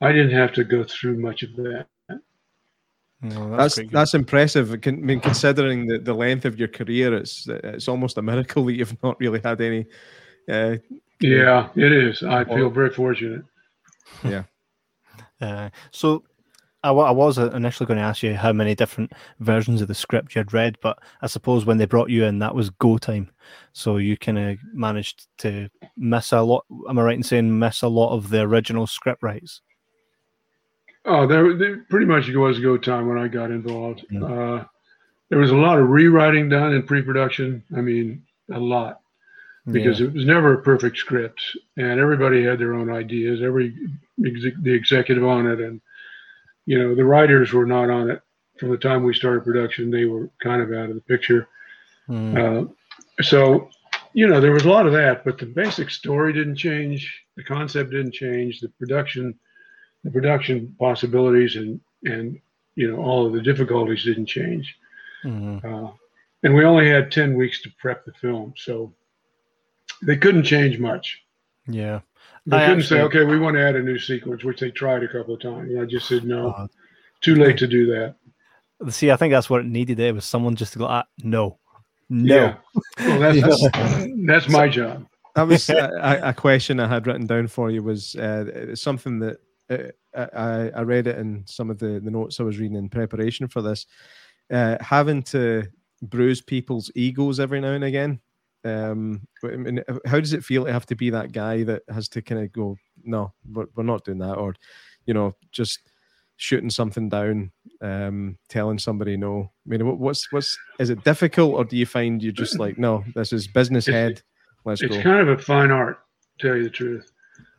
I 0.00 0.12
didn't 0.12 0.32
have 0.32 0.52
to 0.54 0.64
go 0.64 0.84
through 0.84 1.18
much 1.18 1.42
of 1.42 1.54
that. 1.56 1.86
No, 3.22 3.56
that's 3.56 3.76
that's, 3.76 3.90
that's 3.90 4.14
impressive. 4.14 4.72
I 4.72 4.90
mean, 4.90 5.20
considering 5.20 5.86
the, 5.86 5.98
the 5.98 6.14
length 6.14 6.44
of 6.44 6.58
your 6.58 6.68
career, 6.68 7.14
it's 7.14 7.46
it's 7.48 7.88
almost 7.88 8.18
a 8.18 8.22
miracle 8.22 8.64
that 8.66 8.74
you've 8.74 9.02
not 9.02 9.18
really 9.18 9.40
had 9.42 9.60
any. 9.60 9.86
Uh, 10.48 10.76
yeah, 11.20 11.70
it 11.74 11.92
is. 11.92 12.22
I 12.22 12.44
feel 12.44 12.70
very 12.70 12.90
fortunate. 12.90 13.44
Yeah. 14.24 14.44
Uh, 15.38 15.68
so, 15.90 16.24
I, 16.86 16.92
I 16.92 17.10
was 17.10 17.38
initially 17.38 17.86
going 17.86 17.98
to 17.98 18.04
ask 18.04 18.22
you 18.22 18.34
how 18.34 18.52
many 18.52 18.74
different 18.74 19.12
versions 19.40 19.82
of 19.82 19.88
the 19.88 19.94
script 19.94 20.34
you 20.34 20.38
had 20.40 20.52
read, 20.52 20.76
but 20.80 20.98
I 21.22 21.26
suppose 21.26 21.64
when 21.64 21.78
they 21.78 21.86
brought 21.86 22.10
you 22.10 22.24
in, 22.24 22.38
that 22.38 22.54
was 22.54 22.70
go 22.70 22.96
time. 22.98 23.30
So 23.72 23.96
you 23.96 24.16
kind 24.16 24.38
of 24.38 24.58
managed 24.72 25.26
to 25.38 25.68
miss 25.96 26.32
a 26.32 26.42
lot. 26.42 26.64
Am 26.88 26.98
I 26.98 27.02
right 27.02 27.16
in 27.16 27.22
saying 27.22 27.58
miss 27.58 27.82
a 27.82 27.88
lot 27.88 28.14
of 28.14 28.30
the 28.30 28.42
original 28.42 28.86
script 28.86 29.22
rights? 29.22 29.62
Oh, 31.04 31.26
there, 31.26 31.56
there 31.56 31.78
pretty 31.88 32.06
much 32.06 32.28
it 32.28 32.36
was 32.36 32.58
go 32.58 32.76
time 32.76 33.08
when 33.08 33.18
I 33.18 33.28
got 33.28 33.50
involved. 33.50 34.04
Yeah. 34.10 34.24
Uh, 34.24 34.64
there 35.28 35.38
was 35.38 35.50
a 35.50 35.56
lot 35.56 35.78
of 35.78 35.88
rewriting 35.88 36.48
done 36.48 36.72
in 36.72 36.84
pre-production. 36.84 37.62
I 37.76 37.80
mean, 37.80 38.22
a 38.52 38.58
lot 38.58 39.00
because 39.70 39.98
yeah. 39.98 40.06
it 40.06 40.14
was 40.14 40.24
never 40.24 40.54
a 40.54 40.62
perfect 40.62 40.96
script, 40.96 41.42
and 41.76 41.98
everybody 41.98 42.44
had 42.44 42.58
their 42.58 42.74
own 42.74 42.90
ideas. 42.90 43.42
Every 43.42 43.74
the 44.18 44.72
executive 44.72 45.24
on 45.24 45.46
it, 45.46 45.60
and 45.60 45.80
you 46.66 46.78
know 46.78 46.94
the 46.94 47.04
writers 47.04 47.52
were 47.52 47.66
not 47.66 47.90
on 47.90 48.10
it 48.10 48.20
from 48.58 48.70
the 48.70 48.76
time 48.76 49.02
we 49.02 49.14
started 49.14 49.44
production. 49.44 49.90
They 49.90 50.04
were 50.04 50.30
kind 50.42 50.62
of 50.62 50.72
out 50.72 50.88
of 50.88 50.94
the 50.94 51.02
picture. 51.02 51.48
Mm. 52.08 52.68
Uh, 52.68 53.22
so, 53.22 53.68
you 54.12 54.26
know, 54.26 54.40
there 54.40 54.52
was 54.52 54.64
a 54.64 54.68
lot 54.68 54.86
of 54.86 54.92
that, 54.92 55.24
but 55.24 55.38
the 55.38 55.46
basic 55.46 55.90
story 55.90 56.32
didn't 56.32 56.56
change. 56.56 57.24
The 57.36 57.44
concept 57.44 57.90
didn't 57.90 58.12
change. 58.12 58.60
The 58.60 58.68
production 58.68 59.38
the 60.04 60.10
production 60.10 60.74
possibilities 60.78 61.56
and 61.56 61.80
and 62.04 62.38
you 62.76 62.90
know 62.90 63.02
all 63.02 63.26
of 63.26 63.32
the 63.32 63.42
difficulties 63.42 64.04
didn't 64.04 64.26
change. 64.26 64.76
Mm-hmm. 65.24 65.66
Uh, 65.66 65.90
and 66.42 66.54
we 66.54 66.64
only 66.64 66.88
had 66.88 67.10
10 67.10 67.36
weeks 67.36 67.60
to 67.62 67.70
prep 67.78 68.04
the 68.04 68.12
film 68.12 68.54
so 68.56 68.92
they 70.02 70.16
couldn't 70.16 70.44
change 70.44 70.78
much 70.78 71.22
yeah 71.66 72.00
they 72.46 72.56
I 72.56 72.60
couldn't 72.60 72.80
actually, 72.80 72.98
say 72.98 73.02
okay 73.02 73.24
we 73.24 73.38
want 73.38 73.56
to 73.56 73.62
add 73.62 73.76
a 73.76 73.82
new 73.82 73.98
sequence 73.98 74.44
which 74.44 74.60
they 74.60 74.70
tried 74.70 75.02
a 75.02 75.08
couple 75.08 75.34
of 75.34 75.40
times 75.40 75.70
and 75.70 75.80
i 75.80 75.84
just 75.84 76.08
said 76.08 76.24
no. 76.24 76.50
Uh, 76.50 76.66
too 77.20 77.34
late 77.34 77.56
to 77.58 77.66
do 77.66 77.86
that. 77.86 78.16
See 78.90 79.10
i 79.10 79.16
think 79.16 79.32
that's 79.32 79.50
what 79.50 79.60
it 79.60 79.66
needed 79.66 79.96
there 79.96 80.14
was 80.14 80.24
someone 80.24 80.54
just 80.54 80.72
to 80.74 80.78
go 80.78 80.86
ah, 80.86 81.04
no. 81.22 81.58
No. 82.08 82.34
Yeah. 82.34 82.56
well 82.98 83.20
that's, 83.20 83.62
that's, 83.70 84.06
that's 84.26 84.48
my 84.48 84.68
job. 84.68 85.06
That 85.34 85.48
was 85.48 85.68
a, 85.70 86.20
a, 86.22 86.32
question 86.32 86.78
i 86.80 86.86
had 86.86 87.06
written 87.06 87.26
down 87.26 87.48
for 87.48 87.70
you 87.70 87.82
was 87.82 88.14
uh, 88.16 88.74
something 88.76 89.18
that 89.18 89.38
uh, 89.68 89.88
I, 90.16 90.70
I 90.70 90.82
read 90.82 91.06
it 91.06 91.18
in 91.18 91.44
some 91.46 91.70
of 91.70 91.78
the, 91.78 92.00
the 92.02 92.10
notes 92.10 92.40
I 92.40 92.44
was 92.44 92.58
reading 92.58 92.76
in 92.76 92.88
preparation 92.88 93.48
for 93.48 93.62
this. 93.62 93.86
Uh, 94.50 94.76
having 94.80 95.22
to 95.24 95.64
bruise 96.02 96.40
people's 96.40 96.90
egos 96.94 97.40
every 97.40 97.60
now 97.60 97.72
and 97.72 97.84
again. 97.84 98.20
Um, 98.64 99.26
I 99.44 99.56
mean, 99.56 99.82
how 100.06 100.18
does 100.18 100.32
it 100.32 100.44
feel 100.44 100.64
to 100.64 100.72
have 100.72 100.86
to 100.86 100.96
be 100.96 101.10
that 101.10 101.32
guy 101.32 101.62
that 101.64 101.82
has 101.88 102.08
to 102.10 102.22
kind 102.22 102.42
of 102.42 102.52
go, 102.52 102.76
no, 103.04 103.32
we're, 103.52 103.66
we're 103.76 103.84
not 103.84 104.04
doing 104.04 104.18
that, 104.18 104.34
or 104.34 104.54
you 105.06 105.14
know, 105.14 105.34
just 105.52 105.80
shooting 106.36 106.70
something 106.70 107.08
down, 107.08 107.52
um, 107.80 108.38
telling 108.48 108.78
somebody 108.78 109.16
no. 109.16 109.50
I 109.66 109.68
mean, 109.68 109.98
what's 109.98 110.30
what's 110.32 110.58
is 110.78 110.90
it 110.90 111.04
difficult, 111.04 111.54
or 111.54 111.64
do 111.64 111.76
you 111.76 111.86
find 111.86 112.22
you're 112.22 112.32
just 112.32 112.58
like, 112.58 112.78
no, 112.78 113.04
this 113.14 113.32
is 113.32 113.46
business 113.46 113.86
head, 113.86 114.22
let's 114.64 114.82
it's 114.82 114.96
go. 114.96 115.02
kind 115.02 115.20
of 115.20 115.28
a 115.28 115.42
fine 115.42 115.70
art, 115.70 116.00
to 116.38 116.48
tell 116.48 116.56
you 116.56 116.64
the 116.64 116.70
truth. 116.70 117.12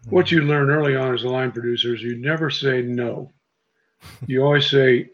What 0.09 0.31
you 0.31 0.41
learn 0.41 0.69
early 0.69 0.95
on 0.95 1.13
as 1.13 1.23
a 1.23 1.29
line 1.29 1.51
producer 1.51 1.93
is 1.93 2.01
you 2.01 2.15
never 2.15 2.49
say 2.49 2.81
no. 2.81 3.29
You 4.25 4.43
always 4.43 4.69
say, 4.69 5.09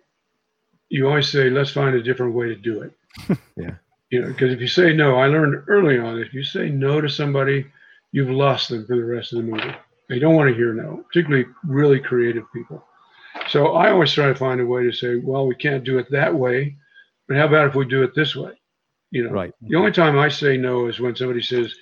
you 0.90 1.08
always 1.08 1.30
say, 1.30 1.50
let's 1.50 1.72
find 1.72 1.96
a 1.96 2.04
different 2.04 2.36
way 2.36 2.48
to 2.48 2.56
do 2.56 2.82
it. 2.84 3.40
yeah. 3.58 3.76
You 4.14 4.22
know, 4.22 4.28
because 4.28 4.54
if 4.54 4.62
you 4.62 4.68
say 4.68 4.94
no, 4.94 5.16
I 5.16 5.26
learned 5.26 5.64
early 5.68 5.98
on, 5.98 6.20
if 6.20 6.36
you 6.36 6.44
say 6.44 6.70
no 6.70 7.02
to 7.02 7.10
somebody, 7.10 7.66
you've 8.12 8.30
lost 8.30 8.70
them 8.70 8.86
for 8.86 8.96
the 8.96 9.04
rest 9.04 9.34
of 9.34 9.38
the 9.38 9.44
movie. 9.52 9.76
They 10.08 10.20
don't 10.20 10.36
want 10.36 10.52
to 10.52 10.56
hear 10.56 10.72
no, 10.72 11.04
particularly 11.08 11.48
really 11.66 12.00
creative 12.00 12.44
people. 12.54 12.86
So 13.50 13.74
I 13.74 13.90
always 13.90 14.14
try 14.14 14.28
to 14.28 14.36
find 14.36 14.62
a 14.62 14.68
way 14.68 14.84
to 14.84 14.92
say, 14.92 15.16
well, 15.16 15.48
we 15.48 15.56
can't 15.56 15.84
do 15.84 15.98
it 15.98 16.12
that 16.12 16.32
way, 16.32 16.76
but 17.28 17.38
how 17.38 17.48
about 17.48 17.70
if 17.70 17.74
we 17.74 17.86
do 17.86 18.04
it 18.04 18.14
this 18.14 18.36
way? 18.36 18.52
You 19.10 19.24
know, 19.24 19.32
right. 19.32 19.52
The 19.64 19.78
only 19.78 19.92
time 19.92 20.20
I 20.20 20.30
say 20.30 20.58
no 20.58 20.86
is 20.86 21.00
when 21.00 21.16
somebody 21.16 21.42
says, 21.42 21.74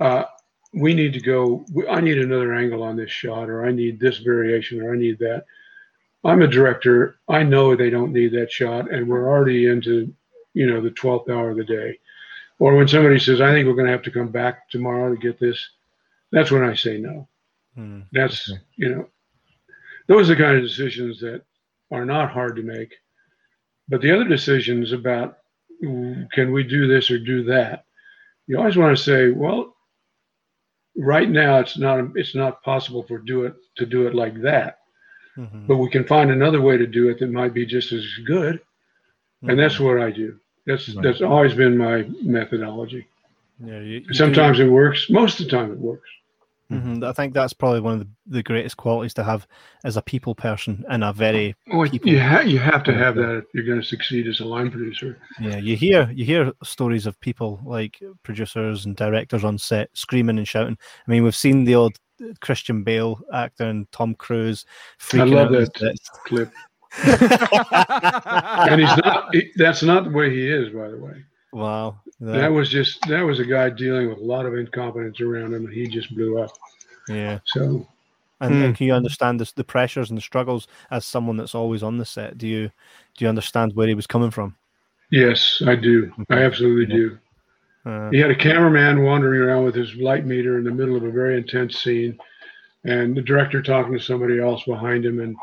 uh, 0.00 0.24
we 0.72 0.94
need 0.94 1.12
to 1.12 1.20
go, 1.20 1.66
I 1.90 2.00
need 2.00 2.16
another 2.16 2.54
angle 2.54 2.82
on 2.82 2.96
this 2.96 3.10
shot, 3.10 3.50
or 3.50 3.66
I 3.66 3.70
need 3.70 4.00
this 4.00 4.16
variation, 4.16 4.80
or 4.80 4.94
I 4.94 4.96
need 4.96 5.18
that. 5.18 5.44
I'm 6.24 6.40
a 6.40 6.48
director. 6.48 7.16
I 7.28 7.42
know 7.42 7.76
they 7.76 7.90
don't 7.90 8.14
need 8.14 8.32
that 8.32 8.50
shot, 8.50 8.90
and 8.90 9.06
we're 9.06 9.28
already 9.28 9.66
into, 9.66 10.14
you 10.56 10.66
know, 10.66 10.80
the 10.80 10.90
12th 10.90 11.28
hour 11.28 11.50
of 11.50 11.56
the 11.58 11.64
day. 11.64 11.98
Or 12.58 12.74
when 12.74 12.88
somebody 12.88 13.18
says, 13.18 13.40
I 13.40 13.52
think 13.52 13.66
we're 13.66 13.74
going 13.74 13.86
to 13.86 13.92
have 13.92 14.02
to 14.02 14.10
come 14.10 14.28
back 14.28 14.70
tomorrow 14.70 15.14
to 15.14 15.20
get 15.20 15.38
this, 15.38 15.62
that's 16.32 16.50
when 16.50 16.64
I 16.64 16.74
say 16.74 16.96
no. 16.96 17.28
Hmm. 17.74 18.00
That's, 18.12 18.50
okay. 18.50 18.60
you 18.76 18.94
know, 18.94 19.08
those 20.08 20.30
are 20.30 20.34
the 20.34 20.42
kind 20.42 20.56
of 20.56 20.62
decisions 20.62 21.20
that 21.20 21.42
are 21.90 22.06
not 22.06 22.30
hard 22.30 22.56
to 22.56 22.62
make. 22.62 22.94
But 23.88 24.00
the 24.00 24.12
other 24.12 24.24
decisions 24.24 24.92
about 24.92 25.36
can 25.80 26.52
we 26.52 26.62
do 26.62 26.88
this 26.88 27.10
or 27.10 27.18
do 27.18 27.44
that, 27.44 27.84
you 28.46 28.58
always 28.58 28.78
want 28.78 28.96
to 28.96 29.02
say, 29.02 29.30
well, 29.30 29.76
right 30.96 31.28
now 31.28 31.58
it's 31.58 31.76
not 31.76 32.00
it's 32.14 32.34
not 32.34 32.62
possible 32.62 33.02
for 33.02 33.18
do 33.18 33.44
it 33.44 33.54
to 33.76 33.84
do 33.84 34.06
it 34.06 34.14
like 34.14 34.40
that, 34.40 34.78
mm-hmm. 35.36 35.66
but 35.66 35.76
we 35.76 35.90
can 35.90 36.06
find 36.06 36.30
another 36.30 36.62
way 36.62 36.78
to 36.78 36.86
do 36.86 37.10
it 37.10 37.18
that 37.18 37.30
might 37.30 37.52
be 37.52 37.66
just 37.66 37.92
as 37.92 38.06
good, 38.24 38.56
mm-hmm. 38.56 39.50
and 39.50 39.58
that's 39.58 39.74
mm-hmm. 39.74 39.84
what 39.84 40.00
I 40.00 40.10
do. 40.10 40.38
That's 40.66 40.88
right. 40.88 41.02
that's 41.02 41.22
always 41.22 41.54
been 41.54 41.76
my 41.78 42.06
methodology. 42.22 43.06
Yeah, 43.64 43.80
you, 43.80 44.04
you 44.06 44.14
sometimes 44.14 44.58
do. 44.58 44.66
it 44.66 44.70
works. 44.70 45.08
Most 45.08 45.40
of 45.40 45.46
the 45.46 45.52
time, 45.52 45.72
it 45.72 45.78
works. 45.78 46.08
Mm-hmm. 46.70 47.04
I 47.04 47.12
think 47.12 47.32
that's 47.32 47.52
probably 47.52 47.80
one 47.80 47.92
of 47.94 48.00
the, 48.00 48.08
the 48.26 48.42
greatest 48.42 48.76
qualities 48.76 49.14
to 49.14 49.22
have 49.22 49.46
as 49.84 49.96
a 49.96 50.02
people 50.02 50.34
person 50.34 50.84
and 50.90 51.04
a 51.04 51.12
very 51.12 51.54
well, 51.68 51.86
you 51.86 52.20
ha- 52.20 52.40
you 52.40 52.58
have 52.58 52.82
to 52.84 52.92
have 52.92 53.14
that 53.14 53.36
if 53.36 53.44
you're 53.54 53.64
going 53.64 53.80
to 53.80 53.86
succeed 53.86 54.26
as 54.26 54.40
a 54.40 54.44
line 54.44 54.72
producer. 54.72 55.16
Yeah, 55.40 55.58
you 55.58 55.76
hear 55.76 56.10
you 56.12 56.24
hear 56.24 56.52
stories 56.64 57.06
of 57.06 57.18
people 57.20 57.60
like 57.64 58.02
producers 58.24 58.84
and 58.84 58.96
directors 58.96 59.44
on 59.44 59.58
set 59.58 59.90
screaming 59.92 60.38
and 60.38 60.48
shouting. 60.48 60.76
I 61.06 61.10
mean, 61.10 61.22
we've 61.22 61.36
seen 61.36 61.64
the 61.64 61.76
old 61.76 62.00
Christian 62.40 62.82
Bale 62.82 63.20
actor 63.32 63.64
and 63.64 63.90
Tom 63.92 64.16
Cruise. 64.16 64.64
I 65.12 65.22
love 65.22 65.52
that 65.52 65.98
clip. 66.24 66.50
and 67.04 68.80
he's 68.80 68.96
not. 68.98 69.34
He, 69.34 69.52
that's 69.56 69.82
not 69.82 70.04
the 70.04 70.10
way 70.10 70.30
he 70.30 70.48
is, 70.48 70.72
by 70.72 70.88
the 70.88 70.98
way. 70.98 71.24
Wow. 71.52 72.00
That, 72.20 72.32
that, 72.32 72.52
was 72.52 72.68
just 72.68 73.00
that 73.08 73.22
was 73.22 73.40
a 73.40 73.44
guy 73.44 73.70
dealing 73.70 74.08
with 74.08 74.18
a 74.18 74.24
lot 74.24 74.46
of 74.46 74.54
incompetence 74.54 75.20
around 75.20 75.54
him, 75.54 75.66
and 75.66 75.72
he 75.72 75.86
just 75.86 76.14
blew 76.14 76.38
up. 76.38 76.50
Yeah. 77.08 77.38
So. 77.44 77.86
And, 78.40 78.52
hmm. 78.52 78.62
and 78.62 78.76
can 78.76 78.86
you 78.86 78.92
understand 78.92 79.40
the, 79.40 79.50
the 79.56 79.64
pressures 79.64 80.10
and 80.10 80.18
the 80.18 80.22
struggles 80.22 80.68
as 80.90 81.06
someone 81.06 81.38
that's 81.38 81.54
always 81.54 81.82
on 81.82 81.96
the 81.96 82.04
set? 82.04 82.36
Do 82.36 82.46
you 82.46 82.70
do 83.16 83.24
you 83.24 83.28
understand 83.28 83.72
where 83.74 83.88
he 83.88 83.94
was 83.94 84.06
coming 84.06 84.30
from? 84.30 84.56
Yes, 85.10 85.62
I 85.66 85.76
do. 85.76 86.12
I 86.28 86.42
absolutely 86.42 86.94
yeah. 86.94 87.00
do. 87.00 87.18
Uh, 87.86 88.10
he 88.10 88.18
had 88.18 88.30
a 88.30 88.36
cameraman 88.36 89.04
wandering 89.04 89.40
around 89.40 89.64
with 89.64 89.74
his 89.74 89.94
light 89.94 90.26
meter 90.26 90.58
in 90.58 90.64
the 90.64 90.70
middle 90.70 90.96
of 90.96 91.04
a 91.04 91.10
very 91.10 91.38
intense 91.38 91.78
scene, 91.78 92.18
and 92.84 93.16
the 93.16 93.22
director 93.22 93.62
talking 93.62 93.92
to 93.92 94.00
somebody 94.00 94.40
else 94.40 94.64
behind 94.64 95.06
him, 95.06 95.20
and 95.20 95.36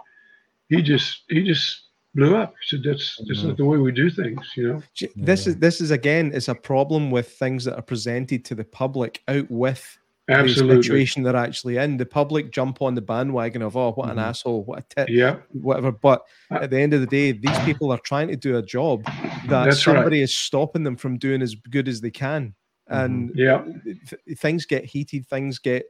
he 0.70 0.82
just 0.82 1.24
he 1.30 1.44
just 1.44 1.84
blew 2.16 2.36
up. 2.36 2.54
He 2.62 2.78
said, 2.78 2.84
"That's 2.84 3.18
that's 3.28 3.40
mm-hmm. 3.40 3.50
not 3.50 3.58
the 3.58 3.66
way 3.66 3.78
we 3.78 3.92
do 3.92 4.10
things," 4.10 4.52
you 4.56 4.68
know. 4.68 4.84
This 5.16 5.48
is 5.48 5.58
this 5.58 5.82
is 5.82 5.92
again 5.92 6.32
is 6.32 6.50
a 6.50 6.56
problem 6.56 7.12
with 7.12 7.30
things 7.32 7.66
that 7.66 7.76
are 7.76 7.84
presented 7.84 8.46
to 8.46 8.56
the 8.56 8.64
public 8.64 9.22
out 9.28 9.50
with 9.50 9.98
Absolutely. 10.30 10.78
the 10.78 10.84
situation 10.84 11.24
they're 11.24 11.36
actually 11.36 11.78
in. 11.78 11.98
The 11.98 12.06
public 12.06 12.52
jump 12.52 12.82
on 12.82 12.96
the 12.96 13.02
bandwagon 13.02 13.62
of 13.62 13.76
oh, 13.76 13.92
what 13.92 14.06
an 14.06 14.12
mm-hmm. 14.12 14.20
asshole, 14.20 14.64
what 14.64 14.80
a 14.80 14.96
tit, 14.96 15.10
yeah, 15.10 15.38
whatever. 15.52 15.92
But 15.92 16.24
uh, 16.52 16.60
at 16.62 16.70
the 16.70 16.80
end 16.80 16.94
of 16.94 17.02
the 17.02 17.08
day, 17.08 17.32
these 17.32 17.60
people 17.60 17.92
are 17.92 18.00
trying 18.00 18.30
to 18.30 18.36
do 18.36 18.58
a 18.58 18.62
job 18.62 19.04
that 19.48 19.74
somebody 19.74 20.20
right. 20.20 20.24
is 20.24 20.36
stopping 20.36 20.84
them 20.84 20.96
from 20.96 21.18
doing 21.18 21.42
as 21.42 21.56
good 21.56 21.88
as 21.88 22.02
they 22.02 22.12
can, 22.12 22.54
mm-hmm. 22.90 23.00
and 23.00 23.32
yeah, 23.36 23.64
th- 23.84 24.40
things 24.40 24.66
get 24.66 24.86
heated, 24.86 25.28
things 25.28 25.60
get 25.60 25.86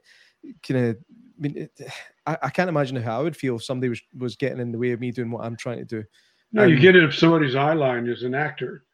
kind 0.66 0.86
of 0.86 0.96
I 1.36 1.40
mean, 1.42 1.56
it, 1.56 1.92
I, 2.26 2.38
I, 2.42 2.50
can't 2.50 2.68
imagine 2.68 2.96
how 2.96 3.20
I 3.20 3.22
would 3.22 3.36
feel 3.36 3.56
if 3.56 3.64
somebody 3.64 3.88
was, 3.88 4.00
was 4.16 4.36
getting 4.36 4.60
in 4.60 4.72
the 4.72 4.78
way 4.78 4.92
of 4.92 5.00
me 5.00 5.10
doing 5.10 5.30
what 5.30 5.44
I'm 5.44 5.56
trying 5.56 5.78
to 5.78 5.84
do. 5.84 6.04
No, 6.52 6.64
um, 6.64 6.70
you 6.70 6.78
get 6.78 6.96
it 6.96 7.02
if 7.02 7.14
somebody's 7.14 7.56
eye 7.56 7.72
line 7.72 8.06
is 8.06 8.22
an 8.22 8.34
actor. 8.34 8.84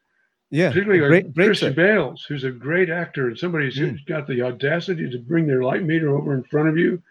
Yeah, 0.49 0.69
particularly 0.69 1.21
like 1.21 1.33
Christian 1.33 1.73
Bales, 1.73 2.25
who's 2.27 2.43
a 2.43 2.51
great 2.51 2.89
actor, 2.89 3.29
and 3.29 3.37
somebody's 3.37 3.77
mm. 3.77 3.97
got 4.05 4.27
the 4.27 4.41
audacity 4.41 5.09
to 5.09 5.17
bring 5.17 5.47
their 5.47 5.63
light 5.63 5.83
meter 5.83 6.09
over 6.09 6.33
in 6.33 6.43
front 6.43 6.67
of 6.67 6.77
you 6.77 7.01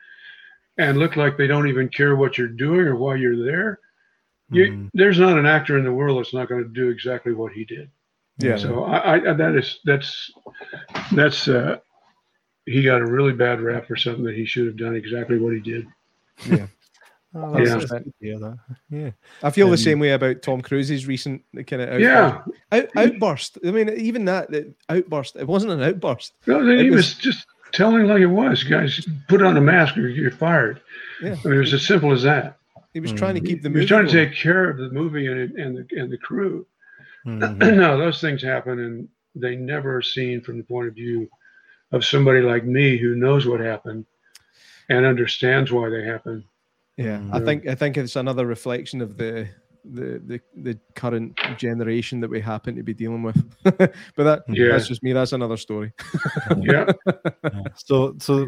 and 0.77 0.99
look 0.99 1.17
like 1.17 1.37
they 1.39 1.47
don't 1.47 1.69
even 1.69 1.89
care 1.89 2.17
what 2.17 2.37
you're 2.37 2.49
doing 2.49 2.81
or 2.81 2.97
why 2.97 3.15
you're 3.15 3.43
there. 3.43 3.79
You, 4.51 4.65
mm. 4.65 4.91
There's 4.93 5.19
not 5.19 5.39
an 5.39 5.47
actor 5.47 5.79
in 5.79 5.85
the 5.85 5.93
world 5.93 6.19
that's 6.19 6.35
not 6.35 6.49
going 6.49 6.63
to 6.63 6.69
do 6.69 6.91
exactly 6.91 7.33
what 7.33 7.53
he 7.53 7.65
did. 7.65 7.91
Yeah. 8.39 8.57
So 8.57 8.85
I, 8.85 9.31
I 9.31 9.33
that 9.35 9.55
is 9.55 9.79
that's 9.85 10.31
that's 11.13 11.49
uh, 11.49 11.79
he 12.71 12.83
got 12.83 13.01
a 13.01 13.07
really 13.07 13.33
bad 13.33 13.61
rap 13.61 13.87
for 13.87 13.97
something 13.97 14.25
that 14.25 14.37
he 14.37 14.47
should 14.47 14.67
have 14.67 14.77
done 14.77 14.95
exactly 14.95 15.39
what 15.39 15.53
he 15.53 15.61
did. 15.61 15.87
Yeah. 16.47 16.67
Oh, 17.33 17.57
yeah. 17.59 17.79
yeah. 18.91 19.11
I 19.41 19.51
feel 19.51 19.67
um, 19.67 19.71
the 19.71 19.79
same 19.79 20.01
way 20.01 20.11
about 20.11 20.43
Tom 20.43 20.61
Cruise's 20.61 21.07
recent 21.07 21.45
kind 21.69 21.81
of 21.81 22.01
yeah 22.01 22.43
out, 22.73 22.89
outburst. 22.97 23.57
I 23.65 23.71
mean, 23.71 23.89
even 23.91 24.25
that, 24.25 24.49
outburst, 24.89 25.37
it 25.37 25.47
wasn't 25.47 25.71
an 25.75 25.81
outburst. 25.81 26.33
No, 26.49 26.67
he 26.67 26.91
was, 26.91 26.97
was, 26.97 27.15
just 27.15 27.47
telling 27.71 28.09
like 28.09 28.21
it 28.21 28.27
was. 28.27 28.65
Guys, 28.65 29.07
put 29.29 29.43
on 29.43 29.57
a 29.57 29.61
mask 29.61 29.97
or 29.97 30.09
you're 30.09 30.33
fired. 30.33 30.81
Yeah. 31.23 31.37
I 31.45 31.47
mean, 31.47 31.55
it 31.55 31.59
was 31.59 31.73
as 31.73 31.87
simple 31.87 32.11
as 32.11 32.25
that. 32.25 32.59
He 32.95 32.99
was 32.99 33.13
trying 33.13 33.37
to 33.37 33.41
keep 33.41 33.63
the 33.63 33.69
movie. 33.69 33.79
He 33.79 33.83
was 33.83 33.89
trying 33.89 34.07
to 34.09 34.13
take 34.13 34.37
care 34.37 34.69
of 34.69 34.79
the 34.79 34.91
movie 34.91 35.29
and 35.29 35.53
and 35.57 35.77
the 35.77 36.01
and 36.01 36.11
the 36.11 36.19
crew. 36.19 36.67
Mm-hmm. 37.25 37.59
no, 37.77 37.97
those 37.97 38.21
things 38.21 38.43
happen, 38.43 38.81
and 38.81 39.09
they 39.37 39.55
never 39.55 39.99
are 39.99 40.03
seen 40.03 40.41
from 40.41 40.59
the 40.59 40.65
point 40.65 40.89
of 40.89 40.95
view 40.95 41.31
of 41.93 42.05
somebody 42.05 42.41
like 42.41 42.65
me 42.65 42.97
who 42.97 43.15
knows 43.15 43.47
what 43.47 43.61
happened 43.61 44.07
and 44.89 45.07
understands 45.07 45.73
why 45.73 45.89
they 45.89 46.05
happened. 46.05 46.45
Yeah, 46.97 47.19
mm-hmm. 47.19 47.35
I 47.35 47.41
think 47.41 47.67
I 47.67 47.75
think 47.75 47.97
it's 47.97 48.17
another 48.17 48.47
reflection 48.47 49.01
of 49.01 49.17
the 49.17 49.49
the 49.85 50.21
the, 50.27 50.41
the 50.63 50.79
current 50.95 51.39
generation 51.57 52.21
that 52.21 52.31
we 52.31 52.41
happen 52.41 52.77
to 52.77 52.83
be 52.83 52.95
dealing 52.95 53.23
with. 53.23 53.43
but 53.63 53.95
that 54.17 54.43
yeah. 54.49 54.69
that's 54.69 54.89
just 54.89 55.03
me. 55.03 55.13
That's 55.13 55.33
another 55.33 55.57
story. 55.57 55.93
yeah. 56.59 56.93
So 57.77 58.15
so 58.19 58.47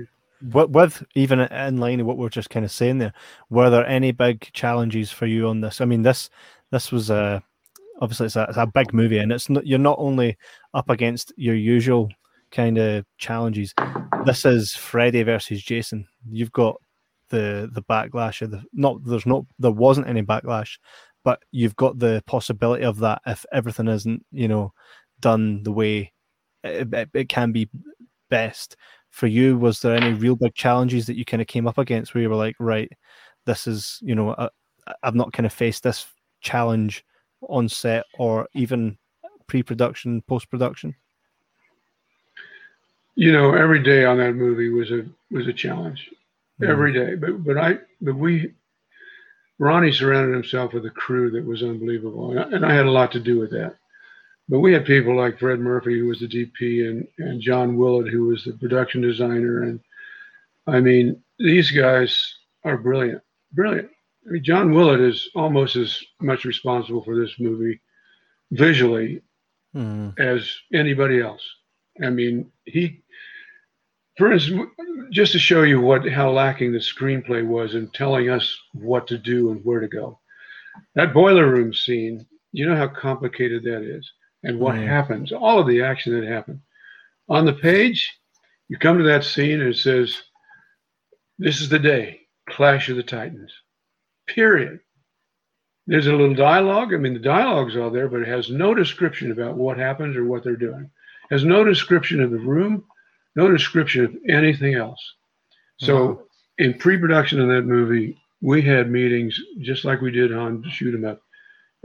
with 0.52 1.04
even 1.14 1.40
in 1.40 1.76
line 1.78 2.00
of 2.00 2.06
what 2.06 2.18
we're 2.18 2.28
just 2.28 2.50
kind 2.50 2.64
of 2.64 2.70
saying 2.70 2.98
there, 2.98 3.12
were 3.48 3.70
there 3.70 3.86
any 3.86 4.12
big 4.12 4.50
challenges 4.52 5.10
for 5.10 5.26
you 5.26 5.48
on 5.48 5.60
this? 5.60 5.80
I 5.80 5.84
mean, 5.84 6.02
this 6.02 6.28
this 6.70 6.92
was 6.92 7.10
a 7.10 7.42
obviously 8.00 8.26
it's 8.26 8.36
a, 8.36 8.46
it's 8.48 8.58
a 8.58 8.66
big 8.66 8.92
movie, 8.92 9.18
and 9.18 9.32
it's 9.32 9.48
not, 9.48 9.66
you're 9.66 9.78
not 9.78 9.98
only 9.98 10.36
up 10.74 10.90
against 10.90 11.32
your 11.36 11.54
usual 11.54 12.10
kind 12.52 12.78
of 12.78 13.04
challenges. 13.18 13.74
This 14.24 14.44
is 14.44 14.74
Freddy 14.74 15.22
versus 15.22 15.62
Jason. 15.62 16.06
You've 16.30 16.52
got 16.52 16.80
the 17.30 17.68
the 17.72 17.82
backlash 17.82 18.42
of 18.42 18.50
the 18.50 18.62
not 18.72 19.04
there's 19.04 19.26
not 19.26 19.44
there 19.58 19.72
wasn't 19.72 20.06
any 20.06 20.22
backlash, 20.22 20.78
but 21.24 21.42
you've 21.50 21.76
got 21.76 21.98
the 21.98 22.22
possibility 22.26 22.84
of 22.84 22.98
that 22.98 23.22
if 23.26 23.44
everything 23.52 23.88
isn't 23.88 24.24
you 24.30 24.46
know 24.46 24.72
done 25.20 25.62
the 25.62 25.72
way 25.72 26.12
it, 26.62 27.08
it, 27.14 27.28
can 27.28 27.52
be 27.52 27.68
best 28.28 28.76
for 29.10 29.26
you. 29.26 29.56
Was 29.58 29.80
there 29.80 29.96
any 29.96 30.12
real 30.12 30.36
big 30.36 30.54
challenges 30.54 31.06
that 31.06 31.16
you 31.16 31.24
kind 31.24 31.40
of 31.40 31.48
came 31.48 31.66
up 31.66 31.78
against 31.78 32.14
where 32.14 32.22
you 32.22 32.30
were 32.30 32.36
like, 32.36 32.56
right, 32.60 32.90
this 33.46 33.66
is 33.66 33.98
you 34.02 34.14
know 34.14 34.34
I, 34.36 34.48
I've 35.02 35.14
not 35.14 35.32
kind 35.32 35.46
of 35.46 35.52
faced 35.52 35.82
this 35.82 36.06
challenge 36.40 37.04
on 37.48 37.68
set 37.68 38.04
or 38.18 38.48
even 38.54 38.98
pre-production, 39.46 40.22
post-production? 40.22 40.94
You 43.14 43.32
know, 43.32 43.54
every 43.54 43.82
day 43.82 44.04
on 44.04 44.18
that 44.18 44.34
movie 44.34 44.70
was 44.70 44.90
a 44.90 45.04
was 45.30 45.46
a 45.46 45.52
challenge. 45.52 46.10
Mm-hmm. 46.60 46.70
Every 46.70 46.92
day. 46.92 47.14
But 47.14 47.44
but 47.44 47.58
I 47.58 47.78
but 48.00 48.16
we 48.16 48.52
Ronny 49.58 49.92
surrounded 49.92 50.34
himself 50.34 50.72
with 50.72 50.86
a 50.86 50.90
crew 50.90 51.30
that 51.30 51.44
was 51.44 51.62
unbelievable, 51.62 52.30
and 52.30 52.40
I, 52.40 52.42
and 52.56 52.66
I 52.66 52.74
had 52.74 52.86
a 52.86 52.90
lot 52.90 53.12
to 53.12 53.20
do 53.20 53.38
with 53.38 53.50
that. 53.52 53.76
But 54.48 54.60
we 54.60 54.72
had 54.72 54.84
people 54.84 55.16
like 55.16 55.38
Fred 55.38 55.60
Murphy, 55.60 55.98
who 55.98 56.06
was 56.06 56.20
the 56.20 56.28
DP, 56.28 56.88
and, 56.88 57.06
and 57.18 57.40
John 57.40 57.76
Willett, 57.76 58.12
who 58.12 58.26
was 58.26 58.44
the 58.44 58.52
production 58.52 59.00
designer. 59.00 59.62
And 59.62 59.80
I 60.66 60.80
mean, 60.80 61.22
these 61.38 61.70
guys 61.70 62.34
are 62.64 62.76
brilliant, 62.76 63.22
brilliant. 63.52 63.88
I 64.26 64.32
mean, 64.32 64.44
John 64.44 64.72
Willett 64.72 65.00
is 65.00 65.28
almost 65.34 65.76
as 65.76 66.02
much 66.20 66.44
responsible 66.44 67.02
for 67.02 67.18
this 67.18 67.38
movie 67.38 67.80
visually 68.50 69.22
mm. 69.74 70.18
as 70.18 70.54
anybody 70.72 71.20
else. 71.20 71.42
I 72.02 72.10
mean, 72.10 72.50
he, 72.64 73.02
for 74.16 74.32
instance, 74.32 74.70
just 75.10 75.32
to 75.32 75.38
show 75.38 75.62
you 75.62 75.80
what 75.80 76.08
how 76.08 76.30
lacking 76.30 76.72
the 76.72 76.78
screenplay 76.78 77.46
was 77.46 77.74
in 77.74 77.88
telling 77.90 78.30
us 78.30 78.56
what 78.72 79.06
to 79.08 79.18
do 79.18 79.50
and 79.50 79.64
where 79.64 79.80
to 79.80 79.88
go. 79.88 80.18
That 80.94 81.12
boiler 81.12 81.50
room 81.50 81.74
scene, 81.74 82.26
you 82.52 82.66
know 82.66 82.76
how 82.76 82.88
complicated 82.88 83.62
that 83.64 83.82
is 83.82 84.10
and 84.42 84.58
what 84.58 84.76
mm. 84.76 84.86
happens, 84.86 85.32
all 85.32 85.58
of 85.58 85.66
the 85.66 85.82
action 85.82 86.18
that 86.18 86.28
happened. 86.28 86.60
On 87.28 87.44
the 87.44 87.52
page, 87.52 88.10
you 88.68 88.78
come 88.78 88.98
to 88.98 89.04
that 89.04 89.24
scene 89.24 89.60
and 89.60 89.70
it 89.70 89.76
says, 89.76 90.16
This 91.38 91.60
is 91.60 91.68
the 91.68 91.78
day, 91.78 92.20
Clash 92.48 92.88
of 92.88 92.96
the 92.96 93.02
Titans. 93.02 93.52
Period. 94.26 94.80
There's 95.86 96.06
a 96.06 96.12
little 96.12 96.34
dialogue. 96.34 96.94
I 96.94 96.96
mean, 96.96 97.14
the 97.14 97.20
dialogue's 97.20 97.76
all 97.76 97.90
there, 97.90 98.08
but 98.08 98.22
it 98.22 98.28
has 98.28 98.50
no 98.50 98.74
description 98.74 99.32
about 99.32 99.56
what 99.56 99.78
happens 99.78 100.16
or 100.16 100.24
what 100.24 100.44
they're 100.44 100.56
doing. 100.56 100.90
Has 101.32 101.44
no 101.46 101.64
description 101.64 102.20
of 102.20 102.30
the 102.30 102.38
room, 102.38 102.84
no 103.36 103.50
description 103.50 104.04
of 104.04 104.14
anything 104.28 104.74
else. 104.74 105.00
So, 105.78 106.06
wow. 106.06 106.22
in 106.58 106.74
pre-production 106.74 107.40
of 107.40 107.48
that 107.48 107.62
movie, 107.62 108.18
we 108.42 108.60
had 108.60 108.90
meetings 108.90 109.40
just 109.62 109.86
like 109.86 110.02
we 110.02 110.10
did 110.10 110.30
on 110.30 110.62
Shoot 110.68 110.94
'Em 110.94 111.06
Up 111.06 111.22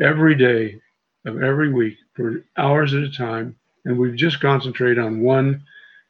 every 0.02 0.36
day 0.36 0.82
of 1.26 1.41
every 1.41 1.72
week 1.72 1.95
for 2.14 2.44
hours 2.57 2.94
at 2.94 3.03
a 3.03 3.10
time, 3.10 3.56
and 3.86 3.98
we 3.98 4.14
just 4.18 4.41
concentrate 4.41 4.99
on 4.99 5.22
one 5.22 5.64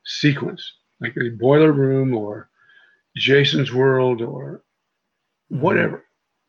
sequence, 0.03 0.73
like 0.99 1.13
the 1.13 1.29
boiler 1.29 1.71
room 1.71 2.15
or 2.15 2.49
Jason's 3.15 3.71
world 3.71 4.19
or 4.19 4.63
mm-hmm. 5.51 5.61
whatever. 5.61 6.03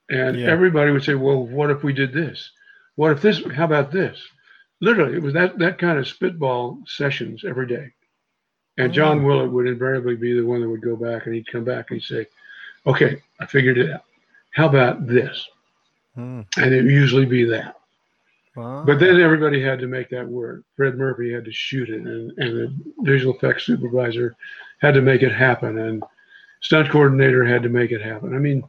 And 0.08 0.40
yeah. 0.40 0.46
everybody 0.46 0.90
would 0.90 1.04
say, 1.04 1.16
"Well, 1.16 1.46
what 1.46 1.70
if 1.70 1.82
we 1.82 1.92
did 1.92 2.14
this? 2.14 2.50
What 2.94 3.12
if 3.12 3.20
this? 3.20 3.44
How 3.52 3.66
about 3.66 3.92
this?" 3.92 4.26
Literally, 4.80 5.16
it 5.16 5.22
was 5.22 5.34
that 5.34 5.58
that 5.58 5.78
kind 5.78 5.98
of 5.98 6.06
spitball 6.06 6.78
sessions 6.86 7.44
every 7.44 7.66
day. 7.66 7.92
And 8.76 8.92
John 8.92 9.20
oh. 9.20 9.22
Willett 9.22 9.50
would 9.50 9.66
invariably 9.66 10.14
be 10.14 10.34
the 10.34 10.46
one 10.46 10.60
that 10.60 10.68
would 10.68 10.82
go 10.82 10.96
back 10.96 11.26
and 11.26 11.34
he'd 11.34 11.50
come 11.50 11.64
back 11.64 11.90
and 11.90 12.00
he'd 12.00 12.06
say, 12.06 12.26
Okay, 12.86 13.20
I 13.40 13.46
figured 13.46 13.76
it 13.76 13.90
out. 13.90 14.04
How 14.52 14.68
about 14.68 15.06
this? 15.06 15.46
Hmm. 16.14 16.42
And 16.56 16.72
it 16.72 16.84
would 16.84 16.92
usually 16.92 17.26
be 17.26 17.44
that. 17.44 17.74
Wow. 18.56 18.84
But 18.84 18.98
then 18.98 19.20
everybody 19.20 19.62
had 19.62 19.78
to 19.80 19.86
make 19.86 20.10
that 20.10 20.26
work. 20.26 20.62
Fred 20.74 20.96
Murphy 20.96 21.32
had 21.32 21.44
to 21.44 21.52
shoot 21.52 21.90
it, 21.90 22.00
and, 22.00 22.32
and 22.38 22.56
the 22.56 22.74
visual 23.02 23.34
effects 23.34 23.66
supervisor 23.66 24.34
had 24.80 24.94
to 24.94 25.00
make 25.00 25.22
it 25.22 25.32
happen, 25.32 25.78
and 25.78 26.02
stunt 26.60 26.90
coordinator 26.90 27.44
had 27.44 27.62
to 27.62 27.68
make 27.68 27.92
it 27.92 28.02
happen. 28.02 28.34
I 28.34 28.38
mean, 28.38 28.64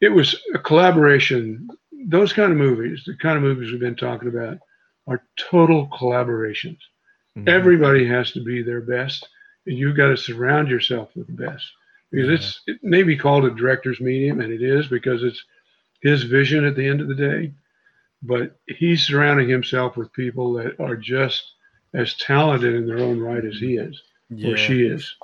it 0.00 0.10
was 0.10 0.40
a 0.54 0.58
collaboration. 0.58 1.68
Those 2.06 2.32
kind 2.32 2.52
of 2.52 2.58
movies, 2.58 3.02
the 3.06 3.16
kind 3.16 3.36
of 3.36 3.42
movies 3.42 3.72
we've 3.72 3.80
been 3.80 3.96
talking 3.96 4.28
about, 4.28 4.58
are 5.08 5.22
total 5.50 5.88
collaborations. 5.88 6.78
Mm-hmm. 7.36 7.48
Everybody 7.48 8.06
has 8.06 8.32
to 8.32 8.44
be 8.44 8.62
their 8.62 8.80
best, 8.80 9.26
and 9.66 9.76
you've 9.76 9.96
got 9.96 10.08
to 10.08 10.16
surround 10.16 10.68
yourself 10.68 11.10
with 11.16 11.26
the 11.26 11.32
best. 11.46 11.64
Because 12.10 12.30
it's 12.30 12.60
it 12.66 12.82
may 12.82 13.02
be 13.02 13.16
called 13.16 13.44
a 13.44 13.50
director's 13.50 14.00
medium, 14.00 14.40
and 14.40 14.52
it 14.52 14.62
is 14.62 14.86
because 14.86 15.22
it's 15.22 15.42
his 16.00 16.22
vision 16.22 16.64
at 16.64 16.76
the 16.76 16.86
end 16.86 17.00
of 17.00 17.08
the 17.08 17.14
day. 17.14 17.52
But 18.22 18.56
he's 18.66 19.06
surrounding 19.06 19.48
himself 19.48 19.96
with 19.96 20.12
people 20.12 20.54
that 20.54 20.80
are 20.80 20.96
just 20.96 21.42
as 21.94 22.14
talented 22.14 22.74
in 22.74 22.86
their 22.86 22.98
own 22.98 23.20
right 23.20 23.44
as 23.44 23.58
he 23.58 23.76
is 23.76 24.02
yeah. 24.30 24.52
or 24.52 24.56
she 24.56 24.86
is. 24.86 25.14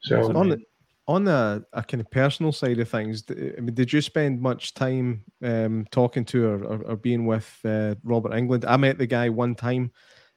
So 0.00 0.36
on 0.36 0.48
the 0.48 0.62
on 1.08 1.24
the 1.24 1.64
a 1.72 1.82
kind 1.82 2.02
of 2.02 2.10
personal 2.10 2.52
side 2.52 2.78
of 2.78 2.88
things, 2.88 3.24
I 3.30 3.60
mean, 3.60 3.74
did 3.74 3.92
you 3.92 4.02
spend 4.02 4.42
much 4.42 4.74
time 4.74 5.24
um, 5.42 5.86
talking 5.90 6.24
to 6.26 6.46
or, 6.46 6.64
or, 6.64 6.82
or 6.82 6.96
being 6.96 7.24
with 7.24 7.50
uh, 7.64 7.94
Robert 8.04 8.32
Englund? 8.32 8.66
I 8.68 8.76
met 8.76 8.98
the 8.98 9.06
guy 9.06 9.30
one 9.30 9.54
time 9.54 9.90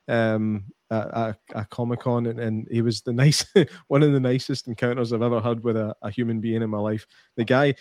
um, 0.08 0.64
at, 0.90 1.38
a 1.54 1.66
Comic 1.66 2.00
Con, 2.00 2.26
and, 2.26 2.40
and, 2.40 2.68
he 2.72 2.82
was 2.82 3.02
the 3.02 3.12
nice 3.26 3.46
one 3.90 4.02
of 4.02 4.14
the 4.14 4.20
nicest 4.20 4.68
encounters 4.68 5.12
I've 5.12 5.22
ever 5.22 5.42
had 5.42 5.62
with 5.62 5.76
a, 5.76 5.94
a 6.02 6.10
human 6.10 6.40
being 6.40 6.62
in 6.62 6.70
my 6.70 6.80
life. 6.80 7.06
The 7.36 7.44
guy, 7.44 7.76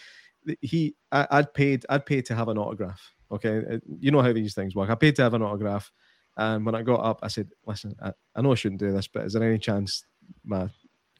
he, 0.61 0.97
I, 1.13 1.27
would 1.33 1.55
paid, 1.55 1.87
I'd 1.89 2.07
paid 2.07 2.27
to 2.27 2.35
have 2.35 2.49
an 2.49 2.59
autograph. 2.59 3.01
Okay, 3.31 3.63
uh, 3.71 3.79
you 4.01 4.11
know 4.11 4.23
how 4.23 4.33
these 4.33 4.55
things 4.55 4.75
work. 4.75 4.91
I 4.91 4.97
paid 4.97 5.15
to 5.17 5.23
have 5.23 5.35
an 5.35 5.43
autograph, 5.43 5.93
and 6.37 6.67
when 6.67 6.75
I 6.75 6.83
got 6.83 7.05
up, 7.05 7.21
I 7.23 7.29
said, 7.29 7.51
"Listen, 7.65 7.95
I, 8.03 8.13
I 8.35 8.43
know 8.43 8.51
I 8.51 8.57
shouldn't 8.57 8.81
do 8.81 8.91
this, 8.91 9.07
but 9.07 9.27
is 9.27 9.35
there 9.35 9.45
any 9.45 9.59
chance 9.59 10.05
my 10.45 10.69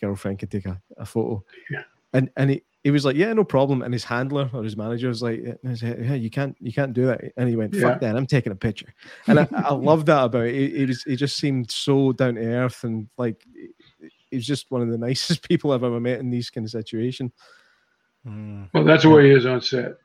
girlfriend 0.01 0.39
could 0.39 0.51
take 0.51 0.67
a, 0.67 0.81
a 0.97 1.07
photo?" 1.07 1.45
Yeah. 1.71 1.83
And 2.13 2.31
and 2.37 2.51
he, 2.51 2.63
he 2.83 2.91
was 2.91 3.05
like, 3.05 3.17
"Yeah, 3.17 3.33
no 3.33 3.45
problem." 3.45 3.83
And 3.83 3.93
his 3.93 4.05
handler 4.05 4.51
or 4.53 4.63
his 4.63 4.77
manager 4.77 5.09
was 5.09 5.23
like, 5.23 5.41
"Yeah, 5.63 6.15
you 6.15 6.31
can't, 6.31 6.57
you 6.61 6.73
can't 6.73 6.93
do 6.93 7.07
that." 7.07 7.21
And 7.37 7.49
he 7.49 7.57
went, 7.57 7.75
"Fuck 7.75 7.83
yeah. 8.03 8.09
that! 8.09 8.17
I'm 8.17 8.27
taking 8.27 8.53
a 8.53 8.57
picture." 8.57 8.93
And 9.27 9.41
I, 9.41 9.49
I 9.55 9.73
love 9.75 10.07
that 10.07 10.25
about 10.25 10.47
it. 10.47 10.55
He, 10.55 10.79
he, 10.79 10.87
was, 10.87 11.03
he 11.03 11.17
just 11.17 11.37
seemed 11.37 11.71
so 11.71 12.13
down 12.13 12.35
to 12.35 12.45
earth 12.45 12.85
and 12.85 13.09
like 13.19 13.45
he's 14.31 14.47
just 14.47 14.71
one 14.71 14.83
of 14.83 14.89
the 14.89 14.99
nicest 15.07 15.47
people 15.49 15.73
I've 15.73 15.85
ever 15.85 16.01
met 16.01 16.21
in 16.21 16.31
these 16.31 16.51
kind 16.51 16.65
of 16.65 16.71
situations. 16.71 17.33
Hmm. 18.25 18.65
Well, 18.73 18.85
that's 18.85 19.03
the 19.03 19.11
way 19.11 19.27
he 19.27 19.35
is 19.35 19.47
on 19.47 19.61
set. 19.61 19.97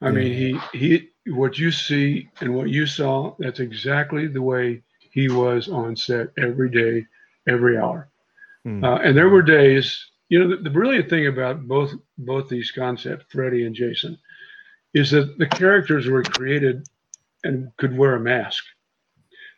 I 0.00 0.06
yeah. 0.06 0.12
mean, 0.12 0.60
he 0.72 0.78
he 0.78 1.32
what 1.32 1.58
you 1.58 1.70
see 1.70 2.28
and 2.40 2.54
what 2.54 2.68
you 2.68 2.86
saw, 2.86 3.34
that's 3.38 3.60
exactly 3.60 4.26
the 4.26 4.42
way 4.42 4.82
he 5.10 5.28
was 5.28 5.68
on 5.68 5.96
set 5.96 6.28
every 6.38 6.68
day, 6.68 7.06
every 7.48 7.78
hour. 7.78 8.08
Mm. 8.66 8.84
Uh, 8.84 9.00
and 9.02 9.16
there 9.16 9.28
were 9.28 9.42
days 9.42 10.10
you 10.28 10.38
know, 10.38 10.48
the, 10.48 10.62
the 10.62 10.70
brilliant 10.70 11.08
thing 11.08 11.26
about 11.26 11.66
both 11.66 11.92
both 12.18 12.48
these 12.48 12.70
concepts, 12.70 13.26
Freddy 13.28 13.66
and 13.66 13.74
Jason, 13.74 14.18
is 14.92 15.10
that 15.10 15.38
the 15.38 15.46
characters 15.46 16.08
were 16.08 16.22
created 16.22 16.88
and 17.42 17.70
could 17.76 17.96
wear 17.96 18.16
a 18.16 18.20
mask. 18.20 18.64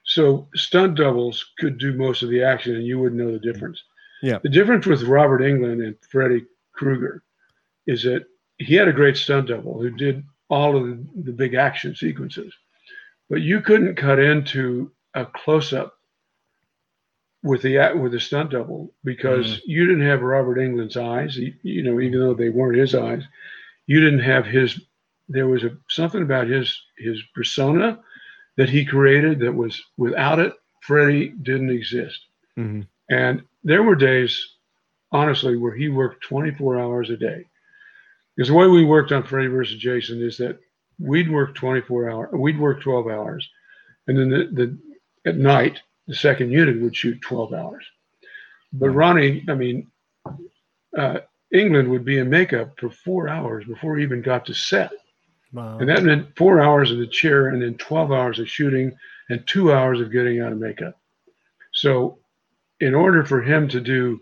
So 0.05 0.49
stunt 0.55 0.97
doubles 0.97 1.45
could 1.59 1.79
do 1.79 1.95
most 1.95 2.23
of 2.23 2.31
the 2.31 2.43
action, 2.43 2.75
and 2.75 2.85
you 2.85 2.99
wouldn't 2.99 3.21
know 3.21 3.33
the 3.33 3.53
difference. 3.53 3.83
Yeah. 4.23 4.39
The 4.43 4.49
difference 4.49 4.87
with 4.87 5.03
Robert 5.03 5.41
Englund 5.41 5.85
and 5.85 5.97
Freddy 6.11 6.45
Krueger 6.73 7.23
is 7.87 8.03
that 8.03 8.27
he 8.59 8.75
had 8.75 8.89
a 8.89 8.93
great 8.93 9.17
stunt 9.17 9.49
double 9.49 9.81
who 9.81 9.91
did 9.91 10.25
all 10.49 10.77
of 10.77 10.85
the, 10.85 11.07
the 11.25 11.33
big 11.33 11.55
action 11.55 11.95
sequences, 11.95 12.53
but 13.29 13.41
you 13.41 13.61
couldn't 13.61 13.97
cut 13.97 14.19
into 14.19 14.93
a 15.15 15.27
close 15.27 15.73
up 15.73 15.96
with 17.47 17.63
the 17.63 17.79
with 17.95 18.13
the 18.13 18.21
stunt 18.21 18.51
double 18.51 18.93
because 19.05 19.47
mm. 19.47 19.61
you 19.67 19.87
didn't 19.87 20.07
have 20.07 20.21
Robert 20.21 20.59
Englund's 20.59 20.97
eyes. 20.97 21.37
You, 21.37 21.55
you, 21.63 21.83
know, 21.83 22.01
even 22.01 22.19
though 22.19 22.35
they 22.35 22.49
weren't 22.49 22.79
his 22.79 22.95
eyes, 22.95 23.23
you 23.87 24.01
didn't 24.01 24.21
have 24.21 24.45
his. 24.45 24.81
There 25.29 25.47
was 25.47 25.63
a 25.63 25.77
something 25.89 26.23
about 26.23 26.49
his 26.49 26.77
his 26.99 27.23
persona 27.35 28.01
that 28.57 28.69
he 28.69 28.85
created 28.85 29.39
that 29.41 29.53
was 29.53 29.81
without 29.97 30.41
it, 30.41 30.55
Freddy 30.83 31.29
didn't 31.43 31.71
exist. 31.71 32.19
Mm-hmm. 32.59 32.83
And 33.11 33.43
there 33.63 33.83
were 33.83 33.95
days, 33.95 34.55
honestly, 35.13 35.57
where 35.57 35.75
he 35.75 35.89
worked 35.89 36.25
24 36.25 36.81
hours 36.81 37.11
a 37.11 37.17
day. 37.17 37.45
Because 38.35 38.49
the 38.49 38.55
way 38.55 38.67
we 38.67 38.85
worked 38.85 39.13
on 39.13 39.23
Freddy 39.23 39.49
versus 39.49 39.77
Jason 39.77 40.21
is 40.23 40.37
that 40.39 40.59
we'd 40.99 41.31
work 41.31 41.55
24 41.55 42.11
hours, 42.11 42.29
we'd 42.33 42.59
work 42.59 42.83
12 42.83 43.07
hours, 43.07 43.49
and 44.09 44.19
then 44.19 44.31
the, 44.31 44.49
the 44.53 44.79
at 45.29 45.37
night 45.37 45.81
the 46.07 46.15
second 46.15 46.51
unit 46.51 46.81
would 46.81 46.97
shoot 46.97 47.21
12 47.23 47.53
hours. 47.53 47.85
But 48.73 48.91
Ronny, 48.91 49.45
I 49.49 49.55
mean, 49.55 49.91
uh, 50.97 51.19
Englund 51.55 51.89
would 51.89 52.05
be 52.05 52.19
in 52.19 52.31
makeup 52.31 52.79
for 52.79 52.91
four 52.91 53.29
hours 53.29 53.65
before 53.65 53.97
he 53.97 54.03
even 54.03 54.23
got 54.23 54.47
to 54.47 54.55
set. 54.55 54.91
Wow. 55.53 55.79
And 55.79 55.89
that 55.89 56.03
meant 56.03 56.37
four 56.37 56.61
hours 56.61 56.91
in 56.91 56.99
the 56.99 57.07
chair 57.07 57.49
and 57.49 57.63
then 57.63 57.75
12 57.75 58.13
hours 58.13 58.39
of 58.39 58.49
shooting 58.49 58.97
and 59.29 59.47
two 59.47 59.73
hours 59.73 60.01
of 60.01 60.13
getting 60.13 60.41
out 60.41 60.53
of 60.53 60.59
makeup. 60.59 60.99
So, 61.73 62.19
in 62.81 62.95
order 62.95 63.25
for 63.25 63.43
him 63.43 63.69
to 63.69 63.81
do, 63.81 64.21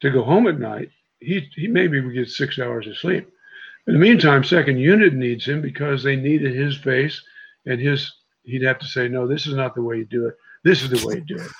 to 0.00 0.10
go 0.10 0.22
home 0.22 0.46
at 0.46 0.58
night, 0.58 0.90
he, 1.20 1.48
he 1.54 1.68
maybe 1.68 2.00
would 2.00 2.14
get 2.14 2.28
six 2.28 2.58
hours 2.58 2.86
of 2.86 2.98
sleep. 2.98 3.30
In 3.86 3.94
the 3.94 3.98
meantime, 4.00 4.44
second 4.44 4.78
unit 4.78 5.14
needs 5.14 5.46
him 5.46 5.62
because 5.62 6.02
they 6.02 6.16
needed 6.16 6.54
his 6.54 6.76
face 6.76 7.22
and 7.66 7.80
his, 7.80 8.12
he'd 8.42 8.62
have 8.62 8.78
to 8.78 8.86
say, 8.86 9.08
no, 9.08 9.26
this 9.26 9.46
is 9.46 9.54
not 9.54 9.74
the 9.74 9.82
way 9.82 9.98
you 9.98 10.04
do 10.04 10.26
it. 10.26 10.36
This 10.64 10.82
is 10.82 10.90
the 10.90 11.06
way 11.06 11.16
to 11.16 11.20
do 11.20 11.36
it. 11.36 11.50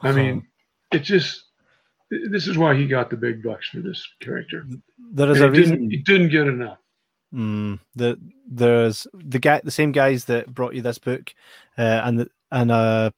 I 0.00 0.12
mean, 0.12 0.46
it 0.92 1.00
just 1.00 1.44
this 2.10 2.48
is 2.48 2.58
why 2.58 2.74
he 2.74 2.86
got 2.86 3.10
the 3.10 3.16
big 3.16 3.42
bucks 3.42 3.68
for 3.68 3.80
this 3.80 4.06
character. 4.20 4.66
There 5.12 5.30
is 5.30 5.40
and 5.40 5.48
a 5.48 5.50
reason 5.50 5.74
didn't, 5.76 5.90
he 5.90 5.96
didn't 5.98 6.28
get 6.30 6.46
enough. 6.46 6.78
Mm, 7.34 7.80
the 7.94 8.18
there's 8.48 9.06
the 9.12 9.38
guy, 9.38 9.60
the 9.62 9.70
same 9.70 9.92
guys 9.92 10.24
that 10.26 10.52
brought 10.52 10.74
you 10.74 10.82
this 10.82 10.98
book, 10.98 11.34
uh, 11.76 12.00
and 12.04 12.20
the, 12.20 12.30
and 12.50 12.70
uh, 12.70 13.10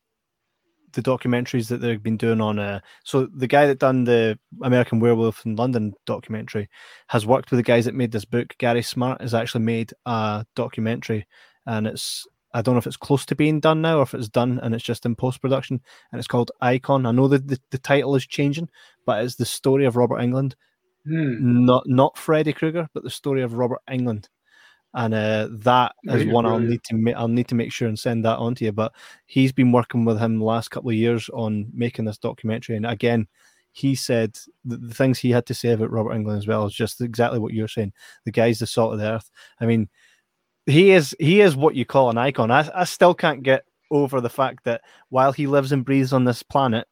the 0.92 1.02
documentaries 1.02 1.68
that 1.68 1.80
they've 1.80 2.02
been 2.02 2.16
doing 2.16 2.40
on 2.40 2.58
uh 2.58 2.80
so 3.04 3.26
the 3.26 3.46
guy 3.46 3.66
that 3.66 3.78
done 3.78 4.04
the 4.04 4.38
American 4.62 5.00
Werewolf 5.00 5.44
in 5.46 5.56
London 5.56 5.94
documentary 6.06 6.68
has 7.08 7.26
worked 7.26 7.50
with 7.50 7.58
the 7.58 7.64
guys 7.64 7.84
that 7.84 7.94
made 7.94 8.12
this 8.12 8.24
book. 8.24 8.54
Gary 8.58 8.82
Smart 8.82 9.20
has 9.20 9.34
actually 9.34 9.64
made 9.64 9.92
a 10.06 10.44
documentary 10.56 11.26
and 11.66 11.86
it's 11.86 12.26
I 12.52 12.62
don't 12.62 12.74
know 12.74 12.78
if 12.81 12.86
it's 12.86 12.97
close 12.97 13.24
to 13.27 13.36
being 13.36 13.60
done 13.60 13.81
now 13.82 13.98
or 13.98 14.02
if 14.02 14.14
it's 14.14 14.28
done 14.28 14.59
and 14.62 14.74
it's 14.74 14.85
just 14.85 15.06
in 15.06 15.14
post 15.14 15.40
production 15.40 15.81
and 16.10 16.18
it's 16.18 16.28
called 16.28 16.51
Icon. 16.60 17.06
I 17.06 17.12
know 17.12 17.28
that 17.28 17.47
the, 17.47 17.60
the 17.70 17.78
title 17.78 18.14
is 18.16 18.27
changing, 18.27 18.68
but 19.06 19.24
it's 19.24 19.36
the 19.36 19.44
story 19.44 19.85
of 19.85 19.97
Robert 19.97 20.18
Englund, 20.20 20.55
Hmm. 21.06 21.64
Not 21.64 21.85
not 21.86 22.18
Freddy 22.18 22.52
Krueger, 22.52 22.86
but 22.93 23.02
the 23.05 23.10
story 23.10 23.43
of 23.43 23.55
Robert 23.55 23.81
Englund. 23.89 24.27
and 24.93 25.14
uh, 25.14 25.48
that 25.51 25.94
is 26.05 26.27
one 26.27 26.44
I'll 26.44 26.59
need 26.59 26.82
to 26.85 26.94
ma- 26.94 27.12
I'll 27.12 27.27
need 27.28 27.48
to 27.48 27.55
make 27.55 27.72
sure 27.72 27.89
and 27.89 27.98
send 27.98 28.24
that 28.27 28.36
on 28.39 28.55
to 28.56 28.64
you. 28.66 28.72
But 28.72 28.93
he's 29.27 29.51
been 29.52 29.72
working 29.72 30.05
with 30.05 30.18
him 30.18 30.39
the 30.39 30.44
last 30.44 30.70
couple 30.70 30.90
of 30.90 30.97
years 30.97 31.31
on 31.32 31.70
making 31.72 32.05
this 32.05 32.18
documentary, 32.18 32.77
and 32.77 32.85
again, 32.85 33.28
he 33.72 33.94
said 33.94 34.36
the, 34.64 34.77
the 34.77 34.94
things 34.94 35.18
he 35.18 35.31
had 35.31 35.47
to 35.47 35.55
say 35.55 35.70
about 35.70 35.90
Robert 35.90 36.12
Englund 36.12 36.36
as 36.36 36.47
well 36.47 36.66
is 36.66 36.74
just 36.74 37.01
exactly 37.01 37.39
what 37.39 37.55
you're 37.55 37.66
saying. 37.68 37.93
The 38.27 38.32
guy's 38.32 38.59
the 38.59 38.66
salt 38.66 38.93
of 38.93 38.98
the 38.98 39.10
earth. 39.10 39.31
I 39.60 39.64
mean, 39.66 39.89
he 40.66 40.91
is 40.93 41.15
he 41.19 41.41
is 41.41 41.57
what 41.57 41.74
you 41.74 41.85
call 41.85 42.11
an 42.11 42.19
icon. 42.19 42.51
I, 42.51 42.69
I 42.74 42.85
still 42.85 43.15
can't 43.15 43.43
get 43.43 43.65
over 43.91 44.20
the 44.20 44.31
fact 44.31 44.65
that 44.65 44.82
while 45.09 45.32
he 45.32 45.47
lives 45.47 45.73
and 45.73 45.85
breathes 45.85 46.12
on 46.12 46.24
this 46.24 46.43
planet, 46.43 46.87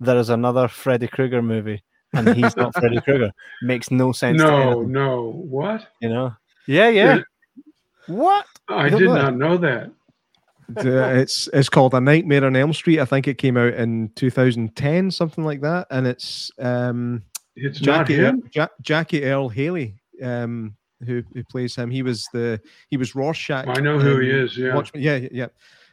there 0.00 0.16
is 0.18 0.28
another 0.28 0.68
Freddy 0.68 1.06
Krueger 1.08 1.42
movie. 1.42 1.82
And 2.14 2.28
he's 2.34 2.54
not 2.56 2.74
Freddy 2.74 3.00
Krueger. 3.04 3.32
Makes 3.62 3.90
no 3.90 4.12
sense. 4.12 4.40
to 4.42 4.46
No, 4.46 4.82
no. 4.82 5.32
What? 5.32 5.86
you 6.00 6.08
know. 6.10 6.34
Yeah, 6.66 6.88
yeah. 6.88 7.20
What? 8.06 8.44
I 8.68 8.88
did 8.90 9.00
know 9.02 9.14
not 9.14 9.36
know 9.36 9.56
that. 9.58 9.90
The- 10.68 11.18
it's 11.20 11.48
it's 11.52 11.68
called 11.68 11.94
A 11.94 12.00
Nightmare 12.00 12.44
on 12.44 12.56
Elm 12.56 12.72
Street. 12.72 13.00
I 13.00 13.04
think 13.04 13.28
it 13.28 13.38
came 13.38 13.56
out 13.56 13.74
in 13.74 14.10
2010, 14.16 15.10
something 15.10 15.44
like 15.44 15.60
that. 15.62 15.86
And 15.90 16.06
it's 16.06 16.50
um, 16.58 17.22
It's 17.56 17.80
not 17.82 18.06
Jackie 18.06 18.16
him. 18.16 18.42
ja- 18.54 18.68
Jackie 18.80 19.24
Earle 19.24 19.48
Haley, 19.48 19.96
um, 20.22 20.76
who 21.04 21.22
who 21.34 21.42
plays 21.44 21.74
him. 21.76 21.90
He 21.90 22.02
was 22.02 22.26
the 22.32 22.60
he 22.88 22.96
was 22.96 23.14
Rorschach. 23.14 23.66
I 23.68 23.80
know 23.80 23.98
who 23.98 24.18
he 24.20 24.30
is. 24.30 24.56
Yeah. 24.56 24.74
Watchmen. 24.74 25.02
Yeah, 25.02 25.16
yeah, 25.16 25.28
yeah. 25.32 25.46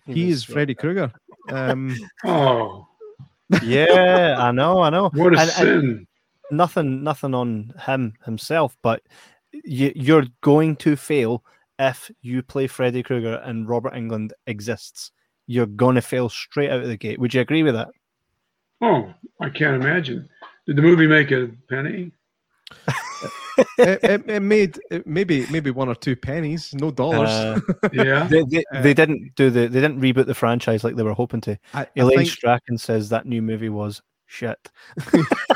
He 0.05 0.25
was- 0.27 0.35
is 0.37 0.43
Freddy 0.43 0.75
Krueger. 0.75 1.11
Um, 1.49 1.95
Oh, 2.25 2.87
yeah, 3.63 4.35
I 4.39 4.51
know, 4.51 4.81
I 4.81 4.89
know. 4.89 5.09
what 5.13 5.33
a 5.35 5.39
And- 5.39 5.49
and 5.49 5.51
sin! 5.51 6.07
nothing, 6.51 7.03
nothing 7.03 7.33
on 7.33 7.73
him 7.85 8.13
himself, 8.25 8.75
but 8.83 9.01
you, 9.63 9.91
you're 9.95 10.25
going 10.41 10.75
to 10.77 10.95
fail 10.95 11.43
if 11.79 12.11
you 12.21 12.41
play 12.43 12.67
Freddy 12.67 13.01
Krueger 13.03 13.35
and 13.43 13.67
Robert 13.69 13.93
Englund 13.93 14.31
exists. 14.47 15.11
You're 15.47 15.65
going 15.65 15.95
to 15.95 16.01
fail 16.01 16.29
straight 16.29 16.69
out 16.69 16.81
of 16.81 16.87
the 16.87 16.97
gate. 16.97 17.19
Would 17.19 17.33
you 17.33 17.41
agree 17.41 17.63
with 17.63 17.73
that? 17.75 17.89
oh, 18.81 19.13
I 19.41 19.49
can't 19.49 19.81
imagine. 19.83 20.29
Did 20.65 20.75
the 20.77 20.81
movie 20.81 21.07
make 21.07 21.31
a 21.31 21.49
penny? 21.69 22.11
it, 23.77 23.99
it, 24.03 24.29
it 24.29 24.39
made 24.41 24.79
it 24.91 25.05
maybe 25.07 25.45
maybe 25.47 25.71
one 25.71 25.89
or 25.89 25.95
two 25.95 26.15
pennies, 26.15 26.73
no 26.73 26.91
dollars. 26.91 27.29
Uh, 27.29 27.59
Yeah. 27.91 28.29
they, 28.29 28.43
they, 28.43 28.63
Uh, 28.73 28.81
they 28.81 28.93
didn't 28.93 29.35
do 29.35 29.49
the 29.49 29.67
they 29.67 29.81
didn't 29.81 29.99
reboot 30.01 30.25
the 30.25 30.35
franchise 30.35 30.83
like 30.83 30.95
they 30.95 31.03
were 31.03 31.13
hoping 31.13 31.41
to. 31.41 31.57
I, 31.73 31.81
I 31.81 31.87
Elaine 31.95 32.17
think, 32.17 32.29
Strachan 32.29 32.77
says 32.77 33.09
that 33.09 33.25
new 33.25 33.41
movie 33.41 33.69
was 33.69 34.01
shit. 34.27 34.69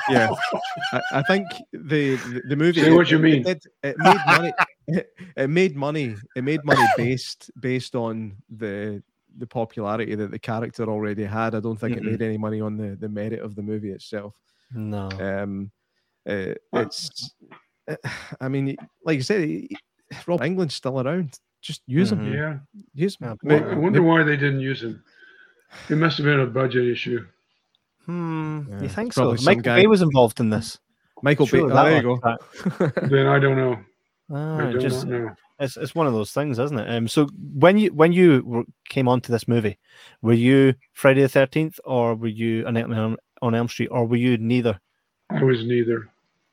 yeah, 0.09 0.29
I, 0.93 1.01
I 1.11 1.21
think 1.23 1.47
the 1.71 2.15
the, 2.15 2.41
the 2.49 2.55
movie. 2.55 2.81
Say 2.81 2.91
what 2.91 3.09
you 3.11 3.19
mean. 3.19 3.47
It, 3.47 3.65
it, 3.83 3.95
it 3.95 3.99
made 3.99 4.21
money. 4.25 4.53
It, 4.87 5.07
it 5.37 5.49
made 5.49 5.75
money. 5.75 6.15
It 6.35 6.43
made 6.43 6.63
money 6.65 6.85
based 6.97 7.51
based 7.59 7.95
on 7.95 8.35
the 8.49 9.03
the 9.37 9.47
popularity 9.47 10.15
that 10.15 10.31
the 10.31 10.39
character 10.39 10.83
already 10.89 11.23
had. 11.23 11.55
I 11.55 11.59
don't 11.59 11.77
think 11.79 11.97
it 11.97 12.03
Mm-mm. 12.03 12.11
made 12.11 12.21
any 12.21 12.37
money 12.37 12.61
on 12.61 12.77
the 12.77 12.95
the 12.95 13.09
merit 13.09 13.39
of 13.39 13.55
the 13.55 13.61
movie 13.63 13.91
itself. 13.91 14.35
No. 14.73 15.09
Um, 15.19 15.71
uh, 16.27 16.53
it's. 16.73 17.33
Uh, 17.87 17.95
I 18.41 18.47
mean, 18.47 18.75
like 19.05 19.17
you 19.17 19.23
said, 19.23 19.67
Rob 20.27 20.41
Englund's 20.41 20.73
still 20.75 20.99
around. 20.99 21.37
Just 21.61 21.81
use 21.87 22.11
him. 22.11 22.19
Mhm. 22.25 22.33
Yeah. 22.33 22.57
Use 22.93 23.15
him. 23.15 23.37
Well, 23.43 23.59
May- 23.61 23.65
I 23.71 23.75
wonder 23.75 24.01
why 24.03 24.23
they 24.23 24.35
didn't 24.35 24.59
use 24.59 24.83
him. 24.83 25.01
It 25.89 25.95
must 25.95 26.17
have 26.17 26.25
been 26.25 26.41
a 26.41 26.45
budget 26.45 26.85
issue. 26.87 27.25
Hmm, 28.05 28.63
Yeah, 28.69 28.81
you 28.81 28.89
think 28.89 29.13
so? 29.13 29.35
some 29.35 29.45
Michael 29.45 29.61
guy- 29.63 29.81
Bay 29.81 29.87
was 29.87 30.01
involved 30.01 30.39
in 30.39 30.49
this. 30.49 30.77
Michael 31.21 31.45
Bay. 31.45 31.59
Sure, 31.59 31.71
Oh, 31.71 31.83
there 31.85 31.95
you 31.95 32.01
go. 32.01 32.97
Then 33.07 33.27
I 33.27 33.39
don't 33.39 33.55
know. 33.57 33.79
Ah, 34.29 34.67
I 34.67 34.71
do 34.73 34.79
just 34.79 35.05
not 35.05 35.21
know. 35.21 35.35
it's 35.59 35.77
it's 35.77 35.95
one 35.95 36.05
of 36.07 36.13
those 36.13 36.31
things, 36.33 36.59
isn't 36.59 36.77
it? 36.79 36.89
Um, 36.89 37.07
so 37.07 37.27
when 37.53 37.77
you 37.77 37.93
when 37.93 38.11
you 38.11 38.41
were, 38.45 38.63
came 38.89 39.07
onto 39.07 39.31
this 39.31 39.47
movie, 39.47 39.77
were 40.21 40.33
you 40.33 40.73
Friday 40.93 41.21
the 41.21 41.29
Thirteenth 41.29 41.79
or 41.85 42.15
were 42.15 42.27
you 42.27 42.65
a 42.67 42.71
Nightmare 42.71 42.99
on, 43.01 43.17
on 43.41 43.55
Elm 43.55 43.67
Street 43.69 43.87
or 43.89 44.05
were 44.05 44.17
you 44.17 44.37
neither? 44.37 44.79
I 45.29 45.41
was 45.43 45.65
neither. 45.65 46.09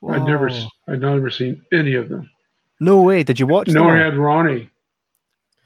I'd 0.08 0.24
never. 0.24 0.50
I'd 0.88 1.00
never 1.00 1.30
seen 1.30 1.62
any 1.72 1.94
of 1.94 2.08
them. 2.08 2.30
No 2.80 3.02
way! 3.02 3.22
Did 3.22 3.38
you 3.38 3.46
watch? 3.46 3.66
them 3.66 3.74
Nor 3.74 3.90
all? 3.96 4.02
had 4.02 4.16
Ronny. 4.16 4.70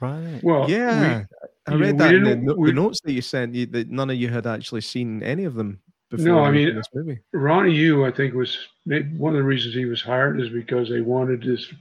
Right. 0.00 0.40
Well, 0.42 0.68
yeah, 0.68 1.24
I 1.68 1.72
you 1.72 1.78
know, 1.78 1.86
read 1.86 1.98
that 1.98 2.14
in 2.14 2.44
the, 2.44 2.54
we- 2.56 2.70
the 2.70 2.74
notes 2.74 3.00
that 3.04 3.12
you 3.12 3.22
sent. 3.22 3.54
You, 3.54 3.66
that 3.66 3.90
none 3.90 4.10
of 4.10 4.16
you 4.16 4.28
had 4.28 4.46
actually 4.46 4.80
seen 4.80 5.22
any 5.22 5.44
of 5.44 5.54
them 5.54 5.80
before. 6.10 6.26
No, 6.26 6.38
I 6.40 6.50
mean- 6.50 6.74
this 6.74 6.88
movie. 6.92 7.20
Ronny 7.32 7.72
Yu, 7.72 8.04
I 8.04 8.10
think, 8.10 8.34
was 8.34 8.58
maybe 8.84 9.16
one 9.16 9.32
of 9.34 9.38
the 9.38 9.44
reasons 9.44 9.74
he 9.74 9.84
was 9.86 10.02
hired 10.02 10.40
is 10.40 10.50
because 10.50 10.88
they 10.90 11.00
wanted 11.00 11.42
this, 11.42 11.72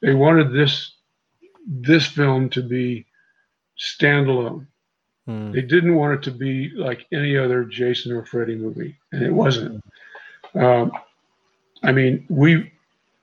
they 0.00 0.14
wanted 0.14 0.52
this, 0.52 0.92
this 1.66 2.06
film 2.06 2.48
to 2.50 2.62
be 2.62 3.04
standalone. 3.78 4.66
Hmm. 5.26 5.50
They 5.50 5.60
didn't 5.62 5.96
want 5.96 6.14
it 6.14 6.22
to 6.22 6.30
be 6.30 6.70
like 6.76 7.04
any 7.12 7.36
other 7.36 7.64
Jason 7.64 8.12
or 8.12 8.24
Freddy 8.24 8.54
movie, 8.54 8.96
and 9.10 9.22
it 9.24 9.32
wasn't. 9.32 9.82
Um, 10.54 10.92
I 11.86 11.92
mean, 11.92 12.26
we 12.28 12.72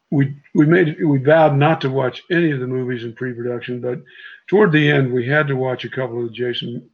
we 0.10 0.36
we 0.56 0.66
made 0.66 0.98
we 1.06 1.18
vowed 1.20 1.56
not 1.56 1.82
to 1.82 1.90
watch 1.90 2.24
any 2.32 2.52
of 2.52 2.60
the 2.60 2.68
movies 2.68 3.04
in 3.04 3.14
pre-production, 3.14 3.82
but 3.82 4.00
toward 4.48 4.72
the 4.72 4.90
end, 4.90 5.12
we 5.12 5.28
had 5.28 5.48
to 5.48 5.56
watch 5.56 5.86
a 5.86 5.90
couple 5.90 6.20
of 6.22 6.30
the 6.30 6.34
Jason 6.34 6.90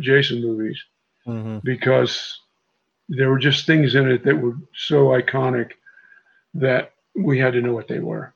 Jason 0.00 0.40
movies 0.42 0.82
Mhm. 1.26 1.62
because 1.62 2.40
there 3.08 3.30
were 3.30 3.38
just 3.38 3.66
things 3.66 3.94
in 3.94 4.10
it 4.10 4.24
that 4.24 4.36
were 4.36 4.56
so 4.74 5.08
iconic 5.08 5.72
that 6.54 6.92
we 7.14 7.38
had 7.38 7.52
to 7.52 7.60
know 7.62 7.72
what 7.74 7.86
they 7.88 8.00
were. 8.00 8.32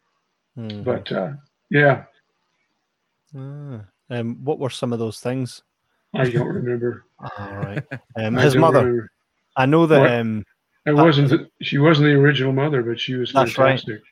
Mhm. 0.56 0.84
But 0.84 1.10
uh, 1.12 1.32
yeah, 1.70 2.04
Ah. 3.36 3.80
Um, 4.10 4.42
what 4.42 4.58
were 4.58 4.70
some 4.70 4.92
of 4.94 4.98
those 4.98 5.20
things? 5.20 5.62
I 6.14 6.30
don't 6.30 6.46
remember. 6.48 7.04
All 7.18 7.56
right. 7.56 7.84
Um, 8.16 8.36
his 8.36 8.56
mother. 8.56 8.78
remember. 8.80 9.10
I 9.56 9.66
know 9.66 9.86
that. 9.86 10.20
Um, 10.20 10.44
It 10.88 10.94
wasn't. 10.94 11.28
The, 11.30 11.50
she 11.62 11.78
wasn't 11.78 12.06
the 12.06 12.14
original 12.14 12.52
mother, 12.52 12.82
but 12.82 12.98
she 13.00 13.14
was 13.14 13.32
That's 13.32 13.56
right. 13.58 13.70
fantastic. 13.80 14.02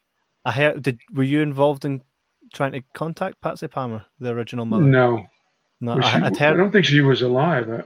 I 0.44 0.52
heard. 0.52 0.82
Did 0.82 0.98
were 1.14 1.22
you 1.24 1.40
involved 1.42 1.84
in 1.84 2.02
trying 2.52 2.72
to 2.72 2.82
contact 2.94 3.40
Patsy 3.40 3.66
Palmer, 3.68 4.04
the 4.20 4.30
original 4.30 4.64
mother? 4.64 4.84
No, 4.84 5.26
No, 5.80 5.92
I, 5.92 6.00
she- 6.00 6.24
I'd 6.24 6.42
I 6.42 6.56
don't 6.56 6.70
think 6.70 6.84
she 6.86 7.00
was 7.00 7.22
alive. 7.22 7.68
Uh, 7.68 7.82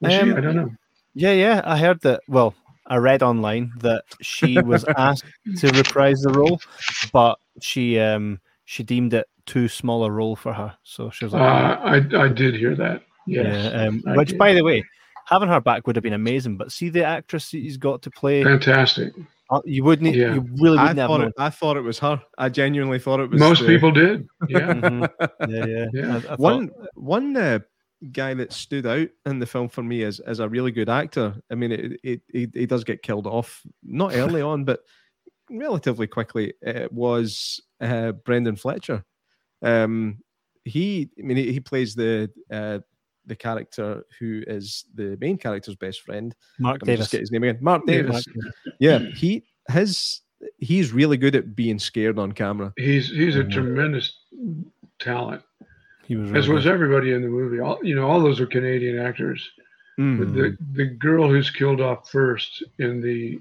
Was 0.00 0.12
she? 0.12 0.20
Um, 0.20 0.36
I 0.36 0.40
don't 0.40 0.56
know. 0.56 0.70
Yeah, 1.14 1.32
yeah. 1.32 1.60
I 1.64 1.76
heard 1.78 2.00
that. 2.02 2.20
Well, 2.28 2.54
I 2.86 2.96
read 2.96 3.22
online 3.22 3.72
that 3.78 4.04
she 4.20 4.60
was 4.60 4.84
asked 4.96 5.24
to 5.58 5.68
reprise 5.68 6.20
the 6.22 6.32
role, 6.32 6.60
but 7.12 7.38
she 7.60 7.98
um 7.98 8.40
she 8.64 8.82
deemed 8.82 9.14
it 9.14 9.26
too 9.46 9.68
small 9.68 10.04
a 10.04 10.10
role 10.10 10.36
for 10.36 10.52
her. 10.52 10.74
So 10.84 11.10
she 11.10 11.24
was 11.26 11.34
Uh, 11.34 11.38
like, 11.38 12.14
I 12.14 12.24
I 12.24 12.28
did 12.28 12.54
hear 12.56 12.74
that. 12.76 13.02
Yes. 13.26 13.72
yeah. 13.72 13.86
Um, 13.86 14.02
which, 14.16 14.28
did. 14.30 14.38
by 14.38 14.52
the 14.54 14.62
way, 14.62 14.84
having 15.26 15.48
her 15.48 15.60
back 15.60 15.86
would 15.86 15.96
have 15.96 16.02
been 16.02 16.12
amazing. 16.12 16.56
But 16.56 16.72
see 16.72 16.88
the 16.88 17.04
actress 17.04 17.50
he's 17.50 17.76
got 17.76 18.02
to 18.02 18.10
play. 18.10 18.42
Fantastic. 18.44 19.12
uh, 19.50 19.60
You 19.64 19.84
wouldn't. 19.84 20.14
Yeah. 20.14 20.34
You 20.34 20.46
really 20.60 20.78
I 20.78 20.82
wouldn't 20.92 20.98
have 20.98 21.08
thought 21.08 21.20
it, 21.22 21.32
I 21.38 21.50
thought 21.50 21.76
it 21.76 21.82
was 21.82 21.98
her. 22.00 22.22
I 22.38 22.48
genuinely 22.48 22.98
thought 22.98 23.20
it 23.20 23.30
was 23.30 23.40
Most 23.40 23.60
the- 23.60 23.66
people 23.66 23.90
did. 23.90 24.26
Yeah. 24.48 24.58
Mhm. 24.74 25.08
Yeah, 25.48 25.66
yeah. 25.66 25.86
Yeah. 25.92 26.14
I- 26.14 26.16
I 26.16 26.20
thought- 26.20 26.38
one 26.38 26.70
one 26.94 27.36
uh, 27.36 27.58
guy 28.12 28.34
that 28.34 28.52
stood 28.52 28.86
out 28.86 29.08
in 29.24 29.38
the 29.38 29.46
film 29.46 29.68
for 29.68 29.82
me 29.82 30.02
as 30.02 30.20
as 30.20 30.38
a 30.40 30.48
really 30.48 30.70
good 30.72 30.88
actor. 30.90 31.34
I 31.50 31.54
mean, 31.54 31.72
it, 31.72 32.00
it, 32.02 32.20
he 32.32 32.48
he 32.52 32.66
does 32.66 32.84
get 32.84 33.02
killed 33.02 33.26
off 33.26 33.62
not 33.82 34.14
early 34.14 34.42
on, 34.42 34.64
but 34.64 34.80
relatively 35.50 36.06
quickly. 36.06 36.54
It 36.62 36.92
was 36.92 37.60
uh, 37.80 38.12
Brendan 38.12 38.56
Fletcher. 38.56 39.04
Um, 39.62 40.18
he, 40.64 41.10
I 41.18 41.22
mean, 41.22 41.36
he, 41.36 41.52
he 41.52 41.60
plays 41.60 41.94
the 41.94 42.30
uh, 42.50 42.78
the 43.26 43.36
character 43.36 44.04
who 44.18 44.42
is 44.46 44.84
the 44.94 45.16
main 45.20 45.36
character's 45.38 45.76
best 45.76 46.02
friend. 46.02 46.34
Mark 46.58 46.80
Let 46.82 46.86
me 46.86 46.92
Davis. 46.92 47.04
just 47.06 47.12
get 47.12 47.20
his 47.20 47.30
name 47.32 47.42
again. 47.44 47.58
Mark 47.60 47.82
Yeah, 47.86 47.94
Davis. 48.02 48.24
Yeah, 48.78 48.98
he 48.98 49.44
his 49.70 50.20
he's 50.58 50.92
really 50.92 51.16
good 51.16 51.34
at 51.34 51.54
being 51.56 51.78
scared 51.78 52.18
on 52.18 52.32
camera. 52.32 52.72
He's 52.76 53.08
he's 53.10 53.36
a 53.36 53.44
tremendous 53.44 54.12
talent, 55.00 55.42
He 56.06 56.16
was. 56.16 56.32
as 56.32 56.48
was 56.48 56.64
good. 56.64 56.72
everybody 56.72 57.12
in 57.12 57.22
the 57.22 57.28
movie. 57.28 57.60
All 57.60 57.78
you 57.82 57.94
know, 57.94 58.06
all 58.08 58.20
those 58.20 58.40
are 58.40 58.46
Canadian 58.46 58.98
actors. 58.98 59.48
The, 59.96 60.02
Mhm. 60.02 60.34
the 60.34 60.56
the 60.72 60.86
girl 60.86 61.28
who's 61.28 61.50
killed 61.50 61.80
off 61.80 62.10
first 62.10 62.62
in 62.78 63.00
the 63.00 63.40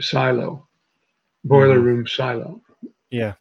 silo, 0.00 0.66
boiler 1.44 1.78
Mhm. 1.78 1.84
room 1.84 2.06
silo. 2.06 2.62
Yeah. 3.10 3.34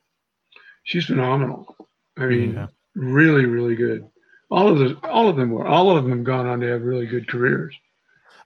She's 0.83 1.05
phenomenal. 1.05 1.75
I 2.17 2.25
mean, 2.25 2.53
Yeah. 2.55 2.67
really, 2.95 3.45
really 3.45 3.75
good. 3.75 4.05
All 4.49 4.67
of 4.67 4.80
the 4.80 4.97
all 5.07 5.27
of 5.27 5.35
them 5.35 5.51
were 5.51 5.67
all 5.67 5.95
of 5.95 6.03
them 6.03 6.11
have 6.11 6.23
gone 6.23 6.47
on 6.47 6.59
to 6.61 6.67
have 6.67 6.81
really 6.81 7.05
good 7.05 7.27
careers. 7.27 7.76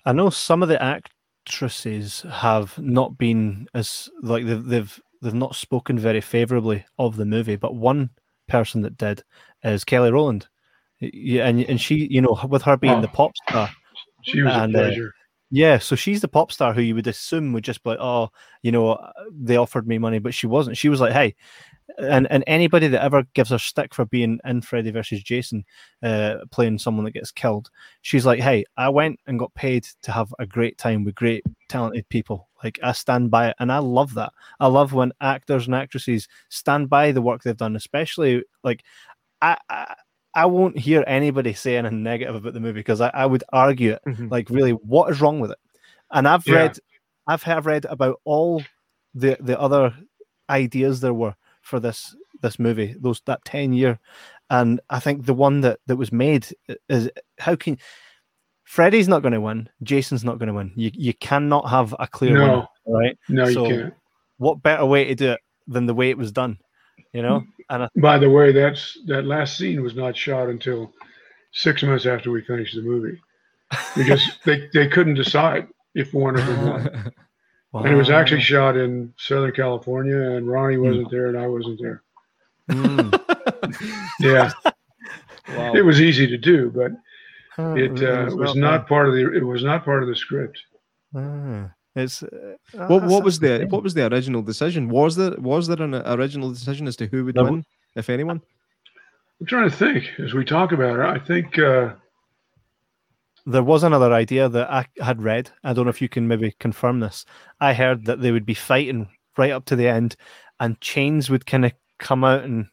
I 0.05 0.11
know 0.11 0.29
some 0.29 0.61
of 0.61 0.69
the 0.69 0.81
actresses 0.81 2.25
have 2.29 2.77
not 2.77 3.17
been 3.17 3.67
as 3.73 4.09
like 4.21 4.45
they've 4.45 4.65
they've 4.65 5.01
they've 5.21 5.33
not 5.33 5.55
spoken 5.55 5.97
very 5.97 6.21
favorably 6.21 6.85
of 6.99 7.15
the 7.15 7.25
movie, 7.25 7.55
but 7.55 7.75
one 7.75 8.09
person 8.47 8.81
that 8.81 8.97
did 8.97 9.23
is 9.63 9.83
Kelly 9.83 10.11
Rowland. 10.11 10.47
Yeah, 10.99 11.47
and 11.47 11.61
and 11.61 11.79
she, 11.79 12.07
you 12.09 12.21
know, 12.21 12.37
with 12.47 12.61
her 12.63 12.77
being 12.77 12.93
oh, 12.93 13.01
the 13.01 13.07
pop 13.07 13.31
star, 13.47 13.69
she 14.23 14.41
was 14.41 14.53
and, 14.53 14.75
a 14.75 14.79
uh, 14.79 14.81
pleasure. 14.83 15.07
Uh, 15.07 15.23
yeah, 15.55 15.77
so 15.77 15.95
she's 15.95 16.21
the 16.21 16.27
pop 16.27 16.51
star 16.51 16.73
who 16.73 16.81
you 16.81 16.95
would 16.95 17.05
assume 17.07 17.53
would 17.53 17.63
just 17.63 17.83
be 17.83 17.91
like, 17.91 17.99
oh, 18.01 18.29
you 18.63 18.71
know, 18.71 18.97
they 19.31 19.57
offered 19.57 19.87
me 19.87 19.99
money, 19.99 20.17
but 20.17 20.33
she 20.33 20.47
wasn't. 20.47 20.77
She 20.77 20.89
was 20.89 20.99
like, 20.99 21.13
hey, 21.13 21.35
and 21.97 22.29
and 22.31 22.43
anybody 22.47 22.87
that 22.87 23.03
ever 23.03 23.23
gives 23.33 23.49
her 23.49 23.57
stick 23.57 23.93
for 23.93 24.05
being 24.05 24.39
in 24.45 24.61
Freddy 24.61 24.91
versus 24.91 25.21
Jason, 25.21 25.65
uh, 26.01 26.37
playing 26.51 26.79
someone 26.79 27.05
that 27.05 27.11
gets 27.11 27.31
killed, 27.31 27.69
she's 28.01 28.25
like, 28.25 28.39
"Hey, 28.39 28.65
I 28.77 28.89
went 28.89 29.19
and 29.27 29.39
got 29.39 29.53
paid 29.53 29.85
to 30.03 30.11
have 30.11 30.33
a 30.39 30.45
great 30.45 30.77
time 30.77 31.03
with 31.03 31.15
great 31.15 31.43
talented 31.69 32.07
people. 32.09 32.49
Like 32.63 32.79
I 32.83 32.91
stand 32.91 33.31
by 33.31 33.49
it, 33.49 33.55
and 33.59 33.71
I 33.71 33.79
love 33.79 34.13
that. 34.15 34.31
I 34.59 34.67
love 34.67 34.93
when 34.93 35.13
actors 35.21 35.65
and 35.65 35.75
actresses 35.75 36.27
stand 36.49 36.89
by 36.89 37.11
the 37.11 37.21
work 37.21 37.43
they've 37.43 37.57
done, 37.57 37.75
especially 37.75 38.43
like 38.63 38.83
I." 39.41 39.57
I 39.69 39.95
I 40.35 40.47
won't 40.47 40.79
hear 40.79 41.03
anybody 41.05 41.53
saying 41.53 41.85
a 41.85 41.91
negative 41.91 42.33
about 42.33 42.53
the 42.53 42.59
movie 42.59 42.79
because 42.79 43.01
I, 43.01 43.09
I 43.09 43.27
would 43.27 43.43
argue 43.53 43.91
it. 43.91 44.01
Mm-hmm. 44.07 44.29
Like, 44.29 44.49
really, 44.49 44.71
what 44.71 45.11
is 45.11 45.21
wrong 45.21 45.39
with 45.39 45.51
it? 45.51 45.59
And 46.11 46.27
I've 46.27 46.47
yeah. 46.47 46.55
read, 46.55 46.79
I've 47.27 47.43
have 47.43 47.67
read 47.67 47.85
about 47.85 48.19
all 48.23 48.63
the 49.13 49.37
the 49.39 49.59
other 49.59 49.93
ideas 50.49 51.01
there 51.01 51.13
were 51.13 51.35
for 51.63 51.79
this 51.79 52.15
this 52.41 52.59
movie, 52.59 52.95
those 52.99 53.21
that 53.25 53.43
ten 53.45 53.73
year, 53.73 53.99
and 54.49 54.79
I 54.89 54.99
think 54.99 55.25
the 55.25 55.33
one 55.33 55.61
that 55.61 55.79
that 55.87 55.95
was 55.95 56.11
made 56.11 56.47
is 56.89 57.09
how 57.39 57.55
can 57.55 57.77
Freddy's 58.63 59.07
not 59.07 59.21
going 59.21 59.33
to 59.33 59.41
win, 59.41 59.69
Jason's 59.81 60.23
not 60.23 60.39
going 60.39 60.47
to 60.47 60.53
win. 60.53 60.71
You 60.75 60.91
you 60.93 61.13
cannot 61.13 61.69
have 61.69 61.95
a 61.99 62.07
clear 62.07 62.37
no. 62.37 62.41
winner, 62.41 62.67
right? 62.87 63.17
No, 63.29 63.51
so 63.51 63.67
you 63.67 63.75
can't. 63.75 63.93
What 64.37 64.61
better 64.61 64.85
way 64.85 65.05
to 65.05 65.15
do 65.15 65.31
it 65.31 65.39
than 65.67 65.85
the 65.85 65.93
way 65.93 66.09
it 66.09 66.17
was 66.17 66.31
done? 66.31 66.57
You 67.13 67.21
know. 67.21 67.43
And 67.69 67.83
I, 67.83 67.87
by 67.95 68.17
the 68.17 68.29
way, 68.29 68.51
that's 68.51 68.97
that 69.07 69.25
last 69.25 69.57
scene 69.57 69.81
was 69.81 69.95
not 69.95 70.17
shot 70.17 70.49
until 70.49 70.93
six 71.51 71.83
months 71.83 72.05
after 72.05 72.31
we 72.31 72.41
finished 72.41 72.75
the 72.75 72.81
movie 72.81 73.19
because 73.95 74.37
they 74.45 74.69
they 74.73 74.87
couldn't 74.87 75.15
decide 75.15 75.67
if 75.95 76.13
one 76.13 76.37
of 76.37 76.45
them 76.45 76.67
won. 76.67 77.11
Wow. 77.73 77.83
And 77.83 77.93
it 77.93 77.97
was 77.97 78.11
actually 78.11 78.41
shot 78.41 78.77
in 78.77 79.11
Southern 79.17 79.51
California, 79.51 80.15
and 80.15 80.47
Ronny 80.47 80.75
hmm. 80.75 80.83
wasn't 80.83 81.07
mm. 81.07 81.11
there, 81.11 81.27
and 81.27 81.37
I 81.37 81.47
wasn't 81.47 81.81
there. 81.81 82.03
Mm. 82.69 83.11
yeah, 84.19 84.51
wow. 85.49 85.73
it 85.73 85.83
was 85.83 85.99
easy 85.99 86.27
to 86.27 86.37
do, 86.37 86.69
but 86.69 86.91
it 87.77 88.03
uh, 88.03 88.33
was 88.35 88.55
not 88.55 88.87
part 88.87 89.07
of 89.07 89.15
the. 89.15 89.33
It 89.33 89.43
was 89.43 89.63
not 89.63 89.83
part 89.83 90.03
of 90.03 90.07
the 90.07 90.15
script. 90.15 90.59
Ah, 91.15 91.71
it's 91.95 92.21
uh, 92.21 92.55
what 92.87 93.03
what 93.03 93.23
was 93.23 93.39
the 93.39 93.65
what 93.69 93.81
was 93.81 93.95
the 93.95 94.05
original 94.11 94.43
decision? 94.43 94.87
Was 94.87 95.15
there 95.15 95.35
was 95.39 95.67
there 95.67 95.81
an 95.81 95.95
original 95.95 96.51
decision 96.51 96.87
as 96.87 96.95
to 96.97 97.07
who 97.07 97.25
would 97.25 97.35
no. 97.35 97.43
win, 97.43 97.65
if 97.95 98.07
anyone? 98.07 98.39
I'm 99.41 99.47
trying 99.47 99.69
to 99.69 99.75
think 99.75 100.05
as 100.19 100.33
we 100.35 100.45
talk 100.45 100.71
about 100.71 100.99
it. 100.99 101.21
I 101.21 101.25
think 101.25 101.57
uh, 101.57 101.93
there 103.45 103.63
was 103.63 103.83
another 103.83 104.13
idea 104.13 104.47
that 104.49 104.71
I 104.71 104.87
had 105.01 105.21
read. 105.21 105.51
I 105.63 105.73
don't 105.73 105.85
know 105.85 105.89
if 105.89 106.01
you 106.01 106.09
can 106.09 106.27
maybe 106.27 106.55
confirm 106.59 106.99
this. 106.99 107.25
I 107.59 107.73
heard 107.73 108.05
that 108.05 108.21
they 108.21 108.31
would 108.31 108.45
be 108.45 108.53
fighting 108.53 109.09
right 109.37 109.51
up 109.51 109.65
to 109.65 109.75
the 109.75 109.87
end, 109.87 110.15
and 110.59 110.79
chains 110.79 111.29
would 111.29 111.45
kind 111.45 111.65
of 111.65 111.73
come 111.99 112.23
out 112.23 112.43
and 112.43 112.67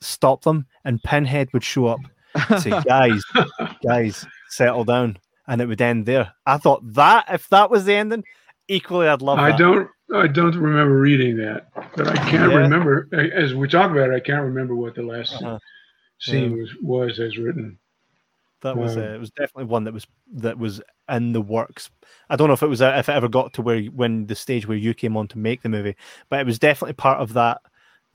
stop 0.00 0.42
them, 0.42 0.66
and 0.84 1.02
Pinhead 1.02 1.52
would 1.52 1.64
show 1.64 1.86
up, 1.86 2.00
say, 2.58 2.70
"Guys, 2.84 3.22
guys, 3.86 4.26
settle 4.48 4.84
down," 4.84 5.18
and 5.46 5.60
it 5.60 5.66
would 5.66 5.80
end 5.80 6.06
there. 6.06 6.32
I 6.44 6.58
thought 6.58 6.82
that 6.94 7.26
if 7.30 7.48
that 7.48 7.70
was 7.70 7.84
the 7.84 7.94
ending, 7.94 8.24
equally 8.68 9.08
I'd 9.08 9.22
love. 9.22 9.38
I 9.38 9.50
that. 9.50 9.58
don't. 9.58 9.88
I 10.14 10.28
don't 10.28 10.54
remember 10.54 11.00
reading 11.00 11.36
that, 11.38 11.68
but 11.96 12.06
I 12.06 12.16
can't 12.30 12.52
yeah. 12.52 12.58
remember. 12.58 13.08
As 13.12 13.54
we 13.54 13.66
talk 13.66 13.90
about 13.90 14.10
it, 14.10 14.14
I 14.14 14.20
can't 14.20 14.44
remember 14.44 14.74
what 14.76 14.94
the 14.94 15.02
last 15.02 15.34
uh-huh. 15.34 15.58
scene 16.20 16.52
yeah. 16.52 16.56
was 16.56 16.70
was 16.80 17.18
as 17.18 17.38
written. 17.38 17.78
That 18.62 18.76
was 18.76 18.96
uh, 18.96 19.00
it. 19.00 19.20
Was 19.20 19.30
definitely 19.30 19.64
one 19.64 19.84
that 19.84 19.94
was 19.94 20.06
that 20.34 20.58
was 20.58 20.80
in 21.08 21.32
the 21.32 21.40
works. 21.40 21.90
I 22.30 22.36
don't 22.36 22.48
know 22.48 22.54
if 22.54 22.62
it 22.62 22.68
was 22.68 22.80
if 22.80 23.08
it 23.08 23.12
ever 23.12 23.28
got 23.28 23.52
to 23.54 23.62
where 23.62 23.82
when 23.84 24.26
the 24.26 24.34
stage 24.34 24.66
where 24.66 24.76
you 24.76 24.94
came 24.94 25.16
on 25.16 25.28
to 25.28 25.38
make 25.38 25.62
the 25.62 25.68
movie, 25.68 25.94
but 26.30 26.40
it 26.40 26.46
was 26.46 26.58
definitely 26.58 26.94
part 26.94 27.20
of 27.20 27.34
that 27.34 27.60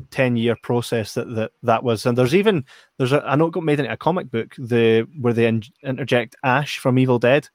10 0.10 0.36
year 0.36 0.56
process 0.64 1.14
that, 1.14 1.34
that 1.36 1.52
that 1.64 1.84
was. 1.84 2.06
And 2.06 2.18
there's 2.18 2.36
even 2.36 2.66
there's 2.98 3.14
a 3.14 3.24
i 3.26 3.36
know 3.36 3.48
it 3.48 3.54
got 3.54 3.64
made 3.64 3.80
into 3.80 3.92
a 3.92 3.98
comic 3.98 4.32
book 4.32 4.56
the 4.58 5.08
where 5.20 5.34
they 5.34 5.46
in, 5.46 5.64
interject 5.84 6.36
ash 6.44 6.80
from 6.80 6.98
evil 6.98 7.20
dead. 7.20 7.48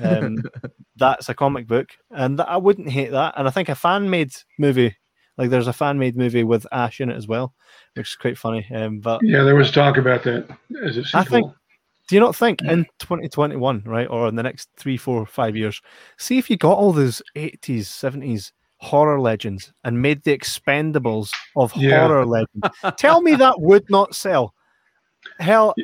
Um, 0.00 0.38
that's 0.96 1.28
a 1.28 1.34
comic 1.34 1.66
book 1.66 1.90
and 2.10 2.40
i 2.42 2.56
wouldn't 2.56 2.90
hate 2.90 3.10
that. 3.12 3.34
And 3.36 3.48
i 3.48 3.50
think 3.50 3.68
a 3.68 3.74
fan 3.74 4.10
made 4.10 4.32
movie 4.58 4.94
like 5.38 5.48
there's 5.48 5.68
a 5.68 5.72
fan 5.72 5.98
made 5.98 6.16
movie 6.16 6.44
with 6.44 6.66
ash 6.72 7.00
in 7.00 7.08
it 7.08 7.16
as 7.16 7.26
well 7.26 7.54
which 7.94 8.10
is 8.10 8.16
quite 8.16 8.36
funny. 8.36 8.66
Um, 8.74 9.00
but 9.00 9.20
yeah 9.22 9.44
there 9.44 9.54
was 9.54 9.70
talk 9.70 9.96
about 9.96 10.24
that 10.24 10.48
as 10.84 10.98
a 10.98 11.04
sequel. 11.04 11.20
i 11.20 11.24
think 11.24 11.52
do 12.08 12.14
you 12.14 12.20
not 12.20 12.34
think 12.34 12.62
in 12.62 12.86
2021, 13.00 13.82
right, 13.84 14.06
or 14.08 14.28
in 14.28 14.34
the 14.34 14.42
next 14.42 14.70
three, 14.76 14.96
four, 14.96 15.26
five 15.26 15.54
years, 15.54 15.80
see 16.18 16.38
if 16.38 16.48
you 16.48 16.56
got 16.56 16.78
all 16.78 16.92
those 16.92 17.20
80s, 17.36 17.82
70s 17.82 18.50
horror 18.78 19.20
legends 19.20 19.72
and 19.84 20.00
made 20.00 20.22
the 20.24 20.36
expendables 20.36 21.30
of 21.54 21.74
yeah. 21.76 22.00
horror 22.00 22.24
legends? 22.24 22.64
Tell 22.96 23.20
me 23.20 23.34
that 23.34 23.60
would 23.60 23.88
not 23.90 24.14
sell. 24.14 24.54
Hell, 25.38 25.74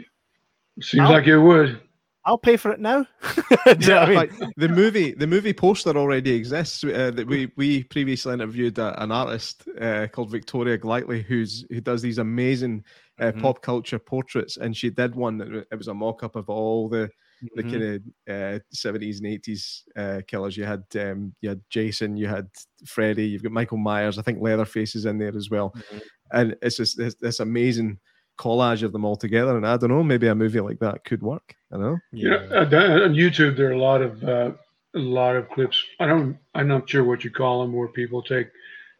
seems 0.80 1.02
I'll, 1.02 1.12
like 1.12 1.26
it 1.26 1.38
would. 1.38 1.80
I'll 2.24 2.38
pay 2.38 2.56
for 2.56 2.72
it 2.72 2.80
now. 2.80 3.06
yeah, 3.80 3.98
I 3.98 4.06
mean? 4.06 4.14
like 4.14 4.32
the 4.56 4.68
movie, 4.68 5.12
the 5.12 5.26
movie 5.26 5.52
poster 5.52 5.90
already 5.90 6.34
exists. 6.34 6.82
Uh, 6.82 7.10
that 7.14 7.26
we 7.26 7.52
we 7.56 7.82
previously 7.84 8.32
interviewed 8.32 8.78
a, 8.78 9.02
an 9.02 9.12
artist 9.12 9.68
uh, 9.78 10.06
called 10.10 10.30
Victoria 10.30 10.78
Glightly, 10.78 11.20
who's 11.20 11.66
who 11.68 11.82
does 11.82 12.00
these 12.00 12.16
amazing 12.16 12.82
uh, 13.20 13.26
mm-hmm. 13.26 13.40
pop 13.40 13.62
culture 13.62 13.98
portraits, 13.98 14.56
and 14.56 14.76
she 14.76 14.90
did 14.90 15.14
one 15.14 15.38
that 15.38 15.66
it 15.70 15.76
was 15.76 15.88
a 15.88 15.94
mock 15.94 16.22
up 16.22 16.36
of 16.36 16.48
all 16.48 16.88
the 16.88 17.08
the 17.54 17.62
mm-hmm. 17.62 17.70
kind 17.70 18.02
of 18.28 18.56
uh, 18.56 18.58
seventies 18.72 19.18
and 19.20 19.28
eighties 19.28 19.84
uh, 19.96 20.20
killers. 20.26 20.56
You 20.56 20.64
had 20.64 20.84
um, 20.98 21.34
you 21.40 21.50
had 21.50 21.60
Jason, 21.70 22.16
you 22.16 22.26
had 22.26 22.48
Freddy, 22.86 23.26
you've 23.26 23.42
got 23.42 23.52
Michael 23.52 23.78
Myers. 23.78 24.18
I 24.18 24.22
think 24.22 24.40
Leatherface 24.40 24.94
is 24.94 25.06
in 25.06 25.18
there 25.18 25.36
as 25.36 25.50
well, 25.50 25.70
mm-hmm. 25.70 25.98
and 26.32 26.56
it's 26.62 26.76
just 26.76 26.96
this, 26.96 27.14
this, 27.16 27.40
amazing 27.40 27.98
collage 28.38 28.82
of 28.82 28.92
them 28.92 29.04
all 29.04 29.16
together. 29.16 29.56
And 29.56 29.66
I 29.66 29.76
don't 29.76 29.90
know, 29.90 30.02
maybe 30.02 30.26
a 30.26 30.34
movie 30.34 30.60
like 30.60 30.80
that 30.80 31.04
could 31.04 31.22
work. 31.22 31.54
I 31.72 31.76
know. 31.76 31.98
Yeah, 32.12 32.36
uh, 32.50 32.64
on 32.64 33.14
YouTube 33.14 33.56
there 33.56 33.68
are 33.68 33.72
a 33.72 33.78
lot 33.78 34.02
of 34.02 34.24
uh, 34.24 34.52
a 34.94 34.98
lot 34.98 35.36
of 35.36 35.48
clips. 35.50 35.82
I 36.00 36.06
don't. 36.06 36.38
I'm 36.54 36.68
not 36.68 36.88
sure 36.88 37.04
what 37.04 37.24
you 37.24 37.30
call 37.30 37.62
them, 37.62 37.72
where 37.72 37.88
people 37.88 38.22
take 38.22 38.48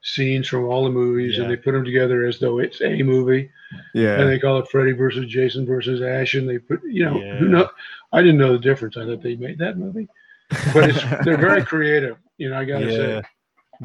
scenes 0.04 0.46
from 0.46 0.66
all 0.66 0.84
the 0.84 0.90
movies 0.90 1.36
yeah. 1.36 1.42
and 1.42 1.50
they 1.50 1.56
put 1.56 1.72
them 1.72 1.84
together 1.84 2.24
as 2.26 2.38
though 2.38 2.58
it's 2.58 2.80
a 2.82 3.02
movie. 3.02 3.50
Yeah. 3.94 4.20
And 4.20 4.28
they 4.28 4.38
call 4.38 4.58
it 4.58 4.68
Freddy 4.68 4.92
versus 4.92 5.26
Jason 5.26 5.66
versus 5.66 6.02
Ash. 6.02 6.34
And 6.34 6.48
they 6.48 6.58
put, 6.58 6.80
you 6.84 7.04
know, 7.04 7.18
yeah. 7.18 7.36
who 7.36 7.48
know? 7.48 7.68
I 8.12 8.20
didn't 8.20 8.38
know 8.38 8.52
the 8.52 8.58
difference. 8.58 8.96
I 8.96 9.06
thought 9.06 9.22
they 9.22 9.34
made 9.34 9.58
that 9.58 9.78
movie, 9.78 10.08
but 10.72 10.90
it's 10.90 11.02
they're 11.24 11.36
very 11.36 11.64
creative. 11.64 12.16
You 12.36 12.50
know, 12.50 12.58
I 12.58 12.64
gotta 12.64 12.86
yeah. 12.86 12.90
say. 12.90 13.22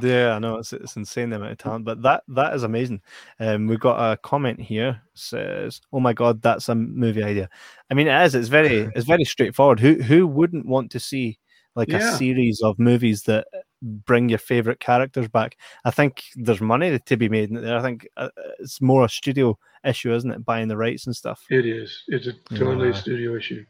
Yeah, 0.02 0.36
I 0.36 0.40
know 0.40 0.58
it's 0.58 0.72
it's 0.72 0.98
insane 0.98 1.32
the 1.32 1.38
amount 1.38 1.54
of 1.54 1.58
talent, 1.58 1.84
but 1.84 2.04
that 2.04 2.24
that 2.28 2.54
is 2.54 2.62
amazing. 2.62 3.02
Um, 3.40 3.66
we've 3.66 3.80
got 3.80 4.12
a 4.12 4.18
comment 4.18 4.60
here 4.60 5.02
says, 5.16 5.82
"Oh 5.92 6.00
my 6.00 6.14
god, 6.14 6.44
that's 6.44 6.70
a 6.70 6.76
movie 6.76 7.24
idea." 7.24 7.50
I 7.90 7.96
mean, 7.96 8.08
it 8.08 8.26
is. 8.26 8.36
It's 8.36 8.50
very 8.50 8.88
it's 8.96 9.08
very 9.08 9.24
straightforward. 9.24 9.80
Who 9.80 9.96
who 9.96 10.28
wouldn't 10.28 10.68
want 10.68 10.92
to 10.92 11.00
see 11.00 11.40
like 11.76 11.90
yeah. 11.90 12.14
a 12.14 12.18
series 12.18 12.62
of 12.62 12.78
movies 12.78 13.24
that 13.24 13.48
bring 13.82 14.30
your 14.30 14.40
favorite 14.40 14.80
characters 14.80 15.28
back. 15.28 15.58
I 15.86 15.92
think 15.92 16.24
there's 16.36 16.62
money 16.62 16.98
to 17.00 17.18
be 17.18 17.30
made 17.30 17.56
there. 17.56 17.78
I 17.78 17.82
think 17.82 18.08
uh, 18.18 18.30
it's 18.60 18.82
more 18.82 19.06
a 19.06 19.10
studio 19.10 19.58
issue, 19.84 20.14
isn't 20.14 20.32
it? 20.32 20.46
Buying 20.46 20.68
the 20.68 20.78
rights 20.78 21.06
and 21.06 21.16
stuff. 21.16 21.44
It 21.50 21.66
is. 21.66 22.04
It's 22.08 22.28
a 22.28 22.34
totally 22.56 22.90
yeah. 22.90 22.96
studio 22.96 23.36
issue. 23.36 23.66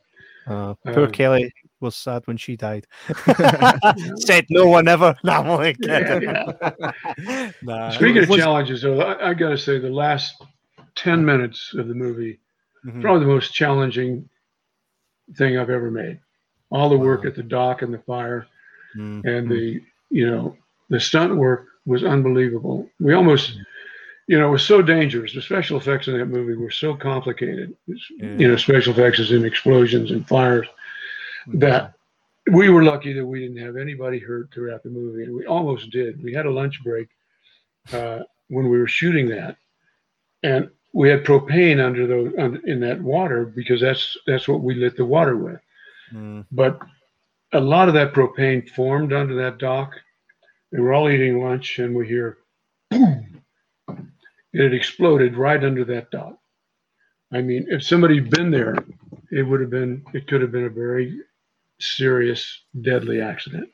Uh, 0.48 0.74
poor 0.94 1.06
um, 1.06 1.12
Kelly 1.12 1.52
was 1.80 1.96
sad 1.96 2.26
when 2.26 2.38
she 2.38 2.56
died. 2.56 2.88
Said 4.16 4.46
no 4.50 4.68
one 4.68 4.88
ever. 4.88 5.16
No, 5.24 5.62
yeah, 5.62 6.20
yeah. 6.20 7.52
nah, 7.62 7.92
Speaking 7.92 8.24
of 8.24 8.30
challenges, 8.30 8.82
though, 8.82 9.02
I, 9.02 9.30
I 9.30 9.34
got 9.34 9.50
to 9.50 9.58
say 9.58 9.78
the 9.78 9.90
last 9.90 10.42
ten 10.96 11.24
minutes 11.24 11.74
of 11.78 11.88
the 11.88 11.94
movie 11.94 12.40
mm-hmm. 12.86 13.02
probably 13.02 13.26
the 13.26 13.32
most 13.32 13.54
challenging 13.54 14.30
thing 15.36 15.58
I've 15.58 15.70
ever 15.70 15.92
made. 15.92 16.20
All 16.72 16.90
the 16.90 16.98
work 16.98 17.24
wow. 17.24 17.30
at 17.30 17.36
the 17.36 17.44
dock 17.44 17.82
and 17.82 17.94
the 17.94 18.00
fire, 18.00 18.48
mm-hmm. 18.96 19.28
and 19.28 19.50
the 19.50 19.82
you 20.10 20.30
know, 20.30 20.56
the 20.90 21.00
stunt 21.00 21.36
work 21.36 21.68
was 21.86 22.04
unbelievable. 22.04 22.90
We 23.00 23.14
almost, 23.14 23.58
you 24.28 24.40
know, 24.40 24.48
it 24.48 24.52
was 24.52 24.66
so 24.66 24.82
dangerous. 24.82 25.34
The 25.34 25.42
special 25.42 25.78
effects 25.78 26.08
in 26.08 26.18
that 26.18 26.26
movie 26.26 26.56
were 26.56 26.72
so 26.72 26.96
complicated. 26.96 27.76
Yeah. 27.88 27.96
You 28.38 28.48
know, 28.48 28.58
special 28.58 28.94
effects 28.94 29.20
is 29.20 29.32
in 29.32 29.46
explosions 29.46 30.12
and 30.12 30.28
fires 30.28 30.68
mm-hmm. 31.48 31.60
that 31.60 31.94
we 32.52 32.70
were 32.70 32.84
lucky 32.84 33.14
that 33.14 33.26
we 33.26 33.40
didn't 33.40 33.64
have 33.64 33.78
anybody 33.78 34.20
hurt 34.20 34.50
throughout 34.54 34.84
the 34.84 34.90
movie, 34.90 35.24
and 35.24 35.36
we 35.36 35.46
almost 35.46 35.92
did. 35.92 36.24
We 36.24 36.34
had 36.34 36.46
a 36.46 36.52
lunch 36.52 36.84
break 36.84 37.10
uh, 37.94 38.20
when 38.48 38.70
we 38.70 38.80
were 38.80 38.88
shooting 38.88 39.30
that, 39.30 39.58
and 40.44 40.70
we 40.94 41.10
had 41.10 41.24
propane 41.24 41.84
under 41.84 42.08
the 42.08 42.62
in 42.66 42.80
that 42.80 43.02
water 43.02 43.46
because 43.46 43.82
that's 43.82 44.18
that's 44.26 44.48
what 44.48 44.62
we 44.62 44.74
lit 44.76 44.98
the 44.98 45.06
water 45.06 45.38
with. 45.38 45.60
Mm. 46.14 46.46
But 46.52 46.80
a 47.54 47.60
lot 47.60 47.88
of 47.88 47.94
that 47.96 48.14
propane 48.14 48.68
formed 48.70 49.14
under 49.14 49.36
that 49.36 49.58
dock. 49.58 49.94
We 50.72 50.80
were 50.80 50.94
all 50.94 51.10
eating 51.10 51.42
lunch, 51.42 51.80
and 51.80 51.96
we 51.96 52.08
hear 52.08 52.38
boom. 52.90 53.42
It 54.52 54.64
had 54.64 54.74
exploded 54.74 55.38
right 55.38 55.64
under 55.64 55.86
that 55.86 56.10
dock. 56.10 56.40
I 57.32 57.42
mean, 57.42 57.68
if 57.70 57.84
somebody 57.84 58.16
had 58.16 58.32
been 58.32 58.50
there, 58.50 58.76
it 59.32 59.44
would 59.44 59.62
have 59.62 59.70
been 59.70 60.04
it 60.14 60.26
could 60.28 60.42
have 60.42 60.52
been 60.52 60.66
a 60.66 60.70
very 60.70 61.20
serious, 61.80 62.64
deadly 62.82 63.22
accident. 63.22 63.70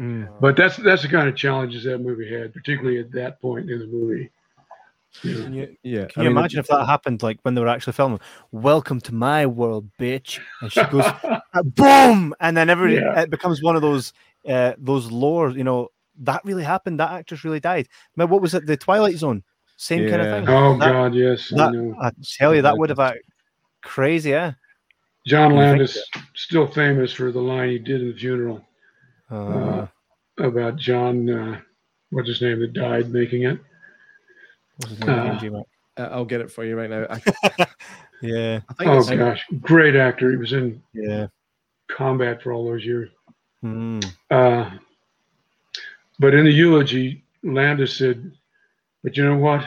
Mm. 0.00 0.40
But 0.40 0.56
that's 0.56 0.76
that's 0.76 1.02
the 1.02 1.08
kind 1.08 1.28
of 1.28 1.36
challenges 1.36 1.84
that 1.84 1.98
movie 1.98 2.32
had, 2.32 2.54
particularly 2.54 2.98
at 2.98 3.12
that 3.12 3.40
point 3.40 3.70
in 3.70 3.78
the 3.78 3.86
movie. 3.86 4.30
Yeah. 5.22 5.34
Can 5.34 5.54
you, 5.54 5.76
yeah. 5.82 6.06
Can 6.06 6.22
you 6.22 6.30
mean, 6.30 6.38
imagine 6.38 6.60
if 6.60 6.66
that 6.68 6.86
happened 6.86 7.22
like 7.22 7.38
when 7.42 7.54
they 7.54 7.60
were 7.60 7.68
actually 7.68 7.94
filming? 7.94 8.20
Welcome 8.52 9.00
to 9.02 9.14
my 9.14 9.46
world, 9.46 9.88
bitch. 9.98 10.40
And 10.60 10.72
she 10.72 10.82
goes, 10.84 11.06
boom, 11.64 12.34
and 12.40 12.56
then 12.56 12.70
every 12.70 12.96
yeah. 12.96 13.20
it 13.20 13.30
becomes 13.30 13.62
one 13.62 13.76
of 13.76 13.82
those 13.82 14.12
uh, 14.48 14.72
those 14.78 15.10
lore. 15.10 15.50
You 15.50 15.64
know 15.64 15.88
that 16.20 16.44
really 16.44 16.64
happened. 16.64 17.00
That 17.00 17.12
actress 17.12 17.44
really 17.44 17.60
died. 17.60 17.88
But 18.16 18.28
what 18.28 18.42
was 18.42 18.54
it? 18.54 18.66
The 18.66 18.76
Twilight 18.76 19.16
Zone, 19.16 19.42
same 19.76 20.04
yeah. 20.04 20.10
kind 20.10 20.22
of 20.22 20.28
thing. 20.34 20.54
Oh 20.54 20.78
that, 20.78 20.92
God, 20.92 21.14
yes. 21.14 21.48
That, 21.50 21.94
I, 22.00 22.08
I, 22.08 22.10
tell 22.38 22.54
you, 22.54 22.62
that 22.62 22.76
would 22.76 22.90
have 22.90 22.98
been 22.98 23.18
crazy. 23.82 24.30
Yeah. 24.30 24.52
John 25.26 25.56
Landis 25.56 25.98
still 26.34 26.68
famous 26.68 27.12
for 27.12 27.32
the 27.32 27.40
line 27.40 27.70
he 27.70 27.78
did 27.80 28.00
in 28.00 28.12
the 28.12 28.16
funeral 28.16 28.64
uh, 29.30 29.34
uh, 29.34 29.86
about 30.38 30.76
John. 30.76 31.28
Uh, 31.28 31.60
what's 32.10 32.28
his 32.28 32.40
name 32.40 32.60
that 32.60 32.72
died 32.72 33.10
making 33.10 33.42
it? 33.42 33.58
Uh, 35.98 36.08
I'll 36.10 36.24
get 36.24 36.40
it 36.40 36.50
for 36.50 36.64
you 36.64 36.76
right 36.76 36.90
now. 36.90 37.06
I, 37.08 37.66
yeah. 38.22 38.60
I 38.78 38.84
oh 38.84 39.02
gosh, 39.02 39.44
great 39.60 39.96
actor. 39.96 40.30
He 40.30 40.36
was 40.36 40.52
in 40.52 40.82
yeah 40.92 41.28
combat 41.88 42.42
for 42.42 42.52
all 42.52 42.64
those 42.64 42.84
years. 42.84 43.10
Mm. 43.64 44.04
Uh, 44.30 44.70
but 46.18 46.34
in 46.34 46.44
the 46.44 46.50
eulogy, 46.50 47.24
Landis 47.42 47.96
said, 47.96 48.32
"But 49.02 49.16
you 49.16 49.24
know 49.24 49.36
what? 49.36 49.64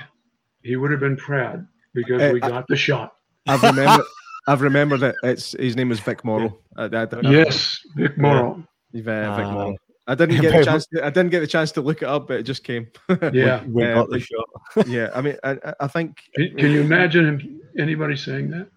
He 0.61 0.75
would 0.75 0.91
have 0.91 0.99
been 0.99 1.17
proud 1.17 1.67
because 1.93 2.21
uh, 2.21 2.31
we 2.33 2.39
got 2.39 2.53
I, 2.53 2.63
the 2.67 2.77
shot." 2.77 3.15
I've 3.47 3.63
remembered. 3.63 4.05
I've 4.47 4.61
remembered 4.61 5.03
it. 5.03 5.15
It's 5.21 5.51
his 5.51 5.75
name 5.75 5.91
is 5.91 5.99
Vic 5.99 6.23
Morrow. 6.25 6.57
I, 6.75 6.85
I, 6.85 7.07
yes, 7.23 7.79
Vic 7.95 8.17
Morrow. 8.17 8.63
Yeah, 8.91 9.35
Vic 9.35 9.45
Morrow. 9.45 9.75
I 10.09 10.15
didn't 10.15 10.41
get 10.41 10.55
a 10.55 10.65
chance. 10.65 10.87
To, 10.87 11.05
I 11.05 11.11
didn't 11.11 11.29
get 11.29 11.41
the 11.41 11.47
chance 11.47 11.71
to 11.73 11.81
look 11.81 12.01
it 12.01 12.07
up, 12.07 12.27
but 12.27 12.39
it 12.39 12.43
just 12.43 12.63
came. 12.63 12.87
Yeah, 13.31 13.63
we, 13.63 13.83
we 13.85 13.93
got 13.93 14.09
the 14.09 14.19
shot. 14.19 14.49
yeah, 14.87 15.09
I 15.13 15.21
mean, 15.21 15.37
I, 15.43 15.57
I 15.79 15.87
think. 15.87 16.23
Can, 16.35 16.55
can 16.57 16.71
you 16.71 16.81
imagine 16.81 17.25
him, 17.25 17.61
anybody 17.77 18.15
saying 18.15 18.49
that? 18.49 18.67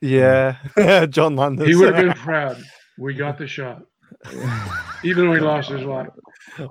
Yeah, 0.00 1.06
John 1.06 1.36
Landis. 1.36 1.68
He 1.68 1.76
would 1.76 1.94
have 1.94 2.04
been 2.04 2.14
proud. 2.14 2.62
We 2.98 3.14
got 3.14 3.38
the 3.38 3.46
shot, 3.46 3.82
even 5.04 5.26
though 5.26 5.34
he 5.34 5.40
lost 5.40 5.68
his 5.70 5.82
life. 5.82 6.08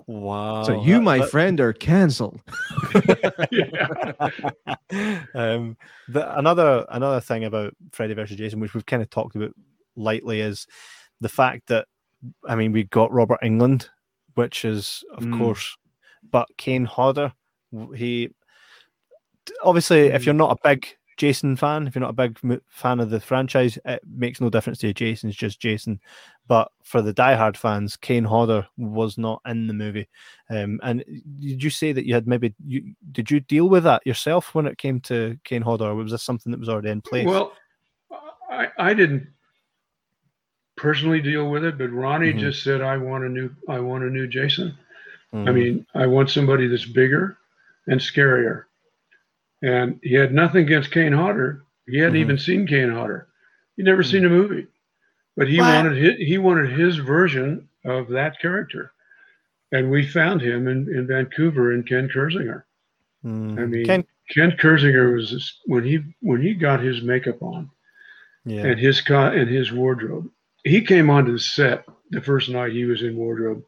Wow. 0.08 0.64
So 0.64 0.84
you, 0.84 1.02
my 1.02 1.20
that, 1.20 1.30
friend, 1.30 1.60
are 1.60 1.74
cancelled. 1.74 2.40
um, 5.36 5.78
the, 6.08 6.38
another 6.38 6.86
another 6.90 7.20
thing 7.20 7.44
about 7.44 7.76
Freddy 7.92 8.14
versus 8.14 8.38
Jason, 8.38 8.60
which 8.60 8.74
we've 8.74 8.86
kind 8.86 9.02
of 9.02 9.10
talked 9.10 9.36
about 9.36 9.52
lightly, 9.96 10.42
is 10.42 10.68
the 11.22 11.30
fact 11.30 11.68
that 11.68 11.88
I 12.48 12.56
mean, 12.56 12.72
we 12.72 12.84
got 12.86 13.12
Robert 13.12 13.40
Englund, 13.44 13.88
which 14.36 14.66
is 14.66 15.04
of 15.14 15.24
mm. 15.24 15.38
course, 15.38 15.78
but 16.32 16.48
Kane 16.58 16.86
Hodder, 16.86 17.34
he 17.96 18.30
obviously, 19.64 20.08
if 20.08 20.26
you're 20.26 20.34
not 20.34 20.58
a 20.58 20.62
big 20.64 20.88
Jason 21.18 21.56
fan, 21.56 21.88
if 21.88 21.96
you're 21.96 22.02
not 22.02 22.10
a 22.10 22.28
big 22.30 22.40
fan 22.70 23.00
of 23.00 23.10
the 23.10 23.20
franchise, 23.20 23.78
it 23.86 24.02
makes 24.08 24.42
no 24.42 24.50
difference 24.50 24.80
to 24.80 24.88
you. 24.88 24.94
Jason's 24.94 25.36
just 25.36 25.60
Jason. 25.60 26.00
But 26.48 26.72
for 26.84 27.02
the 27.02 27.14
diehard 27.14 27.56
fans, 27.56 27.96
Kane 27.96 28.24
Hodder 28.24 28.68
was 28.78 29.18
not 29.18 29.42
in 29.48 29.68
the 29.68 29.74
movie. 29.74 30.08
Um, 30.50 30.80
and 30.84 31.04
did 31.40 31.64
you 31.64 31.70
say 31.70 31.92
that 31.94 32.06
you 32.06 32.14
had 32.14 32.28
maybe 32.28 32.54
you 32.66 32.94
did 33.12 33.30
you 33.32 33.40
deal 33.40 33.70
with 33.70 33.84
that 33.84 34.06
yourself 34.06 34.54
when 34.56 34.66
it 34.66 34.78
came 34.78 35.00
to 35.02 35.38
Kane 35.44 35.62
Hodder, 35.62 35.86
or 35.86 35.96
was 35.96 36.12
this 36.12 36.24
something 36.24 36.52
that 36.52 36.60
was 36.60 36.70
already 36.70 36.90
in 36.90 37.02
place? 37.02 37.28
Well, 37.28 37.54
I, 38.50 38.68
I 38.78 38.94
didn't 38.94 39.28
personally 40.76 41.22
deal 41.22 41.50
with 41.50 41.64
it, 41.64 41.78
but 41.78 41.92
Ronny 41.92 42.30
mm-hmm. 42.30 42.40
just 42.40 42.64
said, 42.64 42.82
"I 42.82 42.98
want 42.98 43.24
a 43.24 43.30
new, 43.30 43.50
I 43.68 43.80
want 43.80 44.04
a 44.04 44.10
new 44.10 44.28
Jason. 44.28 44.78
Mm-hmm. 45.34 45.50
I 45.50 45.52
mean, 45.52 45.86
I 45.96 46.08
want 46.08 46.30
somebody 46.30 46.68
that's 46.68 46.86
bigger 46.86 47.38
and 47.88 48.00
scarier." 48.00 48.66
And 49.62 50.00
he 50.04 50.14
had 50.14 50.34
nothing 50.34 50.66
against 50.66 50.92
Kane 50.92 51.14
Hodder. 51.14 51.64
He 51.88 51.98
hadn't 51.98 52.14
mm-hmm. 52.14 52.22
even 52.22 52.38
seen 52.38 52.68
Kane 52.68 52.92
Hodder. 52.92 53.28
He'd 53.78 53.86
never 53.86 54.04
seen 54.04 54.26
a 54.26 54.28
mm-hmm. 54.28 54.38
movie, 54.38 54.68
but 55.36 55.48
he 55.48 55.60
what? 55.60 55.74
wanted 55.74 55.98
his, 55.98 56.28
he 56.28 56.38
wanted 56.38 56.72
his 56.72 56.98
version 56.98 57.68
of 57.86 58.10
that 58.10 58.40
character, 58.40 58.94
and 59.72 59.90
we 59.90 60.08
found 60.08 60.42
him 60.42 60.68
in, 60.68 60.94
in 60.94 61.08
Vancouver 61.08 61.74
in 61.74 61.84
Ken 61.84 62.10
Kirzinger. 62.10 62.64
Mm. 63.26 63.60
I 63.60 63.66
mean, 63.66 63.86
Ken, 63.86 64.06
Ken 64.30 64.52
Kirzinger 64.52 65.16
was 65.16 65.60
when 65.66 65.84
he 65.84 66.00
when 66.22 66.42
he 66.42 66.54
got 66.54 66.82
his 66.82 67.02
makeup 67.02 67.42
on, 67.42 67.70
yeah. 68.46 68.66
and 68.66 68.80
his 68.80 69.02
and 69.08 69.50
his 69.50 69.72
wardrobe 69.72 70.30
he 70.64 70.82
came 70.82 71.10
onto 71.10 71.34
the 71.34 71.40
set 71.40 71.86
the 72.12 72.22
first 72.22 72.50
night 72.50 72.72
he 72.72 72.86
was 72.86 73.02
in 73.02 73.16
wardrobe, 73.16 73.64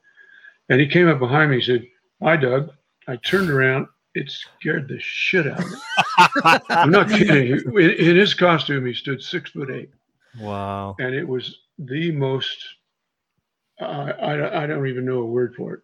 and 0.70 0.80
he 0.80 0.88
came 0.88 1.08
up 1.08 1.20
behind 1.20 1.52
me. 1.52 1.58
and 1.58 1.66
said, 1.66 1.88
"Hi, 2.22 2.38
Doug." 2.38 2.72
I 3.08 3.18
turned 3.18 3.50
around. 3.50 3.88
It 4.16 4.32
scared 4.32 4.88
the 4.88 4.98
shit 5.00 5.46
out 5.46 5.60
of 5.60 5.70
me. 5.70 5.78
I'm 6.70 6.90
not 6.90 7.10
kidding. 7.10 7.60
In, 7.76 7.92
in 7.92 8.16
his 8.16 8.34
costume, 8.34 8.86
he 8.86 8.94
stood 8.94 9.22
six 9.22 9.52
foot 9.52 9.70
eight. 9.70 9.90
Wow. 10.40 10.96
And 11.00 11.14
it 11.14 11.28
was 11.28 11.60
the 11.78 12.12
most. 12.12 12.58
Uh, 13.80 14.14
I 14.22 14.64
I 14.64 14.68
don't 14.68 14.88
even 14.88 15.06
know 15.06 15.20
a 15.20 15.26
word 15.26 15.54
for 15.56 15.74
it, 15.74 15.80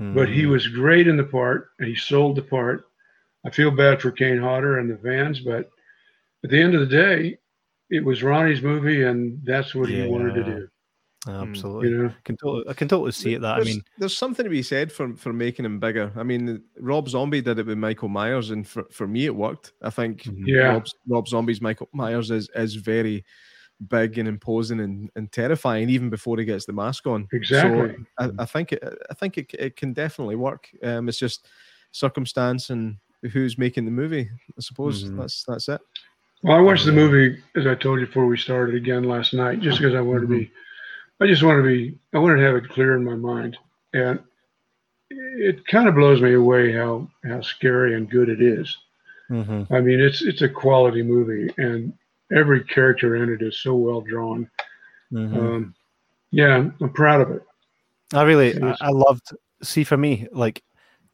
mm. 0.00 0.14
but 0.14 0.28
he 0.28 0.44
hmm. 0.44 0.52
was 0.52 0.68
great 0.68 1.06
in 1.06 1.18
the 1.18 1.24
part, 1.24 1.68
and 1.78 1.86
he 1.86 1.94
sold 1.94 2.36
the 2.36 2.42
part. 2.42 2.86
I 3.44 3.50
feel 3.50 3.70
bad 3.70 4.00
for 4.00 4.10
Kane 4.10 4.40
Hodder 4.40 4.78
and 4.78 4.90
the 4.90 4.96
Vans, 4.96 5.40
but 5.40 5.70
at 6.42 6.50
the 6.50 6.60
end 6.60 6.74
of 6.74 6.80
the 6.80 6.86
day, 6.86 7.38
it 7.90 8.04
was 8.04 8.22
Ronny's 8.22 8.62
movie, 8.62 9.04
and 9.04 9.40
that's 9.44 9.74
what 9.74 9.88
yeah. 9.88 10.04
he 10.04 10.08
wanted 10.08 10.34
to 10.34 10.44
do. 10.44 10.68
Absolutely, 11.28 11.88
you 11.88 11.96
know? 11.96 12.08
I 12.08 12.22
can 12.24 12.36
totally, 12.36 12.64
I 12.68 12.72
can 12.72 12.88
totally 12.88 13.10
see 13.10 13.34
it. 13.34 13.40
That 13.40 13.56
there's, 13.56 13.66
I 13.66 13.70
mean, 13.70 13.82
there's 13.98 14.16
something 14.16 14.44
to 14.44 14.50
be 14.50 14.62
said 14.62 14.92
for 14.92 15.14
for 15.16 15.32
making 15.32 15.64
him 15.64 15.80
bigger. 15.80 16.12
I 16.16 16.22
mean, 16.22 16.62
Rob 16.78 17.08
Zombie 17.08 17.40
did 17.40 17.58
it 17.58 17.66
with 17.66 17.78
Michael 17.78 18.08
Myers, 18.08 18.50
and 18.50 18.66
for, 18.66 18.84
for 18.92 19.08
me, 19.08 19.26
it 19.26 19.34
worked. 19.34 19.72
I 19.82 19.90
think 19.90 20.22
mm-hmm. 20.22 20.44
yeah. 20.46 20.68
Rob, 20.68 20.86
Rob 21.08 21.28
Zombie's 21.28 21.60
Michael 21.60 21.88
Myers 21.92 22.30
is 22.30 22.48
is 22.54 22.76
very 22.76 23.24
big 23.88 24.18
and 24.18 24.28
imposing 24.28 24.80
and, 24.80 25.10
and 25.16 25.30
terrifying 25.32 25.90
even 25.90 26.08
before 26.10 26.38
he 26.38 26.44
gets 26.44 26.64
the 26.64 26.72
mask 26.72 27.06
on. 27.06 27.28
Exactly. 27.32 27.94
So 28.18 28.30
I, 28.38 28.42
I 28.42 28.44
think 28.46 28.72
it, 28.72 28.82
I 29.10 29.14
think 29.14 29.36
it, 29.36 29.52
it 29.58 29.76
can 29.76 29.92
definitely 29.92 30.36
work. 30.36 30.70
Um, 30.82 31.08
it's 31.08 31.18
just 31.18 31.48
circumstance 31.90 32.70
and 32.70 32.96
who's 33.32 33.58
making 33.58 33.84
the 33.84 33.90
movie. 33.90 34.30
I 34.56 34.60
suppose 34.60 35.04
mm-hmm. 35.04 35.18
that's 35.18 35.44
that's 35.46 35.68
it. 35.68 35.80
Well, 36.42 36.56
I 36.56 36.60
watched 36.60 36.86
the 36.86 36.92
movie 36.92 37.42
as 37.56 37.66
I 37.66 37.74
told 37.74 38.00
you 38.00 38.06
before 38.06 38.26
we 38.26 38.38
started 38.38 38.74
again 38.74 39.04
last 39.04 39.34
night, 39.34 39.60
just 39.60 39.78
because 39.78 39.94
I 39.94 40.00
wanted 40.00 40.22
to 40.22 40.26
be. 40.26 40.44
Mm-hmm. 40.44 41.24
I 41.24 41.26
just 41.26 41.42
want 41.42 41.58
to 41.58 41.62
be. 41.62 41.98
I 42.14 42.18
wanted 42.18 42.36
to 42.36 42.42
have 42.42 42.56
it 42.56 42.68
clear 42.68 42.94
in 42.94 43.04
my 43.04 43.14
mind, 43.14 43.56
and 43.94 44.20
it 45.10 45.66
kind 45.66 45.88
of 45.88 45.94
blows 45.94 46.20
me 46.20 46.34
away 46.34 46.72
how 46.72 47.08
how 47.24 47.40
scary 47.40 47.94
and 47.94 48.10
good 48.10 48.28
it 48.28 48.42
is. 48.42 48.76
Mm-hmm. 49.30 49.72
I 49.72 49.80
mean, 49.80 50.00
it's 50.00 50.22
it's 50.22 50.42
a 50.42 50.48
quality 50.48 51.02
movie, 51.02 51.52
and 51.58 51.92
every 52.36 52.62
character 52.64 53.16
in 53.16 53.32
it 53.32 53.42
is 53.42 53.58
so 53.60 53.74
well 53.74 54.00
drawn. 54.00 54.50
Mm-hmm. 55.12 55.38
Um, 55.38 55.74
yeah, 56.30 56.68
I'm 56.80 56.92
proud 56.92 57.22
of 57.22 57.30
it. 57.30 57.42
I 58.12 58.22
really, 58.22 58.62
I, 58.62 58.76
I 58.80 58.90
loved. 58.90 59.30
See, 59.62 59.84
for 59.84 59.96
me, 59.96 60.26
like 60.32 60.62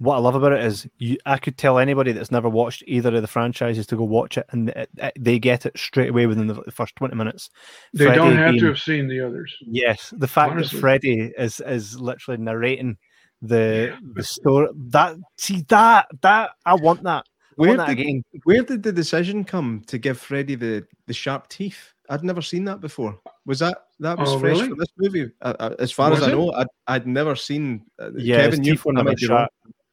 what 0.02 0.16
I 0.16 0.18
love 0.18 0.34
about 0.34 0.52
it 0.52 0.64
is 0.64 0.84
you, 0.98 1.16
I 1.26 1.38
could 1.38 1.56
tell 1.56 1.78
anybody 1.78 2.10
that's 2.10 2.32
never 2.32 2.48
watched 2.48 2.82
either 2.88 3.14
of 3.14 3.22
the 3.22 3.28
franchises 3.28 3.86
to 3.86 3.96
go 3.96 4.02
watch 4.02 4.36
it, 4.36 4.46
and 4.50 4.70
it, 4.70 4.90
it, 4.96 5.12
they 5.16 5.38
get 5.38 5.64
it 5.64 5.78
straight 5.78 6.10
away 6.10 6.26
within 6.26 6.48
the 6.48 6.56
first 6.72 6.96
twenty 6.96 7.14
minutes. 7.14 7.50
They 7.94 8.06
Freddy 8.06 8.18
don't 8.18 8.36
have 8.36 8.50
being, 8.50 8.60
to 8.62 8.66
have 8.66 8.80
seen 8.80 9.06
the 9.06 9.20
others. 9.20 9.56
Yes, 9.60 10.12
the 10.16 10.26
fact 10.26 10.52
Honestly. 10.52 10.76
that 10.76 10.80
Freddy 10.80 11.32
is 11.38 11.60
is 11.60 12.00
literally 12.00 12.42
narrating 12.42 12.98
the 13.42 13.96
the 14.14 14.24
story 14.24 14.68
that 14.74 15.16
see 15.36 15.64
that 15.68 16.08
that 16.22 16.50
I 16.66 16.74
want 16.74 17.04
that. 17.04 17.24
I 17.24 17.54
where 17.54 17.76
want 17.76 17.88
did, 17.88 17.98
that 17.98 18.02
again. 18.02 18.24
Where 18.42 18.62
did 18.64 18.82
the 18.82 18.92
decision 18.92 19.44
come 19.44 19.84
to 19.86 19.98
give 19.98 20.18
Freddy 20.18 20.56
the 20.56 20.84
the 21.06 21.14
sharp 21.14 21.48
teeth? 21.48 21.92
I'd 22.08 22.24
never 22.24 22.42
seen 22.42 22.64
that 22.64 22.80
before. 22.80 23.20
Was 23.46 23.60
that 23.60 23.78
that 24.00 24.18
was 24.18 24.30
oh, 24.30 24.40
fresh 24.40 24.56
really? 24.56 24.68
for 24.70 24.74
this 24.74 24.92
movie? 24.98 25.30
Uh, 25.40 25.54
uh, 25.60 25.74
as 25.78 25.92
far 25.92 26.10
was 26.10 26.22
as 26.22 26.28
I 26.28 26.32
know, 26.32 26.52
I'd, 26.52 26.66
I'd 26.88 27.06
never 27.06 27.36
seen. 27.36 27.84
Uh, 28.00 28.10
yeah, 28.16 28.38
Kevin, 28.38 28.64
you 28.64 28.76
sharp 28.76 29.52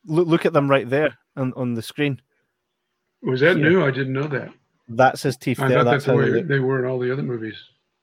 look, 0.10 0.28
look 0.28 0.46
at 0.46 0.54
them 0.54 0.70
right 0.70 0.90
there 0.90 1.18
on, 1.36 1.54
on 1.56 1.74
the 1.74 1.82
screen. 1.82 2.22
Was 3.22 3.42
that 3.42 3.58
new? 3.58 3.84
I 3.84 3.92
didn't 3.92 4.14
know 4.14 4.28
that. 4.28 4.50
That's 4.88 5.22
his 5.22 5.38
teeth. 5.38 5.60
I 5.60 5.68
there. 5.68 5.80
thought 5.80 5.84
that's, 5.86 6.06
that's 6.06 6.06
the 6.06 6.16
way 6.16 6.32
they, 6.32 6.42
they, 6.42 6.60
were 6.60 6.84
in 6.84 6.90
all 6.90 7.00
the 7.00 7.12
other 7.12 7.24
movies. 7.24 7.56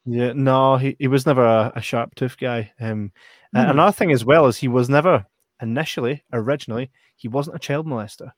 Yeah, 0.04 0.32
no, 0.34 0.76
he, 0.76 0.94
he 0.98 1.08
was 1.08 1.26
never 1.26 1.44
a, 1.44 1.72
a 1.74 1.80
sharp 1.80 2.14
tooth 2.14 2.38
guy. 2.38 2.72
Um, 2.80 3.12
hmm. 3.52 3.58
Another 3.58 3.92
thing 3.92 4.12
as 4.12 4.24
well 4.24 4.46
is 4.46 4.56
he 4.56 4.68
was 4.68 4.88
never 4.88 5.26
initially, 5.60 6.22
originally, 6.32 6.90
he 7.16 7.28
wasn't 7.28 7.56
a 7.56 7.58
child 7.58 7.86
molester. 7.86 8.30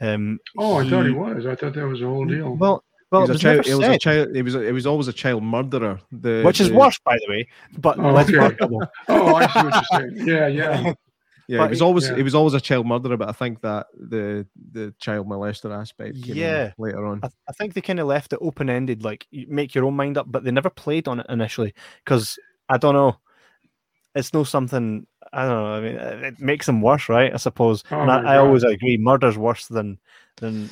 Um, 0.00 0.38
oh, 0.56 0.76
I 0.76 0.88
thought 0.88 1.06
he 1.06 1.12
was. 1.12 1.44
I 1.46 1.56
thought 1.56 1.74
that 1.74 1.86
was 1.86 2.00
the 2.00 2.06
whole 2.06 2.24
deal. 2.24 2.54
Well, 2.54 2.84
well, 3.10 3.24
it 3.24 3.30
was, 3.30 3.42
it 3.44 3.56
was, 3.56 3.58
a 3.58 3.62
child. 3.62 3.66
It 3.66 3.74
was 3.74 3.88
a 3.88 3.98
child. 3.98 4.36
It 4.36 4.42
was. 4.42 4.54
A, 4.54 4.62
it 4.62 4.72
was 4.72 4.86
always 4.86 5.08
a 5.08 5.12
child 5.12 5.42
murderer. 5.42 5.98
The 6.12 6.42
which 6.44 6.60
is 6.60 6.68
the- 6.68 6.76
worse, 6.76 6.98
by 7.00 7.16
the 7.16 7.32
way. 7.32 7.48
But 7.78 7.98
Oh, 7.98 8.12
let's 8.12 8.28
okay. 8.28 8.38
work 8.38 8.60
on 8.60 8.88
oh, 9.08 9.34
I 9.34 9.46
see 9.46 9.60
what 9.60 9.74
you're 9.74 10.00
saying. 10.00 10.28
Yeah, 10.28 10.46
yeah. 10.46 10.92
Yeah, 11.48 11.58
but 11.58 11.64
it 11.64 11.70
was 11.70 11.82
always. 11.82 12.08
yeah. 12.08 12.16
It 12.16 12.22
was 12.22 12.34
always 12.34 12.52
a 12.54 12.60
child 12.60 12.86
murderer. 12.86 13.16
But 13.16 13.30
I 13.30 13.32
think 13.32 13.62
that 13.62 13.86
the 13.94 14.46
the 14.72 14.94
child 14.98 15.26
molester 15.26 15.74
aspect. 15.74 16.22
Came 16.22 16.32
in 16.32 16.36
Yeah. 16.36 16.72
later 16.78 17.06
on. 17.06 17.20
I, 17.22 17.28
I 17.48 17.52
think 17.52 17.72
they 17.74 17.80
kind 17.80 17.98
of 18.00 18.06
left 18.06 18.32
it 18.34 18.38
open 18.42 18.68
ended, 18.68 19.02
like 19.02 19.26
you 19.30 19.46
make 19.48 19.74
your 19.74 19.84
own 19.86 19.96
mind 19.96 20.18
up, 20.18 20.26
but 20.30 20.44
they 20.44 20.50
never 20.50 20.70
played 20.70 21.08
on 21.08 21.20
it 21.20 21.26
initially 21.30 21.72
because 22.04 22.38
I 22.68 22.76
don't 22.76 22.94
know. 22.94 23.16
It's 24.14 24.32
no 24.34 24.44
something 24.44 25.06
I 25.32 25.46
don't 25.46 25.62
know. 25.62 25.72
I 25.74 25.80
mean, 25.80 25.94
it 25.96 26.22
it 26.34 26.40
makes 26.40 26.66
them 26.66 26.82
worse, 26.82 27.08
right? 27.08 27.32
I 27.32 27.36
suppose. 27.38 27.82
Oh 27.90 27.98
and 27.98 28.06
my 28.08 28.20
I, 28.22 28.34
I 28.34 28.38
always 28.38 28.62
agree, 28.64 28.96
murder's 28.98 29.38
worse 29.38 29.66
than 29.68 29.98
than, 30.36 30.68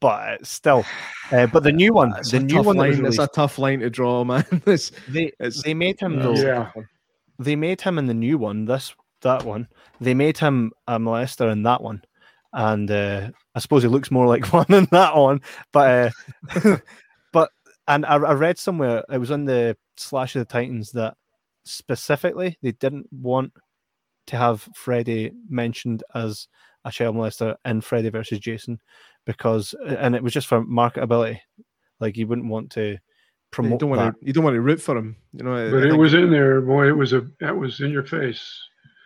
but 0.00 0.44
still. 0.46 0.84
Uh, 1.32 1.46
but 1.46 1.62
the 1.62 1.72
new 1.72 1.94
one, 1.94 2.12
It's 2.18 2.30
the 2.32 2.40
new 2.40 2.60
one, 2.60 2.76
that 2.76 2.88
was. 2.90 2.98
It's 2.98 3.18
a 3.18 3.26
tough 3.28 3.58
line 3.58 3.80
to 3.80 3.88
draw, 3.88 4.22
man. 4.22 4.44
It's, 4.66 4.92
they 5.08 5.32
it's, 5.40 5.62
they 5.62 5.72
made 5.72 5.98
him 5.98 6.18
though. 6.18 6.34
yeah. 6.34 6.70
They 7.38 7.56
made 7.56 7.80
him 7.80 7.98
in 7.98 8.04
the 8.06 8.12
new 8.12 8.36
one. 8.36 8.66
This 8.66 8.94
that 9.22 9.44
one. 9.44 9.68
They 10.00 10.14
made 10.14 10.38
him 10.38 10.72
a 10.86 10.98
molester 10.98 11.50
in 11.50 11.62
that 11.64 11.82
one, 11.82 12.02
and 12.52 12.90
uh, 12.90 13.30
I 13.54 13.58
suppose 13.58 13.82
he 13.82 13.88
looks 13.88 14.10
more 14.10 14.26
like 14.26 14.46
one 14.52 14.72
in 14.72 14.86
that 14.92 15.16
one. 15.16 15.40
But 15.72 16.12
uh, 16.54 16.76
but 17.32 17.50
and 17.88 18.04
I, 18.06 18.16
I 18.16 18.32
read 18.34 18.58
somewhere 18.58 19.04
it 19.10 19.18
was 19.18 19.30
on 19.30 19.44
the 19.44 19.76
Slash 19.96 20.36
of 20.36 20.40
the 20.40 20.52
Titans 20.52 20.92
that 20.92 21.14
specifically 21.64 22.58
they 22.62 22.72
didn't 22.72 23.06
want 23.12 23.52
to 24.26 24.36
have 24.36 24.68
Freddy 24.74 25.32
mentioned 25.48 26.02
as 26.14 26.48
a 26.84 26.90
child 26.90 27.16
molester 27.16 27.56
in 27.64 27.80
Freddy 27.80 28.08
versus 28.08 28.38
Jason 28.38 28.78
because 29.26 29.74
and 29.86 30.14
it 30.14 30.22
was 30.22 30.32
just 30.32 30.46
for 30.46 30.64
marketability. 30.64 31.38
Like 32.00 32.16
you 32.16 32.26
wouldn't 32.26 32.48
want 32.48 32.70
to 32.72 32.82
you 32.90 32.98
promote 33.52 33.80
don't 33.80 33.96
that. 33.96 34.18
to. 34.20 34.26
You 34.26 34.32
don't 34.32 34.44
want 34.44 34.54
to 34.54 34.60
root 34.60 34.80
for 34.80 34.96
him. 34.96 35.16
You 35.32 35.44
know. 35.44 35.70
But 35.70 35.82
I 35.82 35.86
it 35.86 35.90
think- 35.90 36.00
was 36.00 36.14
in 36.14 36.30
there, 36.30 36.60
boy. 36.60 36.88
It 36.88 36.96
was 36.96 37.12
a 37.12 37.26
that 37.40 37.56
was 37.56 37.80
in 37.80 37.90
your 37.90 38.04
face. 38.04 38.42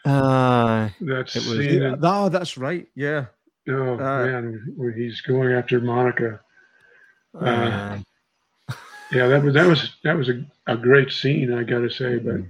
That 0.06 0.92
It 1.00 1.34
was- 1.34 1.44
scene. 1.44 1.82
Yeah, 1.82 1.92
in- 1.94 2.00
oh, 2.02 2.28
that's 2.28 2.56
right. 2.56 2.86
Yeah. 2.94 3.26
oh 3.68 3.94
uh, 3.94 4.26
man, 4.26 4.74
when 4.76 4.94
he's 4.94 5.20
going 5.20 5.52
after 5.52 5.80
Monica. 5.80 6.40
ah. 7.40 7.98
Yeah, 9.12 9.28
that 9.28 9.42
was 9.42 9.54
that 9.54 9.66
was 9.66 9.90
that 10.02 10.16
was 10.16 10.28
a, 10.28 10.44
a 10.66 10.76
great 10.76 11.12
scene. 11.12 11.52
I 11.52 11.62
got 11.62 11.78
to 11.80 11.90
say, 11.90 12.18
but 12.18 12.40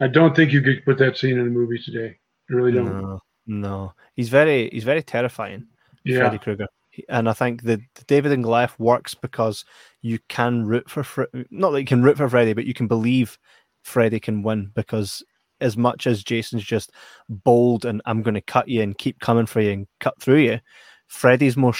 I 0.00 0.08
don't 0.08 0.34
think 0.34 0.52
you 0.52 0.60
could 0.60 0.84
put 0.84 0.98
that 0.98 1.16
scene 1.16 1.38
in 1.38 1.46
a 1.46 1.50
movie 1.50 1.78
today. 1.78 2.18
I 2.50 2.54
really 2.54 2.72
don't. 2.72 2.86
No, 2.86 3.20
no. 3.46 3.92
He's 4.16 4.28
very 4.30 4.68
he's 4.70 4.82
very 4.84 5.02
terrifying, 5.02 5.68
yeah, 6.04 6.18
Freddy 6.18 6.38
Krueger. 6.38 6.66
And 7.08 7.28
I 7.28 7.32
think 7.34 7.62
the, 7.62 7.80
the 7.94 8.04
David 8.06 8.32
and 8.32 8.42
Goliath 8.42 8.78
works 8.80 9.14
because 9.14 9.64
you 10.02 10.18
can 10.28 10.64
root 10.64 10.90
for 10.90 11.04
Fre- 11.04 11.24
not 11.50 11.70
that 11.70 11.80
you 11.80 11.86
can 11.86 12.02
root 12.02 12.16
for 12.16 12.28
Freddy, 12.28 12.52
but 12.52 12.66
you 12.66 12.74
can 12.74 12.88
believe 12.88 13.38
Freddy 13.84 14.18
can 14.18 14.42
win 14.42 14.72
because 14.74 15.22
as 15.60 15.76
much 15.76 16.06
as 16.06 16.22
Jason's 16.24 16.64
just 16.64 16.90
bold 17.28 17.84
and 17.84 18.02
I'm 18.06 18.22
going 18.22 18.34
to 18.34 18.40
cut 18.40 18.68
you 18.68 18.82
and 18.82 18.96
keep 18.98 19.20
coming 19.20 19.46
for 19.46 19.60
you 19.60 19.70
and 19.72 19.86
cut 20.00 20.20
through 20.20 20.40
you, 20.40 20.60
Freddy's 21.08 21.56
more 21.56 21.74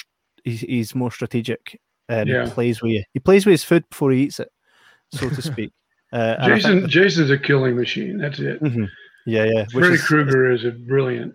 he's, 0.45 0.61
he's 0.61 0.95
more 0.95 1.11
strategic 1.11 1.81
and 2.09 2.29
Yeah. 2.29 2.49
plays 2.49 2.83
with 2.83 2.93
you. 2.93 3.03
He 3.13 3.21
plays 3.21 3.47
with 3.47 3.53
his 3.55 3.65
food 3.65 3.85
before 3.91 4.13
he 4.13 4.23
eats 4.23 4.41
it, 4.41 4.51
so 5.13 5.29
to 5.29 5.43
speak. 5.43 5.73
Uh, 6.13 6.37
and 6.39 6.43
I 6.45 6.47
think 6.49 6.57
Jason 6.63 6.81
that- 6.83 6.89
Jason's 6.89 7.31
a 7.31 7.39
killing 7.39 7.77
machine. 7.77 8.19
That's 8.19 8.39
it. 8.39 8.63
Mhm. 8.63 8.89
yeah, 9.27 9.45
yeah. 9.45 9.65
Freddy 9.73 9.95
is- 9.95 10.05
Krueger 10.07 10.51
is 10.53 10.65
a 10.65 10.71
brilliant. 10.71 11.35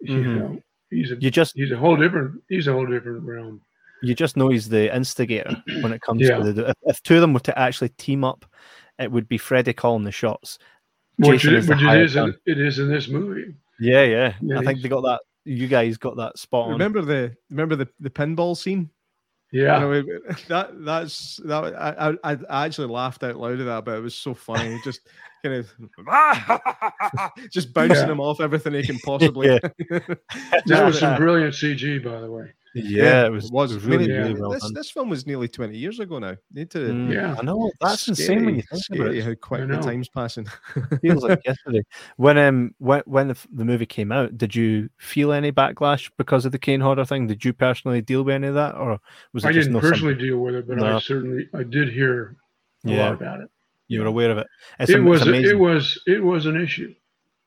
You 0.00 0.16
Mhm. 0.18 0.38
know, 0.38 0.62
he's 0.90 1.10
a 1.10 1.16
You 1.16 1.30
just 1.30 1.52
he's 1.56 1.72
a 1.72 1.76
whole 1.76 1.96
different 1.96 2.40
he's 2.48 2.66
a 2.68 2.72
whole 2.72 2.86
different 2.86 3.22
realm. 3.24 3.60
you 4.02 4.14
just 4.14 4.36
know 4.36 4.48
he's 4.50 4.68
the 4.68 4.94
instigator 4.94 5.56
when 5.80 5.92
it 5.94 6.02
comes 6.02 6.20
Yeah. 6.20 6.36
to 6.38 6.52
the. 6.52 6.68
If, 6.68 6.76
if 6.82 7.02
two 7.02 7.14
of 7.16 7.22
them 7.22 7.32
were 7.32 7.40
to 7.40 7.58
actually 7.58 7.88
team 7.88 8.22
up, 8.22 8.44
it 8.98 9.10
would 9.10 9.26
be 9.26 9.38
Freddy 9.38 9.72
calling 9.72 10.04
the 10.04 10.12
shots. 10.12 10.58
Which, 11.16 11.42
Jason 11.42 11.54
it, 11.54 11.58
is 11.58 11.66
the 11.66 11.74
which 11.74 11.82
it 11.82 11.86
hired 11.86 12.04
is 12.04 12.16
in, 12.16 12.34
it 12.46 12.60
is 12.60 12.78
in 12.78 12.88
this 12.88 13.08
movie. 13.08 13.54
Yeah, 13.80 14.02
yeah. 14.04 14.34
Yeah, 14.40 14.58
I 14.58 14.64
think 14.64 14.82
they 14.82 14.88
got 14.88 15.02
that. 15.02 15.20
You 15.44 15.68
guys 15.68 15.96
got 15.96 16.16
that 16.16 16.38
spot 16.38 16.66
on. 16.66 16.72
Remember 16.72 17.02
the 17.02 17.36
remember 17.50 17.76
the, 17.76 17.88
the 18.00 18.10
pinball 18.10 18.56
scene? 18.56 18.90
Yeah, 19.52 19.78
You 19.88 20.02
know, 20.02 20.18
that 20.48 20.84
that's 20.84 21.36
that 21.44 21.74
I, 21.76 22.16
I 22.24 22.38
I 22.50 22.66
actually 22.66 22.88
laughed 22.88 23.22
out 23.22 23.36
loud 23.36 23.60
at 23.60 23.66
that, 23.66 23.84
but 23.84 23.96
it 23.98 24.00
was 24.00 24.14
so 24.16 24.34
funny. 24.34 24.80
Just 24.82 25.00
kind 25.44 25.54
of 25.54 25.70
just 27.50 27.72
bouncing 27.72 27.96
Yeah. 28.06 28.12
him 28.12 28.20
off 28.20 28.40
everything 28.40 28.74
he 28.74 28.82
can 28.82 28.98
possibly. 28.98 29.48
Yeah. 29.48 29.58
that 30.66 30.84
was 30.84 30.98
some 30.98 31.16
brilliant 31.16 31.54
CG, 31.54 32.02
by 32.02 32.20
the 32.20 32.30
way. 32.30 32.52
Yeah, 32.74 33.26
it 33.26 33.30
was. 33.32 33.46
it 33.46 33.52
was. 33.52 33.72
it 33.72 33.74
was 33.76 33.84
I 33.84 33.88
really, 33.88 34.08
yeah. 34.08 34.16
really 34.18 34.34
well 34.40 34.50
this, 34.50 34.62
done. 34.62 34.74
this 34.74 34.90
film 34.90 35.08
was 35.08 35.26
nearly 35.26 35.48
20 35.48 35.76
years 35.76 36.00
ago 36.00 36.18
now. 36.18 36.36
Need 36.52 36.70
to 36.72 36.78
Mm, 36.78 37.12
Yeah. 37.12 37.36
I 37.38 37.42
know 37.42 37.70
that's 37.80 38.02
Scary, 38.02 38.12
insane 38.12 38.44
when 38.46 38.56
you 38.56 38.62
think 38.62 38.82
about 39.00 39.14
it. 39.14 39.24
how 39.24 39.34
quick 39.34 39.68
the 39.68 39.76
time's 39.78 40.08
passing. 40.08 40.46
feels 41.00 41.22
like 41.22 41.40
yesterday. 41.44 41.82
When 42.16 42.36
um 42.38 42.74
when 42.78 43.02
when 43.06 43.28
the, 43.28 43.36
the 43.52 43.64
movie 43.64 43.86
came 43.86 44.10
out, 44.12 44.36
did 44.36 44.54
you 44.54 44.88
feel 44.98 45.32
any 45.32 45.52
backlash 45.52 46.10
because 46.18 46.44
of 46.44 46.52
the 46.52 46.58
Kane 46.58 46.80
Hodder 46.80 47.04
thing? 47.04 47.26
Did 47.26 47.44
you 47.44 47.52
personally 47.52 48.00
deal 48.00 48.22
with 48.24 48.34
any 48.34 48.48
of 48.48 48.54
that, 48.54 48.74
or 48.74 48.98
was 49.32 49.44
it 49.44 49.48
I 49.48 49.52
just 49.52 49.68
didn't 49.68 49.82
no 49.82 49.88
personally 49.88 50.14
deal 50.16 50.38
with 50.38 50.54
it, 50.56 50.66
but 50.66 50.78
No. 50.78 50.96
I 50.96 50.98
certainly 50.98 51.48
I 51.54 51.62
did 51.62 51.90
hear 51.92 52.36
a 52.84 52.90
Yeah. 52.90 53.04
lot 53.04 53.12
about 53.14 53.40
it. 53.40 53.48
You 53.88 54.00
were 54.00 54.06
aware 54.06 54.30
of 54.30 54.38
it. 54.38 54.46
It's, 54.80 54.90
it 54.90 54.98
was 55.00 55.26
it 55.26 55.58
was 55.58 56.00
it 56.06 56.22
was 56.24 56.46
an 56.46 56.60
issue, 56.60 56.94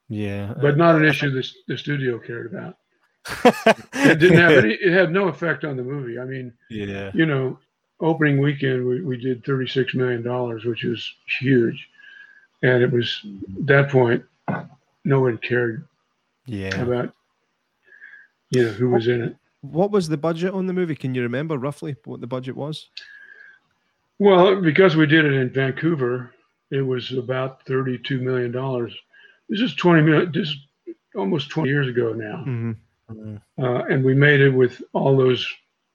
yeah, 0.08 0.54
but 0.62 0.78
not 0.78 0.96
an 0.96 1.04
issue 1.04 1.32
the, 1.32 1.46
the 1.68 1.78
studio 1.78 2.20
cared 2.20 2.46
about. 2.54 2.76
It 3.94 4.20
didn't 4.20 4.38
have 4.38 4.52
any. 4.64 4.74
It 4.74 4.94
had 4.94 5.12
no 5.12 5.28
effect 5.28 5.64
on 5.64 5.78
the 5.78 5.84
movie. 5.84 6.20
I 6.20 6.26
mean, 6.26 6.54
yeah, 6.70 7.12
you 7.14 7.26
know, 7.26 7.60
opening 8.00 8.40
weekend 8.40 8.86
we, 8.86 9.02
we 9.02 9.18
did 9.18 9.44
thirty 9.44 9.68
six 9.68 9.94
million 9.94 10.24
dollars, 10.24 10.66
which 10.66 10.84
was 10.84 11.14
huge, 11.40 11.90
and 12.64 12.82
it 12.84 12.92
was 12.92 13.22
at 13.60 13.66
that 13.68 13.90
point 13.90 14.24
no 15.04 15.20
one 15.22 15.38
cared 15.38 15.88
yeah. 16.46 16.76
about 16.82 17.14
you 18.52 18.64
know 18.66 18.72
who 18.72 18.90
was 18.90 19.08
in 19.08 19.22
it. 19.24 19.36
what 19.62 19.92
was 19.92 20.08
the 20.10 20.18
budget 20.18 20.54
on 20.54 20.68
the 20.68 20.74
movie? 20.74 20.96
Can 20.96 21.16
you 21.16 21.22
remember 21.22 21.58
roughly 21.58 21.96
what 22.06 22.22
the 22.22 22.28
budget 22.28 22.56
was? 22.56 22.90
Well, 24.20 24.62
because 24.62 24.96
we 24.96 25.06
did 25.06 25.26
it 25.26 25.34
in 25.34 25.50
Vancouver, 25.52 26.34
it 26.72 26.82
was 26.82 27.12
about 27.12 27.64
thirty-two 27.66 28.20
million 28.22 28.52
dollars. 28.52 28.96
This 29.50 29.62
is 29.62 29.76
twenty 29.76 30.02
million. 30.02 30.32
This 30.32 30.50
is 30.50 30.96
almost 31.16 31.50
twenty 31.50 31.70
years 31.70 31.88
ago 31.88 32.14
now, 32.14 32.44
Mm-hmm. 32.48 32.72
Mm. 33.10 33.42
uh, 33.62 33.84
and 33.90 34.04
we 34.04 34.14
made 34.14 34.42
it 34.42 34.50
with 34.50 34.82
all 34.94 35.16
those 35.16 35.48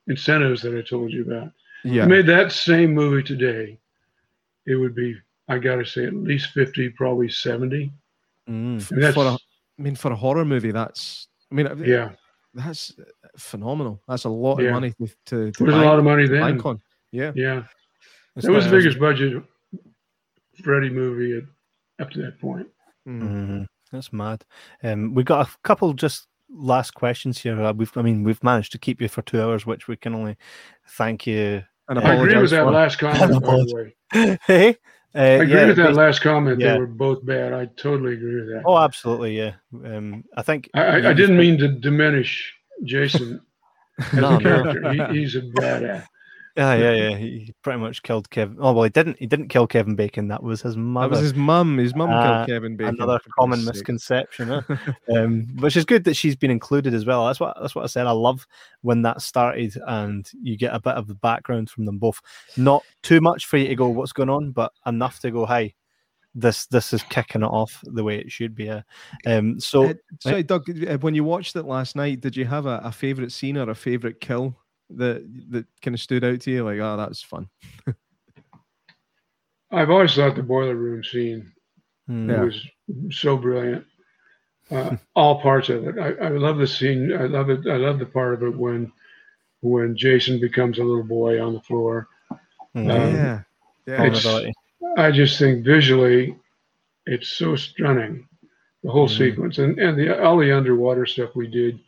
incentives 0.07 0.63
that 0.63 0.77
I 0.77 0.81
told 0.83 1.13
you 1.13 1.23
about. 1.23 1.53
Yeah. 1.85 2.05
We 2.07 2.09
made 2.17 2.27
that 2.27 2.53
same 2.53 2.95
movie 2.95 3.23
today. 3.23 3.79
It 4.67 4.77
would 4.77 4.95
be, 4.95 5.17
I 5.49 5.59
got 5.59 5.77
to 5.77 5.85
say, 5.85 6.07
at 6.07 6.15
least 6.15 6.51
fifty, 6.53 6.89
probably 6.89 7.29
seventy. 7.29 7.93
Mm. 8.49 8.81
F- 8.81 8.91
And 8.93 9.15
for 9.15 9.25
a, 9.27 9.33
I 9.33 9.39
mean, 9.79 9.95
for 9.97 10.11
a 10.13 10.17
horror 10.17 10.45
movie, 10.45 10.71
that's. 10.71 11.29
I 11.51 11.55
mean, 11.55 11.69
yeah. 11.85 12.13
that's 12.55 12.95
phenomenal. 13.37 14.01
That's 14.09 14.25
a 14.25 14.29
lot 14.31 14.61
Yeah. 14.61 14.69
of 14.69 14.75
money 14.75 14.93
to 14.93 15.07
to, 15.27 15.53
to 15.53 15.65
There 15.65 15.67
was 15.67 15.75
a 15.83 15.85
lot 15.87 15.99
of 15.99 16.05
money 16.05 16.27
to 16.27 16.33
then. 16.33 16.41
bank 16.41 16.65
on. 16.65 16.81
Yeah. 17.11 17.33
Yeah, 17.35 17.65
It's 18.37 18.47
that 18.47 18.53
was 18.53 18.65
the 18.65 18.71
not- 18.71 18.79
biggest 18.79 18.99
budget 18.99 19.43
Freddy 20.63 20.89
movie 20.91 21.37
at, 21.37 21.45
up 22.07 22.11
to 22.13 22.23
that 22.23 22.41
point. 22.41 22.69
Mm. 23.07 23.21
Mhm. 23.23 23.67
That's 23.91 24.13
mad. 24.13 24.45
Um, 24.83 25.13
we've 25.15 25.27
got 25.27 25.47
a 25.47 25.51
couple 25.63 25.93
just 25.93 26.27
last 26.53 26.93
questions 26.93 27.39
here. 27.39 27.61
Uh, 27.61 27.73
We've, 27.73 27.91
I 27.97 28.03
mean, 28.03 28.23
we've 28.23 28.43
managed 28.43 28.73
to 28.73 28.79
keep 28.79 29.01
you 29.01 29.09
for 29.09 29.23
two 29.23 29.41
hours, 29.43 29.67
which 29.67 29.89
we 29.89 29.97
can 29.97 30.15
only 30.15 30.37
thank 30.89 31.27
you. 31.27 31.63
And 31.89 31.99
I 31.99 32.13
I 32.13 32.15
agree 32.15 32.37
with 32.41 32.51
that 32.51 32.65
for. 32.65 32.71
last 32.71 32.99
comment, 32.99 33.43
by 33.43 33.57
the 33.57 33.75
way. 34.13 34.39
hey, 34.47 34.69
uh, 35.15 35.19
I 35.19 35.23
agree 35.23 35.55
yeah, 35.55 35.67
with 35.67 35.77
that 35.77 35.95
last 35.95 36.21
comment. 36.21 36.61
yeah. 36.61 36.75
They 36.75 36.79
were 36.79 36.87
both 36.87 37.25
bad. 37.27 37.53
I 37.53 37.67
totally 37.77 38.15
agree 38.15 38.37
with 38.37 38.49
that. 38.51 38.63
Oh, 38.65 38.79
absolutely, 38.79 39.37
yeah. 39.37 39.55
Um, 39.85 40.25
I 40.37 40.43
think 40.43 40.71
I, 40.75 40.83
I, 40.83 41.11
I 41.11 41.13
didn't 41.13 41.37
mean 41.37 41.59
to 41.59 41.69
diminish 41.69 42.55
Jason 42.85 43.41
as 44.01 44.13
No, 44.15 44.29
a 44.29 44.33
no. 44.33 44.39
character. 44.39 44.93
He, 45.13 45.21
he's 45.21 45.35
a 45.37 45.43
badass. 45.43 46.07
Yeah, 46.57 46.75
yeah, 46.75 46.93
yeah. 46.93 47.17
He 47.17 47.55
pretty 47.63 47.79
much 47.79 48.03
killed 48.03 48.29
Kevin. 48.29 48.59
Oh 48.61 48.73
well, 48.73 48.85
he 48.85 48.91
didn't. 48.91 49.19
He 49.19 49.27
didn't 49.27 49.49
kill 49.49 49.67
Kevin 49.67 49.95
Bacon. 49.95 50.29
That 50.29 50.43
was 50.43 50.61
his 50.61 50.77
mum. 50.77 51.03
That 51.03 51.11
was 51.11 51.21
his 51.21 51.35
mum. 51.35 51.79
His 51.79 51.95
mum 51.95 52.11
Uh, 52.11 52.23
killed 52.45 52.49
Kevin 52.49 52.77
Bacon. 52.77 52.97
Another 52.97 53.21
common 53.39 53.61
sake. 53.61 53.75
misconception, 53.75 54.49
huh? 54.49 54.77
um, 55.17 55.47
which 55.61 55.77
is 55.79 55.87
good 55.87 56.05
that 56.05 56.15
she's 56.15 56.37
been 56.37 56.51
included 56.51 56.93
as 56.93 57.07
well. 57.07 57.27
That's 57.27 57.41
what 57.41 57.57
that's 57.61 57.75
what 57.75 57.85
I 57.85 57.87
said. 57.87 58.07
I 58.07 58.11
love 58.11 58.47
when 58.83 59.01
that 59.03 59.23
started 59.23 59.77
and 59.87 60.31
you 60.43 60.59
get 60.59 60.75
a 60.75 60.81
bit 60.81 60.95
of 60.95 61.07
the 61.07 61.15
background 61.15 61.71
from 61.71 61.87
them 61.87 61.97
both. 61.99 62.21
Not 62.59 62.83
too 63.03 63.23
much 63.23 63.47
for 63.47 63.57
you 63.57 63.69
to 63.69 63.75
go, 63.75 63.89
what's 63.89 64.13
going 64.13 64.31
on, 64.31 64.51
but 64.51 64.73
enough 64.87 65.21
to 65.21 65.31
go, 65.31 65.47
hey, 65.47 65.75
this 66.35 66.67
this 66.67 66.93
is 66.93 67.03
kicking 67.05 67.43
it 67.43 67.47
off 67.47 67.79
the 67.85 68.05
way 68.05 68.19
it 68.19 68.31
should 68.31 68.55
be. 68.55 68.69
Uh, 68.69 68.83
um, 69.27 69.59
so 69.59 69.85
Uh, 69.91 69.95
sorry, 70.21 70.43
Doug. 70.43 70.69
uh, 70.87 70.99
When 70.99 71.15
you 71.15 71.25
watched 71.25 71.57
it 71.57 71.65
last 71.65 71.97
night, 71.97 72.21
did 72.21 72.37
you 72.37 72.45
have 72.45 72.67
a, 72.67 72.81
a 72.85 72.93
favorite 72.93 73.33
scene 73.33 73.57
or 73.57 73.71
a 73.71 73.75
favorite 73.75 74.21
kill 74.21 74.57
that 74.99 75.25
that 75.51 75.67
kind 75.83 75.95
of 75.95 76.01
stood 76.01 76.25
out 76.25 76.41
to 76.41 76.51
you? 76.51 76.65
Like, 76.65 76.79
oh, 76.81 76.97
that's 76.97 77.23
fun. 77.23 77.49
I've 79.73 79.91
always 79.91 80.15
thought 80.15 80.37
the 80.37 80.43
boiler 80.43 80.77
room 80.77 81.03
scene 81.03 81.51
hmm, 82.07 82.31
Yeah. 82.31 82.45
was 82.45 82.67
so 83.11 83.37
brilliant. 83.37 83.87
uh, 84.71 84.97
all 85.15 85.41
parts 85.41 85.69
of 85.71 85.87
it. 85.87 85.99
I, 85.99 86.27
I 86.27 86.29
love 86.29 86.59
the 86.59 86.67
scene. 86.67 87.13
I 87.13 87.25
love 87.25 87.51
it. 87.51 87.67
I 87.67 87.77
love 87.77 87.99
the 87.99 88.07
part 88.07 88.35
of 88.35 88.43
it 88.43 88.57
when 88.57 88.93
when 89.61 89.97
Jason 89.97 90.41
becomes 90.41 90.79
a 90.79 90.85
little 90.85 91.05
boy 91.05 91.43
on 91.43 91.55
the 91.55 91.61
floor. 91.61 92.09
Mm-hmm. 92.77 92.91
Um, 92.91 93.15
yeah, 93.15 93.41
yeah. 93.87 94.03
I 94.99 95.11
just 95.11 95.39
think 95.39 95.65
visually, 95.65 96.37
it's 97.07 97.29
so 97.29 97.57
stunning. 97.57 98.27
The 98.83 98.91
whole 98.91 99.09
mm-hmm. 99.09 99.19
sequence 99.19 99.59
and 99.59 99.79
and 99.79 99.99
the 99.99 100.23
all 100.23 100.39
the 100.39 100.57
underwater 100.57 101.07
stuff 101.07 101.35
we 101.35 101.47
did. 101.47 101.79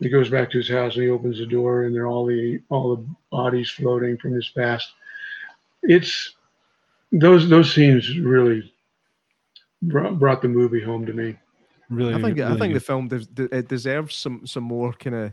He 0.00 0.08
goes 0.08 0.28
back 0.28 0.50
to 0.50 0.58
his 0.58 0.68
house 0.68 0.94
and 0.94 1.04
he 1.04 1.10
opens 1.10 1.38
the 1.38 1.46
door 1.46 1.84
and 1.84 1.94
there 1.94 2.02
are 2.02 2.06
all 2.06 2.26
the 2.26 2.60
all 2.68 2.96
the 2.96 3.06
bodies 3.30 3.70
floating 3.70 4.16
from 4.18 4.34
his 4.34 4.48
past. 4.50 4.92
It's 5.82 6.34
those 7.12 7.48
those 7.48 7.72
scenes 7.72 8.18
really 8.18 8.72
brought, 9.82 10.18
brought 10.18 10.42
the 10.42 10.48
movie 10.48 10.82
home 10.82 11.06
to 11.06 11.12
me. 11.12 11.36
Really, 11.88 12.14
I 12.14 12.20
think 12.20 12.36
really 12.38 12.54
I 12.54 12.58
think 12.58 12.72
good. 12.72 12.74
the 12.74 12.80
film 12.80 13.52
it 13.52 13.68
deserves 13.68 14.16
some 14.16 14.46
some 14.46 14.64
more 14.64 14.92
kind 14.92 15.16
of 15.16 15.32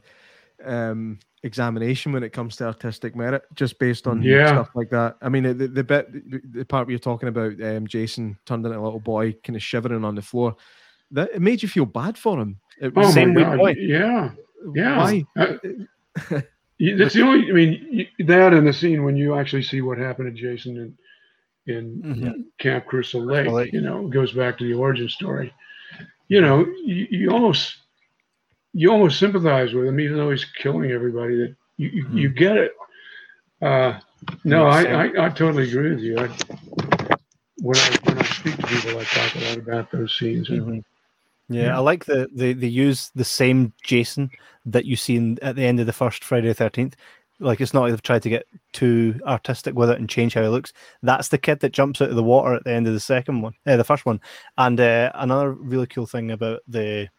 um, 0.63 1.19
examination 1.43 2.11
when 2.11 2.23
it 2.23 2.29
comes 2.29 2.55
to 2.57 2.65
artistic 2.65 3.15
merit, 3.15 3.43
just 3.55 3.79
based 3.79 4.07
on 4.07 4.21
yeah. 4.21 4.47
stuff 4.47 4.69
like 4.75 4.89
that. 4.91 5.17
I 5.21 5.29
mean, 5.29 5.43
the, 5.43 5.67
the 5.67 5.83
bit, 5.83 6.53
the 6.53 6.65
part 6.65 6.87
where 6.87 6.91
you're 6.91 6.99
talking 6.99 7.29
about 7.29 7.61
um, 7.61 7.87
Jason 7.87 8.37
turned 8.45 8.65
into 8.65 8.77
a 8.77 8.81
little 8.81 8.99
boy, 8.99 9.33
kind 9.43 9.55
of 9.55 9.63
shivering 9.63 10.05
on 10.05 10.15
the 10.15 10.21
floor, 10.21 10.55
that 11.11 11.31
it 11.33 11.41
made 11.41 11.61
you 11.61 11.69
feel 11.69 11.85
bad 11.85 12.17
for 12.17 12.39
him. 12.39 12.59
It 12.79 12.95
was 12.95 13.07
oh 13.07 13.11
same 13.11 13.33
my 13.33 13.41
God. 13.41 13.75
Yeah, 13.77 14.31
yeah. 14.73 14.97
Why? 14.97 15.25
Uh, 15.35 15.57
that's 16.79 17.13
the 17.13 17.21
only. 17.21 17.49
I 17.49 17.53
mean, 17.53 18.07
that 18.19 18.53
and 18.53 18.67
the 18.67 18.73
scene 18.73 19.03
when 19.03 19.17
you 19.17 19.35
actually 19.35 19.63
see 19.63 19.81
what 19.81 19.97
happened 19.97 20.35
to 20.35 20.41
Jason 20.41 20.77
in 20.77 20.97
in 21.65 22.01
mm-hmm. 22.01 22.41
Camp 22.59 22.85
Crystal 22.85 23.23
Lake, 23.23 23.47
Lake, 23.47 23.73
you 23.73 23.81
know, 23.81 24.07
goes 24.07 24.33
back 24.33 24.57
to 24.57 24.65
the 24.65 24.73
origin 24.73 25.07
story. 25.09 25.53
You 26.27 26.41
know, 26.41 26.65
you, 26.83 27.07
you 27.09 27.29
almost 27.31 27.77
you 28.73 28.91
almost 28.91 29.19
sympathize 29.19 29.73
with 29.73 29.87
him, 29.87 29.99
even 29.99 30.17
though 30.17 30.31
he's 30.31 30.45
killing 30.45 30.91
everybody. 30.91 31.37
That 31.37 31.55
you 31.77 31.89
you, 31.89 32.05
mm-hmm. 32.05 32.17
you 32.17 32.29
get 32.29 32.57
it. 32.57 32.71
Uh, 33.61 33.99
no, 34.43 34.67
I, 34.67 34.83
I, 34.83 35.25
I 35.25 35.29
totally 35.29 35.69
agree 35.69 35.91
with 35.91 35.99
you. 35.99 36.17
I, 36.17 36.27
when 37.57 37.77
I 37.77 37.97
when 38.03 38.17
I 38.17 38.23
speak 38.23 38.57
to 38.57 38.67
people, 38.67 38.99
I 38.99 39.03
talk 39.03 39.35
a 39.35 39.49
lot 39.49 39.57
about 39.57 39.91
those 39.91 40.17
scenes. 40.17 40.49
Mm-hmm. 40.49 40.79
Yeah, 41.53 41.63
yeah, 41.63 41.77
I 41.77 41.79
like 41.79 42.05
the 42.05 42.27
they, 42.33 42.53
they 42.53 42.67
use 42.67 43.11
the 43.15 43.25
same 43.25 43.73
Jason 43.83 44.31
that 44.65 44.85
you 44.85 44.95
see 44.95 45.15
in, 45.15 45.37
at 45.41 45.55
the 45.55 45.65
end 45.65 45.79
of 45.79 45.85
the 45.85 45.93
first 45.93 46.23
Friday 46.23 46.47
the 46.47 46.53
Thirteenth. 46.53 46.95
Like 47.39 47.59
it's 47.59 47.73
not 47.73 47.81
like 47.81 47.91
they've 47.91 48.01
tried 48.01 48.23
to 48.23 48.29
get 48.29 48.47
too 48.71 49.19
artistic 49.25 49.75
with 49.75 49.89
it 49.89 49.99
and 49.99 50.09
change 50.09 50.33
how 50.33 50.43
he 50.43 50.47
looks. 50.47 50.71
That's 51.01 51.27
the 51.27 51.37
kid 51.37 51.59
that 51.59 51.73
jumps 51.73 52.01
out 52.01 52.09
of 52.09 52.15
the 52.15 52.23
water 52.23 52.53
at 52.53 52.63
the 52.63 52.71
end 52.71 52.87
of 52.87 52.93
the 52.93 52.99
second 52.99 53.41
one, 53.41 53.53
uh, 53.65 53.75
the 53.75 53.83
first 53.83 54.05
one. 54.05 54.21
And 54.57 54.79
uh, 54.79 55.11
another 55.15 55.51
really 55.51 55.87
cool 55.87 56.05
thing 56.05 56.31
about 56.31 56.61
the 56.67 57.09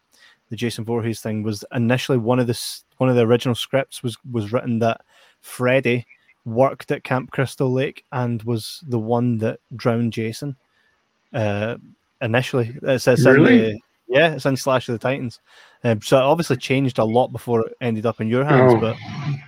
the 0.49 0.55
Jason 0.55 0.85
Voorhees 0.85 1.21
thing 1.21 1.43
was 1.43 1.65
initially 1.73 2.17
one 2.17 2.39
of 2.39 2.47
the 2.47 2.59
one 2.97 3.09
of 3.09 3.15
the 3.15 3.25
original 3.25 3.55
scripts 3.55 4.03
was 4.03 4.17
was 4.31 4.51
written 4.51 4.79
that 4.79 5.01
Freddy 5.41 6.05
worked 6.45 6.91
at 6.91 7.03
Camp 7.03 7.31
Crystal 7.31 7.71
Lake 7.71 8.05
and 8.11 8.41
was 8.43 8.83
the 8.87 8.99
one 8.99 9.39
that 9.39 9.59
drowned 9.75 10.13
Jason. 10.13 10.55
Uh, 11.33 11.75
initially, 12.21 12.77
it 12.83 12.99
says 12.99 13.25
really? 13.25 13.81
The, 14.07 14.13
yeah, 14.15 14.33
it's 14.33 14.45
in 14.45 14.57
Slash 14.57 14.87
of 14.89 14.93
the 14.93 14.99
Titans. 14.99 15.39
Um, 15.83 16.01
so 16.01 16.17
it 16.17 16.23
obviously 16.23 16.57
changed 16.57 16.97
a 16.97 17.05
lot 17.05 17.31
before 17.31 17.67
it 17.67 17.73
ended 17.79 18.05
up 18.05 18.19
in 18.19 18.27
your 18.27 18.43
hands, 18.43 18.73
oh, 18.75 18.79
but 18.79 18.97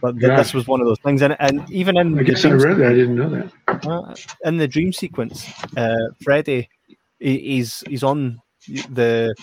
but 0.01 0.19
th- 0.19 0.38
this 0.38 0.53
was 0.53 0.67
one 0.67 0.81
of 0.81 0.88
those 0.88 0.99
things. 0.99 1.23
And 1.23 1.35
and 1.39 1.69
even 1.71 1.97
in 1.97 2.17
I 2.19 2.23
guess 2.23 2.45
I 2.45 2.51
read 2.51 2.77
that. 2.77 2.91
I 2.91 2.93
didn't 2.93 3.15
know 3.15 3.29
that. 3.29 3.85
Uh, 3.88 4.15
in 4.45 4.57
the 4.57 4.67
dream 4.67 4.93
sequence, 4.93 5.47
uh, 5.75 5.95
Freddy, 6.21 6.69
he, 7.19 7.39
he's 7.39 7.84
he's 7.88 8.03
on 8.03 8.39
the 8.67 9.34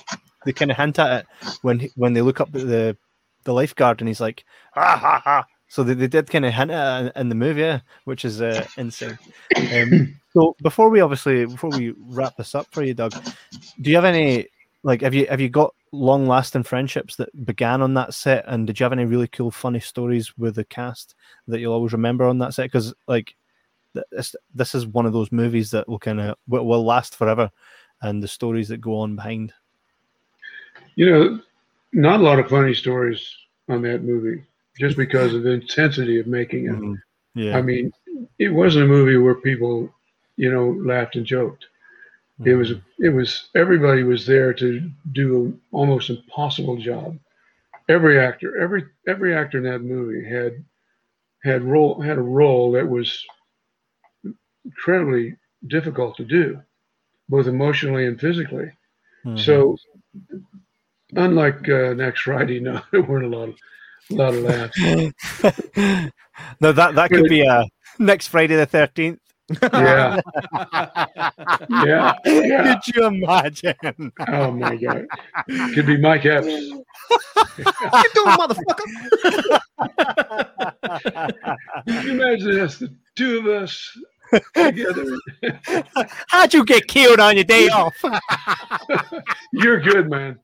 they 0.44 0.52
kind 0.52 0.70
of 0.70 0.76
hint 0.76 0.98
at 0.98 1.22
it 1.22 1.26
when 1.62 1.88
when 1.96 2.12
they 2.12 2.22
look 2.22 2.40
up 2.40 2.54
at 2.54 2.66
the 2.66 2.96
the 3.42 3.52
lifeguard 3.52 4.00
and 4.00 4.08
he's 4.08 4.20
like 4.20 4.44
ha 4.72 4.96
ha 4.96 5.20
ha. 5.24 5.46
So 5.68 5.82
they, 5.82 5.94
they 5.94 6.06
did 6.06 6.30
kind 6.30 6.44
of 6.44 6.52
hint 6.52 6.70
at 6.70 7.06
it 7.06 7.12
in, 7.16 7.28
the 7.28 7.34
movie, 7.34 7.62
yeah, 7.62 7.80
which 8.04 8.24
is 8.24 8.40
uh, 8.40 8.64
insane. 8.76 9.18
Um, 9.56 10.14
so 10.32 10.54
before 10.62 10.90
we 10.90 11.00
obviously 11.00 11.46
before 11.46 11.70
we 11.70 11.94
wrap 11.98 12.36
this 12.36 12.54
up 12.54 12.68
for 12.70 12.84
you, 12.84 12.94
Doug, 12.94 13.12
do 13.80 13.90
you 13.90 13.96
have 13.96 14.04
any 14.04 14.46
like 14.84 15.00
have 15.00 15.14
you 15.14 15.26
have 15.26 15.40
you 15.40 15.48
got 15.48 15.74
long 15.90 16.26
lasting 16.26 16.62
friendships 16.62 17.16
that 17.16 17.46
began 17.46 17.82
on 17.82 17.94
that 17.94 18.14
set? 18.14 18.44
And 18.46 18.66
did 18.66 18.78
you 18.78 18.84
have 18.84 18.92
any 18.92 19.06
really 19.06 19.26
cool 19.26 19.50
funny 19.50 19.80
stories 19.80 20.36
with 20.36 20.54
the 20.54 20.64
cast 20.64 21.14
that 21.48 21.58
you'll 21.58 21.72
always 21.72 21.92
remember 21.92 22.26
on 22.26 22.38
that 22.38 22.54
set? 22.54 22.64
Because 22.64 22.94
like 23.08 23.34
this, 24.12 24.36
this 24.54 24.74
is 24.74 24.86
one 24.86 25.06
of 25.06 25.14
those 25.14 25.32
movies 25.32 25.70
that 25.70 25.88
will 25.88 25.98
kind 25.98 26.20
of 26.20 26.36
will, 26.46 26.66
will 26.66 26.84
last 26.84 27.16
forever 27.16 27.50
and 28.02 28.22
the 28.22 28.28
stories 28.28 28.68
that 28.68 28.82
go 28.82 28.98
on 28.98 29.16
behind. 29.16 29.54
You 30.96 31.10
know 31.10 31.40
not 31.92 32.20
a 32.20 32.22
lot 32.22 32.38
of 32.38 32.48
funny 32.48 32.74
stories 32.74 33.26
on 33.68 33.80
that 33.82 34.02
movie 34.02 34.44
just 34.78 34.96
because 34.96 35.32
of 35.32 35.44
the 35.44 35.52
intensity 35.52 36.18
of 36.18 36.26
making 36.26 36.66
it. 36.66 36.72
Mm-hmm. 36.72 36.94
yeah. 37.40 37.56
I 37.56 37.62
mean 37.62 37.90
it 38.38 38.50
wasn't 38.50 38.84
a 38.84 38.88
movie 38.88 39.16
where 39.16 39.34
people 39.34 39.88
you 40.36 40.52
know 40.52 40.72
laughed 40.86 41.16
and 41.16 41.24
joked 41.24 41.68
Mm-hmm. 42.40 42.50
It 42.50 42.54
was 42.54 42.72
it 42.98 43.08
was 43.10 43.48
everybody 43.54 44.02
was 44.02 44.26
there 44.26 44.52
to 44.54 44.90
do 45.12 45.36
an 45.36 45.60
almost 45.70 46.10
impossible 46.10 46.76
job. 46.76 47.18
Every 47.88 48.18
actor, 48.18 48.60
every 48.60 48.84
every 49.06 49.34
actor 49.34 49.58
in 49.58 49.64
that 49.64 49.80
movie 49.80 50.28
had 50.28 50.64
had 51.44 51.62
role 51.62 52.00
had 52.00 52.18
a 52.18 52.22
role 52.22 52.72
that 52.72 52.88
was 52.88 53.24
incredibly 54.64 55.36
difficult 55.68 56.16
to 56.16 56.24
do, 56.24 56.60
both 57.28 57.46
emotionally 57.46 58.06
and 58.06 58.20
physically. 58.20 58.72
Mm-hmm. 59.24 59.36
So, 59.36 59.76
unlike 61.14 61.68
uh, 61.68 61.94
next 61.94 62.22
Friday, 62.22 62.58
no, 62.68 62.80
there 62.90 63.02
weren't 63.02 63.32
a 63.32 63.36
lot 63.36 63.50
of 63.50 63.56
a 64.10 64.14
lot 64.14 64.34
of 64.34 64.42
laughs. 64.42 64.80
no, 66.60 66.72
that 66.72 66.96
that 66.96 67.10
could 67.10 67.28
be 67.28 67.42
a 67.42 67.64
next 68.00 68.26
Friday 68.26 68.56
the 68.56 68.66
thirteenth 68.66 69.20
yeah. 69.62 70.20
yeah. 71.70 72.14
Yeah. 72.24 72.74
Could 72.74 72.96
you 72.96 73.06
imagine? 73.06 74.12
Oh 74.28 74.50
my 74.50 74.76
god. 74.76 75.06
Could 75.74 75.86
be 75.86 75.98
Mike 75.98 76.24
Epps. 76.24 76.46
you 76.48 76.84
doing, 78.14 78.36
motherfucker? 78.36 79.60
Can 81.86 82.06
you 82.06 82.12
imagine 82.12 82.60
us, 82.60 82.78
the 82.78 82.94
two 83.16 83.38
of 83.38 83.46
us 83.46 83.98
together? 84.54 85.18
How'd 86.28 86.54
you 86.54 86.64
get 86.64 86.86
killed 86.86 87.20
on 87.20 87.34
your 87.36 87.44
day 87.44 87.68
off? 87.68 87.94
You're 89.52 89.80
good, 89.80 90.08
man. 90.10 90.38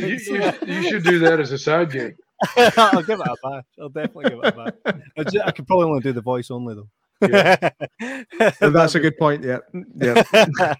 You, 0.00 0.06
you, 0.06 0.52
you, 0.66 0.82
should 0.88 1.04
do 1.04 1.18
that 1.18 1.38
as 1.38 1.52
a 1.52 1.58
side 1.58 1.92
gig. 1.92 2.16
I'll 2.56 3.02
give 3.02 3.20
it 3.20 3.26
a 3.26 3.36
bash. 3.42 3.64
I'll 3.78 3.90
definitely 3.90 4.30
give 4.30 4.38
it 4.42 4.46
a 4.46 4.52
bash. 4.52 4.72
I, 5.18 5.24
just, 5.24 5.46
I 5.46 5.50
could 5.50 5.66
probably 5.66 5.86
only 5.86 6.00
do 6.00 6.12
the 6.14 6.22
voice 6.22 6.50
only 6.50 6.74
though. 6.74 6.88
Yeah. 7.20 7.70
that's 8.60 8.94
a 8.94 9.00
good 9.00 9.16
point. 9.18 9.44
Yeah, 9.44 9.58
yeah. 9.96 10.22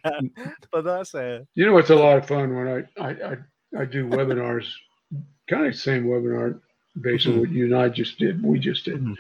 but 0.72 0.84
that's 0.84 1.14
uh... 1.14 1.40
you 1.54 1.66
know 1.66 1.78
it's 1.78 1.90
a 1.90 1.94
lot 1.94 2.18
of 2.18 2.26
fun 2.26 2.54
when 2.54 2.68
I 2.68 3.02
I 3.02 3.10
I, 3.10 3.82
I 3.82 3.84
do 3.84 4.06
webinars, 4.06 4.66
kind 5.48 5.66
of 5.66 5.74
same 5.76 6.04
webinar 6.04 6.60
based 7.00 7.26
mm-hmm. 7.26 7.34
on 7.34 7.40
what 7.40 7.50
you 7.50 7.64
and 7.64 7.76
I 7.76 7.88
just 7.88 8.18
did. 8.18 8.42
We 8.42 8.58
just 8.58 8.84
did, 8.84 8.96
mm-hmm. 8.96 9.14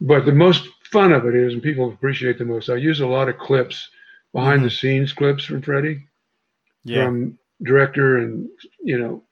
but 0.00 0.26
the 0.26 0.32
most 0.32 0.68
fun 0.90 1.12
of 1.12 1.26
it 1.26 1.34
is, 1.34 1.54
and 1.54 1.62
people 1.62 1.88
appreciate 1.88 2.38
the 2.38 2.44
most. 2.44 2.70
I 2.70 2.76
use 2.76 3.00
a 3.00 3.06
lot 3.06 3.28
of 3.28 3.38
clips, 3.38 3.88
behind 4.32 4.58
mm-hmm. 4.58 4.64
the 4.64 4.70
scenes 4.70 5.12
clips 5.12 5.44
from 5.44 5.62
Freddy, 5.62 6.06
yeah. 6.84 7.04
from 7.04 7.38
director 7.62 8.18
and 8.18 8.48
you 8.82 8.98
know 8.98 9.22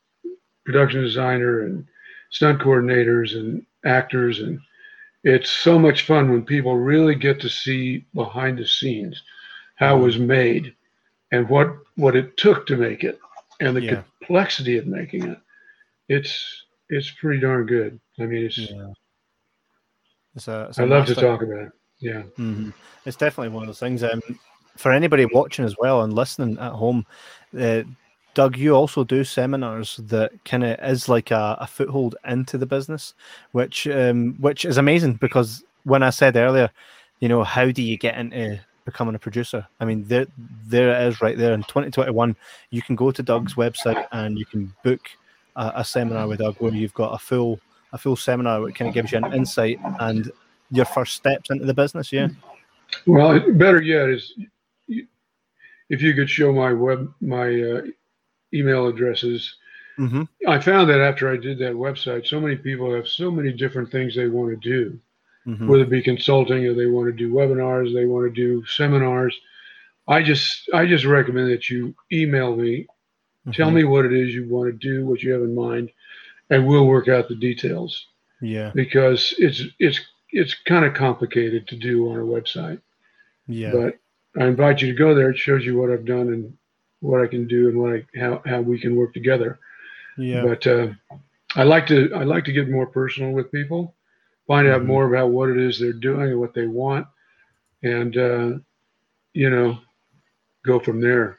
production 0.64 1.02
designer 1.02 1.60
and 1.60 1.86
stunt 2.30 2.60
coordinators 2.60 3.36
and 3.36 3.64
actors 3.84 4.40
and 4.40 4.60
it's 5.24 5.50
so 5.50 5.78
much 5.78 6.06
fun 6.06 6.30
when 6.30 6.44
people 6.44 6.76
really 6.76 7.14
get 7.14 7.40
to 7.40 7.48
see 7.48 8.04
behind 8.14 8.58
the 8.58 8.66
scenes 8.66 9.22
how 9.76 9.96
it 9.96 10.00
was 10.00 10.18
made 10.18 10.74
and 11.30 11.48
what 11.48 11.68
what 11.96 12.16
it 12.16 12.36
took 12.36 12.66
to 12.66 12.76
make 12.76 13.04
it 13.04 13.18
and 13.60 13.76
the 13.76 13.82
yeah. 13.82 14.02
complexity 14.18 14.76
of 14.78 14.86
making 14.86 15.28
it 15.28 15.38
it's 16.08 16.64
it's 16.88 17.10
pretty 17.12 17.40
darn 17.40 17.66
good 17.66 17.98
i 18.18 18.22
mean 18.24 18.46
it's, 18.46 18.58
yeah. 18.58 18.92
it's, 20.34 20.48
a, 20.48 20.66
it's 20.68 20.78
a 20.78 20.82
i 20.82 20.84
love 20.84 21.06
to 21.06 21.14
talk 21.14 21.42
about 21.42 21.62
it 21.62 21.72
yeah 22.00 22.22
mm-hmm. 22.38 22.70
it's 23.04 23.16
definitely 23.16 23.48
one 23.48 23.62
of 23.62 23.68
those 23.68 23.80
things 23.80 24.02
um, 24.02 24.20
for 24.76 24.92
anybody 24.92 25.26
watching 25.26 25.64
as 25.64 25.76
well 25.78 26.02
and 26.02 26.14
listening 26.14 26.58
at 26.58 26.72
home 26.72 27.06
uh, 27.58 27.82
Doug, 28.34 28.56
you 28.56 28.74
also 28.74 29.04
do 29.04 29.24
seminars 29.24 29.96
that 30.04 30.32
kind 30.44 30.64
of 30.64 30.78
is 30.82 31.08
like 31.08 31.30
a, 31.30 31.56
a, 31.60 31.66
foothold 31.66 32.16
into 32.26 32.56
the 32.56 32.66
business, 32.66 33.14
which 33.52 33.86
um, 33.86 34.34
which 34.40 34.64
is 34.64 34.78
amazing 34.78 35.14
because 35.14 35.62
when 35.84 36.02
I 36.02 36.10
said 36.10 36.36
earlier, 36.36 36.70
you 37.20 37.28
know, 37.28 37.44
how 37.44 37.70
do 37.70 37.82
you 37.82 37.98
get 37.98 38.16
into 38.16 38.60
becoming 38.84 39.14
a 39.14 39.18
producer? 39.18 39.66
I 39.80 39.84
mean, 39.84 40.04
there 40.06 40.26
there 40.66 40.90
it 40.90 41.08
is 41.08 41.20
right 41.20 41.36
there 41.36 41.52
in 41.52 41.62
2021. 41.64 42.34
You 42.70 42.82
can 42.82 42.96
go 42.96 43.10
to 43.10 43.22
Doug's 43.22 43.54
website 43.54 44.06
and 44.12 44.38
you 44.38 44.46
can 44.46 44.72
book 44.82 45.00
a, 45.56 45.72
a 45.76 45.84
seminar 45.84 46.26
with 46.26 46.38
Doug 46.38 46.56
where 46.58 46.72
you've 46.72 46.94
got 46.94 47.12
a 47.12 47.18
full 47.18 47.60
a 47.92 47.98
full 47.98 48.16
seminar 48.16 48.64
that 48.64 48.74
kind 48.74 48.88
of 48.88 48.94
gives 48.94 49.12
you 49.12 49.18
an 49.18 49.32
insight 49.34 49.78
and 50.00 50.32
your 50.70 50.86
first 50.86 51.14
steps 51.14 51.50
into 51.50 51.66
the 51.66 51.74
business. 51.74 52.10
Yeah. 52.10 52.28
Well, 53.06 53.38
better 53.52 53.82
yet 53.82 54.08
is 54.08 54.34
if 54.88 56.00
you 56.00 56.14
could 56.14 56.30
show 56.30 56.52
my 56.52 56.72
web 56.72 57.12
my 57.20 57.60
uh, 57.60 57.82
email 58.54 58.86
addresses. 58.86 59.54
Mhm. 59.98 60.26
I 60.48 60.58
found 60.58 60.88
that 60.90 61.00
after 61.00 61.30
I 61.30 61.36
did 61.36 61.58
that 61.58 61.74
website, 61.74 62.26
so 62.26 62.40
many 62.40 62.56
people 62.56 62.94
have 62.94 63.06
so 63.06 63.30
many 63.30 63.52
different 63.52 63.90
things 63.90 64.14
they 64.14 64.28
want 64.28 64.50
to 64.50 64.56
do, 64.70 64.98
Mhm. 65.46 65.66
whether 65.66 65.82
it 65.82 65.90
be 65.90 66.02
consulting 66.02 66.64
or 66.66 66.72
they 66.74 66.86
want 66.86 67.08
to 67.08 67.12
do 67.12 67.32
webinars, 67.32 67.92
they 67.92 68.06
want 68.06 68.26
to 68.26 68.34
do 68.34 68.64
seminars. 68.66 69.38
I 70.08 70.22
just 70.22 70.68
I 70.72 70.86
just 70.86 71.04
recommend 71.04 71.50
that 71.50 71.68
you 71.70 71.94
email 72.10 72.56
me, 72.56 72.86
tell 73.52 73.70
Mhm. 73.70 73.74
me 73.74 73.84
what 73.84 74.04
it 74.06 74.12
is 74.12 74.34
you 74.34 74.48
want 74.48 74.70
to 74.70 74.76
do, 74.88 75.04
what 75.06 75.22
you 75.22 75.32
have 75.32 75.42
in 75.42 75.54
mind, 75.54 75.90
and 76.50 76.66
we'll 76.66 76.86
work 76.86 77.08
out 77.08 77.28
the 77.28 77.34
details 77.36 78.08
Yeah. 78.40 78.72
because 78.74 79.34
it's 79.38 79.62
it's 79.78 80.00
it's 80.30 80.54
kind 80.54 80.86
of 80.86 80.94
complicated 80.94 81.66
to 81.68 81.76
do 81.76 82.08
on 82.08 82.18
a 82.18 82.24
website. 82.24 82.80
Yeah. 83.46 83.72
But 83.72 83.98
I 84.40 84.46
invite 84.46 84.80
you 84.80 84.88
to 84.88 84.98
go 84.98 85.14
there. 85.14 85.30
It 85.30 85.36
shows 85.36 85.66
you 85.66 85.76
what 85.76 85.90
I've 85.90 86.06
done 86.06 86.28
and 86.28 86.56
what 87.02 87.20
I 87.20 87.26
can 87.26 87.46
do 87.46 87.68
and 87.68 87.78
what 87.78 87.92
I, 87.94 88.04
how 88.18 88.40
how 88.46 88.60
we 88.62 88.78
can 88.78 88.96
work 88.96 89.12
together. 89.12 89.58
yeah. 90.16 90.42
But 90.42 90.66
uh, 90.66 90.88
I 91.56 91.64
like 91.64 91.86
to 91.88 92.10
I 92.14 92.22
like 92.24 92.44
to 92.46 92.52
get 92.52 92.70
more 92.70 92.86
personal 92.86 93.32
with 93.32 93.52
people, 93.52 93.94
find 94.46 94.66
out 94.68 94.82
Mhm. 94.82 94.86
more 94.86 95.06
about 95.12 95.30
what 95.30 95.50
it 95.50 95.58
is 95.58 95.78
they're 95.78 95.92
doing 95.92 96.30
and 96.30 96.40
what 96.40 96.54
they 96.54 96.66
want, 96.66 97.06
and 97.82 98.16
uh, 98.16 98.50
you 99.34 99.50
know, 99.50 99.78
go 100.64 100.78
from 100.78 101.00
there. 101.00 101.38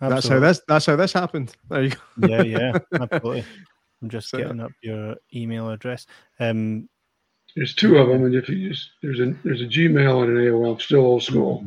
That's 0.00 0.28
how 0.28 0.38
this 0.38 0.60
that's 0.68 0.86
how 0.86 0.94
this 0.96 1.12
happened. 1.12 1.56
There 1.68 1.82
you 1.84 1.90
go. 1.90 2.28
yeah, 2.28 2.42
yeah, 2.42 2.78
absolutely. 3.00 3.44
I'm 4.02 4.08
just 4.10 4.28
So- 4.28 4.38
getting 4.38 4.60
up 4.60 4.72
your 4.82 5.16
email 5.34 5.70
address. 5.70 6.06
Um, 6.38 6.88
There's 7.56 7.74
two 7.74 7.96
of 7.98 8.08
them, 8.08 8.24
and 8.24 8.34
if 8.34 8.48
you 8.48 8.68
just 8.68 8.90
there's 9.02 9.18
a 9.20 9.34
there's 9.42 9.62
a 9.62 9.66
Gmail 9.66 10.22
and 10.24 10.36
an 10.38 10.44
AOL. 10.44 10.74
I'm 10.74 10.80
still 10.80 11.00
old 11.00 11.22
school. 11.24 11.66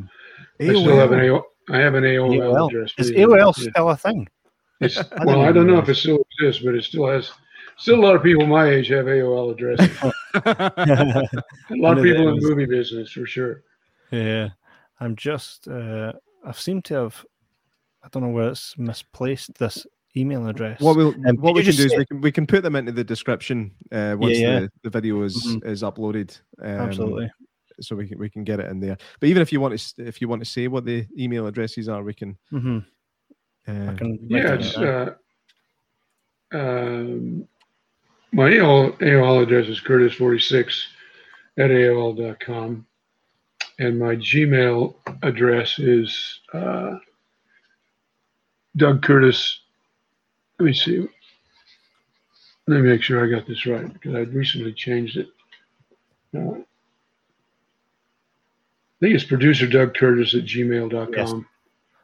I 0.60 0.64
still 0.68 0.96
have 0.96 1.12
an 1.12 1.18
AOL. 1.18 1.42
I 1.70 1.78
have 1.78 1.94
an 1.94 2.04
AOL, 2.04 2.38
AOL. 2.38 2.68
address. 2.68 2.92
is 2.98 3.10
believe 3.10 3.28
it 3.28 3.30
or 3.30 3.36
AOL. 3.38 3.54
Yeah. 3.58 3.70
still 3.70 3.88
a 3.90 3.96
thing? 3.96 4.28
It's, 4.80 4.94
didn't 5.10 5.24
well, 5.26 5.42
I 5.42 5.52
don't 5.52 5.66
know 5.66 5.78
if 5.78 5.88
it 5.88 5.94
still 5.94 6.24
exists, 6.38 6.62
but 6.64 6.74
it 6.74 6.84
still 6.84 7.06
has. 7.08 7.30
Still, 7.78 7.98
a 8.00 8.04
lot 8.04 8.14
of 8.16 8.22
people 8.22 8.46
my 8.46 8.68
age 8.68 8.88
have 8.88 9.06
AOL 9.06 9.52
addresses. 9.52 9.88
a 10.34 10.42
lot 10.44 11.32
One 11.70 11.92
of 11.92 11.98
of 11.98 12.04
people 12.04 12.28
in 12.28 12.36
the 12.36 12.48
movie 12.48 12.66
business, 12.66 13.10
for 13.12 13.26
sure. 13.26 13.62
yeah, 14.10 14.50
I'm 15.00 15.16
just. 15.16 15.68
Uh, 15.68 16.12
I 16.44 16.52
seem 16.52 16.82
to 16.82 16.94
have. 16.94 17.24
I 18.04 18.08
don't 18.10 18.22
know 18.24 18.30
where 18.30 18.48
it's 18.48 18.76
misplaced 18.76 19.54
this 19.58 19.86
email 20.16 20.46
address. 20.48 20.80
What 20.80 20.96
we'll 20.96 21.14
Um, 21.26 21.36
what 21.36 21.54
we 21.54 21.62
can 21.62 21.72
just 21.72 21.78
do 21.78 21.86
is 21.86 21.94
we 21.96 22.04
can 22.04 22.20
we 22.20 22.32
can 22.32 22.46
put 22.46 22.62
them 22.62 22.76
into 22.76 22.92
the 22.92 23.04
description 23.04 23.70
uh, 23.92 24.16
once 24.18 24.38
yeah. 24.38 24.60
the, 24.60 24.70
the 24.82 24.90
video 24.90 25.22
is 25.22 25.36
Mhm. 25.36 25.64
is 25.66 25.82
uploaded. 25.82 26.38
Um, 26.60 26.68
Absolutely. 26.68 27.30
So 27.80 27.96
we 27.96 28.08
can 28.08 28.18
we 28.18 28.30
can 28.30 28.44
get 28.44 28.60
it 28.60 28.70
in 28.70 28.80
there. 28.80 28.96
But 29.20 29.28
even 29.28 29.42
if 29.42 29.52
you 29.52 29.60
want 29.60 29.78
to 29.78 30.06
if 30.06 30.20
you 30.20 30.28
want 30.28 30.42
to 30.42 30.50
say 30.50 30.68
what 30.68 30.84
the 30.84 31.06
email 31.18 31.46
addresses 31.46 31.88
are, 31.88 32.02
we 32.02 32.14
can. 32.14 32.36
hmm 32.50 32.78
Uh, 33.68 33.90
I 33.90 33.94
can. 33.94 34.18
Yeah, 34.28 34.50
write 34.50 34.60
it's 34.60 34.76
uh, 34.76 35.14
um, 36.52 37.46
my 38.32 38.50
AOL, 38.50 38.98
AOL 38.98 39.42
address 39.42 39.68
is 39.68 39.80
curtis46 39.80 40.84
at 41.58 41.70
AOL.com. 41.70 42.86
And 43.78 43.98
my 43.98 44.16
Gmail 44.16 44.94
address 45.22 45.78
is 45.78 46.40
uh, 46.52 46.96
Doug 48.76 49.02
Curtis. 49.02 49.60
Let 50.58 50.66
me 50.66 50.72
see. 50.74 51.08
Let 52.68 52.80
me 52.80 52.88
make 52.88 53.02
sure 53.02 53.24
I 53.24 53.30
got 53.30 53.46
this 53.46 53.66
right 53.66 53.92
because 53.92 54.14
I 54.14 54.20
recently 54.20 54.72
changed 54.72 55.16
it. 55.16 55.28
Uh, 56.34 56.58
I 56.58 56.64
think 59.02 59.14
it's 59.14 59.24
producer 59.24 59.66
Doug 59.66 59.94
Curtis 59.94 60.34
at 60.34 60.44
gmail.com. 60.44 61.12
Yes. 61.14 61.32
I 61.32 61.42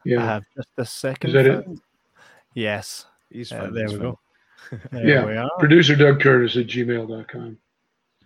Yeah. 0.05 0.25
have 0.25 0.43
just 0.55 0.69
a 0.77 0.85
second. 0.85 1.29
Is 1.29 1.33
that 1.33 1.45
it? 1.47 1.65
Yes. 2.53 3.05
he's 3.31 3.51
Uh, 3.51 3.61
fine, 3.61 3.73
there 3.73 3.85
we 3.87 3.91
fine. 3.93 4.01
go. 4.01 4.19
There 4.91 5.07
Yeah. 5.07 5.25
we 5.25 5.37
are. 5.37 5.49
Producer 5.59 5.95
Doug 5.95 6.19
Curtis 6.19 6.55
at 6.57 6.67
gmail.com. 6.67 7.57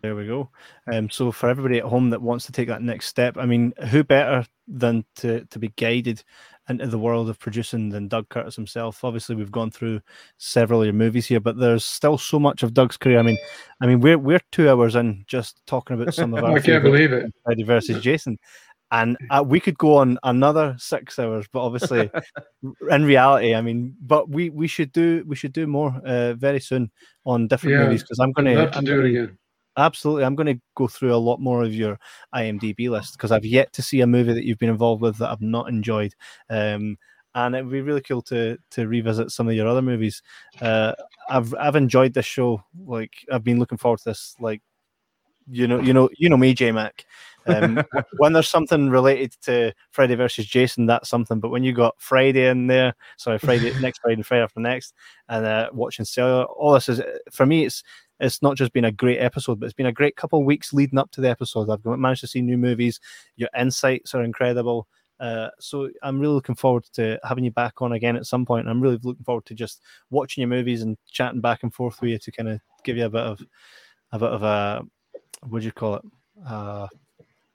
There 0.02 0.16
we 0.16 0.28
go. 0.28 0.50
Um, 0.92 1.10
so 1.10 1.32
for 1.32 1.48
everybody 1.50 1.78
at 1.78 1.86
home 1.86 2.10
that 2.10 2.22
wants 2.22 2.46
to 2.48 2.52
take 2.52 2.68
that 2.68 2.82
next 2.82 3.06
step, 3.08 3.38
I 3.38 3.46
mean, 3.46 3.74
who 3.90 4.04
better 4.04 4.46
than 4.68 5.06
to 5.18 5.46
to 5.46 5.60
be 5.60 5.70
guided 5.78 6.24
into 6.70 6.88
the 6.88 6.98
world 6.98 7.30
of 7.30 7.40
producing 7.40 7.90
than 7.90 8.08
Doug 8.08 8.30
Curtis 8.30 8.56
himself? 8.56 9.04
Obviously, 9.04 9.36
we've 9.36 9.52
gone 9.52 9.72
through 9.72 10.02
several 10.38 10.82
of 10.82 10.86
your 10.86 10.94
movies 10.94 11.26
here, 11.26 11.40
but 11.40 11.58
there's 11.58 11.86
still 11.86 12.18
so 12.18 12.40
much 12.40 12.64
of 12.64 12.74
Doug's 12.74 12.98
career. 12.98 13.20
I 13.20 13.24
mean, 13.24 13.38
I 13.82 13.88
mean, 13.88 14.00
we're 14.00 14.18
we're 14.18 14.42
two 14.52 14.70
hours 14.70 14.96
in 14.96 15.24
just 15.28 15.62
talking 15.68 16.00
about 16.00 16.14
some 16.14 16.34
of 16.34 16.44
our. 16.44 16.58
I 16.58 16.60
can't 16.60 16.84
believe 16.84 17.12
it. 17.12 17.32
Freddy 17.44 17.64
versus 17.64 18.02
Jason. 18.02 18.38
And 18.92 19.18
uh, 19.32 19.44
we 19.44 19.60
could 19.60 19.78
go 19.80 19.98
on 19.98 20.20
another 20.22 20.76
six 20.78 21.18
hours, 21.18 21.48
but 21.52 21.62
obviously, 21.62 22.12
in 22.92 23.06
reality, 23.06 23.56
I 23.56 23.62
mean, 23.62 23.96
but 24.00 24.30
we 24.30 24.52
we 24.52 24.68
should 24.68 24.92
do 24.92 25.24
we 25.26 25.36
should 25.36 25.52
do 25.52 25.66
more 25.66 26.00
uh, 26.06 26.34
very 26.36 26.60
soon 26.60 26.92
on 27.26 27.48
different 27.48 27.76
Yeah, 27.76 27.86
movies 27.86 28.04
because 28.04 28.20
I'm 28.20 28.32
gonna, 28.34 28.70
I'd 28.72 28.74
to 28.74 29.36
love 29.78 29.94
to 29.94 30.02
do 30.02 30.10
it 30.10 30.14
again. 30.14 30.24
Absolutely. 30.24 30.24
I'm 30.26 30.36
going 30.36 30.56
to 30.56 30.62
go 30.76 30.88
through 30.88 31.14
a 31.14 31.18
lot 31.18 31.40
more 31.40 31.64
of 31.64 31.74
your 31.74 32.00
IMDb 32.34 32.90
list 32.90 33.14
because 33.14 33.32
I've 33.32 33.46
yet 33.46 33.72
to 33.74 33.82
see 33.82 34.02
a 34.02 34.08
movie 34.08 34.34
that 34.34 34.46
you've 34.46 34.60
been 34.60 34.70
involved 34.70 35.02
with 35.02 35.18
that 35.18 35.32
I've 35.32 35.42
not 35.42 35.70
enjoyed. 35.70 36.14
Um, 36.50 36.98
and 37.36 37.56
it 37.56 37.64
would 37.64 37.72
be 37.72 37.82
really 37.82 38.02
cool 38.02 38.22
to 38.24 38.58
to 38.72 38.88
revisit 38.88 39.32
some 39.32 39.48
of 39.48 39.56
your 39.56 39.68
other 39.68 39.82
movies. 39.82 40.22
Uh, 40.62 40.94
I've 41.30 41.54
I've 41.56 41.76
enjoyed 41.76 42.14
this 42.14 42.28
show. 42.28 42.64
Like 42.86 43.14
I've 43.32 43.44
been 43.44 43.60
looking 43.60 43.80
forward 43.80 44.00
to 44.00 44.10
this. 44.10 44.36
Like 44.40 44.62
you 45.50 45.68
know, 45.68 45.80
you 45.80 45.94
know, 45.94 46.10
you 46.18 46.30
know 46.30 46.38
me, 46.38 46.54
J 46.54 46.72
Mac. 46.72 47.06
Um, 47.46 47.84
when 48.18 48.34
there's 48.34 48.50
something 48.50 48.90
related 48.90 49.36
to 49.44 49.74
Friday 49.92 50.16
versus 50.16 50.46
Jason, 50.46 50.86
that's 50.86 51.10
something. 51.10 51.40
But 51.40 51.50
when 51.50 51.64
you 51.64 51.74
got 51.74 51.96
Friday 51.98 52.48
in 52.48 52.68
there, 52.68 52.94
sorry, 53.18 53.40
Friday 53.40 53.74
next 53.82 54.00
Friday, 54.00 54.16
and 54.16 54.26
Friday 54.26 54.44
after 54.44 54.60
next, 54.60 54.94
and 55.30 55.46
uh, 55.46 55.70
watching 55.74 56.06
Cellular, 56.06 56.46
all 56.46 56.74
this 56.74 56.90
is 56.90 57.02
for 57.32 57.46
me. 57.46 57.66
It's 57.66 57.84
it's 58.20 58.42
not 58.42 58.56
just 58.56 58.74
been 58.74 58.86
a 58.86 58.92
great 58.92 59.20
episode, 59.20 59.60
but 59.60 59.66
it's 59.66 59.74
been 59.74 59.88
a 59.88 59.92
great 59.92 60.16
couple 60.16 60.40
of 60.40 60.46
weeks 60.46 60.74
leading 60.74 61.00
up 61.00 61.12
to 61.12 61.22
the 61.22 61.30
episode. 61.30 61.70
I've 61.70 61.84
managed 61.86 62.22
to 62.22 62.28
see 62.28 62.42
new 62.42 62.58
movies. 62.58 63.00
Your 63.36 63.50
insights 63.58 64.14
are 64.14 64.24
incredible. 64.24 64.88
Uh, 65.20 65.50
so 65.60 65.90
I'm 66.02 66.20
really 66.20 66.34
looking 66.34 66.56
forward 66.56 66.86
to 66.94 67.20
having 67.24 67.44
you 67.44 67.52
back 67.52 67.82
on 67.82 67.94
again 67.94 68.16
at 68.16 68.26
some 68.26 68.46
point. 68.46 68.68
I'm 68.68 68.82
really 68.82 69.00
looking 69.04 69.24
forward 69.24 69.46
to 69.46 69.54
just 69.54 69.82
watching 70.10 70.42
your 70.42 70.50
movies 70.50 70.82
and 70.82 70.98
chatting 71.10 71.42
back 71.42 71.64
and 71.64 71.74
forth 71.74 72.02
with 72.02 72.12
you 72.12 72.18
to 72.20 72.32
kind 72.32 72.50
of 72.50 72.60
give 72.84 72.98
you 72.98 73.06
a 73.06 73.10
bit 73.10 73.22
of 73.22 73.42
a 74.12 74.20
bit 74.20 74.30
of 74.30 74.44
a 74.44 74.84
what 75.48 75.60
do 75.60 75.66
you 75.66 75.72
call 75.72 75.96
it? 75.96 76.02
Uh, 76.46 76.88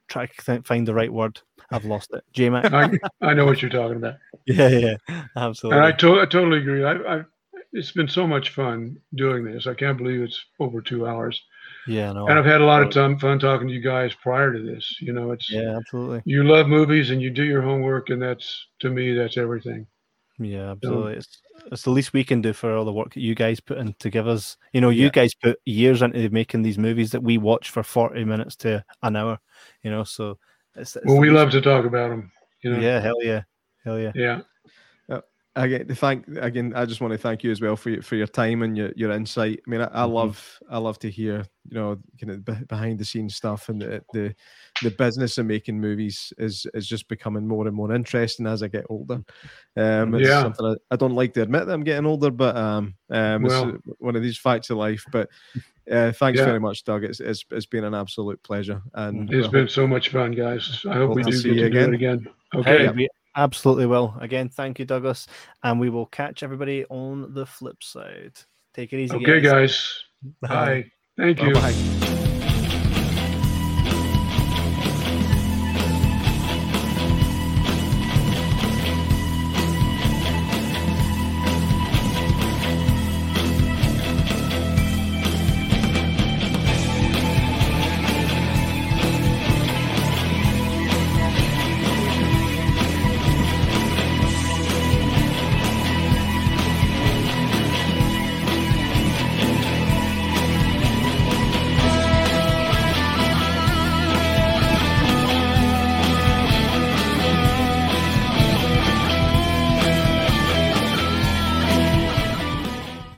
try 0.08 0.26
to 0.26 0.62
find 0.62 0.86
the 0.88 0.94
right 0.94 1.12
word. 1.12 1.40
I've 1.70 1.84
lost 1.84 2.12
it. 2.14 2.24
J 2.32 2.48
Mac. 2.48 2.72
I, 2.72 2.90
I 3.20 3.34
know 3.34 3.44
what 3.44 3.60
you're 3.60 3.70
talking 3.70 3.96
about. 3.98 4.14
yeah, 4.46 4.68
yeah, 4.68 4.94
And 5.08 5.28
absolutely. 5.36 5.82
I, 5.82 5.92
to- 5.92 6.20
I 6.20 6.24
totally 6.26 6.58
agree. 6.58 6.84
I, 6.84 6.92
I, 6.92 7.22
it's 7.72 7.92
been 7.92 8.08
so 8.08 8.26
much 8.26 8.50
fun 8.50 8.96
doing 9.14 9.44
this. 9.44 9.66
I 9.66 9.74
can't 9.74 9.98
believe 9.98 10.22
it's 10.22 10.42
over 10.58 10.80
two 10.80 11.06
hours. 11.06 11.40
yeah, 11.86 12.12
no. 12.12 12.26
And 12.26 12.38
I've 12.38 12.44
had 12.44 12.60
a 12.60 12.64
lot 12.66 12.82
of 12.82 12.90
time, 12.90 13.18
fun 13.18 13.38
talking 13.38 13.68
to 13.68 13.74
you 13.74 13.82
guys 13.82 14.14
prior 14.14 14.52
to 14.52 14.62
this. 14.62 14.96
You 15.00 15.12
know, 15.12 15.32
it's 15.32 15.50
yeah, 15.50 15.76
absolutely. 15.76 16.22
you 16.24 16.44
love 16.44 16.68
movies 16.68 17.10
and 17.10 17.20
you 17.20 17.30
do 17.30 17.44
your 17.44 17.62
homework, 17.62 18.10
and 18.10 18.20
that's 18.20 18.66
to 18.80 18.90
me, 18.90 19.14
that's 19.14 19.36
everything. 19.36 19.86
Yeah, 20.38 20.70
absolutely. 20.70 21.14
It's 21.14 21.40
it's 21.72 21.82
the 21.82 21.90
least 21.90 22.12
we 22.12 22.24
can 22.24 22.40
do 22.40 22.52
for 22.52 22.74
all 22.74 22.84
the 22.84 22.92
work 22.92 23.14
that 23.14 23.20
you 23.20 23.34
guys 23.34 23.60
put 23.60 23.78
in 23.78 23.92
to 23.94 24.10
give 24.10 24.28
us. 24.28 24.56
You 24.72 24.80
know, 24.80 24.90
you 24.90 25.06
Yeah. 25.06 25.10
guys 25.10 25.34
put 25.34 25.58
years 25.64 26.00
into 26.00 26.30
making 26.30 26.62
these 26.62 26.78
movies 26.78 27.10
that 27.10 27.22
we 27.22 27.38
watch 27.38 27.70
for 27.70 27.82
forty 27.82 28.24
minutes 28.24 28.56
to 28.56 28.84
an 29.02 29.16
hour. 29.16 29.38
You 29.82 29.90
know, 29.90 30.04
so 30.04 30.38
it's, 30.76 30.96
it's 30.96 31.04
Well, 31.04 31.18
we 31.18 31.30
love 31.30 31.50
to 31.50 31.60
talk 31.60 31.84
about 31.84 32.10
them. 32.10 32.30
You 32.62 32.72
know, 32.72 32.80
Yeah, 32.80 33.00
hell 33.00 33.22
yeah, 33.22 33.42
hell 33.84 33.98
yeah. 33.98 34.12
yeah. 34.14 34.40
Again, 35.58 35.88
thank 35.88 36.24
again. 36.36 36.72
I 36.76 36.84
just 36.86 37.00
want 37.00 37.10
to 37.12 37.18
thank 37.18 37.42
you 37.42 37.50
as 37.50 37.60
well 37.60 37.74
for 37.74 37.90
your, 37.90 38.00
for 38.02 38.14
your 38.14 38.28
time 38.28 38.62
and 38.62 38.76
your, 38.76 38.92
your 38.94 39.10
insight. 39.10 39.60
I 39.66 39.70
mean, 39.70 39.80
I, 39.80 39.86
I 39.86 40.06
Mhm. 40.06 40.12
love 40.12 40.58
I 40.70 40.78
love 40.78 41.00
to 41.00 41.10
hear 41.10 41.44
you 41.68 41.74
know 41.78 41.98
kind 42.20 42.30
of 42.30 42.44
be- 42.44 42.64
behind 42.68 43.00
the 43.00 43.04
scenes 43.04 43.34
stuff 43.34 43.68
and 43.68 43.82
the, 43.82 44.00
the 44.12 44.34
the 44.82 44.90
business 44.92 45.36
of 45.36 45.46
making 45.46 45.80
movies 45.80 46.32
is 46.38 46.64
is 46.74 46.86
just 46.86 47.08
becoming 47.08 47.44
more 47.46 47.66
and 47.66 47.74
more 47.74 47.92
interesting 47.92 48.46
as 48.46 48.62
I 48.62 48.68
get 48.68 48.86
older. 48.88 49.20
Um, 49.76 50.14
it's 50.14 50.28
Yeah. 50.28 50.42
something 50.42 50.64
I, 50.64 50.74
I 50.92 50.96
don't 50.96 51.16
like 51.16 51.34
to 51.34 51.42
admit 51.42 51.66
that 51.66 51.72
I'm 51.72 51.82
getting 51.82 52.06
older, 52.06 52.30
but 52.30 52.56
um, 52.56 52.94
um, 53.10 53.42
Well- 53.42 53.68
it's 53.70 53.82
one 53.98 54.14
of 54.14 54.22
these 54.22 54.38
facts 54.38 54.70
of 54.70 54.76
life. 54.76 55.04
But 55.10 55.28
uh, 55.90 56.12
thanks 56.12 56.38
Yeah. 56.38 56.44
very 56.44 56.60
much, 56.60 56.84
Doug. 56.84 57.02
It's, 57.02 57.18
it's 57.18 57.44
it's 57.50 57.66
been 57.66 57.82
an 57.82 57.94
absolute 57.94 58.40
pleasure, 58.44 58.80
and 58.94 59.28
It's 59.32 59.48
I 59.48 59.50
been 59.50 59.60
hope- 59.62 59.70
so 59.70 59.88
much 59.88 60.10
fun, 60.10 60.30
guys. 60.32 60.84
I 60.88 60.94
hope 60.94 61.08
Hope 61.08 61.16
we 61.16 61.22
do 61.24 61.32
see 61.32 61.48
get 61.54 61.56
you 61.56 61.62
to 61.64 61.70
do 61.70 61.78
again. 61.78 61.88
it 61.88 61.94
again. 61.96 62.28
Hey, 62.52 62.58
Okay. 62.60 62.88
we 62.90 63.08
absolutely 63.38 63.86
will. 63.86 64.14
Again, 64.20 64.48
thank 64.48 64.78
you, 64.78 64.84
Douglas, 64.84 65.26
and 65.62 65.80
we 65.80 65.90
will 65.90 66.06
catch 66.06 66.42
everybody 66.42 66.84
on 66.90 67.32
the 67.34 67.46
flip 67.46 67.82
side. 67.82 68.32
Take 68.74 68.92
it 68.92 68.98
easy, 69.00 69.16
Okay, 69.16 69.40
guys. 69.40 69.52
guys. 69.52 70.02
Bye. 70.42 70.84
Thank 71.16 71.40
you. 71.42 71.54
Bye-bye. 71.54 72.27